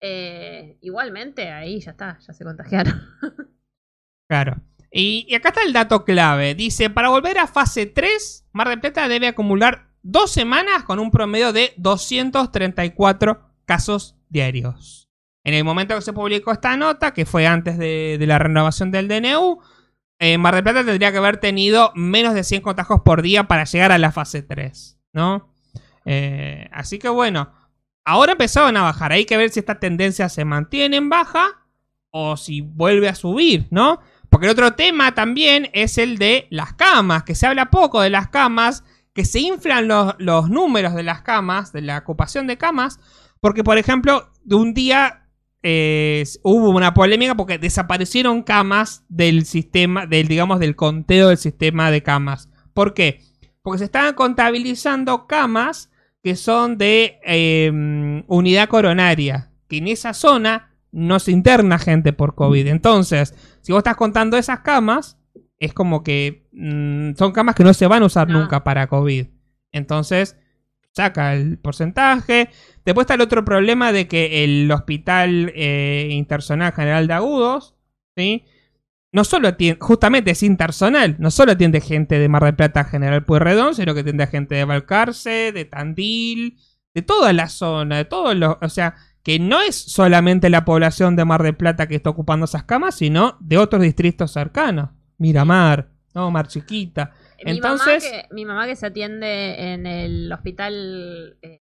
Eh, 0.00 0.78
igualmente, 0.82 1.50
ahí 1.50 1.80
ya 1.80 1.92
está, 1.92 2.18
ya 2.20 2.32
se 2.32 2.44
contagiaron. 2.44 3.00
Claro. 4.26 4.56
Y, 4.90 5.26
y 5.28 5.34
acá 5.34 5.50
está 5.50 5.62
el 5.62 5.74
dato 5.74 6.06
clave. 6.06 6.54
Dice, 6.54 6.88
para 6.88 7.10
volver 7.10 7.38
a 7.38 7.46
fase 7.46 7.84
3, 7.84 8.48
Mar 8.52 8.70
del 8.70 8.80
Plata 8.80 9.06
debe 9.06 9.28
acumular 9.28 9.90
dos 10.02 10.32
semanas 10.32 10.84
con 10.84 10.98
un 10.98 11.10
promedio 11.10 11.52
de 11.52 11.74
234 11.76 13.50
casos 13.66 14.16
diarios. 14.30 15.10
En 15.44 15.52
el 15.52 15.62
momento 15.62 15.94
que 15.94 16.00
se 16.00 16.14
publicó 16.14 16.52
esta 16.52 16.74
nota, 16.78 17.12
que 17.12 17.26
fue 17.26 17.46
antes 17.46 17.76
de, 17.76 18.16
de 18.18 18.26
la 18.26 18.38
renovación 18.38 18.90
del 18.90 19.08
DNU, 19.08 19.60
eh, 20.18 20.38
Mar 20.38 20.54
del 20.54 20.64
Plata 20.64 20.84
tendría 20.84 21.12
que 21.12 21.18
haber 21.18 21.38
tenido 21.38 21.92
menos 21.94 22.34
de 22.34 22.44
100 22.44 22.62
contagios 22.62 23.00
por 23.04 23.22
día 23.22 23.48
para 23.48 23.64
llegar 23.64 23.92
a 23.92 23.98
la 23.98 24.12
fase 24.12 24.42
3. 24.42 24.94
¿no? 25.14 25.48
Eh, 26.04 26.68
así 26.72 26.98
que 26.98 27.08
bueno, 27.08 27.50
ahora 28.04 28.32
empezaron 28.32 28.76
a 28.76 28.82
bajar. 28.82 29.12
Hay 29.12 29.24
que 29.24 29.38
ver 29.38 29.48
si 29.50 29.60
esta 29.60 29.80
tendencia 29.80 30.28
se 30.28 30.44
mantiene 30.44 30.98
en 30.98 31.08
baja 31.08 31.62
o 32.10 32.36
si 32.36 32.60
vuelve 32.60 33.08
a 33.08 33.14
subir, 33.14 33.66
¿no? 33.70 34.00
Porque 34.28 34.46
el 34.46 34.52
otro 34.52 34.74
tema 34.74 35.14
también 35.14 35.70
es 35.72 35.96
el 35.96 36.18
de 36.18 36.46
las 36.50 36.74
camas, 36.74 37.22
que 37.22 37.34
se 37.34 37.46
habla 37.46 37.70
poco 37.70 38.00
de 38.00 38.10
las 38.10 38.28
camas, 38.28 38.84
que 39.14 39.24
se 39.24 39.40
inflan 39.40 39.88
los, 39.88 40.14
los 40.18 40.50
números 40.50 40.94
de 40.94 41.04
las 41.04 41.22
camas, 41.22 41.72
de 41.72 41.82
la 41.82 41.98
ocupación 41.98 42.46
de 42.46 42.58
camas, 42.58 42.98
porque 43.40 43.64
por 43.64 43.78
ejemplo, 43.78 44.30
de 44.42 44.56
un 44.56 44.74
día 44.74 45.23
eh, 45.66 46.24
hubo 46.42 46.68
una 46.68 46.92
polémica 46.92 47.34
porque 47.34 47.56
desaparecieron 47.56 48.42
camas 48.42 49.02
del 49.08 49.46
sistema, 49.46 50.06
del, 50.06 50.28
digamos, 50.28 50.60
del 50.60 50.76
conteo 50.76 51.28
del 51.28 51.38
sistema 51.38 51.90
de 51.90 52.02
camas. 52.02 52.50
¿Por 52.74 52.92
qué? 52.92 53.22
Porque 53.62 53.78
se 53.78 53.86
estaban 53.86 54.12
contabilizando 54.12 55.26
camas 55.26 55.90
que 56.22 56.36
son 56.36 56.76
de 56.76 57.18
eh, 57.24 58.22
unidad 58.26 58.68
coronaria, 58.68 59.52
que 59.66 59.78
en 59.78 59.88
esa 59.88 60.12
zona 60.12 60.74
no 60.92 61.18
se 61.18 61.32
interna 61.32 61.78
gente 61.78 62.12
por 62.12 62.34
COVID. 62.34 62.66
Entonces, 62.66 63.34
si 63.62 63.72
vos 63.72 63.80
estás 63.80 63.96
contando 63.96 64.36
esas 64.36 64.60
camas, 64.60 65.16
es 65.58 65.72
como 65.72 66.04
que 66.04 66.46
mm, 66.52 67.16
son 67.16 67.32
camas 67.32 67.54
que 67.54 67.64
no 67.64 67.72
se 67.72 67.86
van 67.86 68.02
a 68.02 68.06
usar 68.06 68.28
No. 68.28 68.40
nunca 68.40 68.64
para 68.64 68.86
COVID. 68.86 69.28
Entonces, 69.72 70.36
saca 70.94 71.34
el 71.34 71.58
porcentaje. 71.58 72.50
Después 72.84 73.04
está 73.04 73.14
el 73.14 73.20
otro 73.20 73.44
problema 73.44 73.92
de 73.92 74.06
que 74.06 74.44
el 74.44 74.70
Hospital 74.70 75.52
eh, 75.54 76.24
General 76.74 77.06
de 77.06 77.12
Agudos, 77.12 77.74
¿sí? 78.16 78.44
No 79.12 79.24
solo 79.24 79.48
atiende, 79.48 79.78
justamente 79.80 80.32
es 80.32 80.42
intersonal, 80.42 81.16
no 81.18 81.30
solo 81.30 81.52
atiende 81.52 81.80
gente 81.80 82.18
de 82.18 82.28
Mar 82.28 82.44
del 82.44 82.56
Plata 82.56 82.84
General 82.84 83.24
Pueyrredón, 83.24 83.74
sino 83.74 83.94
que 83.94 84.00
atiende 84.00 84.24
a 84.24 84.28
gente 84.28 84.56
de 84.56 84.64
Balcarce, 84.64 85.52
de 85.52 85.64
Tandil, 85.64 86.58
de 86.94 87.02
toda 87.02 87.32
la 87.32 87.48
zona, 87.48 87.98
de 87.98 88.04
todos 88.06 88.34
los, 88.34 88.56
o 88.60 88.68
sea, 88.68 88.96
que 89.22 89.38
no 89.38 89.62
es 89.62 89.76
solamente 89.76 90.50
la 90.50 90.64
población 90.64 91.16
de 91.16 91.24
Mar 91.24 91.42
del 91.42 91.56
Plata 91.56 91.86
que 91.86 91.94
está 91.94 92.10
ocupando 92.10 92.44
esas 92.44 92.64
camas, 92.64 92.96
sino 92.96 93.36
de 93.40 93.58
otros 93.58 93.82
distritos 93.82 94.32
cercanos. 94.32 94.90
Miramar, 95.16 95.90
¿no? 96.12 96.30
Mar 96.30 96.48
Chiquita. 96.48 97.12
Mi, 97.44 97.52
Entonces- 97.52 98.04
mamá 98.04 98.22
que, 98.22 98.34
mi 98.34 98.44
mamá 98.44 98.66
que 98.66 98.76
se 98.76 98.86
atiende 98.86 99.72
en 99.72 99.86
el 99.86 100.32
hospital, 100.32 101.38
eh, 101.42 101.60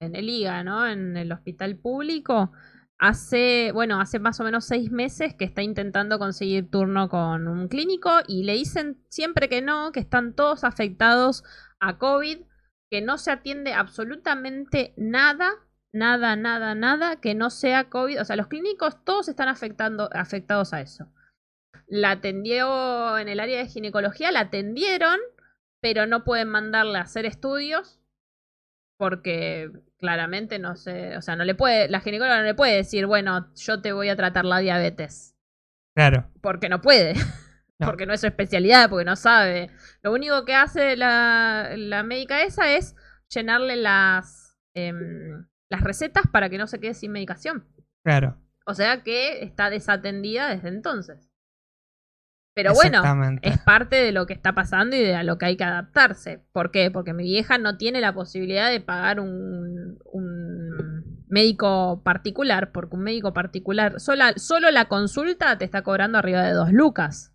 en 0.00 0.14
el 0.14 0.28
IGA, 0.28 0.64
¿no? 0.64 0.86
En 0.86 1.16
el 1.16 1.32
hospital 1.32 1.76
público, 1.76 2.52
hace, 2.98 3.70
bueno, 3.72 4.00
hace 4.00 4.18
más 4.18 4.38
o 4.40 4.44
menos 4.44 4.66
seis 4.66 4.90
meses 4.90 5.34
que 5.34 5.46
está 5.46 5.62
intentando 5.62 6.18
conseguir 6.18 6.70
turno 6.70 7.08
con 7.08 7.48
un 7.48 7.68
clínico 7.68 8.10
y 8.28 8.44
le 8.44 8.54
dicen 8.54 9.02
siempre 9.08 9.48
que 9.48 9.62
no, 9.62 9.92
que 9.92 10.00
están 10.00 10.34
todos 10.34 10.64
afectados 10.64 11.42
a 11.80 11.96
COVID, 11.98 12.42
que 12.90 13.00
no 13.00 13.16
se 13.16 13.30
atiende 13.30 13.72
absolutamente 13.72 14.92
nada, 14.98 15.50
nada, 15.94 16.36
nada, 16.36 16.74
nada 16.74 17.20
que 17.20 17.34
no 17.34 17.48
sea 17.48 17.88
COVID. 17.88 18.20
O 18.20 18.24
sea, 18.24 18.36
los 18.36 18.48
clínicos 18.48 19.02
todos 19.04 19.28
están 19.28 19.48
afectando, 19.48 20.10
afectados 20.12 20.74
a 20.74 20.82
eso 20.82 21.10
la 21.90 22.12
atendió 22.12 23.18
en 23.18 23.28
el 23.28 23.40
área 23.40 23.58
de 23.58 23.66
ginecología, 23.68 24.32
la 24.32 24.40
atendieron, 24.40 25.18
pero 25.82 26.06
no 26.06 26.24
pueden 26.24 26.48
mandarle 26.48 26.98
a 26.98 27.02
hacer 27.02 27.26
estudios 27.26 27.98
porque 28.98 29.70
claramente 29.98 30.58
no 30.58 30.76
sé, 30.76 31.16
o 31.16 31.22
sea, 31.22 31.34
no 31.36 31.44
le 31.44 31.54
puede, 31.54 31.88
la 31.88 32.00
ginecóloga 32.00 32.38
no 32.38 32.44
le 32.44 32.54
puede 32.54 32.76
decir, 32.76 33.06
bueno, 33.06 33.50
yo 33.56 33.80
te 33.80 33.92
voy 33.92 34.08
a 34.08 34.16
tratar 34.16 34.44
la 34.44 34.58
diabetes, 34.58 35.36
Claro. 35.94 36.30
porque 36.40 36.68
no 36.68 36.80
puede. 36.80 37.14
No. 37.80 37.86
Porque 37.86 38.04
no 38.04 38.12
es 38.12 38.20
su 38.20 38.26
especialidad, 38.26 38.90
porque 38.90 39.06
no 39.06 39.16
sabe. 39.16 39.70
Lo 40.02 40.12
único 40.12 40.44
que 40.44 40.52
hace 40.52 40.96
la, 40.96 41.70
la 41.78 42.02
médica 42.02 42.42
esa 42.42 42.74
es 42.74 42.94
llenarle 43.34 43.76
las, 43.76 44.58
em, 44.74 45.46
las 45.70 45.80
recetas 45.80 46.24
para 46.30 46.50
que 46.50 46.58
no 46.58 46.66
se 46.66 46.78
quede 46.78 46.92
sin 46.92 47.10
medicación. 47.12 47.66
Claro. 48.04 48.36
O 48.66 48.74
sea 48.74 49.02
que 49.02 49.42
está 49.42 49.70
desatendida 49.70 50.50
desde 50.54 50.68
entonces. 50.68 51.29
Pero 52.54 52.72
bueno, 52.74 53.02
es 53.42 53.58
parte 53.58 53.96
de 53.96 54.12
lo 54.12 54.26
que 54.26 54.32
está 54.34 54.54
pasando 54.54 54.96
y 54.96 55.00
de 55.00 55.14
a 55.14 55.22
lo 55.22 55.38
que 55.38 55.46
hay 55.46 55.56
que 55.56 55.64
adaptarse. 55.64 56.42
¿Por 56.52 56.70
qué? 56.72 56.90
Porque 56.90 57.12
mi 57.14 57.22
vieja 57.24 57.58
no 57.58 57.76
tiene 57.78 58.00
la 58.00 58.12
posibilidad 58.12 58.68
de 58.70 58.80
pagar 58.80 59.20
un, 59.20 59.98
un 60.04 61.24
médico 61.28 62.02
particular, 62.04 62.72
porque 62.72 62.96
un 62.96 63.02
médico 63.04 63.32
particular, 63.32 64.00
sola, 64.00 64.34
solo 64.36 64.70
la 64.72 64.86
consulta 64.86 65.56
te 65.58 65.64
está 65.64 65.82
cobrando 65.82 66.18
arriba 66.18 66.42
de 66.42 66.52
dos 66.52 66.72
lucas. 66.72 67.32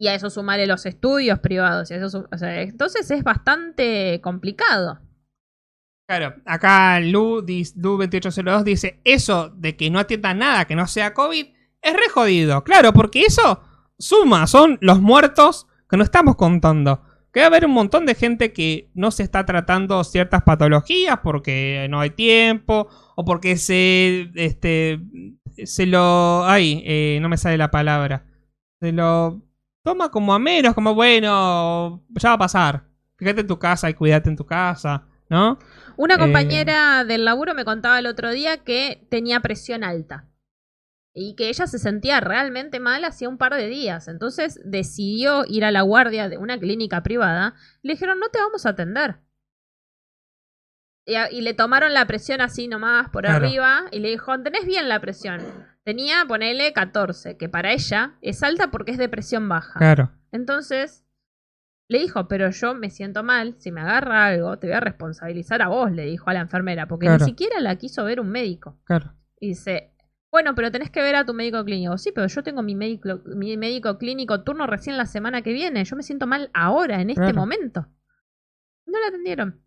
Y 0.00 0.08
a 0.08 0.14
eso 0.14 0.28
sumarle 0.28 0.66
los 0.66 0.84
estudios 0.84 1.38
privados. 1.38 1.90
Y 1.90 1.94
a 1.94 1.98
eso 2.04 2.28
o 2.30 2.36
sea, 2.36 2.60
entonces 2.62 3.08
es 3.12 3.22
bastante 3.22 4.20
complicado. 4.20 5.00
Claro, 6.08 6.34
acá 6.44 6.98
Lu, 7.00 7.40
dis- 7.46 7.74
Lu2802 7.76 8.62
dice, 8.64 9.00
eso 9.04 9.48
de 9.50 9.76
que 9.76 9.88
no 9.90 10.00
atienda 10.00 10.34
nada 10.34 10.66
que 10.66 10.74
no 10.74 10.86
sea 10.86 11.14
COVID 11.14 11.46
es 11.80 11.92
re 11.94 12.08
jodido. 12.12 12.64
Claro, 12.64 12.92
porque 12.92 13.22
eso 13.22 13.62
suma, 13.98 14.46
son 14.46 14.78
los 14.80 15.00
muertos 15.00 15.66
que 15.88 15.96
no 15.96 16.04
estamos 16.04 16.36
contando. 16.36 17.02
Que 17.32 17.40
va 17.40 17.46
a 17.46 17.48
haber 17.48 17.66
un 17.66 17.72
montón 17.72 18.06
de 18.06 18.14
gente 18.14 18.52
que 18.52 18.90
no 18.94 19.10
se 19.10 19.24
está 19.24 19.44
tratando 19.44 20.04
ciertas 20.04 20.42
patologías 20.44 21.18
porque 21.22 21.86
no 21.90 22.00
hay 22.00 22.10
tiempo 22.10 22.88
o 23.16 23.24
porque 23.24 23.56
se, 23.56 24.30
este, 24.36 25.00
se 25.64 25.86
lo, 25.86 26.44
ay, 26.46 26.82
eh, 26.86 27.18
no 27.20 27.28
me 27.28 27.36
sale 27.36 27.56
la 27.58 27.72
palabra, 27.72 28.24
se 28.80 28.92
lo 28.92 29.42
toma 29.82 30.10
como 30.10 30.32
a 30.32 30.38
menos, 30.38 30.74
como 30.74 30.94
bueno, 30.94 32.04
ya 32.10 32.28
va 32.30 32.34
a 32.34 32.38
pasar. 32.38 32.84
Fíjate 33.16 33.40
en 33.40 33.46
tu 33.48 33.58
casa 33.58 33.90
y 33.90 33.94
cuídate 33.94 34.28
en 34.30 34.36
tu 34.36 34.46
casa, 34.46 35.06
¿no? 35.28 35.58
Una 35.96 36.14
Eh. 36.14 36.18
compañera 36.18 37.04
del 37.04 37.24
laburo 37.24 37.54
me 37.54 37.64
contaba 37.64 37.98
el 37.98 38.06
otro 38.06 38.30
día 38.30 38.58
que 38.58 39.06
tenía 39.10 39.40
presión 39.40 39.82
alta 39.82 40.28
y 41.16 41.36
que 41.36 41.48
ella 41.48 41.66
se 41.68 41.78
sentía 41.78 42.18
realmente 42.20 42.80
mal 42.80 43.04
hacía 43.04 43.28
un 43.28 43.38
par 43.38 43.54
de 43.54 43.68
días. 43.68 44.08
Entonces 44.08 44.60
decidió 44.64 45.44
ir 45.46 45.64
a 45.64 45.70
la 45.70 45.82
guardia 45.82 46.28
de 46.28 46.38
una 46.38 46.58
clínica 46.58 47.02
privada. 47.04 47.54
Le 47.82 47.92
dijeron, 47.92 48.18
no 48.18 48.28
te 48.30 48.40
vamos 48.40 48.66
a 48.66 48.70
atender. 48.70 49.20
Y, 51.06 51.42
le 51.42 51.52
tomaron 51.54 51.92
la 51.92 52.06
presión 52.06 52.40
así 52.40 52.66
nomás 52.66 53.10
por 53.10 53.24
Claro. 53.24 53.44
arriba 53.46 53.84
y 53.92 53.98
le 54.00 54.08
dijo, 54.08 54.40
tenés 54.42 54.64
bien 54.66 54.88
la 54.88 55.00
presión. 55.00 55.40
Tenía, 55.84 56.24
ponele 56.26 56.72
14, 56.72 57.36
que 57.36 57.48
para 57.50 57.72
ella 57.72 58.14
es 58.22 58.42
alta 58.42 58.70
porque 58.70 58.92
es 58.92 58.98
de 58.98 59.08
presión 59.10 59.46
baja. 59.48 59.78
Claro. 59.78 60.12
Entonces, 60.32 61.04
le 61.88 61.98
dijo, 61.98 62.26
pero 62.26 62.48
yo 62.50 62.74
me 62.74 62.88
siento 62.88 63.22
mal, 63.22 63.54
si 63.58 63.70
me 63.70 63.82
agarra 63.82 64.24
algo, 64.24 64.58
te 64.58 64.66
voy 64.66 64.76
a 64.76 64.80
responsabilizar 64.80 65.60
a 65.60 65.68
vos, 65.68 65.92
le 65.92 66.06
dijo 66.06 66.30
a 66.30 66.34
la 66.34 66.40
enfermera, 66.40 66.88
porque 66.88 67.04
Claro. 67.06 67.22
ni 67.22 67.30
siquiera 67.30 67.60
la 67.60 67.76
quiso 67.76 68.02
ver 68.04 68.18
un 68.18 68.30
médico. 68.30 68.80
Claro. 68.84 69.12
Y 69.38 69.48
dice, 69.48 69.93
bueno, 70.34 70.56
pero 70.56 70.72
tenés 70.72 70.90
que 70.90 71.00
ver 71.00 71.14
a 71.14 71.24
tu 71.24 71.32
médico 71.32 71.64
clínico. 71.64 71.96
Sí, 71.96 72.10
pero 72.12 72.26
yo 72.26 72.42
tengo 72.42 72.60
mi 72.60 72.74
médico, 72.74 73.20
mi 73.36 73.56
médico 73.56 73.98
clínico 73.98 74.42
turno 74.42 74.66
recién 74.66 74.96
la 74.96 75.06
semana 75.06 75.42
que 75.42 75.52
viene. 75.52 75.84
Yo 75.84 75.94
me 75.94 76.02
siento 76.02 76.26
mal 76.26 76.50
ahora, 76.52 77.00
en 77.00 77.10
este 77.10 77.22
Claro. 77.22 77.36
momento. 77.36 77.86
No 78.86 78.98
la 78.98 79.06
atendieron. 79.06 79.64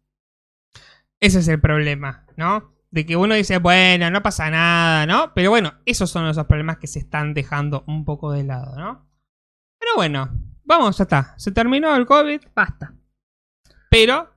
Ese 1.22 1.40
es 1.40 1.48
el 1.48 1.62
problema, 1.62 2.26
¿no? 2.36 2.74
De 2.92 3.06
que 3.06 3.16
uno 3.16 3.34
dice, 3.36 3.60
bueno, 3.60 4.12
no 4.12 4.22
pasa 4.22 4.50
nada, 4.50 5.06
¿no? 5.06 5.34
Pero 5.34 5.52
bueno, 5.52 5.74
esos 5.86 6.10
son 6.10 6.28
esos 6.28 6.46
problemas 6.48 6.80
que 6.80 6.88
se 6.88 7.00
están 7.00 7.34
dejando 7.34 7.86
un 7.88 8.04
poco 8.04 8.34
de 8.34 8.44
lado, 8.44 8.76
¿no? 8.78 9.10
Pero 9.80 9.92
bueno, 9.96 10.30
vamos, 10.66 10.98
ya 10.98 11.04
está. 11.04 11.34
Se 11.38 11.54
terminó 11.54 11.96
el 11.96 12.06
COVID, 12.06 12.42
Basta. 12.54 12.94
pero 13.90 14.34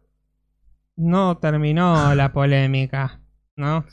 no 0.94 1.38
terminó 1.38 2.14
la 2.14 2.32
polémica, 2.32 3.20
¿no? 3.56 3.84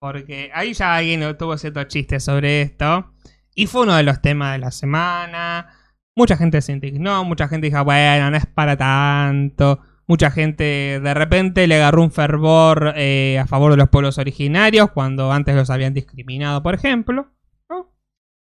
Porque 0.00 0.50
ahí 0.54 0.72
ya 0.72 0.96
alguien 0.96 1.36
tuvo 1.36 1.58
ciertos 1.58 1.88
chistes 1.88 2.24
sobre 2.24 2.62
esto. 2.62 3.12
Y 3.54 3.66
fue 3.66 3.82
uno 3.82 3.94
de 3.94 4.02
los 4.02 4.22
temas 4.22 4.54
de 4.54 4.58
la 4.58 4.70
semana. 4.70 5.74
Mucha 6.16 6.38
gente 6.38 6.62
se 6.62 6.72
indignó, 6.72 7.22
mucha 7.24 7.48
gente 7.48 7.66
dijo, 7.66 7.84
bueno, 7.84 8.30
no 8.30 8.36
es 8.36 8.46
para 8.46 8.78
tanto. 8.78 9.80
Mucha 10.06 10.30
gente 10.30 11.00
de 11.00 11.14
repente 11.14 11.66
le 11.66 11.76
agarró 11.76 12.02
un 12.02 12.10
fervor 12.10 12.94
eh, 12.96 13.38
a 13.38 13.46
favor 13.46 13.72
de 13.72 13.76
los 13.76 13.90
pueblos 13.90 14.16
originarios 14.16 14.90
cuando 14.90 15.30
antes 15.30 15.54
los 15.54 15.68
habían 15.68 15.92
discriminado, 15.92 16.62
por 16.62 16.74
ejemplo. 16.74 17.30
¿no? 17.68 17.94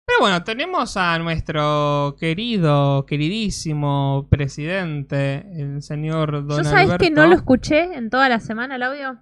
Pero 0.07 0.21
bueno, 0.21 0.45
tenemos 0.45 0.97
a 0.97 1.19
nuestro 1.19 2.17
querido, 2.19 3.05
queridísimo 3.07 4.29
presidente, 4.31 5.45
el 5.61 5.83
señor 5.83 6.47
Don 6.47 6.63
¿Yo 6.63 6.65
sabes 6.65 6.97
que 6.97 7.11
no 7.11 7.27
lo 7.27 7.35
escuché 7.35 7.93
en 7.97 8.09
toda 8.09 8.29
la 8.29 8.39
semana 8.39 8.77
el 8.77 8.85
audio? 8.85 9.19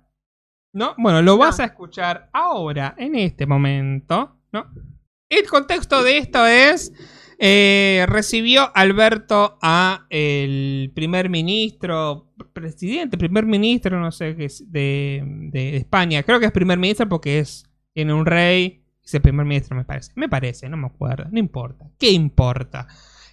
¿No? 0.78 0.94
Bueno, 0.96 1.20
lo 1.22 1.32
No. 1.32 1.38
vas 1.38 1.58
a 1.58 1.64
escuchar 1.64 2.30
ahora, 2.32 2.94
en 2.98 3.16
este 3.16 3.46
momento, 3.46 4.36
¿no? 4.52 4.66
El 5.28 5.44
contexto 5.48 6.04
de 6.04 6.18
esto 6.18 6.46
es, 6.46 6.92
eh, 7.40 8.06
recibió 8.08 8.70
Alberto 8.76 9.58
a 9.60 10.06
el 10.08 10.92
primer 10.94 11.28
ministro, 11.30 12.32
presidente, 12.52 13.18
primer 13.18 13.44
ministro, 13.44 13.98
no 14.00 14.12
sé 14.12 14.36
qué 14.36 14.44
es, 14.44 14.70
de, 14.70 15.22
de 15.50 15.76
España. 15.78 16.22
Creo 16.22 16.38
que 16.38 16.46
es 16.46 16.52
primer 16.52 16.78
ministro 16.78 17.08
porque 17.08 17.40
es, 17.40 17.68
tiene 17.92 18.14
un 18.14 18.24
rey, 18.24 18.84
es 19.04 19.12
el 19.14 19.20
primer 19.20 19.46
ministro, 19.46 19.76
me 19.76 19.84
parece. 19.84 20.12
Me 20.14 20.28
parece, 20.28 20.68
no 20.68 20.76
me 20.76 20.86
acuerdo, 20.86 21.26
no 21.30 21.40
importa. 21.40 21.90
¿Qué 21.98 22.12
importa? 22.12 22.86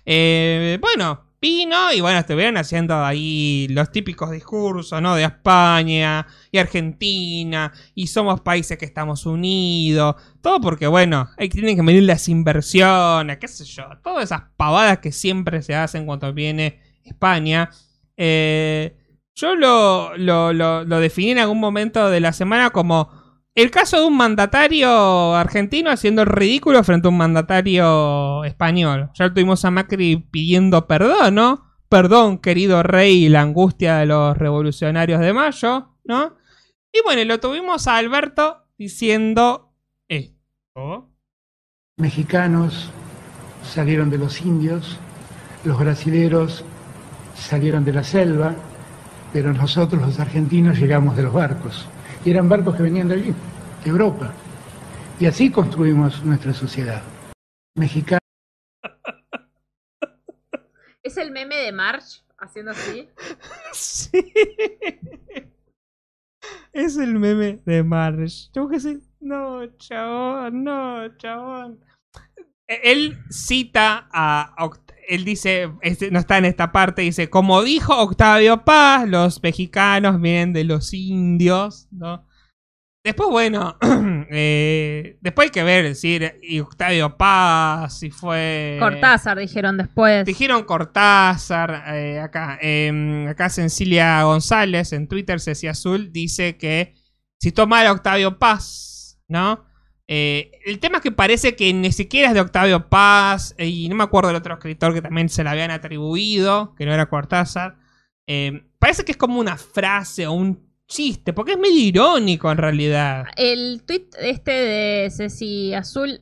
Eh, 0.03 0.79
bueno, 0.81 1.24
y 1.47 2.01
bueno, 2.01 2.19
estuvieron 2.19 2.57
haciendo 2.57 3.03
ahí 3.03 3.67
los 3.69 3.91
típicos 3.91 4.31
discursos, 4.31 5.01
¿no? 5.01 5.15
De 5.15 5.23
España 5.23 6.25
y 6.51 6.57
Argentina 6.57 7.71
y 7.93 8.07
somos 8.07 8.41
países 8.41 8.77
que 8.77 8.85
estamos 8.85 9.25
unidos. 9.25 10.15
Todo 10.41 10.59
porque, 10.59 10.87
bueno, 10.87 11.29
ahí 11.37 11.49
tienen 11.49 11.75
que 11.75 11.83
medir 11.83 12.03
las 12.03 12.27
inversiones, 12.29 13.37
qué 13.37 13.47
sé 13.47 13.63
yo. 13.65 13.83
Todas 14.03 14.25
esas 14.25 14.43
pavadas 14.57 14.99
que 14.99 15.11
siempre 15.11 15.61
se 15.61 15.75
hacen 15.75 16.05
cuando 16.05 16.33
viene 16.33 16.79
España. 17.03 17.69
Eh, 18.17 18.97
yo 19.35 19.55
lo, 19.55 20.17
lo, 20.17 20.53
lo 20.53 20.99
definí 20.99 21.31
en 21.31 21.39
algún 21.39 21.59
momento 21.59 22.09
de 22.09 22.21
la 22.21 22.33
semana 22.33 22.69
como 22.71 23.24
el 23.55 23.71
caso 23.71 23.99
de 23.99 24.05
un 24.05 24.17
mandatario 24.17 25.33
argentino 25.33 25.89
haciendo 25.89 26.23
el 26.23 26.27
ridículo 26.27 26.83
frente 26.83 27.07
a 27.07 27.11
un 27.11 27.17
mandatario 27.17 28.43
español. 28.43 29.09
Ya 29.13 29.33
tuvimos 29.33 29.63
a 29.63 29.71
Macri 29.71 30.17
pidiendo 30.17 30.87
perdón, 30.87 31.35
¿no? 31.35 31.65
Perdón, 31.87 32.39
querido 32.39 32.83
rey, 32.83 33.29
la 33.29 33.41
angustia 33.41 33.97
de 33.97 34.07
los 34.07 34.37
revolucionarios 34.37 35.21
de 35.21 35.31
mayo, 35.31 35.95
¿no? 36.03 36.35
Y 36.91 37.01
bueno, 37.05 37.23
lo 37.23 37.39
tuvimos 37.39 37.87
a 37.87 37.95
Alberto 37.95 38.65
diciendo 38.77 39.73
esto. 40.09 41.09
Mexicanos 41.97 42.91
salieron 43.63 44.09
de 44.09 44.17
los 44.17 44.41
indios, 44.41 44.97
los 45.63 45.79
brasileros 45.79 46.65
salieron 47.35 47.85
de 47.85 47.93
la 47.93 48.03
selva, 48.03 48.53
pero 49.31 49.53
nosotros 49.53 50.01
los 50.01 50.19
argentinos 50.19 50.77
llegamos 50.77 51.15
de 51.15 51.23
los 51.23 51.33
barcos. 51.33 51.87
Y 52.25 52.31
eran 52.31 52.49
barcos 52.49 52.75
que 52.75 52.83
venían 52.83 53.07
de 53.07 53.15
allí, 53.15 53.33
de 53.83 53.89
Europa. 53.89 54.33
Y 55.19 55.27
así 55.27 55.51
construimos 55.51 56.23
nuestra 56.25 56.53
sociedad. 56.53 57.01
Mexicano. 57.77 58.19
¿Es 61.03 61.17
el 61.17 61.31
meme 61.31 61.55
de 61.57 61.71
March 61.71 62.23
haciendo 62.39 62.71
así? 62.71 63.07
Sí. 63.73 64.33
Es 66.71 66.97
el 66.97 67.15
meme 67.15 67.59
de 67.65 67.83
Marsh. 67.83 68.49
Tengo 68.51 68.69
que 68.69 68.75
decir, 68.75 69.01
no, 69.19 69.65
chabón, 69.77 70.63
no, 70.63 71.17
chabón. 71.17 71.83
E- 72.67 72.91
Él 72.91 73.17
cita 73.29 74.07
a. 74.11 74.55
Oct- 74.59 74.93
Él 75.07 75.25
dice, 75.25 75.71
este, 75.81 76.11
no 76.11 76.19
está 76.19 76.37
en 76.37 76.45
esta 76.45 76.71
parte, 76.71 77.01
dice, 77.01 77.29
como 77.29 77.63
dijo 77.63 77.97
Octavio 77.97 78.63
Paz, 78.63 79.07
los 79.07 79.41
mexicanos 79.41 80.19
vienen 80.21 80.53
de 80.53 80.63
los 80.63 80.93
indios, 80.93 81.87
¿no? 81.91 82.25
Después, 83.05 83.29
bueno, 83.29 83.77
eh, 84.31 85.19
después 85.21 85.45
hay 85.45 85.51
que 85.51 85.63
ver, 85.63 85.83
decir, 85.83 86.39
y 86.41 86.59
Octavio 86.59 87.15
Paz, 87.17 87.99
si 87.99 88.09
fue... 88.09 88.77
Cortázar, 88.79 89.37
dijeron 89.37 89.77
después. 89.77 90.25
Dijeron 90.25 90.63
Cortázar, 90.63 91.83
eh, 91.95 92.19
acá, 92.19 92.57
eh, 92.63 93.27
acá 93.29 93.49
Cecilia 93.49 94.23
González 94.23 94.91
en 94.91 95.07
Twitter, 95.07 95.39
Ceci 95.39 95.67
Azul, 95.67 96.11
dice 96.11 96.57
que 96.57 96.95
citó 97.39 97.67
mal 97.67 97.85
a 97.85 97.91
Octavio 97.91 98.39
Paz, 98.39 99.21
¿no? 99.27 99.65
Eh, 100.07 100.51
el 100.65 100.79
tema 100.79 100.97
es 100.97 101.03
que 101.03 101.11
parece 101.11 101.55
que 101.55 101.73
ni 101.73 101.91
siquiera 101.91 102.27
es 102.27 102.33
de 102.33 102.41
Octavio 102.41 102.89
Paz, 102.89 103.55
eh, 103.57 103.67
y 103.67 103.89
no 103.89 103.95
me 103.95 104.03
acuerdo 104.03 104.29
del 104.29 104.37
otro 104.37 104.53
escritor 104.53 104.93
que 104.93 105.01
también 105.01 105.29
se 105.29 105.43
la 105.43 105.51
habían 105.51 105.71
atribuido, 105.71 106.75
que 106.75 106.85
no 106.85 106.93
era 106.93 107.09
Cortázar. 107.09 107.77
Eh, 108.27 108.63
parece 108.79 109.03
que 109.03 109.11
es 109.11 109.17
como 109.17 109.39
una 109.39 109.57
frase 109.57 110.27
o 110.27 110.33
un 110.33 110.63
chiste, 110.87 111.33
porque 111.33 111.53
es 111.53 111.57
medio 111.57 111.79
irónico 111.79 112.51
en 112.51 112.57
realidad. 112.57 113.25
El 113.35 113.83
tweet 113.85 114.09
este 114.19 114.51
de 114.51 115.09
Ceci 115.09 115.73
Azul 115.73 116.21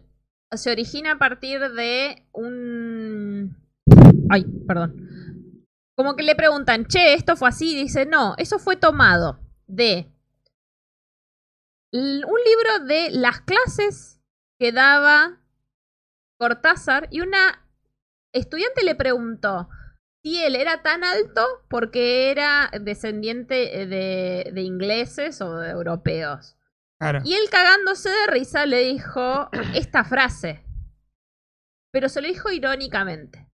se 0.51 0.72
origina 0.72 1.14
a 1.14 1.18
partir 1.18 1.60
de 1.72 2.26
un. 2.31 3.57
Ay, 4.30 4.45
perdón. 4.68 4.95
Como 5.95 6.15
que 6.15 6.23
le 6.23 6.35
preguntan, 6.35 6.85
che, 6.85 7.14
esto 7.14 7.35
fue 7.35 7.49
así. 7.49 7.76
Dice, 7.76 8.05
no, 8.05 8.35
eso 8.38 8.60
fue 8.60 8.76
tomado 8.77 9.39
de 9.68 10.12
un 11.99 12.40
libro 12.45 12.86
de 12.86 13.11
las 13.11 13.41
clases 13.41 14.20
que 14.60 14.72
daba 14.72 15.40
Cortázar. 16.40 17.07
Y 17.11 17.22
una 17.22 17.65
estudiante 18.34 18.84
le 18.84 18.95
preguntó 18.95 19.70
si 20.24 20.44
él 20.44 20.56
era 20.56 20.82
tan 20.82 21.03
alto 21.03 21.45
porque 21.70 22.32
era 22.32 22.72
descendiente 22.82 23.82
eh, 23.82 23.86
de, 23.86 24.52
de 24.52 24.61
ingleses 24.61 25.41
o 25.41 25.57
de 25.57 25.70
europeos. 25.70 26.57
Claro. 26.99 27.22
Y 27.24 27.34
él 27.34 27.49
cagándose 27.52 28.10
de 28.10 28.28
risa 28.28 28.65
le 28.65 28.80
dijo 28.80 29.49
esta 29.74 30.03
frase. 30.03 30.65
Pero 31.91 32.10
se 32.10 32.22
lo 32.22 32.28
dijo 32.28 32.49
irónicamente. 32.52 33.49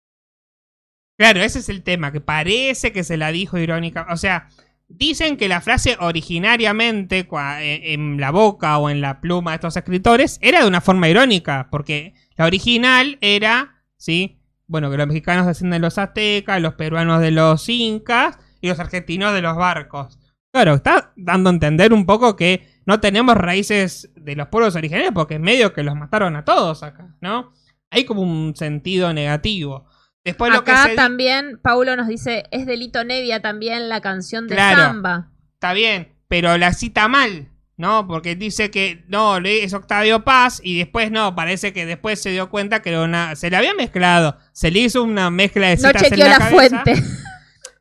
Claro, 1.17 1.41
ese 1.41 1.59
es 1.59 1.67
el 1.67 1.83
tema, 1.83 2.13
que 2.13 2.21
parece 2.21 2.93
que 2.93 3.03
se 3.03 3.17
la 3.17 3.31
dijo 3.31 3.57
irónica. 3.57 4.07
O 4.09 4.15
sea, 4.15 4.47
dicen 4.89 5.37
que 5.37 5.47
la 5.47 5.61
frase 5.61 5.95
originariamente 5.99 7.19
en, 7.19 8.01
en 8.11 8.19
la 8.19 8.31
boca 8.31 8.77
o 8.79 8.89
en 8.89 8.99
la 8.99 9.21
pluma 9.21 9.51
de 9.51 9.55
estos 9.55 9.77
escritores 9.77 10.39
era 10.41 10.61
de 10.61 10.67
una 10.67 10.81
forma 10.81 11.07
irónica, 11.07 11.69
porque 11.71 12.13
la 12.35 12.45
original 12.45 13.17
era, 13.21 13.83
¿sí? 13.95 14.41
Bueno, 14.67 14.91
que 14.91 14.97
los 14.97 15.07
mexicanos 15.07 15.47
descienden 15.47 15.81
de 15.81 15.87
los 15.87 15.97
aztecas, 15.97 16.61
los 16.61 16.73
peruanos 16.73 17.21
de 17.21 17.31
los 17.31 17.67
incas 17.69 18.37
y 18.61 18.67
los 18.67 18.79
argentinos 18.79 19.33
de 19.33 19.41
los 19.41 19.55
barcos. 19.55 20.19
Claro, 20.51 20.73
está 20.73 21.13
dando 21.15 21.49
a 21.49 21.53
entender 21.53 21.93
un 21.93 22.05
poco 22.05 22.35
que 22.35 22.67
no 22.85 22.99
tenemos 22.99 23.35
raíces 23.35 24.11
de 24.15 24.35
los 24.35 24.47
pueblos 24.47 24.75
originarios 24.75 25.13
porque 25.13 25.35
es 25.35 25.39
medio 25.39 25.73
que 25.73 25.83
los 25.83 25.95
mataron 25.95 26.35
a 26.35 26.43
todos 26.43 26.81
acá, 26.81 27.15
¿no? 27.21 27.53
Hay 27.91 28.05
como 28.05 28.21
un 28.21 28.55
sentido 28.55 29.13
negativo. 29.13 29.85
Después 30.29 30.53
lo 30.53 30.63
que 30.63 30.71
Acá 30.71 30.89
se 30.89 30.95
también 30.95 31.59
Paulo 31.61 31.95
nos 31.95 32.07
dice, 32.07 32.43
es 32.51 32.67
delito 32.67 33.03
Nevia 33.03 33.41
también 33.41 33.89
la 33.89 33.99
canción 33.99 34.47
de 34.47 34.55
Claro. 34.55 34.77
Samba. 34.83 35.31
Está 35.55 35.73
bien, 35.73 36.13
pero 36.27 36.55
la 36.57 36.71
cita 36.73 37.07
mal, 37.07 37.49
¿no? 37.77 38.05
Porque 38.07 38.35
dice 38.35 38.69
que 38.69 39.03
no, 39.07 39.37
es 39.37 39.73
Octavio 39.73 40.23
Paz 40.23 40.61
y 40.63 40.77
después 40.77 41.09
no, 41.09 41.33
parece 41.35 41.73
que 41.73 41.87
después 41.87 42.21
se 42.21 42.29
dio 42.29 42.51
cuenta 42.51 42.83
que 42.83 42.95
una... 42.95 43.35
Se 43.35 43.49
le 43.49 43.57
había 43.57 43.73
mezclado, 43.73 44.37
se 44.53 44.69
le 44.69 44.81
hizo 44.81 45.01
una 45.01 45.31
mezcla 45.31 45.67
de 45.67 45.77
No 45.77 45.87
citas 45.87 46.03
en 46.03 46.09
chequeó 46.09 46.25
la, 46.25 46.31
la, 46.31 46.37
cabeza. 46.37 46.83
fuente. 46.83 47.03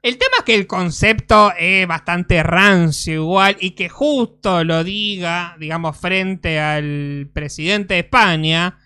El 0.01 0.17
tema 0.17 0.37
es 0.39 0.45
que 0.45 0.55
el 0.55 0.67
concepto 0.67 1.53
es 1.59 1.87
bastante 1.87 2.43
rancio 2.43 3.13
igual 3.15 3.57
y 3.61 3.73
que 3.73 3.89
justo 3.89 4.65
lo 4.65 4.85
diga, 4.85 5.55
digamos, 5.59 5.99
frente 5.99 6.59
al 6.59 7.29
presidente 7.35 7.95
de 7.95 8.01
España, 8.01 8.79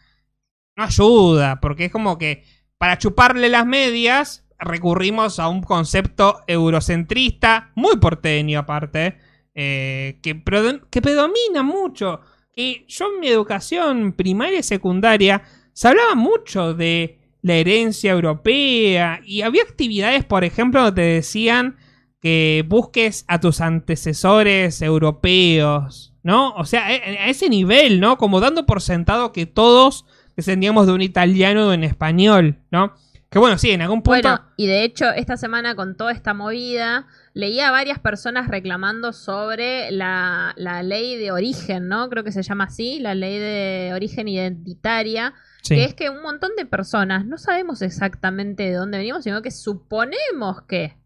no 0.75 0.85
ayuda, 0.85 1.61
porque 1.61 1.85
es 1.85 1.93
como 1.93 2.17
que 2.17 2.45
para 2.83 2.99
chuparle 2.99 3.49
las 3.49 3.65
medias 3.65 4.45
recurrimos 4.59 5.39
a 5.39 5.47
un 5.47 5.63
concepto 5.63 6.41
eurocentrista, 6.49 7.71
muy 7.77 7.99
porteño 7.99 8.59
aparte, 8.59 9.19
eh, 9.55 10.19
que, 10.21 10.43
que 10.91 11.01
predomina 11.01 11.63
mucho. 11.63 12.23
Que 12.53 12.85
yo 12.89 13.07
en 13.15 13.21
mi 13.21 13.29
educación 13.29 14.15
primaria 14.15 14.59
y 14.59 14.63
secundaria 14.65 15.45
se 15.73 15.87
hablaba 15.87 16.17
mucho 16.17 16.75
de 16.75 17.21
la 17.41 17.55
herencia 17.55 18.11
europea 18.11 19.21
y 19.25 19.43
había 19.43 19.63
actividades, 19.63 20.25
por 20.25 20.43
ejemplo, 20.43 20.83
donde 20.83 21.03
te 21.03 21.09
decían 21.09 21.77
que 22.21 22.65
busques 22.67 23.25
a 23.29 23.39
tus 23.39 23.61
antecesores 23.61 24.83
europeos, 24.83 26.15
¿no? 26.25 26.51
O 26.57 26.65
sea, 26.65 26.87
a 26.87 26.89
a 26.89 27.29
ese 27.29 27.49
nivel, 27.49 28.01
¿no? 28.01 28.19
Como 28.19 28.41
dando 28.41 28.67
por 28.67 28.83
sentado 28.83 29.31
que 29.31 29.47
todos 29.47 30.05
descendíamos 30.43 30.87
de 30.87 30.93
un 30.93 31.03
italiano 31.03 31.67
o 31.67 31.71
de 31.71 31.77
un 31.77 31.85
español, 31.85 32.59
¿no? 32.71 32.95
Que 33.33 33.39
bueno, 33.39 33.57
sí, 33.57 33.71
en 33.71 33.81
algún 33.81 34.03
punto... 34.03 34.29
Bueno, 34.29 34.45
y 34.59 34.67
de 34.67 34.85
hecho, 34.85 35.11
esta 35.11 35.39
semana 35.39 35.75
con 35.75 35.97
toda 35.97 36.13
esta 36.13 36.35
movida, 36.35 37.07
leía 37.33 37.69
a 37.69 37.71
varias 37.71 37.99
personas 37.99 38.49
reclamando 38.49 39.15
sobre 39.15 39.91
la, 39.91 40.53
la 40.59 40.83
ley 40.83 41.17
de 41.17 41.33
origen, 41.33 41.89
¿no? 41.89 42.11
Creo 42.11 42.25
que 42.25 42.33
se 42.33 42.43
llama 42.43 42.65
así, 42.65 42.99
la 42.99 43.15
ley 43.15 43.39
de 43.39 43.93
origen 43.95 44.29
identitaria, 44.29 45.33
sí. 45.63 45.77
que 45.77 45.85
es 45.85 45.95
que 45.95 46.11
un 46.11 46.21
montón 46.21 46.51
de 46.59 46.67
personas 46.67 47.25
no 47.25 47.39
sabemos 47.39 47.81
exactamente 47.81 48.65
de 48.65 48.75
dónde 48.75 48.99
venimos, 48.99 49.25
sino 49.25 49.41
que 49.41 49.51
suponemos 49.51 50.63
que. 50.69 50.99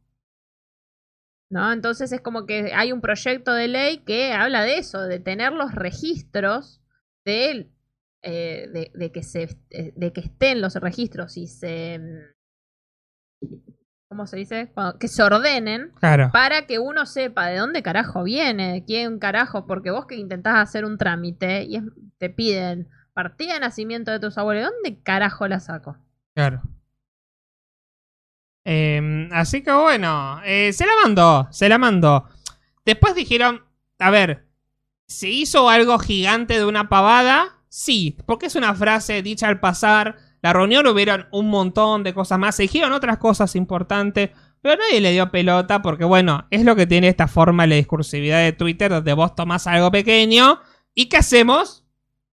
¿No? 1.48 1.72
Entonces 1.72 2.10
es 2.10 2.20
como 2.20 2.44
que 2.44 2.72
hay 2.74 2.90
un 2.90 3.00
proyecto 3.00 3.52
de 3.52 3.68
ley 3.68 3.98
que 3.98 4.32
habla 4.32 4.64
de 4.64 4.78
eso, 4.78 5.02
de 5.02 5.20
tener 5.20 5.52
los 5.52 5.72
registros 5.76 6.82
de, 7.24 7.70
eh, 8.22 8.68
de, 8.72 8.90
de 8.94 9.12
que 9.12 9.22
se 9.22 9.56
eh, 9.70 9.92
de 9.96 10.12
que 10.12 10.20
estén 10.20 10.60
los 10.60 10.74
registros 10.76 11.36
y 11.36 11.46
se 11.48 11.98
mm, 11.98 13.46
¿cómo 14.08 14.26
se 14.26 14.36
dice? 14.36 14.70
Cuando- 14.72 14.98
que 14.98 15.08
se 15.08 15.22
ordenen 15.22 15.92
Claro. 16.00 16.30
para 16.32 16.66
que 16.66 16.78
uno 16.78 17.06
sepa 17.06 17.46
de 17.48 17.58
dónde 17.58 17.82
carajo 17.82 18.22
viene, 18.24 18.72
de 18.72 18.84
quién 18.84 19.18
carajo, 19.18 19.66
porque 19.66 19.90
vos 19.90 20.06
que 20.06 20.14
intentás 20.16 20.56
hacer 20.56 20.84
un 20.84 20.96
trámite 20.98 21.64
y 21.64 21.76
es- 21.76 21.82
te 22.18 22.30
piden 22.30 22.88
partida 23.12 23.54
de 23.54 23.60
nacimiento 23.60 24.10
de 24.10 24.20
tus 24.20 24.38
abuelos, 24.38 24.64
¿de 24.64 24.70
dónde 24.90 25.02
carajo 25.02 25.48
la 25.48 25.60
saco? 25.60 25.96
Claro. 26.34 26.62
Eh, 28.64 29.28
así 29.32 29.62
que 29.62 29.72
bueno, 29.72 30.40
eh, 30.44 30.72
se 30.72 30.86
la 30.86 30.92
mandó, 31.04 31.46
se 31.50 31.68
la 31.68 31.78
mandó. 31.78 32.28
Después 32.84 33.14
dijeron, 33.14 33.64
a 33.98 34.10
ver, 34.10 34.46
¿se 35.06 35.28
hizo 35.28 35.68
algo 35.70 35.98
gigante 35.98 36.54
de 36.58 36.64
una 36.64 36.88
pavada? 36.88 37.55
Sí, 37.78 38.16
porque 38.24 38.46
es 38.46 38.54
una 38.54 38.74
frase 38.74 39.20
dicha 39.20 39.48
al 39.48 39.60
pasar 39.60 40.16
la 40.40 40.54
reunión 40.54 40.86
hubieron 40.86 41.26
un 41.30 41.50
montón 41.50 42.04
de 42.04 42.14
cosas 42.14 42.38
más. 42.38 42.54
Se 42.56 42.62
dijeron 42.62 42.92
otras 42.92 43.18
cosas 43.18 43.54
importantes. 43.54 44.30
Pero 44.62 44.76
nadie 44.80 45.02
le 45.02 45.12
dio 45.12 45.30
pelota 45.30 45.82
porque, 45.82 46.04
bueno, 46.04 46.46
es 46.50 46.64
lo 46.64 46.74
que 46.74 46.86
tiene 46.86 47.08
esta 47.08 47.28
forma 47.28 47.64
de 47.64 47.68
la 47.68 47.74
discursividad 47.76 48.40
de 48.42 48.52
Twitter, 48.54 48.90
donde 48.90 49.12
vos 49.12 49.34
tomás 49.34 49.66
algo 49.66 49.90
pequeño 49.90 50.58
y 50.94 51.06
¿qué 51.10 51.18
hacemos? 51.18 51.84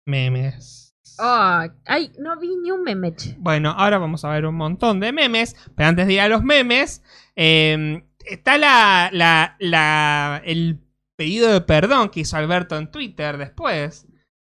Memes. 0.06 0.96
Ay, 1.20 2.12
no 2.20 2.40
vi 2.40 2.56
ni 2.64 2.72
un 2.72 2.82
meme. 2.82 3.14
Bueno, 3.38 3.76
ahora 3.78 4.00
vamos 4.00 4.26
a 4.26 4.30
ver 4.30 4.48
un 4.48 4.56
montón 4.56 5.00
de 5.00 5.12
memes. 5.14 5.56
Pero 5.76 5.90
antes 5.90 6.08
de 6.08 6.14
ir 6.14 6.22
a 6.22 6.30
los 6.30 6.44
memes, 6.44 7.04
eh, 7.36 8.04
está 8.26 8.58
la, 8.58 9.10
la- 9.14 9.56
la- 9.60 10.42
el 10.46 10.80
pedido 11.16 11.52
de 11.54 11.62
perdón 11.62 12.10
que 12.10 12.22
hizo 12.22 12.38
Alberto 12.38 12.76
en 12.76 12.90
Twitter 12.90 13.38
después. 13.38 14.07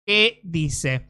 Que 0.06 0.40
dice: 0.44 1.08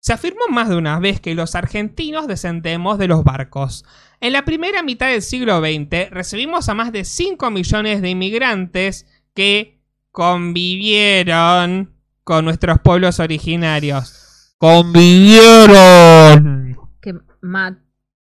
Se 0.00 0.12
afirmó 0.12 0.42
más 0.50 0.68
de 0.68 0.76
una 0.76 0.98
vez 1.00 1.20
que 1.20 1.34
los 1.34 1.54
argentinos 1.54 2.26
descendemos 2.26 2.98
de 2.98 3.08
los 3.08 3.24
barcos. 3.24 3.84
En 4.20 4.32
la 4.32 4.44
primera 4.44 4.82
mitad 4.82 5.08
del 5.08 5.22
siglo 5.22 5.60
XX 5.60 6.10
recibimos 6.10 6.68
a 6.68 6.74
más 6.74 6.92
de 6.92 7.04
5 7.04 7.50
millones 7.50 8.02
de 8.02 8.10
inmigrantes 8.10 9.06
que 9.34 9.80
convivieron 10.10 11.92
con 12.24 12.44
nuestros 12.46 12.80
pueblos 12.80 13.20
originarios. 13.20 14.54
¡Convivieron! 14.58 16.76
Que, 17.00 17.14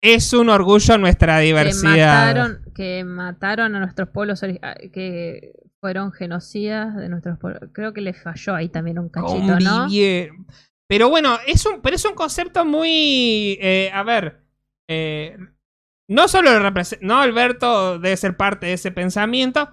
Es 0.01 0.33
un 0.33 0.49
orgullo 0.49 0.97
nuestra 0.97 1.37
que 1.39 1.45
diversidad. 1.45 2.27
mataron, 2.35 2.61
que 2.75 3.03
mataron 3.03 3.75
a 3.75 3.79
nuestros 3.79 4.09
pueblos 4.09 4.43
ori- 4.43 4.59
que 4.91 5.53
fueron 5.83 6.13
genocidas 6.13 6.95
de 6.95 7.09
nuestros 7.09 7.37
pueblos. 7.39 7.69
Creo 7.73 7.91
que 7.93 7.99
le 7.99 8.13
falló 8.13 8.55
ahí 8.55 8.69
también 8.69 8.99
un 8.99 9.09
cachito, 9.09 9.59
¿no? 9.59 9.79
Convivieron. 9.81 10.47
Pero 10.87 11.09
bueno, 11.09 11.37
es 11.45 11.65
un, 11.65 11.81
pero 11.81 11.97
es 11.97 12.05
un 12.05 12.13
concepto 12.15 12.63
muy. 12.63 13.57
eh, 13.61 13.91
a 13.93 14.01
ver. 14.03 14.45
eh, 14.87 15.37
no 16.07 16.29
solo 16.29 16.51
No, 17.01 17.19
Alberto 17.19 17.99
debe 17.99 18.15
ser 18.15 18.37
parte 18.37 18.67
de 18.67 18.73
ese 18.73 18.91
pensamiento. 18.91 19.69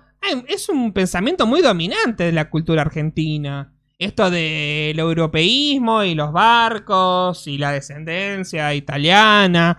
Es 0.48 0.68
un 0.68 0.92
pensamiento 0.92 1.46
muy 1.46 1.62
dominante 1.62 2.24
de 2.24 2.32
la 2.32 2.50
cultura 2.50 2.82
argentina. 2.82 3.72
Esto 3.96 4.30
del 4.30 4.98
europeísmo 4.98 6.02
y 6.02 6.16
los 6.16 6.32
barcos 6.32 7.46
y 7.46 7.56
la 7.56 7.70
descendencia 7.70 8.74
italiana. 8.74 9.78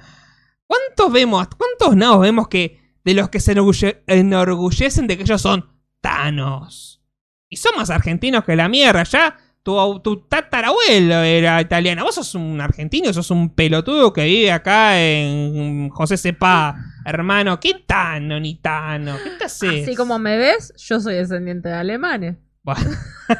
¿Cuántos 0.65 1.11
vemos, 1.11 1.49
cuántos 1.57 1.97
naos 1.97 2.21
vemos 2.21 2.47
que 2.47 2.79
de 3.03 3.15
los 3.15 3.27
que 3.27 3.41
se 3.41 3.53
enorgulle- 3.53 4.03
enorgullecen 4.07 5.07
de 5.07 5.17
que 5.17 5.23
ellos 5.23 5.41
son 5.41 5.67
tanos? 6.01 7.01
Y 7.49 7.57
son 7.57 7.75
más 7.77 7.89
argentinos 7.89 8.43
que 8.43 8.55
la 8.55 8.67
mierda. 8.69 9.03
Ya 9.03 9.37
tu, 9.63 9.99
tu 9.99 10.27
tatarabuelo 10.27 11.21
era 11.21 11.61
italiano. 11.61 12.03
Vos 12.03 12.15
sos 12.15 12.33
un 12.35 12.59
argentino, 12.61 13.11
sos 13.13 13.29
un 13.31 13.53
pelotudo 13.53 14.11
que 14.13 14.25
vive 14.25 14.51
acá 14.51 14.99
en 15.01 15.89
José 15.89 16.17
Cepá. 16.17 16.75
Hermano, 17.05 17.59
¿qué 17.59 17.73
tano 17.85 18.39
ni 18.39 18.55
tano? 18.55 19.17
¿Qué 19.23 19.29
te 19.31 19.45
haces? 19.45 19.83
Así 19.87 19.95
como 19.95 20.17
me 20.19 20.37
ves, 20.37 20.73
yo 20.77 20.99
soy 20.99 21.15
descendiente 21.15 21.69
de 21.69 21.75
alemanes. 21.75 22.37
Bueno. 22.63 22.89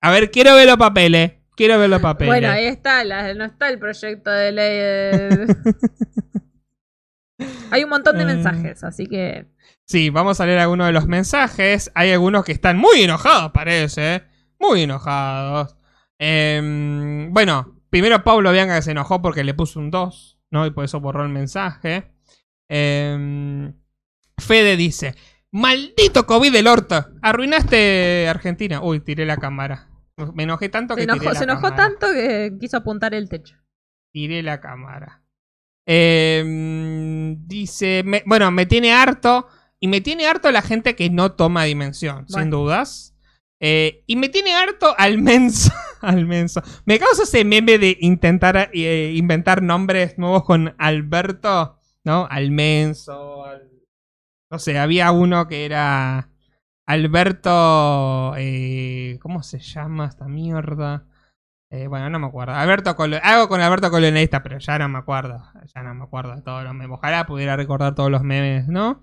A 0.00 0.10
ver, 0.10 0.30
quiero 0.30 0.54
ver 0.56 0.66
los 0.66 0.76
papeles. 0.78 1.32
Quiero 1.54 1.78
ver 1.78 1.90
los 1.90 2.00
papeles. 2.00 2.32
Bueno, 2.32 2.48
ahí 2.50 2.64
está, 2.64 3.04
la- 3.04 3.34
no 3.34 3.44
está 3.44 3.68
el 3.68 3.78
proyecto 3.78 4.30
de 4.30 4.52
ley. 4.52 4.78
de- 4.78 5.56
Hay 7.70 7.84
un 7.84 7.90
montón 7.90 8.16
de 8.16 8.22
Eh. 8.22 8.26
mensajes, 8.26 8.84
así 8.84 9.06
que 9.06 9.46
Sí, 9.84 10.10
vamos 10.10 10.40
a 10.40 10.46
leer 10.46 10.60
algunos 10.60 10.86
de 10.86 10.92
los 10.92 11.06
mensajes. 11.06 11.90
Hay 11.94 12.12
algunos 12.12 12.44
que 12.44 12.52
están 12.52 12.78
muy 12.78 13.02
enojados, 13.02 13.50
parece. 13.52 14.14
¿eh? 14.14 14.22
Muy 14.58 14.82
enojados. 14.82 15.76
Em, 16.18 17.32
bueno, 17.32 17.80
primero 17.90 18.22
Pablo 18.24 18.52
Bianca 18.52 18.76
que 18.76 18.82
se 18.82 18.92
enojó 18.92 19.20
porque 19.20 19.44
le 19.44 19.54
puso 19.54 19.80
un 19.80 19.90
2, 19.90 20.38
¿no? 20.50 20.64
Y 20.66 20.70
por 20.70 20.84
eso 20.84 21.00
borró 21.00 21.24
el 21.24 21.30
mensaje. 21.30 22.12
Em, 22.68 23.74
Fede 24.38 24.76
dice: 24.76 25.14
Maldito 25.50 26.26
COVID 26.26 26.52
del 26.52 26.68
orto. 26.68 27.04
Arruinaste 27.20 28.26
Argentina. 28.28 28.80
Uy, 28.82 29.00
tiré 29.00 29.26
la 29.26 29.36
cámara. 29.36 29.88
Me 30.34 30.44
enojé 30.44 30.68
tanto 30.68 30.94
se 30.94 31.00
que 31.00 31.06
tiré 31.06 31.16
enojó, 31.16 31.32
la 31.32 31.38
se 31.38 31.44
enojó 31.44 31.62
cámara. 31.62 31.82
tanto 31.88 32.06
que 32.12 32.52
quiso 32.60 32.76
apuntar 32.78 33.14
el 33.14 33.28
techo. 33.28 33.56
Tiré 34.12 34.42
la 34.42 34.60
cámara. 34.60 35.21
Em, 35.86 37.46
dice, 37.46 38.02
me- 38.04 38.22
bueno, 38.26 38.50
me 38.50 38.66
tiene 38.66 38.92
harto. 38.92 39.46
Y 39.80 39.88
me 39.88 40.00
tiene 40.00 40.26
harto 40.26 40.50
la 40.52 40.62
gente 40.62 40.94
que 40.94 41.10
no 41.10 41.32
toma 41.32 41.64
dimensión, 41.64 42.28
sin 42.28 42.50
dudas. 42.50 43.16
Eh, 43.60 44.04
y 44.06 44.14
me 44.16 44.28
tiene 44.28 44.54
harto 44.54 44.94
al 44.96 45.18
menso. 45.20 45.72
al 46.00 46.24
menso. 46.26 46.62
Me 46.84 46.98
causa 47.00 47.24
ese 47.24 47.44
meme 47.44 47.78
de 47.78 47.96
intentar 48.00 48.70
eh, 48.72 49.12
inventar 49.16 49.60
nombres 49.62 50.18
nuevos 50.18 50.44
con 50.44 50.74
Alberto, 50.78 51.78
¿no? 52.04 52.28
Al 52.30 52.52
menso. 52.52 53.44
al- 53.44 53.70
No 54.52 54.58
sé, 54.60 54.78
había 54.78 55.10
uno 55.10 55.48
que 55.48 55.64
era 55.64 56.28
Alberto. 56.86 58.34
eh, 58.36 59.18
¿Cómo 59.20 59.42
se 59.42 59.58
llama 59.58 60.06
esta 60.06 60.26
mierda? 60.28 61.06
Eh, 61.74 61.86
bueno, 61.86 62.10
no 62.10 62.18
me 62.18 62.26
acuerdo. 62.26 62.54
Alberto 62.54 62.94
Colo- 62.94 63.18
Algo 63.22 63.48
con 63.48 63.60
Alberto 63.62 63.90
Colonista, 63.90 64.42
pero 64.42 64.58
ya 64.58 64.78
no 64.78 64.88
me 64.90 64.98
acuerdo. 64.98 65.42
Ya 65.74 65.82
no 65.82 65.94
me 65.94 66.04
acuerdo 66.04 66.36
de 66.36 66.42
todos 66.42 66.62
los 66.64 66.74
memes. 66.74 66.98
Ojalá 66.98 67.24
pudiera 67.24 67.56
recordar 67.56 67.94
todos 67.94 68.10
los 68.10 68.22
memes, 68.22 68.68
¿no? 68.68 69.02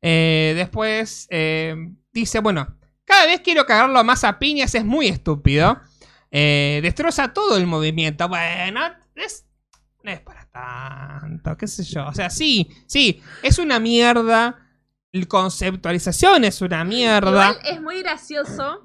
Eh, 0.00 0.52
después 0.54 1.26
eh, 1.30 1.74
dice, 2.12 2.38
bueno, 2.38 2.76
cada 3.04 3.26
vez 3.26 3.40
quiero 3.40 3.66
cagarlo 3.66 4.04
más 4.04 4.22
a 4.22 4.38
piñas, 4.38 4.74
es 4.76 4.84
muy 4.84 5.08
estúpido. 5.08 5.80
Destroza 6.30 7.32
todo 7.32 7.56
el 7.56 7.66
movimiento. 7.66 8.28
Bueno, 8.28 8.80
es, 9.16 9.46
no 10.02 10.10
es 10.12 10.20
para 10.20 10.46
tanto, 10.50 11.56
qué 11.56 11.66
sé 11.66 11.82
yo. 11.84 12.06
O 12.06 12.12
sea, 12.14 12.30
sí, 12.30 12.68
sí, 12.86 13.22
es 13.42 13.58
una 13.58 13.80
mierda. 13.80 14.60
La 15.12 15.26
conceptualización 15.26 16.44
es 16.44 16.60
una 16.60 16.84
mierda. 16.84 17.30
Igual 17.30 17.58
es 17.64 17.80
muy 17.80 18.02
gracioso 18.02 18.84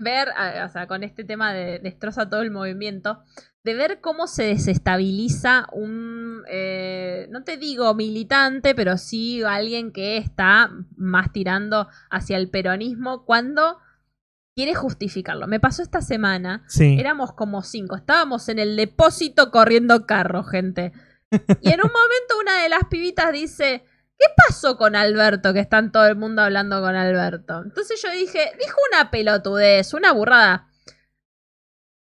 ver, 0.00 0.28
o 0.64 0.68
sea, 0.68 0.86
con 0.88 1.04
este 1.04 1.22
tema 1.24 1.52
de 1.52 1.78
destroza 1.78 2.28
todo 2.28 2.42
el 2.42 2.50
movimiento, 2.50 3.22
de 3.62 3.74
ver 3.74 4.00
cómo 4.00 4.26
se 4.26 4.44
desestabiliza 4.44 5.66
un, 5.72 6.42
eh, 6.50 7.28
no 7.30 7.44
te 7.44 7.56
digo 7.58 7.94
militante, 7.94 8.74
pero 8.74 8.96
sí 8.96 9.42
alguien 9.42 9.92
que 9.92 10.16
está 10.16 10.70
más 10.96 11.30
tirando 11.32 11.88
hacia 12.10 12.36
el 12.38 12.48
peronismo 12.50 13.24
cuando 13.26 13.78
quiere 14.56 14.74
justificarlo. 14.74 15.46
Me 15.46 15.60
pasó 15.60 15.82
esta 15.82 16.00
semana, 16.00 16.64
Sí. 16.68 16.96
éramos 16.98 17.32
como 17.34 17.62
cinco, 17.62 17.96
estábamos 17.96 18.48
en 18.48 18.58
el 18.58 18.76
depósito 18.76 19.50
corriendo 19.50 20.06
carro, 20.06 20.42
gente. 20.44 20.92
Y 21.62 21.70
en 21.70 21.80
un 21.80 21.90
momento 21.92 22.34
una 22.40 22.62
de 22.62 22.68
las 22.68 22.84
pibitas 22.90 23.32
dice, 23.32 23.84
¿qué 24.20 24.26
pasó 24.46 24.76
con 24.76 24.94
Alberto? 24.94 25.54
Que 25.54 25.60
están 25.60 25.90
todo 25.90 26.06
el 26.06 26.14
mundo 26.14 26.42
hablando 26.42 26.80
con 26.82 26.94
Alberto. 26.94 27.62
Entonces 27.64 28.00
yo 28.02 28.10
dije, 28.10 28.52
dijo 28.60 28.76
una 28.92 29.10
pelotudez, 29.10 29.94
una 29.94 30.12
burrada. 30.12 30.68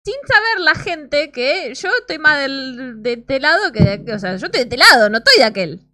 Sin 0.04 0.16
saber 0.28 0.60
la 0.60 0.76
gente 0.76 1.32
que 1.32 1.74
yo 1.76 1.90
estoy 2.00 2.18
más 2.18 2.42
del, 2.42 3.04
de 3.04 3.14
este 3.14 3.40
lado 3.40 3.72
que 3.72 3.84
de, 3.84 4.14
o 4.14 4.20
sea, 4.20 4.36
yo 4.38 4.48
estoy 4.48 4.64
de 4.64 4.76
este 4.76 4.78
lado, 4.78 5.10
no 5.10 5.20
estoy 5.20 5.38
de 5.38 5.44
aquel. 5.44 5.86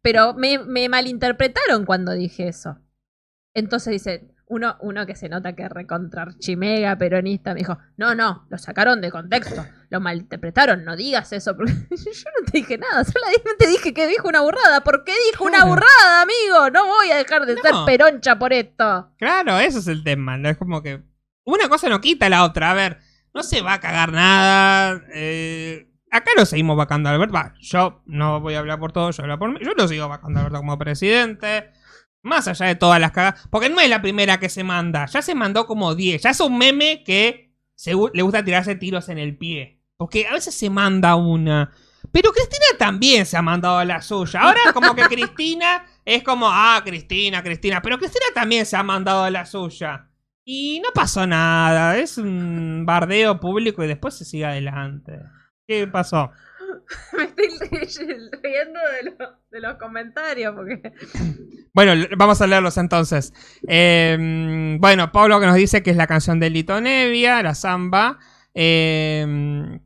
Pero 0.00 0.32
me, 0.32 0.88
malinterpretaron 0.88 1.84
cuando 1.84 2.12
dije 2.12 2.48
eso. 2.48 2.78
Entonces 3.52 3.92
dice, 3.92 4.34
uno, 4.46 4.78
uno 4.80 5.04
que 5.04 5.16
se 5.16 5.28
nota 5.28 5.54
que 5.54 5.68
recontra 5.68 6.28
chimega, 6.38 6.96
peronista, 6.96 7.52
me 7.52 7.58
dijo, 7.58 7.78
no, 7.96 8.14
no, 8.14 8.46
lo 8.48 8.56
sacaron 8.56 9.02
de 9.02 9.10
contexto, 9.10 9.66
lo 9.90 10.00
malinterpretaron, 10.00 10.84
no 10.84 10.96
digas 10.96 11.32
eso, 11.32 11.56
porque 11.56 11.72
yo 11.90 12.30
no 12.38 12.50
te 12.50 12.58
dije 12.58 12.78
nada, 12.78 13.04
solamente 13.04 13.66
dije 13.66 13.94
que 13.94 14.06
dijo 14.06 14.28
una 14.28 14.40
burrada, 14.40 14.82
¿por 14.84 15.04
qué 15.04 15.12
dijo 15.30 15.44
una 15.44 15.64
burrada, 15.64 16.22
amigo? 16.22 16.70
No 16.70 16.86
voy 16.86 17.10
a 17.10 17.16
dejar 17.16 17.46
de 17.46 17.56
ser 17.56 17.72
peroncha 17.86 18.38
por 18.38 18.52
esto. 18.52 19.10
Claro, 19.18 19.58
eso 19.58 19.78
es 19.78 19.86
el 19.86 20.04
tema. 20.04 20.36
¿no? 20.36 20.48
Es 20.48 20.56
como 20.56 20.82
que 20.82 21.02
una 21.44 21.68
cosa 21.68 21.88
no 21.88 22.00
quita 22.00 22.28
la 22.28 22.44
otra. 22.44 22.70
A 22.70 22.74
ver, 22.74 22.98
no 23.34 23.42
se 23.42 23.62
va 23.62 23.74
a 23.74 23.80
cagar 23.80 24.12
nada. 24.12 25.02
eh, 25.14 25.90
acá 26.10 26.30
lo 26.36 26.44
seguimos 26.44 26.76
vacando 26.76 27.08
a 27.08 27.12
Alberto. 27.12 27.34
Va, 27.34 27.54
yo 27.60 28.02
no 28.06 28.40
voy 28.40 28.54
a 28.54 28.58
hablar 28.58 28.78
por 28.78 28.92
todo, 28.92 29.10
yo 29.10 29.22
hablo 29.22 29.38
por 29.38 29.50
mí. 29.52 29.58
Yo 29.62 29.72
lo 29.74 29.88
sigo 29.88 30.08
vacando 30.08 30.38
a 30.38 30.42
Alberto 30.42 30.58
como 30.58 30.78
presidente. 30.78 31.70
Más 32.22 32.48
allá 32.48 32.66
de 32.66 32.74
todas 32.74 33.00
las 33.00 33.12
cagadas. 33.12 33.46
Porque 33.50 33.70
no 33.70 33.80
es 33.80 33.88
la 33.88 34.02
primera 34.02 34.38
que 34.38 34.48
se 34.48 34.64
manda. 34.64 35.06
Ya 35.06 35.22
se 35.22 35.34
mandó 35.34 35.66
como 35.66 35.94
10. 35.94 36.22
Ya 36.22 36.30
es 36.30 36.40
un 36.40 36.58
meme 36.58 37.02
que 37.04 37.54
se 37.74 37.92
le 37.92 38.22
gusta 38.22 38.44
tirarse 38.44 38.74
tiros 38.74 39.08
en 39.08 39.18
el 39.18 39.38
pie. 39.38 39.77
Porque 39.98 40.26
a 40.28 40.32
veces 40.32 40.54
se 40.54 40.70
manda 40.70 41.16
una. 41.16 41.72
Pero 42.12 42.30
Cristina 42.30 42.64
también 42.78 43.26
se 43.26 43.36
ha 43.36 43.42
mandado 43.42 43.84
la 43.84 44.00
suya. 44.00 44.40
Ahora 44.42 44.60
como 44.72 44.94
que 44.94 45.02
Cristina 45.08 45.84
es 46.04 46.22
como, 46.22 46.46
ah, 46.48 46.80
Cristina, 46.84 47.42
Cristina. 47.42 47.82
Pero 47.82 47.98
Cristina 47.98 48.26
también 48.32 48.64
se 48.64 48.76
ha 48.76 48.82
mandado 48.84 49.28
la 49.28 49.44
suya. 49.44 50.08
Y 50.44 50.80
no 50.80 50.90
pasó 50.94 51.26
nada. 51.26 51.98
Es 51.98 52.16
un 52.16 52.84
bardeo 52.86 53.40
público 53.40 53.82
y 53.82 53.88
después 53.88 54.14
se 54.16 54.24
sigue 54.24 54.46
adelante. 54.46 55.18
¿Qué 55.66 55.88
pasó? 55.88 56.30
Me 57.16 57.24
estoy 57.82 58.06
riendo 58.42 58.80
de, 59.02 59.10
lo- 59.18 59.36
de 59.50 59.60
los 59.60 59.74
comentarios 59.78 60.54
porque... 60.54 60.80
Bueno, 61.74 62.06
vamos 62.16 62.40
a 62.40 62.46
leerlos 62.46 62.76
entonces. 62.76 63.32
Eh, 63.68 64.76
bueno, 64.80 65.12
Pablo 65.12 65.38
que 65.38 65.46
nos 65.46 65.54
dice 65.54 65.82
que 65.82 65.90
es 65.90 65.96
la 65.96 66.06
canción 66.08 66.40
de 66.40 66.50
Lito 66.50 66.80
Nevia, 66.80 67.40
la 67.42 67.54
samba. 67.54 68.18
Eh, 68.52 69.78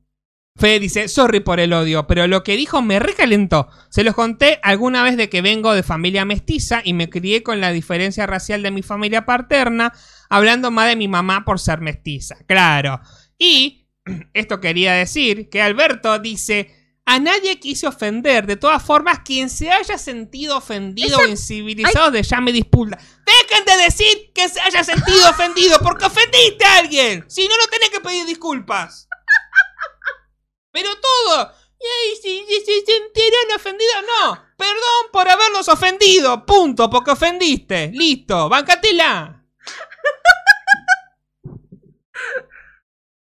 Fede 0.54 0.80
dice, 0.80 1.08
sorry 1.08 1.40
por 1.40 1.60
el 1.60 1.72
odio, 1.72 2.06
pero 2.06 2.26
lo 2.26 2.42
que 2.42 2.56
dijo 2.56 2.82
me 2.82 2.98
recalentó. 2.98 3.68
Se 3.90 4.04
los 4.04 4.14
conté 4.14 4.60
alguna 4.62 5.02
vez 5.02 5.16
de 5.16 5.28
que 5.28 5.40
vengo 5.40 5.72
de 5.72 5.82
familia 5.82 6.24
mestiza 6.24 6.82
y 6.84 6.92
me 6.92 7.08
crié 7.08 7.42
con 7.42 7.60
la 7.60 7.72
diferencia 7.72 8.26
racial 8.26 8.62
de 8.62 8.70
mi 8.70 8.82
familia 8.82 9.24
paterna, 9.24 9.92
hablando 10.28 10.70
más 10.70 10.88
de 10.88 10.96
mi 10.96 11.08
mamá 11.08 11.44
por 11.44 11.58
ser 11.58 11.80
mestiza. 11.80 12.36
Claro. 12.46 13.00
Y 13.38 13.88
esto 14.34 14.60
quería 14.60 14.92
decir 14.92 15.48
que 15.48 15.62
Alberto 15.62 16.18
dice... 16.18 16.78
A 17.04 17.18
nadie 17.18 17.58
quise 17.58 17.88
ofender. 17.88 18.46
De 18.46 18.54
todas 18.54 18.80
formas, 18.80 19.18
quien 19.24 19.50
se 19.50 19.72
haya 19.72 19.98
sentido 19.98 20.56
ofendido 20.56 21.18
o 21.18 21.26
incivilizado, 21.26 22.12
de 22.12 22.22
ya 22.22 22.40
me 22.40 22.52
disculpa. 22.52 22.96
Dejen 22.96 23.64
de 23.64 23.84
decir 23.84 24.30
que 24.32 24.48
se 24.48 24.60
haya 24.60 24.84
sentido 24.84 25.28
ofendido, 25.28 25.80
porque 25.80 26.04
ofendiste 26.04 26.64
a 26.64 26.78
alguien. 26.78 27.24
Si 27.26 27.42
no, 27.48 27.56
no 27.56 27.66
tenés 27.66 27.90
que 27.90 28.00
pedir 28.00 28.24
disculpas. 28.24 29.08
Pero 30.72 30.88
todo. 30.96 31.52
Y 31.78 31.84
ahí, 31.84 32.16
si, 32.22 32.44
si- 32.46 32.64
si 32.64 32.84
ofendidos, 33.56 33.94
no. 34.20 34.42
Perdón 34.56 35.10
por 35.12 35.28
haberlos 35.28 35.68
ofendido. 35.68 36.46
Punto, 36.46 36.88
porque 36.88 37.10
ofendiste. 37.10 37.90
Listo, 37.92 38.48
bancatela. 38.48 39.44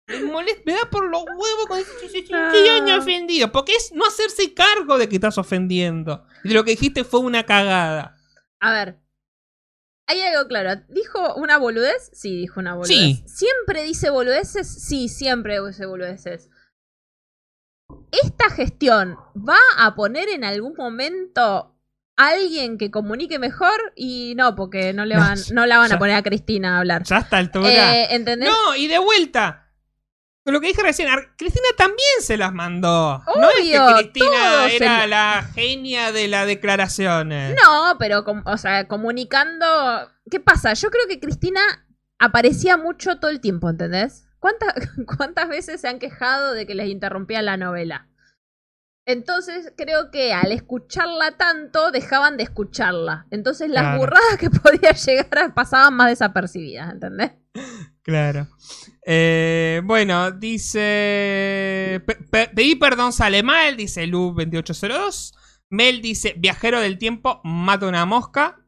Me, 0.09 0.21
molesta, 0.23 0.63
me 0.65 0.73
da 0.73 0.89
por 0.89 1.11
los 1.11 1.25
huevos 1.25 1.67
sintieron 2.09 2.89
Ah. 2.89 2.99
ofendidos. 2.99 3.51
Porque 3.51 3.75
es 3.75 3.91
no 3.93 4.07
hacerse 4.07 4.55
cargo 4.55 4.99
de 4.99 5.09
que 5.09 5.17
estás 5.17 5.37
ofendiendo. 5.39 6.25
Y 6.45 6.49
de 6.51 6.55
lo 6.55 6.65
que 6.65 6.71
dijiste 6.73 7.03
fue 7.03 7.21
una 7.21 7.45
cagada. 7.45 8.17
A 8.61 8.73
ver. 8.73 9.01
Hay 10.07 10.21
algo 10.23 10.47
claro. 10.47 10.81
¿Dijo 10.89 11.35
una 11.35 11.59
boludez? 11.59 12.11
Sí, 12.13 12.37
dijo 12.37 12.61
una 12.61 12.75
boludez. 12.75 12.89
Sí. 12.97 13.25
¿Siempre 13.27 13.83
dice 13.83 14.11
boludeces? 14.11 14.69
Sí, 14.85 15.09
siempre 15.09 15.59
dice 15.67 15.87
boludeces. 15.87 16.49
¿Esta 18.11 18.51
gestión 18.51 19.17
va 19.37 19.59
a 19.79 19.95
poner 19.95 20.29
en 20.29 20.45
algún 20.45 20.75
momento 20.77 21.75
alguien 22.17 22.79
que 22.79 22.91
comunique 22.91 23.39
mejor? 23.39 23.93
Y 23.95 24.35
no, 24.37 24.55
porque 24.55 24.93
no, 24.93 25.05
le 25.05 25.17
van, 25.17 25.39
no 25.53 25.67
la 25.67 25.79
van 25.79 25.91
ya- 25.91 25.97
a 25.97 25.99
poner 25.99 26.17
a 26.17 26.23
Cristina 26.23 26.77
a 26.77 26.79
hablar. 26.81 27.03
Ya 27.05 27.17
a 27.17 27.21
esta 27.21 27.39
altura. 27.39 27.69
Eh, 28.03 28.15
¿Entendés? 28.15 28.49
No, 28.51 28.75
y 28.77 28.87
de 28.87 28.99
vuelta. 28.99 29.63
Lo 30.45 30.61
que 30.61 30.69
dije 30.69 30.81
recién, 30.83 31.09
Cristina 31.37 31.67
también 31.77 31.99
se 32.21 32.37
las 32.37 32.53
mandó. 32.53 33.21
no 33.37 33.51
es 33.51 33.57
que 33.57 33.81
Cristina 33.99 34.69
se 34.69 34.77
era 34.77 35.07
la 35.09 35.45
genia 35.55 36.13
de 36.13 36.29
las 36.29 36.47
declaraciones. 36.47 37.57
No, 37.61 37.97
pero, 37.99 38.25
o 38.45 38.57
sea, 38.57 38.87
comunicando. 38.87 39.67
¿Qué 40.31 40.39
pasa? 40.39 40.73
Yo 40.75 40.89
creo 40.91 41.09
que 41.09 41.19
Cristina 41.19 41.61
aparecía 42.21 42.77
mucho 42.77 43.19
todo 43.19 43.31
el 43.33 43.41
tiempo, 43.41 43.69
¿entendés? 43.69 44.26
¿Cuántas, 44.39 44.75
¿Cuántas 45.19 45.49
veces 45.49 45.81
se 45.81 45.89
han 45.89 45.99
quejado 45.99 46.53
de 46.53 46.67
que 46.67 46.75
les 46.75 46.89
interrumpía 46.89 47.43
la 47.43 47.57
novela? 47.57 48.09
Entonces, 49.09 49.73
creo 49.77 50.11
que 50.11 50.33
al 50.33 50.51
escucharla 50.51 51.37
tanto, 51.37 51.93
dejaban 51.93 52.37
de 52.37 52.43
escucharla. 52.43 53.27
Entonces, 53.31 53.71
las 53.71 53.83
Claro. 53.85 53.99
burradas 54.01 54.37
que 54.39 54.51
podía 54.63 54.91
llegar 54.93 55.39
a- 55.39 55.55
pasaban 55.55 55.95
más 55.95 56.09
desapercibidas, 56.09 56.93
¿entendés? 56.93 57.31
Claro. 58.03 58.49
Eh, 59.07 59.81
bueno, 59.85 60.31
dice. 60.33 62.03
pe- 62.07 62.17
pe- 62.31 62.51
pedí 62.55 62.75
perdón, 62.77 63.13
sale 63.13 63.43
mal, 63.43 63.77
dice 63.77 64.07
Lu2802. 64.07 65.35
Mel 65.71 66.01
dice: 66.03 66.35
Viajero 66.37 66.81
del 66.81 66.99
tiempo, 66.99 67.41
mata 67.45 67.87
una 67.87 68.05
mosca. 68.07 68.61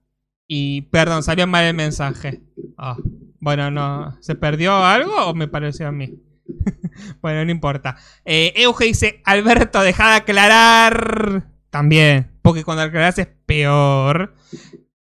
Y 0.49 0.83
perdón, 0.83 1.23
salió 1.23 1.47
mal 1.47 1.65
el 1.65 1.75
mensaje. 1.75 2.41
Ah, 2.79 2.97
bueno, 3.41 3.71
no. 3.71 4.17
¿Se 4.21 4.35
perdió 4.35 4.77
algo 4.85 5.15
o 5.27 5.35
me 5.35 5.49
pareció 5.49 5.89
a 5.89 5.93
mí? 5.93 6.15
bueno, 7.21 7.45
no 7.45 7.51
importa. 7.51 7.97
Eh, 8.25 8.53
Euge 8.57 8.87
dice: 8.87 9.21
Alberto, 9.25 9.81
deja 9.83 10.11
de 10.11 10.17
aclarar. 10.17 11.49
También, 11.71 12.33
porque 12.43 12.65
cuando 12.65 12.83
aclaras 12.83 13.19
es 13.19 13.29
peor. 13.47 14.35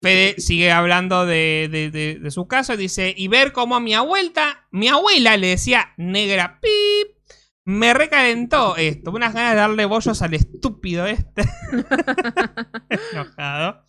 Fede 0.02 0.36
sigue 0.40 0.72
hablando 0.72 1.26
de, 1.26 1.70
de- 1.72 1.90
de- 1.90 2.20
de 2.20 2.32
su 2.32 2.48
caso 2.48 2.74
y 2.76 2.78
dice, 2.78 3.14
y 3.18 3.30
ver 3.30 3.52
cómo 3.52 3.76
a 3.76 3.80
mi 3.80 3.96
abuela, 3.96 4.68
mi 4.72 4.90
abuela 4.90 5.36
le 5.38 5.48
decía 5.48 5.94
negra 5.98 6.60
pip, 6.62 7.18
me 7.66 7.96
recalentó 7.96 8.76
esto, 8.78 9.10
unas 9.12 9.34
ganas 9.34 9.52
de 9.54 9.58
darle 9.58 9.86
bollos 9.86 10.22
al 10.22 10.36
estúpido 10.36 11.08
este. 11.08 11.42
Enojado. 13.14 13.84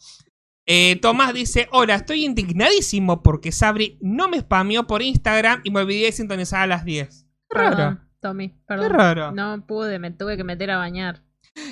Eh, 0.70 0.96
Tomás 1.00 1.32
dice, 1.32 1.66
hola, 1.72 1.94
estoy 1.94 2.26
indignadísimo 2.26 3.22
porque 3.22 3.52
Sabri 3.52 3.96
no 4.02 4.28
me 4.28 4.38
spameó 4.40 4.86
por 4.86 5.00
Instagram 5.00 5.62
y 5.64 5.70
me 5.70 5.80
olvidé 5.80 6.04
de 6.04 6.12
sintonizar 6.12 6.60
a 6.60 6.66
las 6.66 6.84
10. 6.84 7.24
Qué 7.48 7.58
raro. 7.58 7.76
Perdón, 7.76 8.08
Tommy, 8.20 8.50
Qué 8.68 8.88
raro. 8.90 9.32
No 9.32 9.64
pude, 9.66 9.98
me 9.98 10.10
tuve 10.10 10.36
que 10.36 10.44
meter 10.44 10.70
a 10.70 10.76
bañar. 10.76 11.22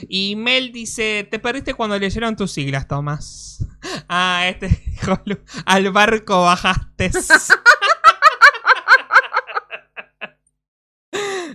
Y 0.09 0.35
Mel 0.37 0.73
dice, 0.73 1.29
te 1.31 1.39
perdiste 1.39 1.75
cuando 1.75 1.99
leyeron 1.99 2.37
tus 2.37 2.51
siglas, 2.53 2.89
Tomás. 2.89 3.65
Ah, 4.09 4.45
este 4.49 4.69
dijo 4.69 5.21
al 5.67 5.91
barco 5.93 6.43
bajaste. 6.43 7.11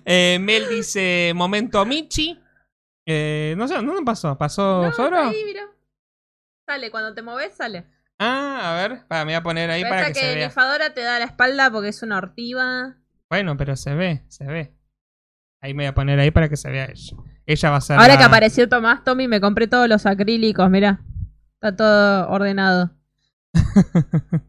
Eh, 0.05 0.39
Mel 0.41 0.67
dice, 0.69 1.31
momento 1.35 1.85
Michi. 1.85 2.39
Eh, 3.05 3.53
no 3.57 3.67
sé, 3.67 3.75
¿dónde 3.75 4.01
pasó? 4.03 4.35
¿Pasó 4.37 4.81
No, 4.83 4.91
solo? 4.93 5.15
está 5.17 5.29
ahí, 5.29 5.43
mira. 5.45 5.61
Sale, 6.71 6.89
cuando 6.89 7.13
te 7.13 7.21
moves, 7.21 7.53
sale. 7.53 7.83
Ah, 8.17 8.71
a 8.71 8.75
ver, 8.75 9.05
para, 9.09 9.25
me 9.25 9.33
voy 9.33 9.35
a 9.39 9.43
poner 9.43 9.69
ahí 9.69 9.83
para 9.83 10.07
que, 10.07 10.13
que, 10.13 10.19
se 10.21 10.35
vea. 10.35 10.49
Fadora 10.49 10.93
te 10.93 11.01
da 11.01 11.19
la 11.19 11.25
espalda 11.25 11.69
porque 11.69 11.89
es 11.89 12.01
una 12.01 12.17
ortiva. 12.17 12.95
Bueno, 13.29 13.57
pero 13.57 13.75
se 13.75 13.93
ve, 13.93 14.23
se 14.29 14.45
ve. 14.45 14.73
Ahí 15.59 15.73
me 15.73 15.83
voy 15.83 15.87
a 15.87 15.93
poner 15.93 16.17
ahí 16.17 16.31
para 16.31 16.47
que 16.47 16.55
se 16.55 16.69
vea 16.69 16.85
ella. 16.85 17.17
Ella 17.45 17.69
va 17.71 17.75
a 17.75 17.81
ser 17.81 17.97
Ahora 17.97 18.13
la- 18.13 18.17
que 18.17 18.23
apareció 18.23 18.69
Tomás, 18.69 19.03
Tommy, 19.03 19.27
me 19.27 19.41
compré 19.41 19.67
todos 19.67 19.89
los 19.89 20.05
acrílicos, 20.05 20.69
mira. 20.69 21.01
Está 21.55 21.75
todo 21.75 22.29
ordenado. 22.29 22.91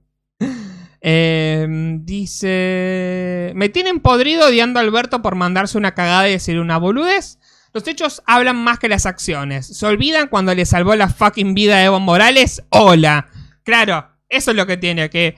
Eh, 1.05 1.67
dice. 2.03 3.53
Me 3.57 3.69
tienen 3.69 3.99
podrido 3.99 4.47
odiando 4.47 4.79
a 4.79 4.83
Alberto 4.83 5.21
por 5.21 5.35
mandarse 5.35 5.77
una 5.77 5.95
cagada 5.95 6.29
y 6.29 6.33
decir 6.33 6.61
una 6.61 6.79
boludez. 6.79 7.41
Los 7.75 7.89
hechos 7.89 8.23
hablan 8.27 8.57
más 8.57 8.79
que 8.79 8.89
las 8.89 9.07
acciones. 9.07 9.67
¿Se 9.67 9.87
olvidan 9.87 10.29
cuando 10.29 10.55
le 10.55 10.67
salvó 10.67 10.95
la 10.95 11.09
fucking 11.09 11.55
vida 11.55 11.77
a 11.77 11.85
Evo 11.85 12.01
Morales? 12.01 12.63
¡Hola! 12.69 13.29
Claro, 13.63 14.09
eso 14.29 14.51
es 14.51 14.57
lo 14.57 14.67
que 14.67 14.77
tiene 14.77 15.09
que. 15.09 15.37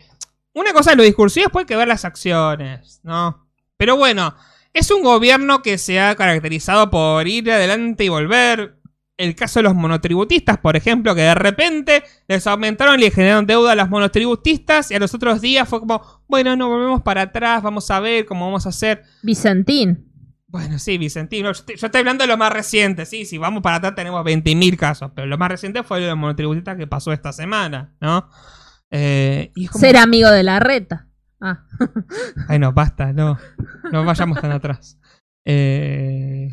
Una 0.52 0.72
cosa 0.72 0.92
es 0.92 0.96
lo 0.96 1.02
discursivo, 1.02 1.44
después 1.44 1.62
hay 1.62 1.66
que 1.66 1.76
ver 1.76 1.88
las 1.88 2.04
acciones, 2.04 3.00
¿no? 3.04 3.48
Pero 3.76 3.96
bueno, 3.96 4.34
es 4.72 4.90
un 4.90 5.02
gobierno 5.02 5.62
que 5.62 5.78
se 5.78 6.00
ha 6.00 6.14
caracterizado 6.16 6.90
por 6.90 7.26
ir 7.28 7.50
adelante 7.50 8.04
y 8.04 8.08
volver. 8.08 8.80
El 9.16 9.36
caso 9.36 9.60
de 9.60 9.64
los 9.64 9.76
monotributistas, 9.76 10.58
por 10.58 10.74
ejemplo, 10.74 11.14
que 11.14 11.20
de 11.20 11.36
repente 11.36 12.02
les 12.26 12.44
aumentaron 12.48 12.98
y 12.98 13.04
le 13.04 13.10
generaron 13.12 13.46
deuda 13.46 13.70
a 13.70 13.74
los 13.76 13.88
monotributistas 13.88 14.90
y 14.90 14.96
a 14.96 14.98
los 14.98 15.14
otros 15.14 15.40
días 15.40 15.68
fue 15.68 15.78
como, 15.78 16.24
bueno, 16.26 16.56
no 16.56 16.68
volvemos 16.68 17.02
para 17.02 17.22
atrás, 17.22 17.62
vamos 17.62 17.88
a 17.92 18.00
ver 18.00 18.26
cómo 18.26 18.46
vamos 18.46 18.66
a 18.66 18.70
hacer. 18.70 19.04
Vicentín. 19.22 20.13
Bueno, 20.54 20.78
sí, 20.78 20.98
Vicentino, 20.98 21.48
yo 21.48 21.50
estoy, 21.50 21.74
yo 21.74 21.86
estoy 21.88 21.98
hablando 21.98 22.22
de 22.22 22.28
lo 22.28 22.36
más 22.36 22.52
reciente, 22.52 23.06
sí, 23.06 23.24
si 23.24 23.38
vamos 23.38 23.60
para 23.60 23.74
atrás 23.74 23.96
tenemos 23.96 24.24
20.000 24.24 24.76
casos, 24.76 25.10
pero 25.12 25.26
lo 25.26 25.36
más 25.36 25.48
reciente 25.48 25.82
fue 25.82 25.98
lo 25.98 26.04
de 26.04 26.10
los 26.12 26.18
monotributistas 26.18 26.76
que 26.76 26.86
pasó 26.86 27.12
esta 27.12 27.32
semana, 27.32 27.96
¿no? 28.00 28.30
Eh, 28.88 29.50
y 29.56 29.64
es 29.64 29.70
como, 29.72 29.80
Ser 29.80 29.96
amigo 29.96 30.30
de 30.30 30.44
la 30.44 30.60
reta. 30.60 31.08
Ah. 31.40 31.64
Ay, 32.48 32.60
no, 32.60 32.72
basta, 32.72 33.12
no. 33.12 33.36
No 33.90 34.04
vayamos 34.04 34.40
tan 34.40 34.52
atrás. 34.52 34.96
Eh, 35.44 36.48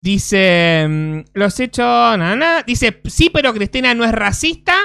dice. 0.00 0.86
mm, 0.88 1.18
Los 1.34 1.58
hechos. 1.58 1.84
na, 1.84 2.36
na. 2.36 2.62
Dice, 2.62 3.02
sí, 3.06 3.28
pero 3.28 3.52
Cristina 3.52 3.92
no 3.94 4.04
es 4.04 4.12
racista. 4.12 4.76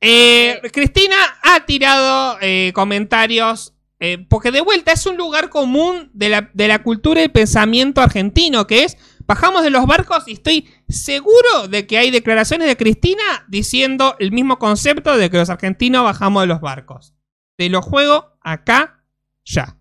Eh, 0.00 0.60
Cristina 0.72 1.14
ha 1.44 1.64
tirado 1.66 2.36
eh, 2.40 2.72
comentarios. 2.74 3.73
Eh, 4.06 4.18
porque 4.28 4.50
de 4.50 4.60
vuelta 4.60 4.92
es 4.92 5.06
un 5.06 5.16
lugar 5.16 5.48
común 5.48 6.10
de 6.12 6.28
la, 6.28 6.50
de 6.52 6.68
la 6.68 6.82
cultura 6.82 7.24
y 7.24 7.28
pensamiento 7.28 8.02
argentino, 8.02 8.66
que 8.66 8.84
es. 8.84 8.98
Bajamos 9.26 9.62
de 9.62 9.70
los 9.70 9.86
barcos 9.86 10.24
y 10.26 10.34
estoy 10.34 10.68
seguro 10.90 11.68
de 11.70 11.86
que 11.86 11.96
hay 11.96 12.10
declaraciones 12.10 12.68
de 12.68 12.76
Cristina 12.76 13.46
diciendo 13.48 14.14
el 14.18 14.30
mismo 14.30 14.58
concepto 14.58 15.16
de 15.16 15.30
que 15.30 15.38
los 15.38 15.48
argentinos 15.48 16.04
bajamos 16.04 16.42
de 16.42 16.48
los 16.48 16.60
barcos. 16.60 17.14
Te 17.56 17.70
lo 17.70 17.80
juego 17.80 18.36
acá, 18.42 19.06
ya. 19.42 19.78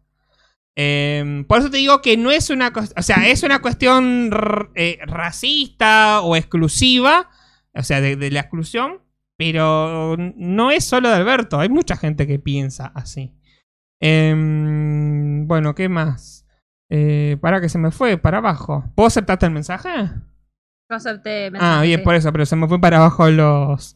Eh, 0.77 1.43
por 1.45 1.59
eso 1.59 1.69
te 1.69 1.75
digo 1.75 2.01
que 2.01 2.15
no 2.15 2.31
es 2.31 2.49
una 2.49 2.71
o 2.95 3.01
sea, 3.01 3.27
es 3.27 3.43
una 3.43 3.61
cuestión 3.61 4.31
eh, 4.75 4.99
racista 5.05 6.21
o 6.21 6.37
exclusiva, 6.37 7.29
o 7.75 7.83
sea, 7.83 7.99
de 7.99 8.31
la 8.31 8.39
exclusión, 8.39 9.01
pero 9.35 10.15
no 10.17 10.71
es 10.71 10.85
solo 10.85 11.09
de 11.09 11.15
Alberto, 11.15 11.59
hay 11.59 11.67
mucha 11.67 11.97
gente 11.97 12.25
que 12.25 12.39
piensa 12.39 12.85
así. 12.95 13.33
Em, 14.05 15.47
bueno, 15.47 15.75
¿qué 15.75 15.87
más? 15.87 16.45
Eh, 16.89 17.37
para 17.39 17.61
que 17.61 17.69
se 17.69 17.77
me 17.77 17.89
fue, 17.89 18.17
para 18.17 18.39
abajo. 18.39 18.83
¿Puedo 18.95 19.07
aceptarte 19.07 19.45
el 19.45 19.53
mensaje? 19.53 19.89
Yo 20.89 20.95
acepté. 20.97 21.47
Ah, 21.47 21.51
mensaje, 21.51 21.87
bien, 21.87 21.99
sí. 22.01 22.03
por 22.03 22.15
eso, 22.15 22.29
pero 22.33 22.45
se 22.45 22.57
me 22.57 22.67
fue 22.67 22.81
para 22.81 22.97
abajo 22.97 23.29
los, 23.29 23.95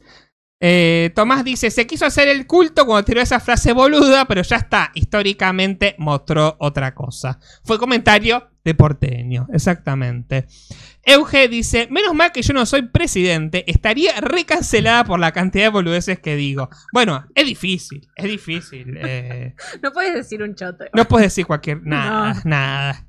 Eh, 0.60 1.12
Tomás 1.16 1.44
dice, 1.44 1.70
se 1.70 1.86
quiso 1.86 2.06
hacer 2.06 2.28
el 2.28 2.48
culto 2.48 2.86
cuando 2.88 3.06
tiró 3.06 3.22
esa 3.22 3.40
frase 3.40 3.74
boluda, 3.74 4.26
pero 4.26 4.42
ya 4.42 4.56
está, 4.58 4.92
históricamente 4.96 5.96
mostró 6.00 6.56
otra 6.60 6.96
cosa. 6.96 7.40
Fue 7.64 7.78
comentario 7.78 8.50
de 8.64 8.74
porteño, 8.74 9.48
exactamente. 9.54 10.48
Euge 11.04 11.48
dice, 11.48 11.88
menos 11.92 12.14
mal 12.16 12.32
que 12.32 12.42
yo 12.42 12.54
no 12.54 12.66
soy 12.66 12.82
presidente, 12.90 13.64
estaría 13.72 14.20
recancelada 14.20 15.04
por 15.04 15.20
la 15.20 15.32
cantidad 15.32 15.66
de 15.66 15.70
boludeces 15.70 16.20
que 16.20 16.36
digo. 16.36 16.70
Bueno, 16.92 17.26
es 17.36 17.46
difícil, 17.46 18.08
es 18.16 18.26
difícil. 18.26 18.98
eh, 19.00 19.54
No 19.84 19.92
puedes 19.94 20.16
decir 20.16 20.42
un 20.42 20.56
choto. 20.56 20.86
no 20.94 21.06
puedes 21.08 21.28
decir 21.28 21.46
cualquier... 21.46 21.84
Nada, 21.84 22.34
No. 22.34 22.42
nada. 22.46 23.07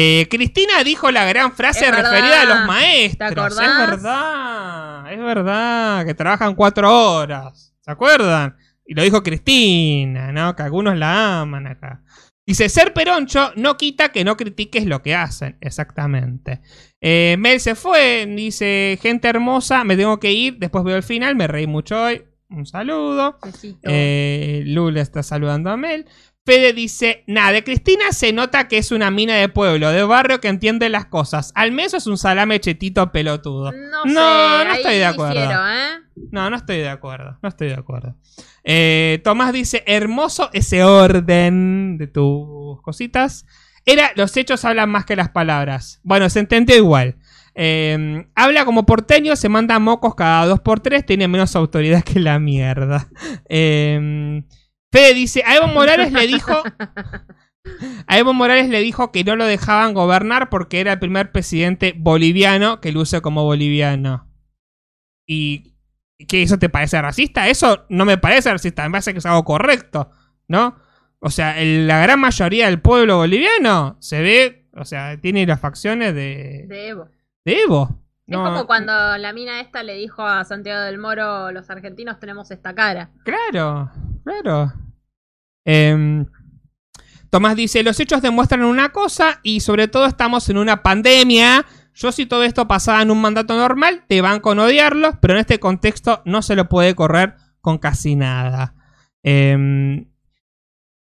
Eh, 0.00 0.28
Cristina 0.30 0.84
dijo 0.84 1.10
la 1.10 1.24
gran 1.24 1.52
frase 1.52 1.84
Es 1.84 1.90
verdad. 1.90 2.12
referida 2.12 2.42
a 2.42 2.44
los 2.44 2.66
maestros. 2.68 3.34
¿Te 3.34 3.40
acordás? 3.40 3.80
Es 3.82 3.90
verdad, 3.90 5.12
es 5.12 5.18
verdad, 5.18 6.06
que 6.06 6.14
trabajan 6.14 6.54
cuatro 6.54 7.16
horas. 7.16 7.74
¿Se 7.80 7.90
acuerdan? 7.90 8.56
Y 8.86 8.94
lo 8.94 9.02
dijo 9.02 9.24
Cristina, 9.24 10.30
¿no? 10.30 10.54
Que 10.54 10.62
algunos 10.62 10.96
la 10.96 11.40
aman 11.40 11.66
acá. 11.66 12.04
Dice, 12.46 12.68
ser 12.68 12.94
peroncho 12.94 13.50
no 13.56 13.76
quita 13.76 14.10
que 14.10 14.22
no 14.22 14.36
critiques 14.36 14.86
lo 14.86 15.02
que 15.02 15.16
hacen. 15.16 15.58
Exactamente. 15.60 16.60
Eh, 17.00 17.34
Mel 17.36 17.58
se 17.58 17.74
fue, 17.74 18.24
dice, 18.26 19.00
gente 19.02 19.26
hermosa, 19.26 19.82
me 19.82 19.96
tengo 19.96 20.20
que 20.20 20.30
ir, 20.30 20.58
después 20.58 20.84
veo 20.84 20.96
el 20.96 21.02
final, 21.02 21.34
me 21.34 21.48
reí 21.48 21.66
mucho 21.66 22.00
hoy. 22.00 22.22
Un 22.50 22.66
saludo. 22.66 23.38
Eh, 23.82 24.62
Lula 24.64 25.00
está 25.02 25.24
saludando 25.24 25.70
a 25.70 25.76
Mel. 25.76 26.06
Fede 26.48 26.72
dice, 26.72 27.24
nada, 27.26 27.52
de 27.52 27.62
Cristina 27.62 28.10
se 28.10 28.32
nota 28.32 28.68
que 28.68 28.78
es 28.78 28.90
una 28.90 29.10
mina 29.10 29.34
de 29.34 29.50
pueblo, 29.50 29.90
de 29.90 30.02
barrio 30.02 30.40
que 30.40 30.48
entiende 30.48 30.88
las 30.88 31.04
cosas. 31.04 31.52
Al 31.54 31.72
menos 31.72 31.92
es 31.92 32.06
un 32.06 32.16
salame 32.16 32.58
chetito 32.58 33.12
pelotudo. 33.12 33.70
no, 33.70 34.04
no, 34.06 34.58
sé, 34.58 34.64
no 34.64 34.72
estoy 34.72 34.94
de 34.94 35.04
acuerdo. 35.04 35.40
difiero, 35.42 35.68
¿eh? 35.68 35.88
No, 36.30 36.48
no 36.48 36.56
estoy 36.56 36.78
de 36.78 36.88
acuerdo. 36.88 37.36
No 37.42 37.50
estoy 37.50 37.68
de 37.68 37.74
acuerdo. 37.74 38.16
Eh, 38.64 39.20
Tomás 39.24 39.52
dice, 39.52 39.84
hermoso 39.86 40.48
ese 40.54 40.84
orden 40.84 41.98
de 41.98 42.06
tus 42.06 42.80
cositas. 42.80 43.44
Era, 43.84 44.12
los 44.16 44.34
hechos 44.34 44.64
hablan 44.64 44.88
más 44.88 45.04
que 45.04 45.16
las 45.16 45.28
palabras. 45.28 46.00
Bueno, 46.02 46.30
se 46.30 46.40
entendió 46.40 46.76
igual. 46.76 47.16
Eh, 47.54 48.26
habla 48.34 48.64
como 48.64 48.86
porteño, 48.86 49.36
se 49.36 49.50
manda 49.50 49.78
mocos 49.78 50.14
cada 50.14 50.46
dos 50.46 50.60
por 50.60 50.80
tres, 50.80 51.04
tiene 51.04 51.28
menos 51.28 51.54
autoridad 51.56 52.02
que 52.04 52.20
la 52.20 52.38
mierda. 52.38 53.06
Eh, 53.50 54.42
Fede 54.90 55.14
dice, 55.14 55.42
a 55.46 55.56
Evo 55.56 55.68
Morales 55.68 56.12
le 56.12 56.26
dijo... 56.26 56.62
A 58.06 58.16
Evo 58.18 58.32
Morales 58.32 58.70
le 58.70 58.80
dijo 58.80 59.12
que 59.12 59.24
no 59.24 59.36
lo 59.36 59.44
dejaban 59.44 59.92
gobernar 59.92 60.48
porque 60.48 60.80
era 60.80 60.94
el 60.94 60.98
primer 60.98 61.32
presidente 61.32 61.92
boliviano 61.98 62.80
que 62.80 62.92
luce 62.92 63.20
como 63.20 63.44
boliviano. 63.44 64.26
¿Y 65.26 65.74
qué 66.28 66.42
eso 66.42 66.58
te 66.58 66.70
parece 66.70 67.02
racista? 67.02 67.48
Eso 67.48 67.84
no 67.90 68.06
me 68.06 68.16
parece 68.16 68.50
racista, 68.50 68.84
me 68.84 68.92
parece 68.92 69.12
que 69.12 69.18
es 69.18 69.26
algo 69.26 69.44
correcto, 69.44 70.10
¿no? 70.46 70.76
O 71.20 71.28
sea, 71.30 71.60
el- 71.60 71.86
la 71.86 72.00
gran 72.00 72.20
mayoría 72.20 72.66
del 72.66 72.80
pueblo 72.80 73.18
boliviano 73.18 73.98
se 74.00 74.22
ve, 74.22 74.68
o 74.74 74.86
sea, 74.86 75.20
tiene 75.20 75.44
las 75.46 75.60
facciones 75.60 76.14
de, 76.14 76.64
De 76.68 76.88
Evo. 76.88 77.08
de 77.44 77.60
Evo. 77.60 78.02
No, 78.28 78.44
es 78.44 78.50
como 78.50 78.66
cuando 78.66 78.92
la 79.16 79.32
mina 79.32 79.60
esta 79.60 79.82
le 79.82 79.94
dijo 79.94 80.22
a 80.22 80.44
Santiago 80.44 80.82
del 80.82 80.98
Moro, 80.98 81.50
los 81.50 81.70
argentinos 81.70 82.20
tenemos 82.20 82.50
esta 82.50 82.74
cara. 82.74 83.10
Claro, 83.24 83.90
claro. 84.22 84.72
Em, 85.64 86.26
Tomás 87.30 87.56
dice, 87.56 87.82
los 87.82 87.98
hechos 87.98 88.20
demuestran 88.20 88.64
una 88.64 88.90
cosa 88.90 89.40
y 89.42 89.60
sobre 89.60 89.88
todo 89.88 90.04
estamos 90.04 90.46
en 90.50 90.58
una 90.58 90.82
pandemia. 90.82 91.64
Yo 91.94 92.12
si 92.12 92.26
todo 92.26 92.44
esto 92.44 92.68
pasaba 92.68 93.00
en 93.00 93.10
un 93.10 93.20
mandato 93.20 93.56
normal, 93.56 94.04
te 94.06 94.20
van 94.20 94.40
con 94.40 94.58
odiarlos, 94.58 95.14
pero 95.22 95.32
en 95.32 95.40
este 95.40 95.58
contexto 95.58 96.20
no 96.26 96.42
se 96.42 96.54
lo 96.54 96.68
puede 96.68 96.94
correr 96.94 97.34
con 97.62 97.78
casi 97.78 98.14
nada. 98.14 98.74
Em, 99.22 100.06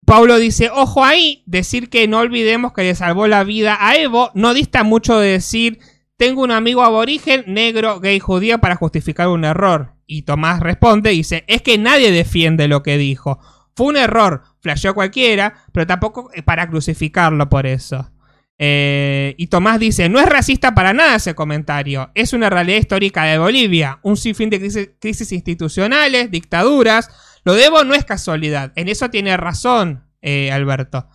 Paulo 0.04 0.36
dice, 0.36 0.70
ojo 0.70 1.02
ahí, 1.02 1.42
decir 1.46 1.88
que 1.88 2.06
no 2.08 2.18
olvidemos 2.18 2.74
que 2.74 2.82
le 2.82 2.94
salvó 2.94 3.26
la 3.26 3.42
vida 3.42 3.78
a 3.80 3.96
Evo, 3.96 4.30
no 4.34 4.52
dista 4.52 4.84
mucho 4.84 5.18
de 5.18 5.32
decir, 5.32 5.80
tengo 6.16 6.42
un 6.42 6.50
amigo 6.50 6.82
aborigen, 6.82 7.44
negro, 7.46 8.00
gay, 8.00 8.18
judío 8.18 8.58
para 8.58 8.76
justificar 8.76 9.28
un 9.28 9.44
error. 9.44 9.94
Y 10.06 10.22
Tomás 10.22 10.60
responde, 10.60 11.10
dice, 11.10 11.44
es 11.46 11.62
que 11.62 11.78
nadie 11.78 12.10
defiende 12.10 12.68
lo 12.68 12.82
que 12.82 12.96
dijo. 12.96 13.40
Fue 13.74 13.86
un 13.86 13.96
error, 13.96 14.42
flasheó 14.60 14.94
cualquiera, 14.94 15.64
pero 15.72 15.86
tampoco 15.86 16.30
para 16.44 16.68
crucificarlo 16.68 17.48
por 17.48 17.66
eso. 17.66 18.10
Eh, 18.58 19.34
y 19.36 19.48
Tomás 19.48 19.78
dice, 19.78 20.08
no 20.08 20.18
es 20.18 20.26
racista 20.26 20.74
para 20.74 20.94
nada 20.94 21.16
ese 21.16 21.34
comentario, 21.34 22.10
es 22.14 22.32
una 22.32 22.48
realidad 22.48 22.78
histórica 22.78 23.24
de 23.24 23.36
Bolivia, 23.36 23.98
un 24.02 24.16
sinfín 24.16 24.48
de 24.48 24.94
crisis, 24.98 25.32
institucionales, 25.32 26.30
dictaduras. 26.30 27.10
Lo 27.44 27.52
de 27.52 27.66
Evo 27.66 27.84
no 27.84 27.94
es 27.94 28.06
casualidad, 28.06 28.72
en 28.76 28.88
eso 28.88 29.10
tiene 29.10 29.36
razón 29.36 30.04
eh, 30.22 30.50
Alberto. 30.50 31.06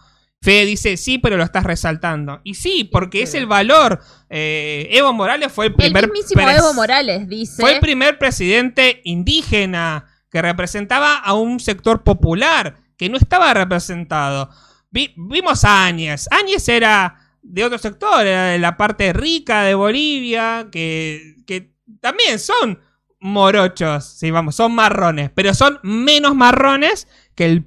Fede 0.43 0.65
dice, 0.65 0.97
sí, 0.97 1.19
pero 1.19 1.37
lo 1.37 1.43
estás 1.43 1.63
resaltando. 1.63 2.41
Y 2.43 2.55
sí, 2.55 2.83
porque 2.91 3.21
es 3.21 3.35
el 3.35 3.45
valor. 3.45 4.01
Eh, 4.27 4.87
Evo 4.91 5.13
Morales 5.13 5.51
fue 5.51 5.67
el 5.67 5.75
primer... 5.75 6.05
el 6.05 6.11
mismísimo 6.11 6.49
Evo 6.49 6.73
Morales 6.73 7.27
dice... 7.29 7.61
fue 7.61 7.73
el 7.75 7.79
primer 7.79 8.17
presidente 8.17 9.01
indígena 9.03 10.07
que 10.31 10.41
representaba 10.41 11.17
a 11.17 11.33
un 11.33 11.59
sector 11.59 12.03
popular 12.03 12.77
que 12.97 13.07
no 13.07 13.17
estaba 13.17 13.53
representado. 13.53 14.49
Vi- 14.89 15.13
vimos 15.15 15.63
a 15.63 15.85
Áñez. 15.85 16.27
Áñez 16.31 16.67
era 16.69 17.17
de 17.43 17.63
otro 17.63 17.77
sector, 17.77 18.25
era 18.25 18.45
de 18.45 18.57
la 18.57 18.77
parte 18.77 19.13
rica 19.13 19.61
de 19.61 19.75
Bolivia, 19.75 20.69
que, 20.71 21.35
que 21.45 21.75
también 21.99 22.39
son 22.39 22.79
morochos, 23.19 24.03
sí, 24.17 24.31
vamos, 24.31 24.55
son 24.55 24.73
marrones, 24.73 25.29
pero 25.35 25.53
son 25.53 25.79
menos 25.83 26.33
marrones 26.33 27.07
que 27.35 27.45
el, 27.45 27.65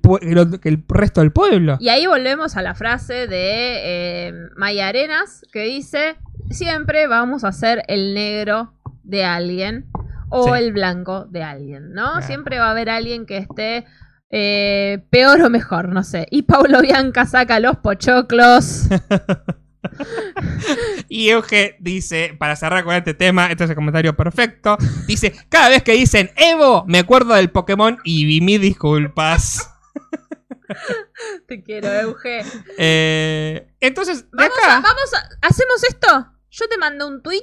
que 0.61 0.69
el 0.69 0.85
resto 0.89 1.21
del 1.21 1.33
pueblo. 1.33 1.77
Y 1.81 1.89
ahí 1.89 2.07
volvemos 2.07 2.57
a 2.57 2.63
la 2.63 2.75
frase 2.75 3.27
de 3.27 4.29
eh, 4.29 4.33
Maya 4.57 4.89
Arenas 4.89 5.43
que 5.53 5.63
dice, 5.63 6.17
siempre 6.51 7.07
vamos 7.07 7.45
a 7.45 7.53
ser 7.53 7.83
el 7.89 8.15
negro 8.15 8.73
de 9.03 9.25
alguien 9.25 9.87
o 10.31 10.45
Sí. 10.55 10.63
el 10.63 10.73
blanco 10.73 11.25
de 11.27 11.43
alguien, 11.43 11.93
¿no? 11.93 12.13
Claro. 12.13 12.27
Siempre 12.27 12.59
va 12.59 12.69
a 12.69 12.71
haber 12.73 12.91
alguien 12.91 13.27
que 13.27 13.39
esté 13.39 13.85
eh, 14.31 15.05
peor 15.11 15.41
o 15.43 15.51
mejor, 15.51 15.89
no 15.91 16.03
sé. 16.03 16.27
Y 16.31 16.43
Paulo 16.43 16.81
Bianca 16.81 17.25
saca 17.27 17.61
los 17.61 17.77
pochoclos. 17.77 18.87
Y 21.09 21.29
Euge 21.31 21.77
dice, 21.81 22.35
para 22.39 22.57
cerrar 22.57 22.85
con 22.85 22.95
este 22.95 23.15
tema, 23.15 23.47
este 23.51 23.65
es 23.65 23.71
el 23.71 23.77
comentario 23.77 24.17
perfecto, 24.17 24.77
dice, 25.07 25.35
cada 25.49 25.69
vez 25.69 25.83
que 25.83 25.93
dicen 25.93 26.31
Evo, 26.37 26.85
me 26.87 26.99
acuerdo 26.99 27.35
del 27.35 27.51
Pokémon 27.51 27.99
y 28.05 28.25
vi 28.27 28.41
mis 28.41 28.61
disculpas. 28.61 29.71
Te 31.47 31.63
quiero, 31.63 31.89
Euge. 31.93 32.43
Eh, 32.79 33.75
entonces, 33.81 34.23
de 34.25 34.29
Vamos, 34.33 34.59
acá... 34.59 34.77
a, 34.79 34.81
vamos 34.81 35.15
a- 35.15 35.47
¿hacemos 35.47 35.85
esto? 35.85 36.33
Yo 36.51 36.69
te 36.69 36.79
mando 36.79 37.07
un 37.09 37.23
tweet 37.23 37.43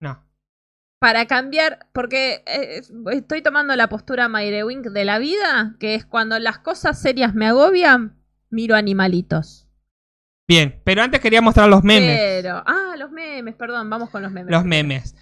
No. 0.00 0.24
para 0.98 1.26
cambiar, 1.26 1.86
porque 1.92 2.42
eh, 2.46 2.82
estoy 3.12 3.42
tomando 3.42 3.76
la 3.76 3.88
postura 3.88 4.28
Mayre 4.28 4.64
Wink 4.64 4.86
de 4.86 5.04
la 5.04 5.18
vida, 5.18 5.76
que 5.78 5.94
es 5.94 6.04
cuando 6.06 6.38
las 6.38 6.58
cosas 6.58 7.00
serias 7.00 7.34
me 7.34 7.46
agobian, 7.46 8.18
miro 8.50 8.74
animalitos. 8.74 9.68
Bien, 10.50 10.80
pero 10.82 11.00
antes 11.04 11.20
quería 11.20 11.40
mostrar 11.40 11.68
los 11.68 11.84
memes. 11.84 12.18
Pero, 12.18 12.60
ah, 12.66 12.96
los 12.98 13.12
memes, 13.12 13.54
perdón, 13.54 13.88
vamos 13.88 14.10
con 14.10 14.20
los 14.20 14.32
memes. 14.32 14.50
Los 14.50 14.64
memes. 14.64 15.14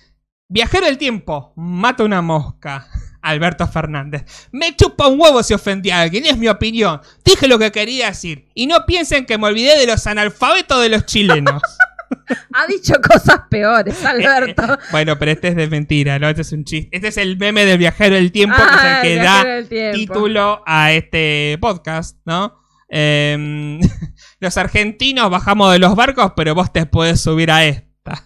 Viajero 0.49 0.87
del 0.87 0.97
tiempo, 0.97 1.53
mata 1.55 2.03
una 2.03 2.23
mosca. 2.23 2.89
Alberto 3.21 3.67
Fernández. 3.69 4.25
Me 4.53 4.75
chupa 4.75 5.07
un 5.07 5.21
huevo 5.21 5.43
si 5.43 5.53
ofendí 5.53 5.91
a 5.91 6.01
alguien, 6.01 6.25
es 6.25 6.39
mi 6.39 6.49
opinión. 6.49 7.03
Dije 7.27 7.47
lo 7.47 7.59
que 7.59 7.71
quería 7.71 8.07
decir. 8.07 8.49
Y 8.55 8.67
no 8.67 8.87
piensen 8.87 9.27
que 9.27 9.37
me 9.37 9.49
olvidé 9.49 9.79
de 9.79 9.87
los 9.87 10.07
analfabetos 10.07 10.81
de 10.81 10.89
los 10.89 11.05
chilenos. 11.05 11.61
Ha 12.55 12.67
dicho 12.67 12.95
cosas 13.03 13.41
peores, 13.51 14.03
Alberto. 14.03 14.79
bueno, 14.93 15.19
pero 15.19 15.31
este 15.33 15.49
es 15.49 15.57
de 15.57 15.69
mentira, 15.69 16.19
¿no? 16.19 16.31
Este 16.31 16.41
es 16.41 16.53
un 16.53 16.65
chiste. 16.65 16.89
Este 16.97 17.09
es 17.09 17.19
el 17.19 17.37
meme 17.37 17.67
del 17.67 17.77
viajero 17.77 18.15
del 18.15 18.33
tiempo, 18.33 18.57
que 18.57 18.63
es 18.63 19.27
Ah, 19.27 19.43
el 19.43 19.69
que 19.69 19.91
el 19.91 19.93
da 19.93 19.93
título 19.93 20.63
a 20.67 20.93
este 20.93 21.59
podcast, 21.61 22.17
¿no? 22.25 22.67
Em, 22.89 23.81
los 24.40 24.56
argentinos 24.56 25.31
bajamos 25.31 25.73
de 25.73 25.78
los 25.78 25.94
barcos, 25.94 26.32
pero 26.36 26.55
vos 26.55 26.73
te 26.73 26.86
podés 26.86 27.20
subir 27.20 27.51
a 27.51 27.65
esta. 27.65 28.24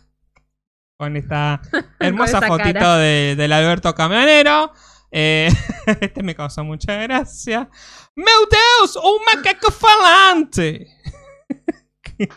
Con 0.99 1.17
esta 1.17 1.61
hermosa 2.01 2.41
fotito 2.43 2.97
de- 2.97 3.35
del 3.37 3.53
Alberto 3.53 3.95
Camionero. 3.95 4.73
Eh, 5.11 5.49
este 6.01 6.23
me 6.23 6.35
causó 6.35 6.65
mucha 6.65 6.95
gracia. 7.03 7.69
¡Meu 8.15 8.49
Deus! 8.51 8.97
¡Un 8.97 9.21
macaco 9.35 9.71
falante! 9.71 10.87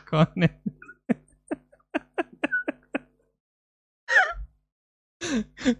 Con 0.10 0.28
el- 0.36 0.62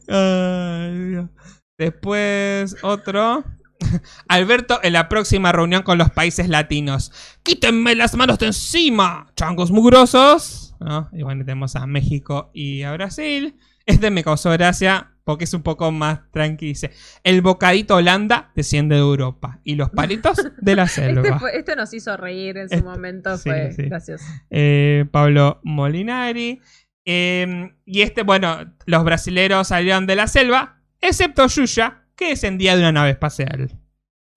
Ay, 0.08 1.10
Dios. 1.10 1.30
Después 1.78 2.76
otro. 2.84 3.44
Alberto 4.28 4.80
en 4.84 4.94
la 4.94 5.10
próxima 5.10 5.52
reunión 5.52 5.84
con 5.84 5.98
los 5.98 6.12
países 6.12 6.50
latinos. 6.50 7.12
¡Quítenme 7.44 7.96
las 7.96 8.16
manos 8.16 8.40
de 8.40 8.48
encima! 8.48 9.28
¡Changos 9.36 9.72
mugrosos! 9.72 10.76
¿No? 10.80 11.10
Y 11.14 11.24
bueno, 11.24 11.44
tenemos 11.46 11.76
a 11.76 11.86
México 11.88 12.52
y 12.54 12.84
a 12.84 12.92
Brasil. 12.94 13.56
Este 13.86 14.10
me 14.12 14.24
causó 14.24 14.52
gracia. 14.52 15.12
porque 15.24 15.46
es 15.46 15.54
un 15.56 15.64
poco 15.64 15.92
más 15.92 16.20
tranqui. 16.32 16.68
Dice, 16.68 16.92
el 17.24 17.42
bocadito 17.42 17.96
Holanda 17.96 18.52
desciende 18.56 18.94
de 18.94 19.02
Europa 19.02 19.60
y 19.64 19.74
los 19.74 19.90
palitos 19.90 20.38
de 20.62 20.76
la 20.76 20.88
selva. 20.88 21.22
Este, 21.24 21.40
fue- 21.40 21.58
este 21.58 21.76
nos 21.76 21.92
hizo 21.96 22.16
reír 22.16 22.58
en 22.58 22.70
su 22.70 22.76
Este- 22.76 22.88
momento, 22.88 23.36
sí, 23.38 23.50
fue 23.50 23.72
sí. 23.72 23.84
gracioso. 23.84 24.24
Eh, 24.52 25.06
Pablo 25.12 25.60
Molinari. 25.64 26.62
Eh, 27.06 27.74
y 27.86 28.02
este, 28.02 28.22
bueno, 28.24 28.76
los 28.86 29.04
brasileros 29.04 29.68
salieron 29.70 30.06
de 30.08 30.16
la 30.16 30.28
selva, 30.28 30.82
excepto 31.02 31.48
Yuya, 31.48 32.05
que 32.16 32.30
descendía 32.30 32.76
de 32.76 32.82
una 32.82 32.92
nave 32.92 33.12
espacial. 33.12 33.80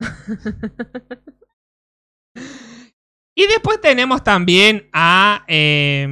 y 3.35 3.47
después 3.47 3.81
tenemos 3.81 4.23
también 4.25 4.89
a 4.93 5.45
eh, 5.49 6.07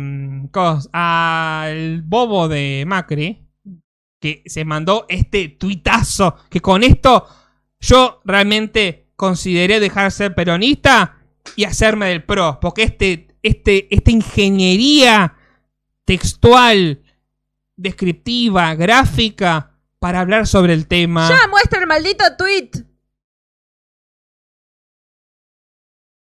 cos- 0.51 0.89
al 0.93 2.03
bobo 2.03 2.49
de 2.49 2.85
Macri, 2.87 3.43
que 4.21 4.43
se 4.47 4.65
mandó 4.65 5.05
este 5.09 5.49
tuitazo, 5.51 6.37
que 6.49 6.61
con 6.61 6.83
esto 6.83 7.27
yo 7.81 8.21
realmente 8.25 9.11
consideré 9.17 9.81
dejar 9.81 10.05
de 10.05 10.11
ser 10.11 10.35
peronista 10.35 11.19
y 11.55 11.65
hacerme 11.65 12.07
del 12.09 12.25
pro, 12.25 12.59
porque 12.61 12.83
este, 12.85 13.29
este, 13.43 13.95
esta 13.95 14.11
ingeniería 14.11 15.35
textual, 16.05 17.03
descriptiva, 17.77 18.75
gráfica, 18.75 19.76
para 19.98 20.20
hablar 20.20 20.47
sobre 20.47 20.73
el 20.73 20.86
tema. 20.86 21.28
¡Ya 21.28 21.48
muestra 21.48 21.81
el 21.81 21.86
maldito 21.86 22.24
tweet! 22.36 22.70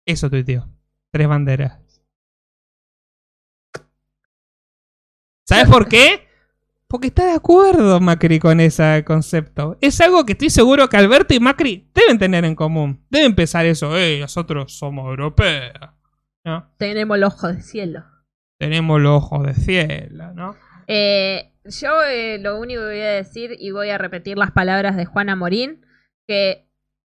Eso 0.05 0.29
tuiteó. 0.29 0.69
Tres 1.11 1.27
banderas. 1.27 1.79
¿Sabes 5.47 5.67
por 5.69 5.87
qué? 5.87 6.27
Porque 6.87 7.07
está 7.07 7.25
de 7.25 7.33
acuerdo 7.33 7.99
Macri 7.99 8.39
con 8.39 8.59
ese 8.59 9.03
concepto. 9.05 9.77
Es 9.81 9.99
algo 10.01 10.25
que 10.25 10.33
estoy 10.33 10.49
seguro 10.49 10.87
que 10.87 10.97
Alberto 10.97 11.33
y 11.33 11.39
Macri 11.39 11.89
deben 11.93 12.17
tener 12.17 12.45
en 12.45 12.55
común. 12.55 13.05
Deben 13.09 13.35
pensar 13.35 13.65
eso. 13.65 13.97
Eh, 13.97 14.19
nosotros 14.19 14.77
somos 14.77 15.07
europeos. 15.07 15.73
¿No? 16.43 16.71
Tenemos 16.77 17.17
el 17.17 17.23
ojo 17.23 17.47
de 17.47 17.61
cielo. 17.61 18.03
Tenemos 18.59 19.01
los 19.01 19.23
ojos 19.23 19.45
de 19.47 19.53
cielo, 19.55 20.31
¿no? 20.33 20.55
Eh, 20.87 21.54
yo 21.65 22.03
eh, 22.03 22.37
lo 22.39 22.59
único 22.59 22.81
que 22.81 22.87
voy 22.87 23.01
a 23.01 23.11
decir, 23.11 23.55
y 23.59 23.71
voy 23.71 23.89
a 23.89 23.97
repetir 23.97 24.37
las 24.37 24.51
palabras 24.51 24.95
de 24.95 25.05
Juana 25.05 25.35
Morín, 25.35 25.85
que 26.27 26.69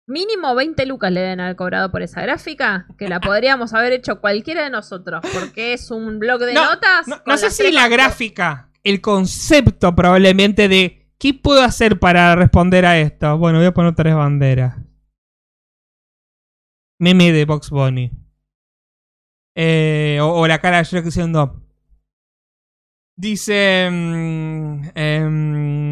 mínimo 0.06 0.54
20 0.54 0.86
lucas 0.86 1.10
le 1.10 1.20
deben 1.20 1.40
haber 1.40 1.56
cobrado 1.56 1.90
por 1.90 2.02
esa 2.02 2.22
gráfica, 2.22 2.86
que 2.98 3.08
la 3.08 3.20
podríamos 3.20 3.74
haber 3.74 3.92
hecho 3.92 4.20
cualquiera 4.20 4.62
de 4.64 4.70
nosotros, 4.70 5.20
porque 5.32 5.72
es 5.72 5.90
un 5.90 6.18
blog 6.18 6.40
de 6.40 6.54
No, 6.54 6.64
notas. 6.64 7.06
No, 7.26 7.36
sé 7.36 7.50
si 7.50 7.72
la 7.72 7.88
gráfica, 7.88 8.70
el 8.84 9.00
concepto 9.00 9.94
probablemente 9.94 10.68
de 10.68 11.10
qué 11.18 11.34
puedo 11.34 11.62
hacer 11.62 11.98
para 11.98 12.36
responder 12.36 12.86
a 12.86 12.98
esto. 12.98 13.36
Bueno, 13.38 13.58
voy 13.58 13.66
a 13.66 13.74
poner 13.74 13.94
tres 13.94 14.14
banderas. 14.14 14.76
Meme 16.98 17.32
de 17.32 17.44
Box 17.44 17.70
Bunny. 17.70 18.10
Eh, 19.54 20.18
o, 20.22 20.40
o 20.40 20.46
la 20.46 20.60
cara 20.60 20.78
de 20.78 20.84
Shrek 20.84 21.04
diciendo. 21.04 21.65
Dice. 23.16 23.88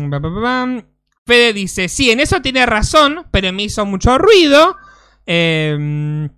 ba, 0.08 0.18
ba, 0.18 0.28
ba, 0.28 0.40
bam. 0.40 0.82
Fede 1.26 1.52
dice: 1.54 1.88
Sí, 1.88 2.10
en 2.10 2.20
eso 2.20 2.42
tiene 2.42 2.66
razón, 2.66 3.26
pero 3.30 3.52
me 3.52 3.62
hizo 3.64 3.86
mucho 3.86 4.18
ruido. 4.18 4.76
Em, 5.24 6.28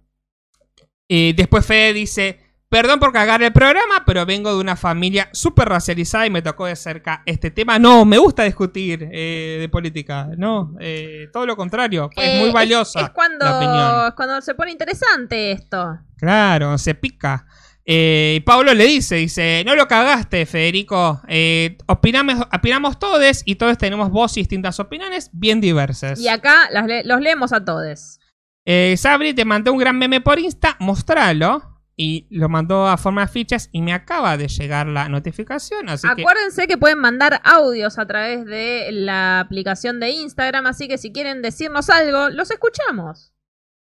y 1.08 1.32
después 1.32 1.66
Fede 1.66 1.92
dice: 1.92 2.40
Perdón 2.68 3.00
por 3.00 3.12
cagar 3.12 3.42
el 3.42 3.52
programa, 3.52 4.04
pero 4.04 4.24
vengo 4.26 4.52
de 4.52 4.60
una 4.60 4.76
familia 4.76 5.28
súper 5.32 5.68
racializada 5.68 6.26
y 6.26 6.30
me 6.30 6.42
tocó 6.42 6.66
de 6.66 6.76
cerca 6.76 7.22
este 7.26 7.50
tema. 7.50 7.78
No, 7.78 8.04
me 8.04 8.18
gusta 8.18 8.44
discutir 8.44 9.08
eh, 9.12 9.56
de 9.60 9.68
política. 9.68 10.28
No, 10.36 10.74
eh, 10.80 11.28
todo 11.32 11.46
lo 11.46 11.56
contrario. 11.56 12.10
Eh, 12.16 12.34
es 12.36 12.40
muy 12.40 12.50
valiosa 12.52 13.00
Es, 13.00 13.10
cuando, 13.10 13.44
la 13.44 13.56
opinión. 13.56 14.08
es 14.08 14.14
cuando 14.14 14.40
se 14.40 14.54
pone 14.54 14.70
interesante 14.72 15.52
esto. 15.52 15.98
Claro, 16.16 16.76
se 16.78 16.94
pica. 16.94 17.46
Eh, 17.88 18.34
y 18.38 18.40
Pablo 18.40 18.74
le 18.74 18.84
dice, 18.84 19.14
dice, 19.14 19.62
no 19.64 19.76
lo 19.76 19.86
cagaste, 19.86 20.44
Federico. 20.44 21.22
Eh, 21.28 21.78
opinamos, 21.86 22.34
opinamos 22.52 22.98
todos 22.98 23.42
y 23.44 23.54
todos 23.54 23.78
tenemos 23.78 24.10
voz 24.10 24.36
y 24.36 24.40
distintas 24.40 24.80
opiniones 24.80 25.30
bien 25.32 25.60
diversas. 25.60 26.18
Y 26.18 26.26
acá 26.28 26.68
las 26.72 26.86
le- 26.86 27.04
los 27.04 27.20
leemos 27.20 27.52
a 27.52 27.64
todos. 27.64 28.18
Eh, 28.64 28.96
Sabri 28.98 29.34
te 29.34 29.44
mandó 29.44 29.72
un 29.72 29.78
gran 29.78 29.96
meme 29.98 30.20
por 30.20 30.38
Insta, 30.40 30.76
mostralo. 30.80 31.72
Y 31.98 32.26
lo 32.28 32.50
mandó 32.50 32.86
a 32.88 32.98
forma 32.98 33.22
de 33.22 33.28
fichas 33.28 33.70
y 33.72 33.80
me 33.80 33.94
acaba 33.94 34.36
de 34.36 34.48
llegar 34.48 34.86
la 34.86 35.08
notificación. 35.08 35.88
Así 35.88 36.06
que 36.14 36.20
Acuérdense 36.22 36.66
que 36.66 36.76
pueden 36.76 36.98
mandar 36.98 37.40
audios 37.42 37.98
a 37.98 38.06
través 38.06 38.44
de 38.44 38.88
la 38.92 39.40
aplicación 39.40 39.98
de 39.98 40.10
Instagram, 40.10 40.66
así 40.66 40.88
que 40.88 40.98
si 40.98 41.10
quieren 41.10 41.40
decirnos 41.40 41.88
algo, 41.88 42.28
los 42.28 42.50
escuchamos. 42.50 43.32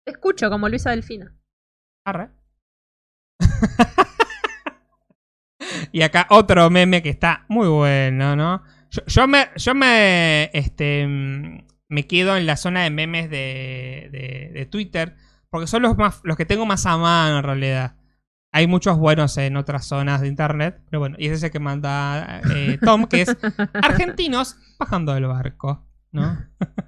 Escucho 0.06 0.50
como 0.50 0.70
Luisa 0.70 0.92
Delfina. 0.92 1.36
Arre. 2.06 2.30
y 5.92 6.02
acá 6.02 6.28
otro 6.30 6.70
meme 6.70 7.02
que 7.02 7.10
está 7.10 7.46
muy 7.48 7.68
bueno, 7.68 8.36
¿no? 8.36 8.64
Yo, 8.92 9.02
yo 9.06 9.28
me, 9.28 9.48
yo 9.56 9.76
me, 9.76 10.50
este, 10.54 11.06
me 11.90 12.08
quedo 12.08 12.38
en 12.38 12.46
la 12.46 12.58
zona 12.58 12.84
de 12.84 12.90
memes 12.90 13.30
de, 13.30 14.10
de- 14.12 14.52
de 14.54 14.66
Twitter, 14.66 15.16
porque 15.50 15.68
son 15.68 15.82
los, 15.82 15.98
más, 15.98 16.22
los 16.24 16.38
que 16.38 16.46
tengo 16.46 16.66
más 16.66 16.86
a 16.86 16.98
mano 16.98 17.38
en 17.40 17.44
realidad. 17.44 17.96
Hay 18.54 18.66
muchos 18.68 18.98
buenos 18.98 19.38
en 19.38 19.58
otras 19.58 19.86
zonas 19.86 20.22
de 20.22 20.28
internet, 20.30 20.82
pero 20.90 21.00
bueno, 21.00 21.16
y 21.20 21.28
es 21.28 21.34
ese 21.34 21.52
que 21.52 21.60
manda 21.60 22.42
eh, 22.56 22.78
Tom, 22.82 23.06
que 23.06 23.22
es 23.22 23.38
argentinos 23.84 24.58
bajando 24.80 25.14
del 25.14 25.28
barco, 25.28 25.86
¿no? 26.12 26.38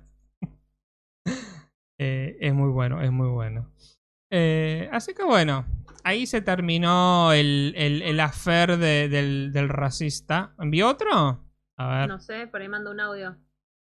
Eh, 2.01 2.37
es 2.39 2.53
muy 2.53 2.69
bueno, 2.69 3.01
es 3.01 3.11
muy 3.11 3.27
bueno. 3.27 3.69
Eh, 4.31 4.87
así 4.93 5.13
que 5.13 5.25
bueno, 5.25 5.65
ahí 6.03 6.25
se 6.25 6.41
terminó 6.41 7.31
el, 7.33 7.73
el, 7.77 8.01
el 8.01 8.17
de- 8.79 9.09
del, 9.09 9.51
del 9.53 9.69
racista. 9.69 10.53
¿Envió 10.59 10.89
otro? 10.89 11.45
A 11.77 11.87
ver. 11.87 12.09
No 12.09 12.19
sé, 12.19 12.47
por 12.47 12.61
ahí 12.61 12.67
mando 12.69 12.91
un 12.91 12.99
audio. 12.99 13.37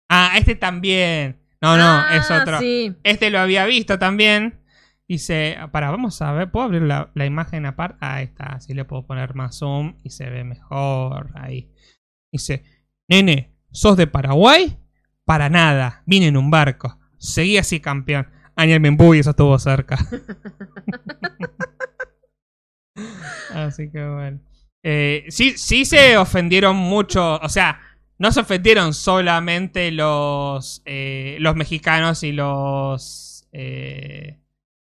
Ah, 0.09 0.33
este 0.37 0.55
también. 0.55 1.41
No, 1.61 1.77
no, 1.77 1.85
Ah, 1.85 2.17
es 2.17 2.31
otro. 2.31 2.59
Sí. 2.59 2.95
Este 3.03 3.31
lo 3.31 3.39
había 3.39 3.65
visto 3.67 3.99
también. 3.99 4.61
Dice, 5.09 5.57
para, 5.73 5.91
vamos 5.91 6.21
a 6.23 6.33
ver, 6.33 6.51
¿puedo 6.51 6.67
abrir 6.67 6.83
la, 6.83 7.11
la 7.15 7.27
imagen 7.27 7.67
aparte? 7.67 7.99
Ah, 8.01 8.15
ahí 8.17 8.25
está, 8.25 8.47
así 8.55 8.73
le 8.73 8.85
puedo 8.85 9.07
poner 9.07 9.35
más 9.35 9.59
zoom 9.59 9.97
y 10.03 10.11
se 10.11 10.31
ve 10.31 10.43
mejor 10.45 11.31
ahí. 11.35 11.71
Dice, 12.33 12.65
nene, 13.09 13.55
¿sos 13.73 13.97
de 13.97 14.07
Paraguay? 14.07 14.79
Para 15.25 15.49
nada, 15.51 16.03
vine 16.07 16.29
en 16.29 16.37
un 16.37 16.51
barco. 16.51 16.99
Seguí 17.19 17.59
así 17.59 17.79
campeón. 17.81 18.27
Aniel 18.57 18.81
Membu 18.81 19.15
y 19.15 19.19
eso 19.21 19.31
estuvo 19.31 19.59
cerca. 19.59 19.99
así 23.55 23.91
que 23.91 24.07
bueno. 24.07 24.41
Eh, 24.83 25.27
sí, 25.29 25.57
sí 25.57 25.85
se 25.85 26.17
ofendieron 26.17 26.77
mucho, 26.77 27.39
o 27.41 27.49
sea, 27.49 27.81
no 28.19 28.33
se 28.33 28.41
ofendieron 28.41 28.95
solamente 28.95 29.91
los, 29.93 30.83
eh, 30.85 31.37
los 31.41 31.55
mexicanos 31.57 32.23
y 32.23 32.33
los 32.33 33.49
eh, 33.53 34.39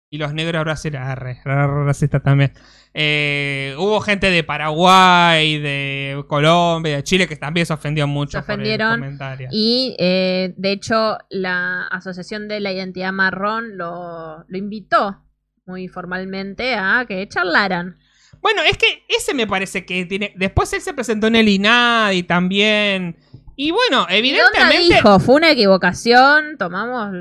y 0.10 0.18
los 0.18 0.34
negros 0.34 0.64
brasileños. 0.64 1.07
Arre, 1.07 1.40
racista 1.45 2.19
también. 2.19 2.52
Eh, 2.94 3.76
hubo 3.77 4.02
gente 4.02 4.31
de 4.31 4.44
Paraguay, 4.44 5.60
de 5.60 6.23
Colombia, 6.27 6.98
de 6.98 7.03
Chile 7.03 7.27
que 7.27 7.36
también 7.36 7.65
se 7.65 7.73
ofendió 7.73 8.07
mucho 8.07 8.40
Se 8.40 8.44
por 8.44 8.56
el 8.56 8.61
ofendieron 8.61 8.99
comentario. 8.99 9.49
Y 9.52 9.95
eh, 9.99 10.53
de 10.57 10.72
hecho, 10.72 11.19
la 11.30 11.84
Asociación 11.88 12.48
de 12.48 12.60
la 12.60 12.72
Identidad 12.72 13.14
Marrón 13.14 13.77
lo, 13.77 14.44
lo 14.48 14.57
invitó 14.57 15.22
muy 15.70 15.88
formalmente 15.88 16.74
a 16.74 17.06
que 17.08 17.28
charlaran. 17.30 17.98
Bueno, 18.41 18.62
es 18.64 18.78
que 18.78 19.06
ese 19.08 19.34
me 19.34 19.46
parece 19.48 19.86
que 19.86 20.06
tiene. 20.06 20.34
Después 20.36 20.74
él 20.74 20.82
se 20.82 20.94
presentó 20.94 21.28
en 21.28 21.36
el 21.36 21.48
INADI 21.48 22.24
también. 22.24 23.18
Y 23.56 23.72
bueno, 23.72 23.98
¿Y 24.00 24.04
onda 24.04 24.16
evidentemente. 24.16 24.96
dijo? 24.96 25.20
Fue 25.20 25.36
una 25.36 25.52
equivocación, 25.52 26.58
tomamos... 26.58 27.12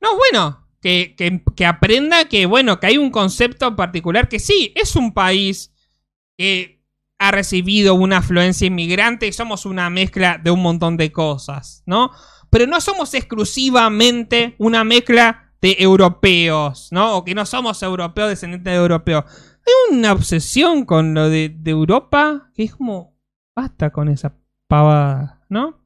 No, 0.00 0.16
bueno, 0.16 0.68
que, 0.82 1.14
que- 1.16 1.42
que 1.56 1.64
aprenda 1.66 2.26
que, 2.26 2.46
bueno, 2.46 2.78
que 2.78 2.88
hay 2.88 2.98
un 2.98 3.10
concepto 3.10 3.74
particular 3.76 4.28
que 4.28 4.38
sí, 4.38 4.72
es 4.76 4.96
un 4.96 5.14
país 5.14 5.72
que 6.36 6.82
ha 7.18 7.30
recibido 7.30 7.94
una 7.94 8.18
afluencia 8.18 8.66
inmigrante 8.66 9.26
y 9.28 9.32
somos 9.32 9.64
una 9.64 9.88
mezcla 9.88 10.38
de 10.42 10.50
un 10.50 10.60
montón 10.60 10.96
de 10.96 11.12
cosas, 11.12 11.82
¿no? 11.86 12.10
Pero 12.50 12.66
no 12.66 12.80
somos 12.80 13.14
exclusivamente 13.14 14.56
una 14.58 14.84
mezcla 14.84 15.43
de 15.64 15.76
europeos, 15.78 16.88
¿no? 16.92 17.16
O 17.16 17.24
que 17.24 17.34
no 17.34 17.46
somos 17.46 17.82
europeos 17.82 18.28
descendientes 18.28 18.70
de 18.70 18.78
europeos. 18.78 19.24
Hay 19.66 19.96
una 19.96 20.12
obsesión 20.12 20.84
con 20.84 21.14
lo 21.14 21.30
de, 21.30 21.48
de 21.48 21.70
Europa 21.70 22.50
que 22.54 22.64
es 22.64 22.74
como, 22.74 23.16
basta 23.56 23.88
con 23.88 24.10
esa 24.10 24.36
pavada, 24.68 25.40
¿no? 25.48 25.80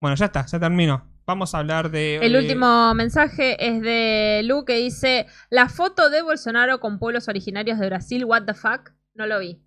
Bueno, 0.00 0.16
ya 0.16 0.26
está, 0.26 0.44
ya 0.46 0.58
terminó. 0.58 1.08
Vamos 1.26 1.54
a 1.54 1.58
hablar 1.60 1.92
de... 1.92 2.16
El 2.16 2.34
eh, 2.34 2.38
último 2.40 2.92
mensaje 2.94 3.56
es 3.64 3.80
de 3.82 4.42
Lu 4.46 4.64
que 4.64 4.78
dice, 4.78 5.26
la 5.48 5.68
foto 5.68 6.10
de 6.10 6.22
Bolsonaro 6.22 6.80
con 6.80 6.98
pueblos 6.98 7.28
originarios 7.28 7.78
de 7.78 7.86
Brasil, 7.86 8.24
what 8.24 8.42
the 8.46 8.54
fuck. 8.54 8.90
No 9.14 9.26
lo 9.26 9.38
vi, 9.38 9.62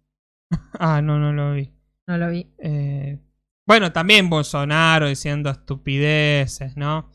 Ah, 0.77 1.01
no, 1.01 1.19
no 1.19 1.31
lo 1.31 1.53
vi. 1.53 1.73
no 2.05 2.17
lo 2.17 2.29
vi. 2.29 2.51
Eh, 2.57 3.17
Bueno, 3.65 3.93
también 3.93 4.29
Bolsonaro 4.29 5.07
diciendo 5.07 5.49
estupideces, 5.49 6.75
¿no? 6.75 7.09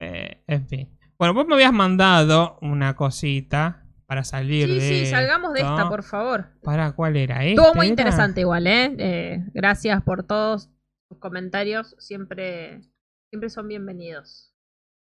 Eh, 0.00 0.42
en 0.46 0.68
fin. 0.68 0.99
Bueno, 1.20 1.34
vos 1.34 1.46
me 1.46 1.52
habías 1.54 1.72
mandado 1.74 2.58
una 2.62 2.96
cosita 2.96 3.84
para 4.06 4.24
salir 4.24 4.68
Sí, 4.68 4.74
de. 4.74 4.80
sí, 4.80 5.06
salgamos 5.06 5.52
de 5.52 5.60
esta, 5.60 5.86
por 5.86 6.02
favor. 6.02 6.46
¿Para 6.62 6.92
cuál 6.92 7.14
era? 7.16 7.44
Estuvo 7.44 7.66
¿Este 7.66 7.76
muy 7.76 7.86
era? 7.88 7.90
interesante 7.92 8.40
igual, 8.40 8.66
¿eh? 8.66 8.96
Eh, 8.98 9.44
Gracias 9.52 10.02
por 10.02 10.22
todos 10.22 10.70
sus 11.10 11.18
comentarios. 11.18 11.94
Siempre, 11.98 12.80
siempre 13.30 13.50
son 13.50 13.68
bienvenidos. 13.68 14.54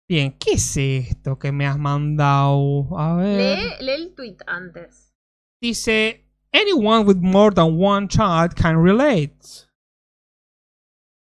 Bien, 0.09 0.37
¿qué 0.37 0.55
es 0.55 0.75
esto 0.75 1.39
que 1.39 1.53
me 1.53 1.65
has 1.65 1.77
mandado? 1.77 2.89
A 2.99 3.15
ver. 3.15 3.37
Lee, 3.79 3.85
lee 3.85 3.91
el 3.93 4.13
tweet 4.13 4.35
antes. 4.47 5.13
Dice: 5.61 6.25
Anyone 6.51 7.05
with 7.05 7.19
more 7.21 7.55
than 7.55 7.77
one 7.81 8.09
child 8.09 8.53
can 8.53 8.83
relate. 8.83 9.37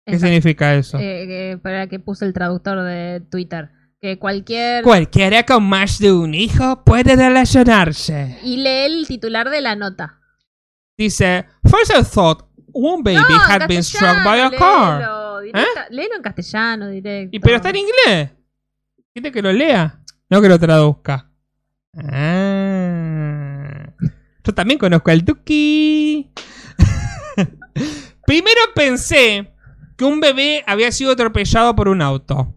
¿Qué 0.07 0.19
significa 0.19 0.75
eso? 0.75 0.99
eh, 0.99 1.25
que- 1.25 1.59
para 1.63 1.87
que 1.87 1.97
puse 1.99 2.23
el 2.25 2.33
traductor 2.33 2.83
de 2.83 3.21
Twitter. 3.31 3.71
Que 4.05 4.19
cualquier... 4.19 4.83
Cualquiera 4.83 5.41
con 5.47 5.63
más 5.63 5.97
de 5.97 6.11
un 6.13 6.35
hijo 6.35 6.83
puede 6.83 7.15
relacionarse. 7.15 8.37
Y 8.43 8.57
lee 8.57 8.85
el 8.85 9.07
titular 9.07 9.49
de 9.49 9.61
la 9.61 9.75
nota. 9.75 10.19
Dice: 10.95 11.45
First 11.63 11.91
I 11.99 12.03
thought 12.03 12.43
one 12.71 13.01
baby 13.01 13.15
No, 13.27 13.39
had 13.39 13.67
been 13.67 13.81
struck 13.83 14.23
by 14.23 14.41
a 14.41 14.51
car. 14.51 15.41
directa- 15.41 15.87
léelo 15.89 16.17
en 16.17 16.21
castellano 16.21 16.87
directo. 16.89 17.29
¿Eh? 17.33 17.37
Y 17.37 17.39
pero 17.39 17.55
está 17.55 17.71
en 17.71 17.77
inglés. 17.77 18.29
¿Quiere 19.11 19.31
que 19.31 19.41
lo 19.41 19.51
lea? 19.51 19.99
No 20.29 20.39
que 20.39 20.49
lo 20.49 20.59
traduzca. 20.59 21.31
Ah. 21.97 23.87
Yo 24.43 24.53
también 24.53 24.77
conozco 24.77 25.09
al 25.09 25.25
Duki. 25.25 26.29
Primero 28.27 28.61
pensé 28.75 29.51
que 29.97 30.05
un 30.05 30.19
bebé 30.19 30.63
había 30.67 30.91
sido 30.91 31.13
atropellado 31.13 31.75
por 31.75 31.87
un 31.87 32.03
auto. 32.03 32.54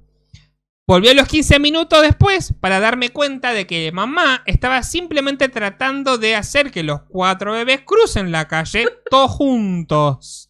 Volví 0.89 1.09
a 1.09 1.15
los 1.15 1.28
15 1.28 1.59
minutos 1.59 2.01
después 2.01 2.55
para 2.60 2.81
darme 2.81 3.10
cuenta 3.10 3.52
de 3.52 3.66
que 3.66 3.93
mamá 3.93 4.43
estaba 4.47 4.82
simplemente 4.82 5.51
tratando 5.51 6.16
de 6.16 6.35
hacer 6.35 6.70
que 6.70 6.82
los 6.82 7.02
cuatro 7.02 7.52
bebés 7.52 7.82
crucen 7.82 8.32
la 8.32 8.48
calle 8.48 8.86
todos 9.10 9.31
juntos. 9.32 10.48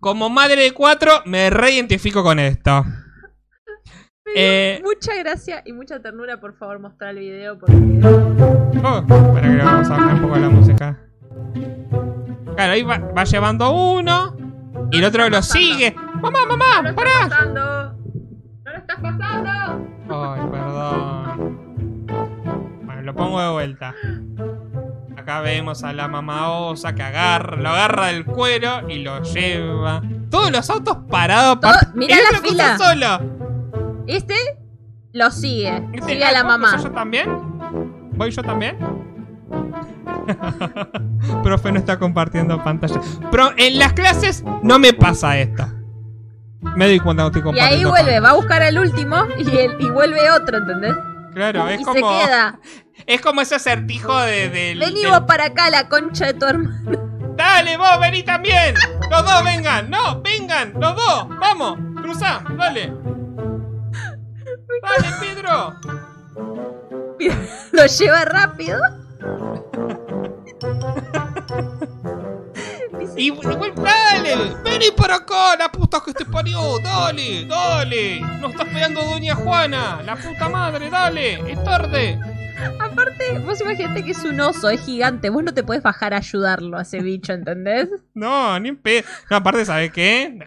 Como 0.00 0.28
madre 0.28 0.62
de 0.62 0.72
cuatro, 0.72 1.12
me 1.26 1.48
reidentifico 1.48 2.24
con 2.24 2.40
esto. 2.40 2.84
Eh, 4.34 4.80
Mucha 4.82 5.14
gracia 5.14 5.62
y 5.64 5.72
mucha 5.72 6.00
ternura, 6.00 6.40
por 6.40 6.56
favor, 6.58 6.80
mostrar 6.80 7.10
el 7.10 7.20
video 7.20 7.56
porque 7.58 7.76
Oh, 7.76 8.98
espera 8.98 9.48
que 9.48 9.56
vamos 9.58 9.86
a 9.86 9.90
bajar 9.90 10.14
un 10.14 10.22
poco 10.22 10.36
la 10.38 10.48
música. 10.48 10.98
Claro, 12.56 12.72
ahí 12.72 12.82
va, 12.82 12.98
va 12.98 13.22
llevando 13.24 13.70
uno 13.70 14.36
y 14.90 14.98
el 14.98 15.04
otro 15.04 15.22
lo 15.28 15.36
pasando. 15.36 15.52
sigue. 15.66 15.94
Mamá, 16.20 16.38
mamá, 16.48 16.94
pará. 16.96 17.28
Pasando. 19.02 19.50
Ay, 20.08 20.40
perdón. 20.50 21.58
Bueno, 22.84 23.02
lo 23.02 23.14
pongo 23.14 23.40
de 23.42 23.50
vuelta. 23.50 23.94
Acá 25.16 25.40
vemos 25.40 25.84
a 25.84 25.92
la 25.92 26.08
mamá 26.08 26.50
osa 26.50 26.94
que 26.94 27.02
agarra, 27.02 27.56
lo 27.56 27.68
agarra 27.68 28.06
del 28.08 28.24
cuero 28.24 28.88
y 28.88 28.98
lo 28.98 29.22
lleva. 29.22 30.02
Todos 30.30 30.50
los 30.50 30.68
autos 30.70 30.98
parados. 31.10 31.60
Todo- 31.60 31.72
mirá 31.94 32.16
el 32.16 32.22
la 32.32 32.38
fila. 32.40 32.78
solo. 32.78 33.20
Este 34.06 34.34
lo 35.12 35.30
sigue. 35.30 35.76
Este, 35.92 36.12
Sigue 36.14 36.24
a 36.24 36.32
la 36.32 36.40
ah, 36.40 36.42
¿puedo 36.42 36.58
mamá. 36.58 36.70
cruzar 36.72 36.90
yo 36.90 36.94
también? 36.94 37.28
¿Voy 38.14 38.30
yo 38.30 38.42
también? 38.42 38.76
Profe 41.42 41.72
no 41.72 41.78
está 41.78 41.98
compartiendo 41.98 42.62
pantalla. 42.62 43.00
Pero 43.30 43.50
en 43.56 43.78
las 43.78 43.92
clases 43.92 44.44
no 44.62 44.78
me 44.78 44.92
pasa 44.92 45.38
esto. 45.38 45.66
Me 46.76 46.86
doy 46.86 47.00
cuenta 47.00 47.30
que 47.30 47.38
estoy 47.38 47.56
Y 47.56 47.60
ahí 47.60 47.84
vuelve, 47.84 48.20
va 48.20 48.30
a 48.30 48.34
buscar 48.34 48.62
al 48.62 48.78
último 48.78 49.16
y, 49.36 49.56
el- 49.56 49.76
y 49.80 49.90
vuelve 49.90 50.30
otro, 50.30 50.58
¿entendés? 50.58 50.94
Claro, 51.34 51.68
es 51.68 51.80
y 51.80 51.84
como. 51.84 51.94
se 51.94 52.00
queda. 52.26 52.58
Es 53.04 53.20
como 53.20 53.40
ese 53.40 53.56
acertijo 53.56 54.16
de, 54.20 54.48
del- 54.48 54.78
Vení 54.78 55.02
del- 55.02 55.10
vos 55.10 55.22
para 55.22 55.46
acá, 55.46 55.68
la 55.70 55.88
concha 55.88 56.26
de 56.26 56.34
tu 56.34 56.46
hermano. 56.46 57.32
Dale, 57.36 57.76
vos, 57.76 57.98
vení 58.00 58.22
también. 58.22 58.76
Los 59.10 59.24
dos 59.24 59.42
vengan. 59.44 59.90
No, 59.90 60.22
vengan. 60.22 60.72
Los 60.78 60.94
dos. 60.94 61.28
Vamos. 61.40 61.78
Cruzá. 62.00 62.44
Dale. 62.56 62.92
Dale, 64.82 65.08
Pedro. 65.20 65.74
Lo 67.72 67.86
lleva 67.86 68.24
rápido. 68.26 68.78
Y, 73.16 73.30
dale, 73.30 74.54
vení 74.64 74.86
para 74.96 75.16
acá, 75.16 75.56
la 75.58 75.70
puta 75.70 76.00
que 76.04 76.12
te 76.14 76.24
parió, 76.24 76.78
dale, 76.82 77.44
dale. 77.46 78.20
Nos 78.40 78.52
está 78.52 78.64
esperando 78.64 79.02
Doña 79.02 79.34
Juana, 79.34 80.02
la 80.04 80.16
puta 80.16 80.48
madre, 80.48 80.88
dale, 80.90 81.34
es 81.52 81.62
tarde. 81.62 82.18
Aparte, 82.80 83.38
vos 83.40 83.60
imaginate 83.60 84.04
que 84.04 84.12
es 84.12 84.24
un 84.24 84.40
oso, 84.40 84.70
es 84.70 84.84
gigante. 84.84 85.30
Vos 85.30 85.42
no 85.42 85.52
te 85.52 85.62
podés 85.62 85.82
bajar 85.82 86.14
a 86.14 86.18
ayudarlo 86.18 86.78
a 86.78 86.82
ese 86.82 87.00
bicho, 87.00 87.32
¿entendés? 87.32 87.88
No, 88.14 88.58
ni 88.60 88.70
en 88.70 88.76
pedo. 88.76 89.06
No, 89.30 89.36
aparte, 89.36 89.64
¿sabes 89.64 89.92
qué? 89.92 90.38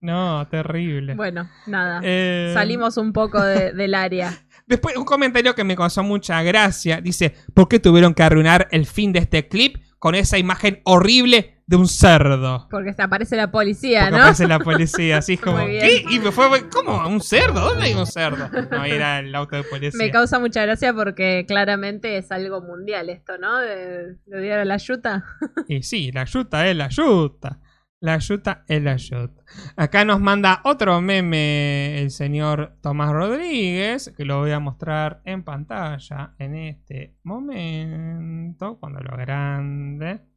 No, 0.00 0.46
terrible. 0.48 1.14
Bueno, 1.14 1.48
nada. 1.66 2.00
Eh, 2.02 2.50
Salimos 2.54 2.96
un 2.96 3.12
poco 3.12 3.42
de- 3.42 3.72
del 3.72 3.94
área. 3.94 4.32
Después, 4.66 4.96
un 4.96 5.04
comentario 5.04 5.54
que 5.54 5.64
me 5.64 5.76
causó 5.76 6.02
mucha 6.02 6.42
gracia. 6.42 7.00
Dice, 7.00 7.34
¿por 7.54 7.68
qué 7.68 7.78
tuvieron 7.80 8.14
que 8.14 8.22
arruinar 8.22 8.68
el 8.70 8.86
fin 8.86 9.12
de 9.12 9.18
este 9.18 9.46
clip 9.48 9.76
con 9.98 10.14
esa 10.14 10.38
imagen 10.38 10.80
horrible 10.84 11.59
de 11.70 11.76
un 11.76 11.86
cerdo? 11.86 12.66
Porque 12.68 12.92
se 12.92 13.00
aparece 13.00 13.36
la 13.36 13.52
policía, 13.52 14.00
Porque 14.00 14.10
¿no? 14.16 14.22
aparece 14.22 14.48
la 14.48 14.58
policía, 14.58 15.18
así 15.18 15.36
como, 15.38 15.58
Muy 15.58 15.68
bien. 15.68 15.82
¿qué? 15.82 16.04
Y 16.10 16.18
me 16.18 16.32
fue, 16.32 16.68
¿cómo? 16.68 17.06
¿Un 17.06 17.20
cerdo? 17.20 17.60
¿Dónde 17.60 17.84
hay 17.84 17.94
un 17.94 18.06
cerdo? 18.06 18.48
No, 18.72 18.84
era 18.84 19.20
el 19.20 19.32
auto 19.36 19.54
de 19.54 19.62
policía. 19.62 19.96
Me 19.96 20.10
causa 20.10 20.40
mucha 20.40 20.62
gracia 20.62 20.92
porque 20.92 21.44
claramente 21.46 22.16
es 22.16 22.32
algo 22.32 22.60
mundial 22.60 23.08
esto, 23.08 23.38
¿no? 23.38 23.56
De, 23.60 24.16
de 24.26 24.36
odiar 24.36 24.58
a 24.58 24.64
la 24.64 24.78
yuta. 24.78 25.24
Y 25.68 25.84
sí, 25.84 26.10
la 26.10 26.24
yuta 26.24 26.66
es 26.66 26.76
la 26.76 26.88
yuta. 26.88 27.60
La 28.00 28.18
yuta 28.18 28.64
es 28.66 28.82
la 28.82 28.96
yuta. 28.96 29.44
Acá 29.76 30.04
nos 30.04 30.20
manda 30.20 30.62
otro 30.64 31.00
meme 31.00 32.00
el 32.00 32.10
señor 32.10 32.78
Tomás 32.80 33.12
Rodríguez, 33.12 34.12
que 34.16 34.24
lo 34.24 34.38
voy 34.38 34.50
a 34.50 34.58
mostrar 34.58 35.20
en 35.24 35.44
pantalla 35.44 36.34
en 36.38 36.56
este 36.56 37.14
momento, 37.22 38.78
cuando 38.80 39.00
lo 39.00 39.16
grande. 39.16 40.29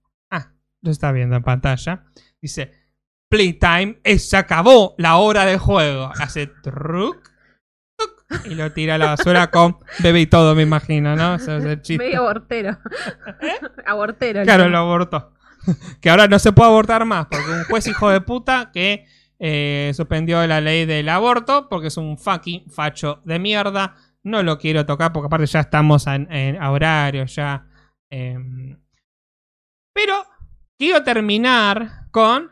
Lo 0.83 0.91
está 0.91 1.11
viendo 1.11 1.35
en 1.35 1.43
pantalla. 1.43 2.03
Dice, 2.41 2.71
Playtime, 3.29 3.99
eh, 4.03 4.19
se 4.19 4.37
acabó 4.37 4.93
la 4.99 5.15
hora 5.15 5.45
de 5.45 5.57
juego. 5.57 6.11
Hace 6.19 6.47
truc, 6.47 7.31
truc, 7.97 8.45
y 8.45 8.53
lo 8.55 8.71
tira 8.73 8.95
a 8.95 8.97
la 8.97 9.07
basura 9.07 9.49
con 9.49 9.77
bebé 9.99 10.21
y 10.21 10.27
todo, 10.27 10.53
me 10.55 10.61
imagino, 10.63 11.15
¿no? 11.15 11.35
Ese 11.35 11.57
es 11.57 11.63
el 11.63 11.81
chiste. 11.81 12.03
Medio 12.03 12.19
abortero. 12.19 12.77
abortero. 13.87 14.41
el 14.41 14.45
Claro, 14.45 14.69
lo 14.69 14.77
abortó. 14.77 15.33
que 16.01 16.09
ahora 16.09 16.27
no 16.27 16.37
se 16.37 16.51
puede 16.51 16.69
abortar 16.69 17.05
más, 17.05 17.27
porque 17.27 17.49
un 17.49 17.63
juez 17.63 17.87
hijo 17.87 18.09
de 18.09 18.21
puta 18.21 18.69
que 18.73 19.05
eh, 19.39 19.91
suspendió 19.95 20.45
la 20.45 20.61
ley 20.61 20.85
del 20.85 21.09
aborto, 21.09 21.69
porque 21.69 21.87
es 21.87 21.97
un 21.97 22.17
fucking 22.17 22.69
facho 22.69 23.21
de 23.25 23.39
mierda. 23.39 23.95
No 24.23 24.43
lo 24.43 24.57
quiero 24.57 24.85
tocar, 24.85 25.11
porque 25.11 25.27
aparte 25.27 25.45
ya 25.47 25.61
estamos 25.61 26.05
en, 26.07 26.31
en- 26.31 26.61
a 26.61 26.71
horario, 26.71 27.25
ya. 27.25 27.65
em. 28.11 28.77
Pero 29.93 30.13
quiero 30.85 31.03
terminar 31.03 32.07
con 32.11 32.51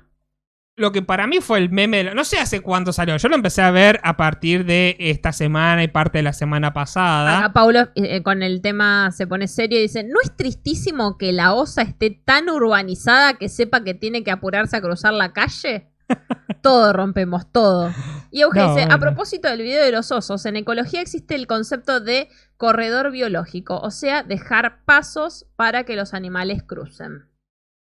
lo 0.77 0.91
que 0.91 1.01
para 1.01 1.27
mí 1.27 1.39
fue 1.41 1.59
el 1.59 1.69
meme. 1.69 1.97
de 1.97 2.03
la- 2.05 2.13
No 2.13 2.23
sé 2.23 2.39
hace 2.39 2.61
cuánto 2.61 2.91
salió. 2.93 3.15
Yo 3.17 3.29
lo 3.29 3.35
empecé 3.35 3.61
a 3.61 3.69
ver 3.71 3.99
a 4.03 4.17
partir 4.17 4.65
de 4.65 4.95
esta 4.99 5.31
semana 5.31 5.83
y 5.83 5.87
parte 5.89 6.19
de 6.19 6.23
la 6.23 6.33
semana 6.33 6.73
pasada. 6.73 7.37
Acá 7.39 7.53
Paulo 7.53 7.81
eh, 7.81 7.91
eh, 7.95 8.23
con 8.23 8.41
el 8.41 8.61
tema 8.61 9.11
se 9.11 9.27
pone 9.27 9.47
serio 9.47 9.77
y 9.77 9.83
dice, 9.83 10.03
¿no 10.03 10.15
es 10.23 10.35
tristísimo 10.35 11.17
que 11.17 11.33
la 11.33 11.53
osa 11.53 11.81
esté 11.83 12.09
tan 12.09 12.49
urbanizada 12.49 13.35
que 13.35 13.49
sepa 13.49 13.83
que 13.83 13.93
tiene 13.93 14.23
que 14.23 14.31
apurarse 14.31 14.77
a 14.77 14.81
cruzar 14.81 15.13
la 15.13 15.33
calle? 15.33 15.89
todo 16.63 16.93
rompemos, 16.93 17.51
todo. 17.51 17.93
Y 18.31 18.41
Euge 18.41 18.59
No, 18.59 18.69
dice, 18.69 18.81
bueno. 18.85 18.95
a 18.95 18.97
propósito 18.99 19.49
del 19.49 19.61
video 19.61 19.83
de 19.83 19.91
los 19.91 20.11
osos, 20.11 20.45
en 20.45 20.55
ecología 20.55 21.01
existe 21.01 21.35
el 21.35 21.47
concepto 21.47 21.99
de 21.99 22.27
corredor 22.57 23.11
biológico, 23.11 23.77
o 23.79 23.91
sea, 23.91 24.23
dejar 24.23 24.83
pasos 24.85 25.45
para 25.55 25.83
que 25.83 25.95
los 25.95 26.13
animales 26.13 26.63
crucen. 26.63 27.25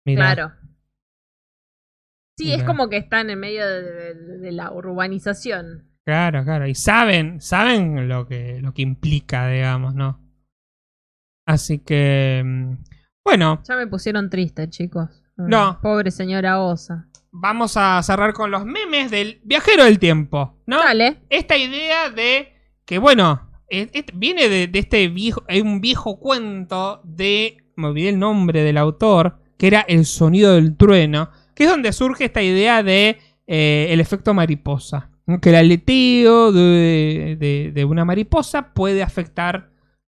Mirá. 0.05 0.33
Claro. 0.35 0.53
Sí, 2.37 2.51
es 2.53 2.63
como 2.63 2.89
que 2.89 2.97
están 2.97 3.29
en 3.29 3.39
medio 3.39 3.65
de, 3.65 3.81
de- 3.81 4.37
de 4.39 4.51
la 4.51 4.71
urbanización. 4.71 5.89
Claro, 6.05 6.43
claro. 6.43 6.67
Y 6.67 6.75
saben, 6.75 7.39
saben 7.41 8.07
lo 8.09 8.27
que, 8.27 8.59
lo 8.61 8.73
que 8.73 8.81
implica, 8.81 9.47
digamos, 9.47 9.95
¿no? 9.95 10.21
Así 11.47 11.79
que. 11.79 12.41
mm, 12.45 12.73
Bueno, 13.23 13.61
Ya 13.67 13.75
me 13.75 13.87
pusieron 13.87 14.29
triste, 14.29 14.69
chicos. 14.69 15.23
Mm, 15.37 15.47
No. 15.49 15.79
Pobre 15.81 16.11
señora 16.11 16.59
osa. 16.61 17.07
vamos 17.31 17.75
a 17.77 18.01
cerrar 18.03 18.33
con 18.33 18.49
los 18.51 18.65
memes 18.65 19.11
del 19.11 19.41
viajero 19.43 19.83
del 19.85 19.99
tiempo, 19.99 20.61
¿no? 20.67 20.77
Dale. 20.79 21.25
Esta 21.29 21.57
idea 21.57 22.09
de 22.09 22.53
que, 22.85 22.97
bueno, 22.97 23.49
es- 23.69 23.89
es- 23.93 24.05
viene 24.13 24.47
de, 24.49 24.67
de 24.67 24.79
este 24.79 25.07
viejo. 25.07 25.43
Hay 25.47 25.61
un 25.61 25.79
viejo 25.81 26.19
cuento 26.19 27.01
de. 27.05 27.57
Me 27.77 27.87
olvidé 27.87 28.09
el 28.09 28.19
nombre 28.19 28.61
del 28.63 28.77
autor. 28.77 29.41
Que 29.57 29.67
era 29.67 29.81
El 29.81 30.05
sonido 30.05 30.53
del 30.55 30.75
trueno. 30.75 31.29
Que 31.53 31.63
es 31.65 31.69
donde 31.69 31.93
surge 31.93 32.25
esta 32.25 32.41
idea 32.41 32.83
de 32.83 33.17
eh, 33.47 33.87
el 33.89 33.99
efecto 33.99 34.33
mariposa. 34.33 35.09
¿no? 35.25 35.39
Que 35.39 35.49
el 35.49 35.55
aleteo 35.55 36.51
de, 36.51 37.37
de- 37.39 37.71
de 37.73 37.85
una 37.85 38.05
mariposa 38.05 38.73
puede 38.73 39.01
afectar, 39.03 39.69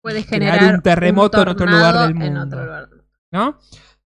Crear 0.04 0.24
generar 0.26 0.74
un 0.76 0.82
terremoto 0.82 1.42
en 1.42 1.48
otro 1.50 1.66
lugar 1.66 2.08
del 2.08 2.16
mundo. 2.16 2.46
lugar. 2.46 2.90
¿no? 3.32 3.58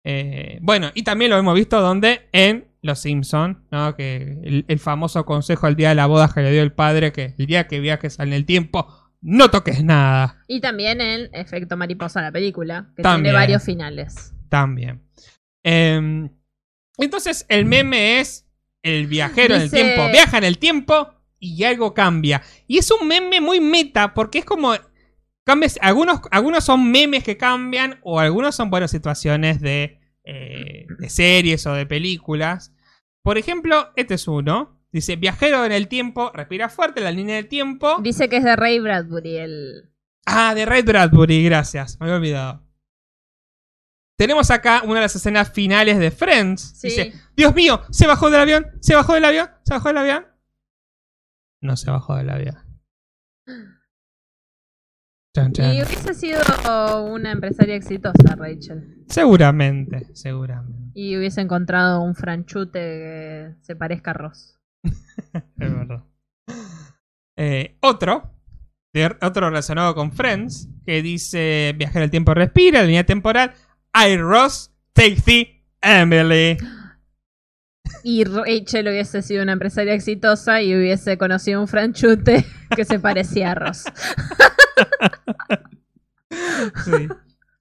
Eh, 0.03 0.58
bueno, 0.62 0.90
y 0.95 1.03
también 1.03 1.30
lo 1.32 1.38
hemos 1.38 1.53
visto 1.56 1.80
donde 1.80 2.28
en 2.32 2.68
Los 2.82 2.99
Simpson, 2.99 3.64
¿no? 3.72 3.95
Que 3.95 4.40
el, 4.44 4.66
el 4.68 4.80
famoso 4.80 5.26
consejo 5.26 5.68
al 5.68 5.76
día 5.76 5.90
de 5.90 5.95
la 5.95 6.08
boda 6.08 6.32
que 6.34 6.41
le 6.41 6.52
dio 6.52 6.64
el 6.64 6.72
padre, 6.74 7.12
que 7.12 7.36
el 7.38 7.45
día 7.45 7.68
que 7.68 7.80
viajes 7.80 8.18
en 8.20 8.34
el 8.34 8.45
tiempo, 8.45 8.88
no 9.22 9.52
toques 9.52 9.84
nada. 9.84 10.44
Y 10.48 10.60
también 10.60 11.02
en 11.02 11.30
Efecto 11.34 11.78
Mariposa, 11.78 12.22
la 12.24 12.32
película, 12.32 12.90
que 12.95 13.03
También. 13.03 13.26
tiene 13.26 13.38
varios 13.38 13.64
finales. 13.64 14.34
También. 14.52 15.02
Eh, 15.64 16.30
entonces, 16.98 17.45
el 17.49 17.65
meme 17.65 18.19
es 18.19 18.45
el 18.84 19.07
viajero 19.07 19.56
en 19.56 19.61
el 19.61 19.72
tiempo. 19.72 20.11
Viaja 20.11 20.38
en 20.38 20.44
el 20.44 20.57
tiempo 20.60 21.14
y 21.40 21.64
algo 21.64 21.94
cambia. 21.94 22.44
Y 22.68 22.78
es 22.78 22.91
un 22.91 23.07
meme 23.07 23.41
muy 23.41 23.60
meta 23.60 24.14
porque 24.14 24.40
es 24.40 24.45
como... 24.45 24.73
cambias- 25.45 25.80
algunos, 25.82 26.19
algunos 26.30 26.64
son 26.65 26.91
memes 26.91 27.23
que 27.23 27.38
cambian 27.38 27.99
o 28.03 28.19
algunos 28.19 28.53
son, 28.53 28.69
bueno, 28.69 28.88
situaciones 28.88 29.61
de, 29.61 29.99
eh, 30.26 30.86
de 30.99 31.10
series 31.10 31.65
o 31.65 31.73
de 31.73 31.86
películas. 31.86 32.73
Por 33.23 33.38
ejemplo, 33.38 33.91
este 33.95 34.15
es 34.15 34.28
uno. 34.28 34.78
Dice, 34.91 35.15
viajero 35.15 35.64
en 35.64 35.72
el 35.72 35.88
tiempo, 35.88 36.32
respira 36.34 36.68
fuerte 36.68 36.99
la 36.99 37.11
línea 37.11 37.38
del 37.38 37.48
tiempo. 37.48 37.98
Dice 38.02 38.28
que 38.28 38.38
es 38.38 38.44
de 38.44 38.57
Ray 38.57 38.80
Bradbury 38.80 39.38
el... 39.38 39.91
Ah, 40.26 40.53
de 40.53 40.65
Ray 40.65 40.82
Bradbury, 40.82 41.44
gracias. 41.45 41.98
Me 41.99 42.07
había 42.07 42.18
olvidado. 42.18 42.68
Tenemos 44.22 44.52
acá 44.52 44.84
una 44.84 44.95
de 44.95 45.02
las 45.02 45.15
escenas 45.15 45.52
finales 45.52 45.98
de 45.98 46.11
Friends. 46.11 46.61
Sí. 46.76 46.89
Dice, 46.89 47.14
Dios 47.35 47.56
mío, 47.56 47.81
se 47.89 48.06
bajó 48.06 48.30
del 48.30 48.41
avión, 48.41 48.68
se 48.80 48.93
bajó 48.93 49.15
del 49.15 49.26
avión, 49.26 49.49
se 49.64 49.73
bajó 49.73 49.88
del 49.88 49.98
avión. 49.98 50.27
No 51.60 51.76
se 51.76 51.89
bajó 51.89 52.15
del 52.18 52.30
avión. 52.30 52.56
Chan, 55.35 55.53
chan. 55.53 55.73
Y 55.73 55.81
hubiese 55.81 56.14
sido 56.14 56.39
una 57.06 57.31
empresaria 57.31 57.73
exitosa, 57.76 58.35
Rachel. 58.35 59.03
Seguramente, 59.07 60.14
seguramente. 60.14 60.91
Y 60.93 61.18
hubiese 61.18 61.41
encontrado 61.41 62.03
un 62.03 62.14
franchute 62.14 62.80
que 62.80 63.56
se 63.61 63.76
parezca 63.76 64.11
a 64.11 64.14
Ross. 64.14 64.60
Es 65.34 65.41
verdad. 65.57 66.03
Eh, 67.39 67.76
otro, 67.81 68.35
de- 68.93 69.18
otro 69.19 69.49
relacionado 69.49 69.95
con 69.95 70.11
Friends, 70.11 70.69
que 70.85 71.02
dice, 71.02 71.73
viajar 71.76 72.03
el 72.03 72.11
tiempo 72.11 72.35
respira, 72.35 72.84
línea 72.84 73.03
temporal. 73.03 73.53
I, 73.94 74.18
Ross, 74.18 74.72
take 74.94 75.22
thee, 75.22 75.64
Emily. 75.82 76.58
Y 78.04 78.24
Rachel 78.24 78.88
hubiese 78.88 79.22
sido 79.22 79.44
una 79.44 79.54
empresaria 79.54 79.94
exitosa 79.94 80.62
y 80.62 80.76
hubiese 80.76 81.18
conocido 81.18 81.62
un 81.62 81.68
franchute 81.68 82.46
que 82.76 82.86
se 82.86 83.00
parecía 83.00 83.52
a 83.52 83.56
Ross. 83.56 83.84
Sí. 86.86 87.10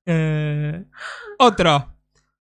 Eh, 0.07 0.85
otro. 1.39 1.97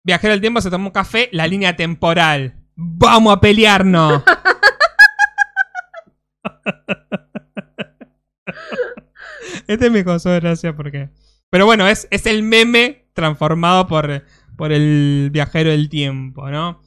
Viajero 0.03 0.33
del 0.33 0.41
tiempo 0.41 0.61
se 0.61 0.71
tomó 0.71 0.89
un 0.89 0.93
café, 0.93 1.29
la 1.33 1.47
línea 1.47 1.77
temporal. 1.77 2.57
¡Vamos 2.75 3.33
a 3.33 3.41
pelearnos! 3.41 4.25
este 9.69 9.89
me 9.91 10.05
causó 10.05 10.31
gracia 10.31 10.75
porque. 10.75 11.11
Pero 11.49 11.65
bueno, 11.65 11.87
es, 11.87 12.09
es 12.11 12.27
el 12.27 12.43
meme 12.43 13.06
transformado 13.16 13.88
por, 13.88 14.24
por 14.56 14.70
el 14.72 15.30
viajero 15.32 15.70
del 15.70 15.88
tiempo, 15.88 16.48
¿no? 16.48 16.80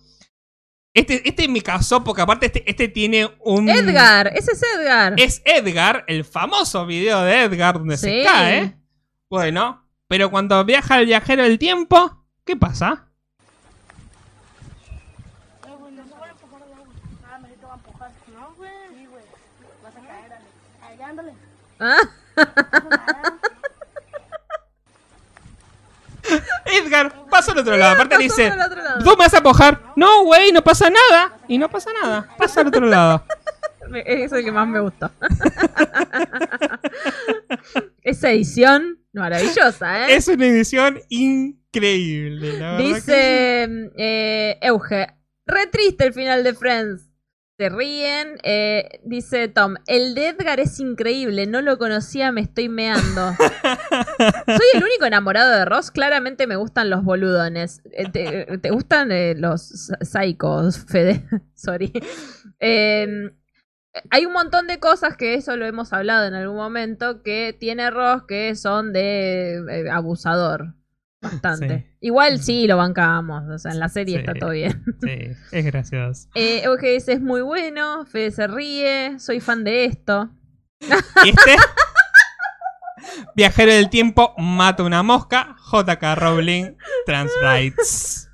Este, 0.94 1.28
este 1.28 1.48
me 1.50 1.62
causó 1.62 2.04
porque 2.04 2.22
aparte 2.22 2.46
este, 2.46 2.70
este 2.70 2.88
tiene 2.88 3.30
un. 3.42 3.68
Edgar, 3.70 4.32
ese 4.34 4.54
es 4.54 4.62
Edgar. 4.64 5.14
Es 5.18 5.42
Edgar, 5.46 6.06
el 6.08 6.24
famoso 6.24 6.86
video 6.86 7.22
de 7.24 7.44
Edgar 7.44 7.78
donde 7.78 7.98
se 7.98 8.10
Sí. 8.22 8.26
cae. 8.26 8.76
Bueno, 9.30 9.86
pero 10.08 10.32
cuando 10.32 10.64
viaja 10.66 11.00
el 11.00 11.06
viajero 11.06 11.44
del 11.44 11.60
tiempo, 11.60 12.26
¿qué 12.46 12.56
pasa? 12.56 13.08
Ah, 21.80 22.00
Edgar, 26.70 27.26
pasa 27.30 27.52
al 27.52 27.60
otro 27.60 27.78
lado. 27.78 27.94
Aparte 27.94 28.18
dice. 28.18 28.52
¿tú 29.04 29.10
me 29.12 29.16
vas 29.16 29.34
a 29.34 29.40
apojar? 29.40 29.82
No, 29.96 30.24
güey, 30.24 30.52
no 30.52 30.64
pasa 30.64 30.90
nada. 30.90 31.38
Y 31.48 31.58
no 31.58 31.70
pasa 31.70 31.92
nada. 32.02 32.28
Pasa 32.38 32.62
al 32.62 32.68
otro 32.68 32.86
lado. 32.86 33.24
es 34.06 34.32
el 34.32 34.44
que 34.44 34.52
más 34.52 34.68
me 34.68 34.80
gustó. 34.80 35.12
Esa 38.02 38.32
edición 38.32 39.00
maravillosa, 39.14 40.08
¿eh? 40.08 40.16
Es 40.16 40.28
una 40.28 40.48
edición 40.48 41.00
increíble, 41.10 42.60
la 42.60 42.78
que. 42.78 42.84
Dice 42.84 43.68
eh, 43.98 44.58
Euge, 44.62 45.08
re 45.46 45.68
triste 45.68 46.06
el 46.06 46.14
final 46.14 46.44
de 46.44 46.54
Friends. 46.54 47.09
Se 47.60 47.68
ríen. 47.68 48.38
eh, 48.44 49.02
dice 49.04 49.50
Tom, 49.50 49.76
el 49.88 50.16
de 50.16 50.30
Edgar 50.30 50.62
es 50.62 50.80
increíble, 50.80 51.46
no 51.46 51.62
lo 51.62 51.78
conocía, 51.78 52.32
me 52.32 52.40
estoy 52.40 52.70
meando. 52.70 53.34
Soy 54.48 54.66
el 54.76 54.82
único 54.82 55.04
enamorado 55.04 55.52
de 55.52 55.66
Ross, 55.66 55.92
claramente 55.92 56.48
me 56.48 56.56
gustan 56.56 56.90
los 56.90 57.04
boludones. 57.04 57.82
Eh, 57.92 58.10
¿Te, 58.10 58.58
te 58.60 58.70
gustan 58.72 59.12
eh, 59.12 59.36
los 59.36 59.92
psicos, 60.02 60.86
Fede? 60.86 61.26
Sorry. 61.54 61.92
Eh, 62.62 63.30
hay 64.10 64.26
un 64.26 64.32
montón 64.32 64.68
de 64.68 64.80
cosas 64.80 65.18
que 65.18 65.34
eso 65.34 65.58
lo 65.58 65.66
hemos 65.66 65.92
hablado 65.92 66.28
en 66.28 66.36
algún 66.36 66.56
momento 66.56 67.24
que 67.24 67.54
tiene 67.60 67.92
Ross 67.92 68.24
que 68.26 68.56
son 68.56 68.94
de 68.94 69.90
abusador. 69.92 70.76
Bastante. 71.22 71.80
Sí. 71.80 71.98
Igual 72.02 72.40
sí 72.42 72.66
lo 72.68 72.78
bancamos. 72.78 73.44
O 73.50 73.58
sea, 73.58 73.72
en 73.72 73.80
la 73.80 73.90
serie 73.90 74.16
Sí. 74.16 74.20
está 74.22 74.34
todo 74.34 74.52
bien. 74.52 74.84
Sí, 75.02 75.32
es 75.52 75.66
gracioso. 75.66 76.30
Eh, 76.36 76.64
dice, 76.82 77.14
es 77.14 77.22
muy 77.22 77.42
bueno. 77.42 78.06
Fede 78.06 78.32
se 78.32 78.48
ríe. 78.48 79.20
Soy 79.20 79.40
fan 79.40 79.64
de 79.64 79.86
esto. 79.86 80.30
Y 81.26 81.30
este 81.30 81.56
viajero 83.36 83.74
del 83.74 83.90
tiempo 83.90 84.34
mata 84.38 84.84
una 84.84 85.04
mosca. 85.04 85.56
JK 85.72 86.16
Rowling 86.16 86.76
trans 87.06 87.32
rights. 87.42 88.30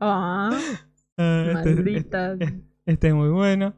Eh, 0.00 1.52
este- 1.56 1.74
maldita. 1.74 2.32
este- 2.32 2.60
Este 2.86 3.08
es 3.08 3.14
muy 3.14 3.28
bueno. 3.28 3.76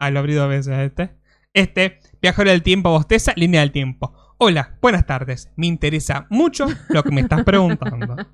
Ah, 0.00 0.10
lo 0.10 0.20
abrí 0.20 0.34
dos 0.34 0.48
veces 0.48 0.78
este. 0.78 1.16
Este, 1.52 2.00
viajero 2.22 2.50
del 2.50 2.62
tiempo 2.62 2.90
bosteza, 2.90 3.32
línea 3.36 3.60
del 3.60 3.72
tiempo. 3.72 4.14
Hola, 4.40 4.78
buenas 4.80 5.04
tardes. 5.04 5.50
Me 5.56 5.66
interesa 5.66 6.28
mucho 6.30 6.68
lo 6.90 7.02
que 7.02 7.10
me 7.10 7.22
estás 7.22 7.44
preguntando. 7.44 8.16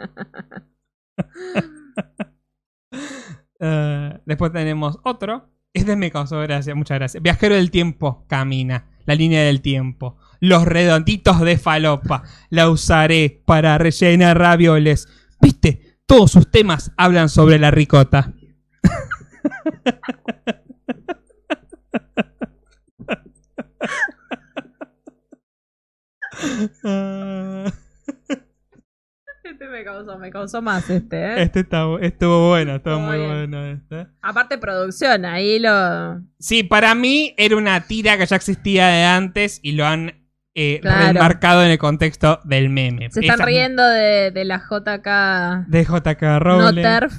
Eh, 3.66 4.20
después 4.26 4.52
tenemos 4.52 4.98
otro. 5.04 5.48
Este 5.72 5.96
me 5.96 6.10
causó 6.10 6.38
gracia, 6.40 6.74
muchas 6.74 6.98
gracias. 6.98 7.22
Viajero 7.22 7.54
del 7.54 7.70
tiempo 7.70 8.26
camina. 8.28 8.90
La 9.06 9.14
línea 9.14 9.42
del 9.44 9.62
tiempo. 9.62 10.18
Los 10.40 10.66
redonditos 10.66 11.40
de 11.40 11.56
falopa. 11.56 12.24
La 12.50 12.68
usaré 12.68 13.42
para 13.46 13.78
rellenar 13.78 14.38
ravioles. 14.38 15.08
¿Viste? 15.40 15.98
Todos 16.04 16.32
sus 16.32 16.50
temas 16.50 16.92
hablan 16.98 17.30
sobre 17.30 17.58
la 17.58 17.70
ricota. 17.70 18.34
Este 29.44 29.68
me 29.68 29.84
causó, 29.84 30.18
me 30.18 30.30
causó 30.30 30.62
más 30.62 30.88
este, 30.88 31.16
¿eh? 31.22 31.42
este 31.42 31.60
está, 31.60 31.84
estuvo 32.00 32.48
bueno, 32.48 32.76
estuvo 32.76 32.98
muy 32.98 33.18
bien. 33.18 33.28
bueno 33.50 33.64
este. 33.66 34.06
Aparte 34.22 34.56
producción, 34.56 35.26
ahí 35.26 35.58
lo... 35.58 36.22
Sí, 36.38 36.62
para 36.62 36.94
mí 36.94 37.34
era 37.36 37.54
una 37.56 37.86
tira 37.86 38.16
que 38.16 38.24
ya 38.24 38.36
existía 38.36 38.86
de 38.88 39.04
antes 39.04 39.60
y 39.62 39.72
lo 39.72 39.84
han 39.86 40.24
eh, 40.54 40.78
Claro. 40.80 41.12
remarcado 41.12 41.62
en 41.62 41.72
el 41.72 41.78
contexto 41.78 42.40
del 42.44 42.70
meme. 42.70 43.10
Se 43.10 43.20
están 43.20 43.40
riendo 43.46 43.86
de, 43.86 44.30
de 44.30 44.44
la 44.46 44.58
JK 44.60 45.68
De 45.68 45.84
JK 45.84 46.22
No 46.22 46.38
Rowling. 46.38 46.82
Terf. 46.82 47.12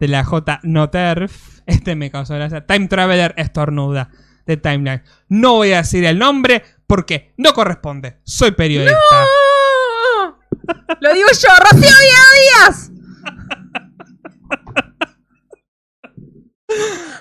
de 0.00 0.08
la 0.08 0.24
J 0.24 0.60
No 0.64 0.90
Terf. 0.90 1.60
Este 1.66 1.94
me 1.94 2.10
causó 2.10 2.34
gracia. 2.34 2.66
Time 2.66 2.88
Traveler 2.88 3.34
estornuda. 3.36 4.10
De 4.46 4.56
Timeline. 4.56 5.02
No 5.28 5.54
voy 5.56 5.72
a 5.72 5.78
decir 5.78 6.04
el 6.06 6.18
nombre 6.18 6.62
porque 6.88 7.32
no 7.36 7.52
corresponde. 7.52 8.18
Soy 8.24 8.50
periodista. 8.50 8.96
¡Oh! 9.24 10.38
Lo 11.00 11.14
digo 11.14 11.28
yo, 11.40 11.48
Rocío 11.70 11.94
Díaz. 12.00 12.90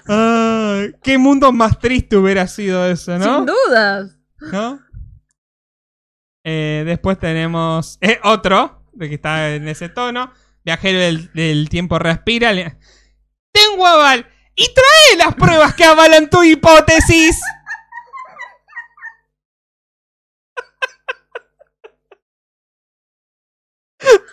Ah, 0.10 0.84
qué 1.03 1.18
mundo 1.18 1.52
más 1.52 1.80
triste 1.80 2.18
hubiera 2.18 2.48
sido 2.48 2.85
eso, 2.85 3.18
¿no? 3.18 3.38
Sin 3.38 3.45
dudas. 3.45 4.18
¿No? 4.52 4.80
Eh, 6.45 6.84
después 6.85 7.19
tenemos 7.19 7.98
eh, 8.02 8.19
otro, 8.23 8.84
de 8.94 9.10
que 9.10 9.15
está 9.15 9.53
en 9.56 9.68
ese 9.68 9.89
tono. 9.89 10.31
Viajero 10.64 10.99
del, 10.99 11.31
del 11.34 11.69
tiempo 11.69 11.99
respira. 11.99 12.53
le- 12.53 12.77
Tengo 13.52 13.85
aval. 13.85 14.27
Y 14.56 14.73
trae 14.73 15.18
las 15.26 15.35
pruebas 15.35 15.73
que 15.76 15.84
avalan 15.85 16.30
tu 16.30 16.44
hipótesis. 16.44 17.39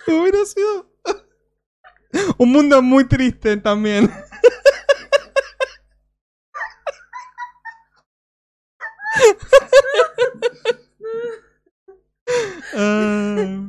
Hubiera 0.07 0.45
sido 0.45 0.91
un 2.39 2.53
mundo 2.53 2.83
muy 2.83 3.07
triste 3.07 3.57
también. 3.57 4.11
Ah. 12.77 13.69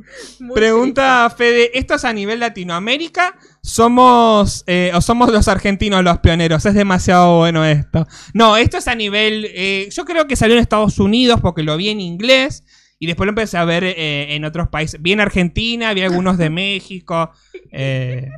Pregunta 0.54 1.32
Fede, 1.36 1.78
¿esto 1.78 1.94
es 1.94 2.04
a 2.04 2.12
nivel 2.12 2.40
Latinoamérica? 2.40 3.38
¿Somos 3.62 4.64
eh, 4.66 4.90
o 4.94 5.00
somos 5.00 5.30
los 5.30 5.46
argentinos 5.48 6.02
los 6.02 6.18
pioneros? 6.18 6.64
Es 6.66 6.74
demasiado 6.74 7.38
bueno 7.38 7.64
esto. 7.64 8.06
No, 8.34 8.56
esto 8.56 8.78
es 8.78 8.88
a 8.88 8.94
nivel... 8.94 9.46
eh, 9.54 9.88
yo 9.92 10.04
creo 10.04 10.26
que 10.26 10.34
salió 10.34 10.56
en 10.56 10.62
Estados 10.62 10.98
Unidos 10.98 11.40
porque 11.40 11.62
lo 11.62 11.76
vi 11.76 11.90
en 11.90 12.00
inglés 12.00 12.64
y 12.98 13.06
después 13.06 13.26
lo 13.26 13.30
empecé 13.30 13.58
a 13.58 13.64
ver 13.64 13.84
eh, 13.84 14.34
en 14.34 14.44
otros 14.44 14.68
países. 14.68 15.00
Vi 15.02 15.12
en 15.12 15.20
Argentina, 15.20 15.92
vi 15.94 16.02
algunos 16.02 16.38
de 16.38 16.50
México. 16.50 17.30
eh, 17.72 18.30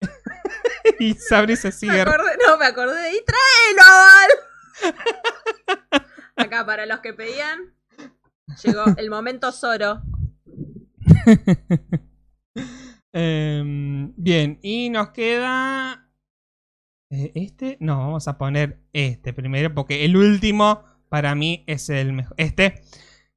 y 1.00 1.14
Sabri 1.14 1.56
se 1.56 1.68
Me 1.68 1.72
sigue... 1.72 2.00
acordé, 2.02 2.30
no, 2.46 2.58
me 2.58 2.66
acordé. 2.66 3.12
¡Y 3.12 3.20
tráelo! 3.24 3.82
Acá, 6.36 6.66
para 6.66 6.86
los 6.86 7.00
que 7.00 7.12
pedían, 7.14 7.74
llegó 8.62 8.84
el 8.96 9.10
momento 9.10 9.50
Zoro. 9.52 10.02
Em, 13.12 14.12
bien, 14.16 14.58
y 14.62 14.90
nos 14.90 15.10
queda... 15.10 16.10
eh, 17.10 17.32
¿Este? 17.34 17.78
No, 17.80 17.98
vamos 17.98 18.28
a 18.28 18.36
poner 18.36 18.80
este 18.92 19.32
primero 19.32 19.72
porque 19.74 20.04
el 20.04 20.16
último 20.16 20.84
para 21.08 21.34
mí 21.34 21.64
es 21.66 21.88
el 21.88 22.12
mejor. 22.12 22.34
Este. 22.36 22.82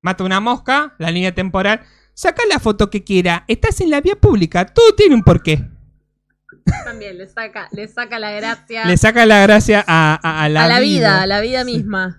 Mata 0.01 0.23
una 0.23 0.39
mosca, 0.39 0.95
la 0.97 1.11
línea 1.11 1.33
temporal. 1.33 1.81
Saca 2.13 2.43
la 2.49 2.59
foto 2.59 2.89
que 2.89 3.03
quiera. 3.03 3.43
Estás 3.47 3.81
en 3.81 3.89
la 3.89 4.01
vía 4.01 4.15
pública. 4.15 4.65
Todo 4.65 4.93
tiene 4.95 5.15
un 5.15 5.23
porqué. 5.23 5.65
También 6.85 7.17
le 7.17 7.27
saca, 7.27 7.67
le 7.71 7.87
saca 7.87 8.19
la 8.19 8.31
gracia 8.31 8.85
Le 8.85 8.95
saca 8.97 9.25
la 9.25 9.41
gracia 9.41 9.83
a, 9.87 10.19
a- 10.21 10.43
a 10.43 10.49
la, 10.49 10.65
a 10.65 10.67
la 10.67 10.79
vida, 10.79 10.99
vida. 11.09 11.21
a 11.21 11.27
la 11.27 11.41
vida 11.41 11.63
misma. 11.63 12.17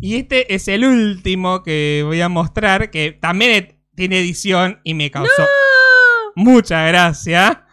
Y 0.00 0.16
este 0.16 0.54
es 0.54 0.68
el 0.68 0.84
último 0.84 1.62
que 1.62 2.02
voy 2.04 2.20
a 2.20 2.28
mostrar, 2.28 2.90
que 2.90 3.12
también 3.12 3.80
tiene 3.96 4.18
edición 4.20 4.80
y 4.84 4.94
me 4.94 5.10
causó 5.10 5.46
mucha 6.36 6.84
gracia. 6.86 7.63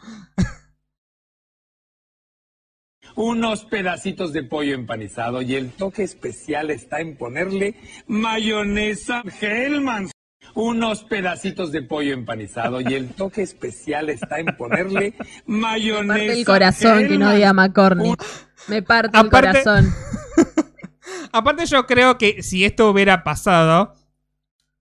Unos 3.16 3.66
pedacitos 3.66 4.34
de 4.34 4.44
pollo 4.44 4.74
empanizado 4.76 5.42
y 5.42 5.56
el 5.56 5.70
toque 5.72 6.04
especial 6.04 6.70
está 6.72 7.00
en 7.02 7.18
ponerle 7.18 7.76
mayonesa 8.08 9.24
Hellmann's. 9.42 10.12
Unos 10.54 11.04
pedacitos 11.06 11.72
de 11.72 11.82
pollo 11.82 12.14
empanizado 12.14 12.82
y 12.82 12.94
el 12.96 13.10
toque 13.10 13.42
especial 13.42 14.10
está 14.10 14.40
en 14.40 14.48
ponerle 14.58 15.14
Me 15.46 15.60
mayonesa 15.60 16.14
parte 16.14 16.34
el 16.34 16.46
corazón 16.46 17.08
que 17.08 17.18
no 17.18 17.34
diga 17.34 17.54
McCormick. 17.54 18.22
Me 18.68 18.82
parte 18.82 19.18
el 19.18 19.28
Aparte- 19.28 19.64
corazón. 19.64 19.94
Aparte 21.32 21.66
yo 21.66 21.86
creo 21.86 22.18
que 22.18 22.44
si 22.44 22.66
esto 22.66 22.90
hubiera 22.90 23.24
pasado, 23.24 23.94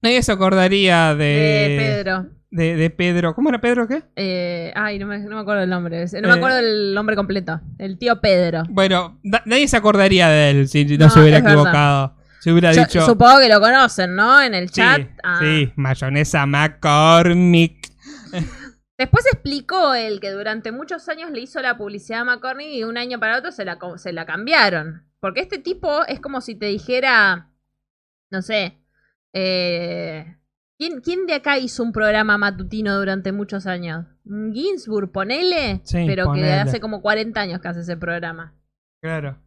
nadie 0.03 0.23
se 0.25 0.33
acordaría 0.33 1.15
de... 1.15 1.25
De 1.25 1.77
Pedro. 1.79 2.27
De, 2.51 2.75
de 2.77 2.91
Pedro. 2.91 3.35
¿Cómo 3.35 3.49
era 3.49 3.61
Pedro 3.61 3.87
qué? 3.87 4.03
Eh, 4.17 4.73
ay, 4.75 4.99
no 4.99 5.07
me, 5.07 5.19
no 5.21 5.37
me 5.37 5.43
acuerdo 5.43 5.63
el 5.63 5.71
nombre. 5.71 6.05
No 6.21 6.29
me 6.29 6.35
Eh. 6.35 6.37
acuerdo 6.37 6.59
el 6.59 6.95
nombre 6.95 7.15
completo. 7.15 7.61
El 7.79 7.97
tío 7.99 8.21
Pedro. 8.21 8.65
Bueno, 8.69 9.21
da- 9.23 9.43
nadie 9.47 9.69
se 9.69 9.77
acordaría 9.77 10.29
de 10.29 10.51
él 10.51 10.69
si 10.69 10.85
no, 10.85 11.05
No, 11.07 11.11
se 11.11 11.21
hubiera 11.21 11.39
verdad. 11.39 11.53
equivocado. 11.53 12.17
Se 12.41 12.51
hubiera 12.51 12.73
Yo 12.73 12.83
dicho... 12.85 13.05
supongo 13.07 13.39
que 13.39 13.49
lo 13.49 13.61
conocen, 13.61 14.17
¿no? 14.17 14.41
En 14.43 14.55
el 14.55 14.69
Sí, 14.69 14.75
chat. 14.77 15.03
Ah. 15.23 15.39
sí, 15.41 15.73
mayonesa 15.77 16.45
McCormick. 16.47 17.89
Después 18.99 19.25
explicó 19.27 19.95
él 19.95 20.21
que 20.21 20.31
durante 20.31 20.73
muchos 20.73 21.09
años 21.09 21.31
le 21.31 21.41
hizo 21.41 21.61
la 21.63 21.77
publicidad 21.77 22.21
a 22.21 22.25
McCormick 22.25 22.69
y 22.69 22.79
de 22.81 22.87
un 22.87 22.99
año 22.99 23.19
para 23.21 23.39
otro 23.39 23.53
se 23.53 23.65
la, 23.65 23.79
se 23.97 24.13
la 24.13 24.27
cambiaron. 24.27 25.05
Porque 25.21 25.41
este 25.41 25.59
tipo 25.59 26.05
es 26.07 26.19
como 26.21 26.41
si 26.41 26.55
te 26.55 26.67
dijera, 26.67 27.51
no 28.31 28.43
sé, 28.43 28.79
eh, 29.33 30.37
¿quién, 30.81 31.03
quién 31.03 31.27
de 31.27 31.35
acá 31.35 31.59
hizo 31.59 31.83
un 31.83 31.93
programa 31.93 32.39
matutino 32.39 32.99
durante 32.99 33.33
muchos 33.33 33.67
años? 33.67 34.07
Ginsburg, 34.25 35.13
ponele, 35.13 35.83
Sí, 35.85 36.05
pero 36.07 36.33
que 36.33 36.51
hace 36.53 36.81
como 36.81 37.03
40 37.03 37.39
años 37.39 37.61
que 37.61 37.69
hace 37.69 37.81
ese 37.81 37.99
programa. 37.99 38.55
Claro. 39.03 39.39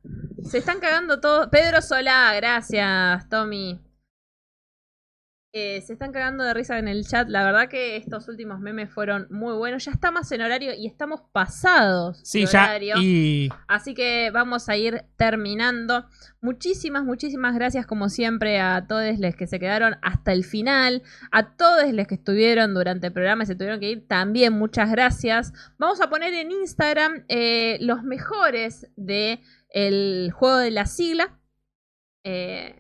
Se 0.44 0.60
están 0.60 0.80
cagando 0.80 1.20
todos. 1.20 1.48
Pedro 1.48 1.82
Solá, 1.82 2.34
gracias, 2.36 3.28
Tommy. 3.30 3.82
Eh, 5.56 5.82
se 5.82 5.94
están 5.94 6.12
cagando 6.12 6.44
de 6.44 6.52
risa 6.56 6.80
en 6.80 6.88
el 6.88 7.06
chat. 7.06 7.30
La 7.30 7.44
verdad 7.44 7.70
que 7.70 7.96
estos 7.96 8.28
últimos 8.28 8.60
memes 8.60 8.90
fueron 8.92 9.28
muy 9.30 9.54
buenos. 9.56 9.86
Ya 9.86 9.92
estamos 9.92 10.32
en 10.32 10.42
horario 10.42 10.74
y 10.74 10.88
estamos 10.88 11.22
pasados. 11.32 12.20
Sí, 12.24 12.40
de 12.40 12.46
ya. 12.48 12.64
horario. 12.64 12.96
Y 13.00 13.50
Así 13.68 13.94
que 13.94 14.32
vamos 14.32 14.68
a 14.68 14.78
ir 14.78 15.04
terminando. 15.16 16.08
Muchísimas, 16.42 17.04
muchísimas 17.04 17.54
gracias 17.54 17.86
como 17.86 18.10
siempre 18.10 18.60
a 18.60 18.88
todos 18.88 19.20
los 19.20 19.36
que 19.36 19.46
se 19.46 19.60
quedaron 19.60 19.96
hasta 20.02 20.32
el 20.34 20.44
final. 20.44 21.04
A 21.32 21.56
todos 21.56 21.94
los 21.94 22.08
que 22.08 22.16
estuvieron 22.16 22.74
durante 22.74 23.06
el 23.08 23.14
programa 23.14 23.44
y 23.44 23.46
se 23.46 23.54
tuvieron 23.56 23.80
que 23.80 23.92
ir 23.92 24.08
también 24.08 24.54
muchas 24.54 24.90
gracias. 24.90 25.54
Vamos 25.78 26.02
a 26.02 26.10
poner 26.10 26.34
en 26.34 26.50
Instagram 26.52 27.26
eh, 27.28 27.78
los 27.80 28.02
mejores 28.02 28.90
de 28.96 29.40
el 29.70 30.32
juego 30.34 30.58
de 30.58 30.72
la 30.72 30.88
sigla. 30.88 31.40
eh, 32.24 32.80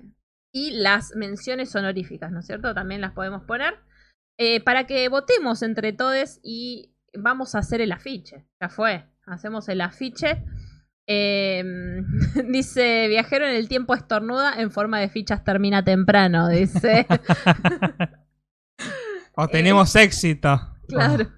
y 0.54 0.72
las 0.72 1.14
menciones 1.16 1.76
honoríficas, 1.76 2.32
¿no 2.32 2.40
es 2.40 2.46
cierto? 2.46 2.74
También 2.74 3.02
las 3.02 3.12
podemos 3.14 3.44
poner. 3.44 3.76
eh, 4.38 4.62
para 4.64 4.86
que 4.88 5.08
votemos 5.10 5.62
entre 5.64 5.94
todos 5.94 6.40
y 6.44 6.94
vamos 7.16 7.56
a 7.56 7.60
hacer 7.60 7.82
el 7.82 7.92
afiche. 7.92 8.46
Ya 8.62 8.70
fue. 8.70 9.06
Hacemos 9.26 9.68
el 9.70 9.82
afiche. 9.82 10.44
Eh, 11.08 11.64
dice, 12.50 13.08
viajero 13.10 13.46
en 13.48 13.56
el 13.56 13.68
tiempo 13.68 13.94
estornuda 13.96 14.54
en 14.60 14.72
forma 14.72 15.00
de 15.00 15.10
fichas 15.10 15.44
termina 15.44 15.84
temprano, 15.84 16.48
dice. 16.50 17.08
o 19.36 19.48
tenemos 19.48 19.96
éxito. 20.08 20.60
claro. 20.88 21.32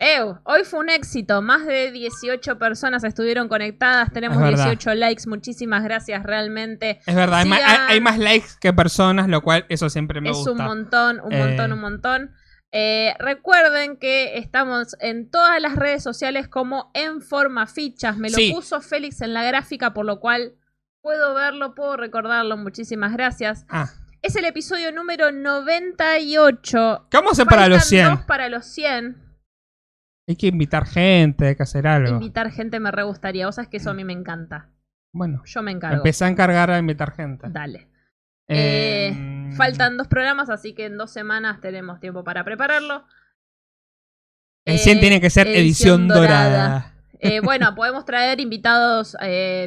Ew, 0.00 0.38
hoy 0.44 0.62
fue 0.64 0.78
un 0.80 0.90
éxito. 0.90 1.42
Más 1.42 1.66
de 1.66 1.90
18 1.90 2.56
personas 2.58 3.02
estuvieron 3.02 3.48
conectadas. 3.48 4.12
Tenemos 4.12 4.36
Es 4.38 4.42
verdad. 4.44 4.64
18 4.66 4.94
likes. 4.94 5.24
Muchísimas 5.26 5.82
gracias, 5.82 6.22
realmente. 6.22 7.00
Es 7.04 7.14
verdad, 7.16 7.40
hay, 7.40 7.48
ma- 7.48 7.56
Sigan. 7.56 7.70
hay- 7.80 7.94
hay 7.94 8.00
más 8.00 8.18
likes 8.18 8.48
que 8.60 8.72
personas, 8.72 9.26
lo 9.28 9.42
cual 9.42 9.66
eso 9.68 9.90
siempre 9.90 10.20
me 10.20 10.30
es 10.30 10.36
gusta. 10.36 10.52
un 10.52 10.58
montón, 10.58 11.20
un 11.20 11.32
Eh. 11.32 11.38
montón, 11.44 11.72
un 11.72 11.80
montón. 11.80 12.30
Eh, 12.70 13.14
recuerden 13.18 13.96
que 13.96 14.38
estamos 14.38 14.94
en 15.00 15.30
todas 15.30 15.60
las 15.60 15.74
redes 15.74 16.02
sociales 16.04 16.46
como 16.48 16.90
en 16.94 17.20
forma 17.20 17.66
fichas. 17.66 18.18
Me 18.18 18.30
lo 18.30 18.36
Sí. 18.36 18.52
puso 18.52 18.80
Félix 18.80 19.20
en 19.22 19.34
la 19.34 19.42
gráfica, 19.42 19.94
por 19.94 20.04
lo 20.06 20.20
cual 20.20 20.52
puedo 21.00 21.34
verlo, 21.34 21.74
puedo 21.74 21.96
recordarlo. 21.96 22.56
Muchísimas 22.56 23.12
gracias. 23.14 23.64
Ah, 23.68 23.88
Es 24.20 24.34
el 24.36 24.44
episodio 24.44 24.90
número 24.92 25.30
98. 25.32 27.06
¿Qué 27.10 27.16
vamos 27.16 27.30
a 27.30 27.32
hacer 27.32 27.46
para 27.46 27.68
los 27.68 27.78
Faltan 27.78 27.88
100? 27.88 28.10
dos 28.10 28.20
para 28.26 28.48
los 28.48 28.66
100. 28.66 29.16
Hay 30.28 30.36
que 30.36 30.48
invitar 30.48 30.86
gente, 30.86 31.46
hay 31.48 31.56
que 31.56 31.62
hacer 31.62 31.86
algo. 31.86 32.10
Invitar 32.16 32.50
gente 32.52 32.78
me 32.80 32.90
re 32.90 33.02
gustaría. 33.02 33.46
Vos 33.46 33.54
sabés 33.54 33.68
que 33.70 33.78
eso 33.78 33.90
a 33.90 33.94
mí 33.94 34.04
me 34.04 34.12
encanta. 34.12 34.68
Bueno, 35.12 35.42
Yo 35.46 35.62
me 35.62 35.72
encargo. 35.72 35.96
empecé 35.96 36.26
a 36.26 36.28
encargar 36.28 36.70
a 36.70 36.78
invitar 36.78 37.12
gente. 37.14 37.46
Dale. 37.50 37.88
Eh, 38.46 39.08
Eh, 39.10 39.52
Faltan 39.56 39.96
dos 39.96 40.06
programas, 40.06 40.50
así 40.50 40.74
que 40.74 40.84
en 40.84 40.98
dos 40.98 41.10
semanas 41.10 41.60
tenemos 41.62 41.98
tiempo 42.00 42.22
para 42.24 42.44
prepararlo. 42.44 43.04
El 44.66 44.78
100 44.78 44.98
Eh, 44.98 45.00
tiene 45.00 45.20
que 45.20 45.30
ser 45.30 45.46
edición, 45.46 46.02
edición 46.02 46.08
dorada. 46.08 46.94
dorada. 47.22 47.42
Bueno, 47.42 47.74
podemos 47.74 48.04
traer 48.04 48.38
invitados 48.40 49.16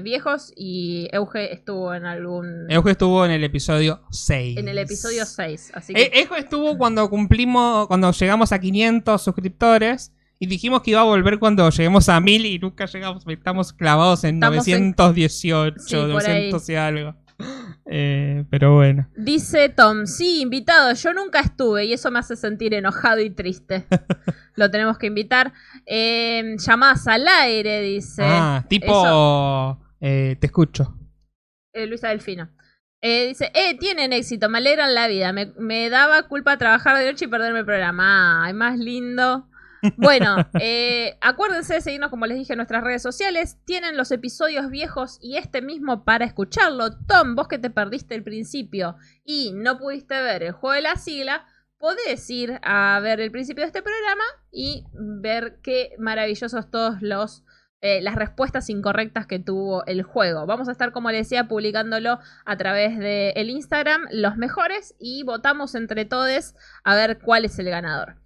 viejos 0.03 0.53
y 0.55 1.09
Euge 1.11 1.51
estuvo 1.53 1.93
en 1.95 2.05
algún... 2.05 2.69
Euge 2.69 2.91
estuvo 2.91 3.25
en 3.25 3.31
el 3.31 3.43
episodio 3.43 4.03
6. 4.11 4.57
en 4.59 4.67
el 4.67 4.77
episodio 4.77 5.25
6, 5.25 5.71
así 5.73 5.93
que... 5.95 6.03
Eh, 6.03 6.11
Euge 6.21 6.38
estuvo 6.39 6.77
cuando 6.77 7.09
cumplimos, 7.09 7.88
cuando 7.88 8.11
llegamos 8.11 8.51
a 8.51 8.59
500 8.59 9.21
suscriptores 9.21 10.13
y 10.41 10.47
dijimos 10.47 10.81
que 10.81 10.89
iba 10.91 11.01
a 11.01 11.03
volver 11.03 11.38
cuando 11.38 11.69
lleguemos 11.69 12.09
a 12.09 12.19
1000 12.19 12.45
y 12.47 12.57
nunca 12.57 12.85
llegamos, 12.88 13.23
estamos 13.27 13.72
clavados 13.73 14.23
en 14.23 14.35
Estamos 14.35 14.68
en- 14.68 14.95
918, 14.97 15.76
Sí, 15.80 15.95
por 15.95 16.07
900 16.09 16.69
y 16.69 16.76
algo. 16.76 17.15
Eh, 17.93 18.45
pero 18.51 18.76
bueno. 18.76 19.07
Dice 19.18 19.68
Tom, 19.69 20.05
sí, 20.05 20.41
invitado, 20.41 20.93
yo 20.93 21.13
nunca 21.13 21.39
estuve 21.41 21.85
y 21.85 21.93
eso 21.93 22.09
me 22.11 22.19
hace 22.19 22.35
sentir 22.35 22.73
enojado 22.73 23.19
y 23.19 23.31
triste. 23.31 23.85
Lo 24.55 24.69
tenemos 24.72 24.97
que 24.97 25.07
invitar. 25.07 25.51
Eh, 25.85 26.55
llamadas 26.65 27.07
al 27.07 27.27
aire, 27.27 27.81
dice 27.81 28.22
ah, 28.23 28.63
tipo... 28.69 29.80
eh, 29.99 30.38
te 30.39 30.45
escucho. 30.47 30.95
eh, 31.73 31.88
Luisa 31.88 32.09
Delfino. 32.09 32.49
Dice, 33.01 33.51
eh, 33.55 33.76
tienen 33.77 34.13
éxito, 34.13 34.47
me 34.47 34.59
alegran 34.59 34.93
la 34.93 35.07
vida. 35.07 35.34
Me, 35.34 35.51
me 35.57 35.89
daba 35.89 36.23
culpa 36.27 36.57
trabajar 36.57 36.97
de 36.99 37.11
noche 37.11 37.26
y 37.26 37.27
perderme 37.27 37.59
el 37.59 37.65
programa. 37.65 38.45
Ay, 38.45 38.53
más 38.53 38.77
lindo. 38.77 39.47
Bueno, 39.97 40.35
eh, 40.59 41.17
acuérdense 41.21 41.75
de 41.75 41.81
seguirnos, 41.81 42.09
como 42.09 42.25
les 42.25 42.37
dije, 42.37 42.53
en 42.53 42.57
nuestras 42.57 42.83
redes 42.83 43.01
sociales. 43.01 43.57
Tienen 43.65 43.97
los 43.97 44.11
episodios 44.11 44.69
viejos 44.69 45.17
y 45.21 45.37
este 45.37 45.61
mismo 45.61 46.03
para 46.03 46.25
escucharlo. 46.25 46.97
Tom, 47.07 47.35
vos 47.35 47.47
que 47.47 47.59
te 47.59 47.69
perdiste 47.69 48.15
el 48.15 48.23
principio 48.23 48.95
y 49.23 49.51
no 49.53 49.77
pudiste 49.77 50.21
ver 50.21 50.43
el 50.43 50.51
juego 50.51 50.75
de 50.75 50.81
la 50.81 50.95
sigla, 50.95 51.45
podés 51.77 52.29
ir 52.29 52.59
a 52.61 52.99
ver 53.01 53.19
el 53.19 53.31
principio 53.31 53.63
de 53.63 53.67
este 53.67 53.81
programa 53.81 54.23
y 54.51 54.85
ver 54.93 55.59
qué 55.63 55.95
maravillosos 55.97 56.69
todos 56.69 57.01
los 57.01 57.43
eh, 57.83 57.99
las 58.03 58.13
respuestas 58.13 58.69
incorrectas 58.69 59.25
que 59.25 59.39
tuvo 59.39 59.83
el 59.87 60.03
juego. 60.03 60.45
Vamos 60.45 60.69
a 60.69 60.71
estar, 60.71 60.91
como 60.91 61.09
les 61.09 61.21
decía, 61.21 61.47
publicándolo 61.47 62.19
a 62.45 62.57
través 62.57 62.99
del 62.99 63.33
el 63.35 63.49
Instagram, 63.49 64.03
los 64.11 64.37
mejores, 64.37 64.93
y 64.99 65.23
votamos 65.23 65.73
entre 65.73 66.05
todos 66.05 66.53
a 66.83 66.95
ver 66.95 67.17
cuál 67.17 67.43
es 67.43 67.57
el 67.57 67.71
ganador. 67.71 68.20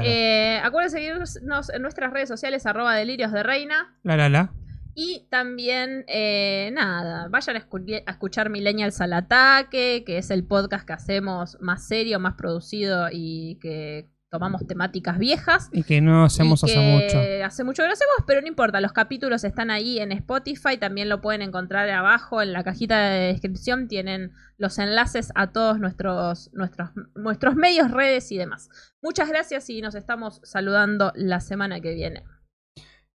Claro. 0.00 0.06
Eh, 0.08 0.60
acuérdense 0.62 0.98
seguirnos 0.98 1.70
en 1.70 1.82
nuestras 1.82 2.12
redes 2.12 2.28
sociales, 2.28 2.66
arroba 2.66 2.94
delirios 2.94 3.32
de 3.32 3.42
reina. 3.42 3.96
La 4.02 4.16
la 4.16 4.28
la. 4.28 4.52
Y 4.96 5.26
también, 5.28 6.04
eh, 6.06 6.70
nada, 6.72 7.26
vayan 7.28 7.56
a, 7.56 7.68
escu- 7.68 8.02
a 8.06 8.10
escuchar 8.12 8.48
Millennials 8.48 9.00
al 9.00 9.12
Ataque, 9.12 10.04
que 10.06 10.18
es 10.18 10.30
el 10.30 10.46
podcast 10.46 10.86
que 10.86 10.92
hacemos 10.92 11.58
más 11.60 11.88
serio, 11.88 12.20
más 12.20 12.34
producido 12.34 13.08
y 13.10 13.58
que 13.60 14.08
tomamos 14.34 14.66
temáticas 14.66 15.16
viejas. 15.16 15.70
Y 15.72 15.84
que 15.84 16.00
no 16.00 16.24
hacemos 16.24 16.64
hace 16.64 16.76
mucho. 16.76 17.20
Hace 17.44 17.62
mucho 17.62 17.84
que 17.84 17.86
no 17.86 17.92
hacemos, 17.92 18.16
pero 18.26 18.40
no 18.40 18.48
importa, 18.48 18.80
los 18.80 18.92
capítulos 18.92 19.44
están 19.44 19.70
ahí 19.70 20.00
en 20.00 20.10
Spotify, 20.10 20.76
también 20.76 21.08
lo 21.08 21.20
pueden 21.20 21.40
encontrar 21.40 21.88
abajo 21.88 22.42
en 22.42 22.52
la 22.52 22.64
cajita 22.64 22.98
de 23.10 23.28
descripción, 23.28 23.86
tienen 23.86 24.32
los 24.58 24.80
enlaces 24.80 25.30
a 25.36 25.52
todos 25.52 25.78
nuestros, 25.78 26.50
nuestros, 26.52 26.90
nuestros 27.14 27.54
medios, 27.54 27.92
redes 27.92 28.32
y 28.32 28.36
demás. 28.36 28.68
Muchas 29.00 29.28
gracias 29.28 29.70
y 29.70 29.80
nos 29.80 29.94
estamos 29.94 30.40
saludando 30.42 31.12
la 31.14 31.38
semana 31.38 31.80
que 31.80 31.94
viene. 31.94 32.24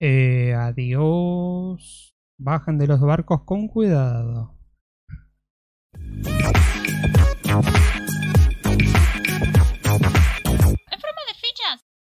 Eh, 0.00 0.52
adiós. 0.52 2.16
Bajan 2.38 2.76
de 2.76 2.88
los 2.88 3.00
barcos 3.00 3.44
con 3.44 3.68
cuidado. 3.68 4.52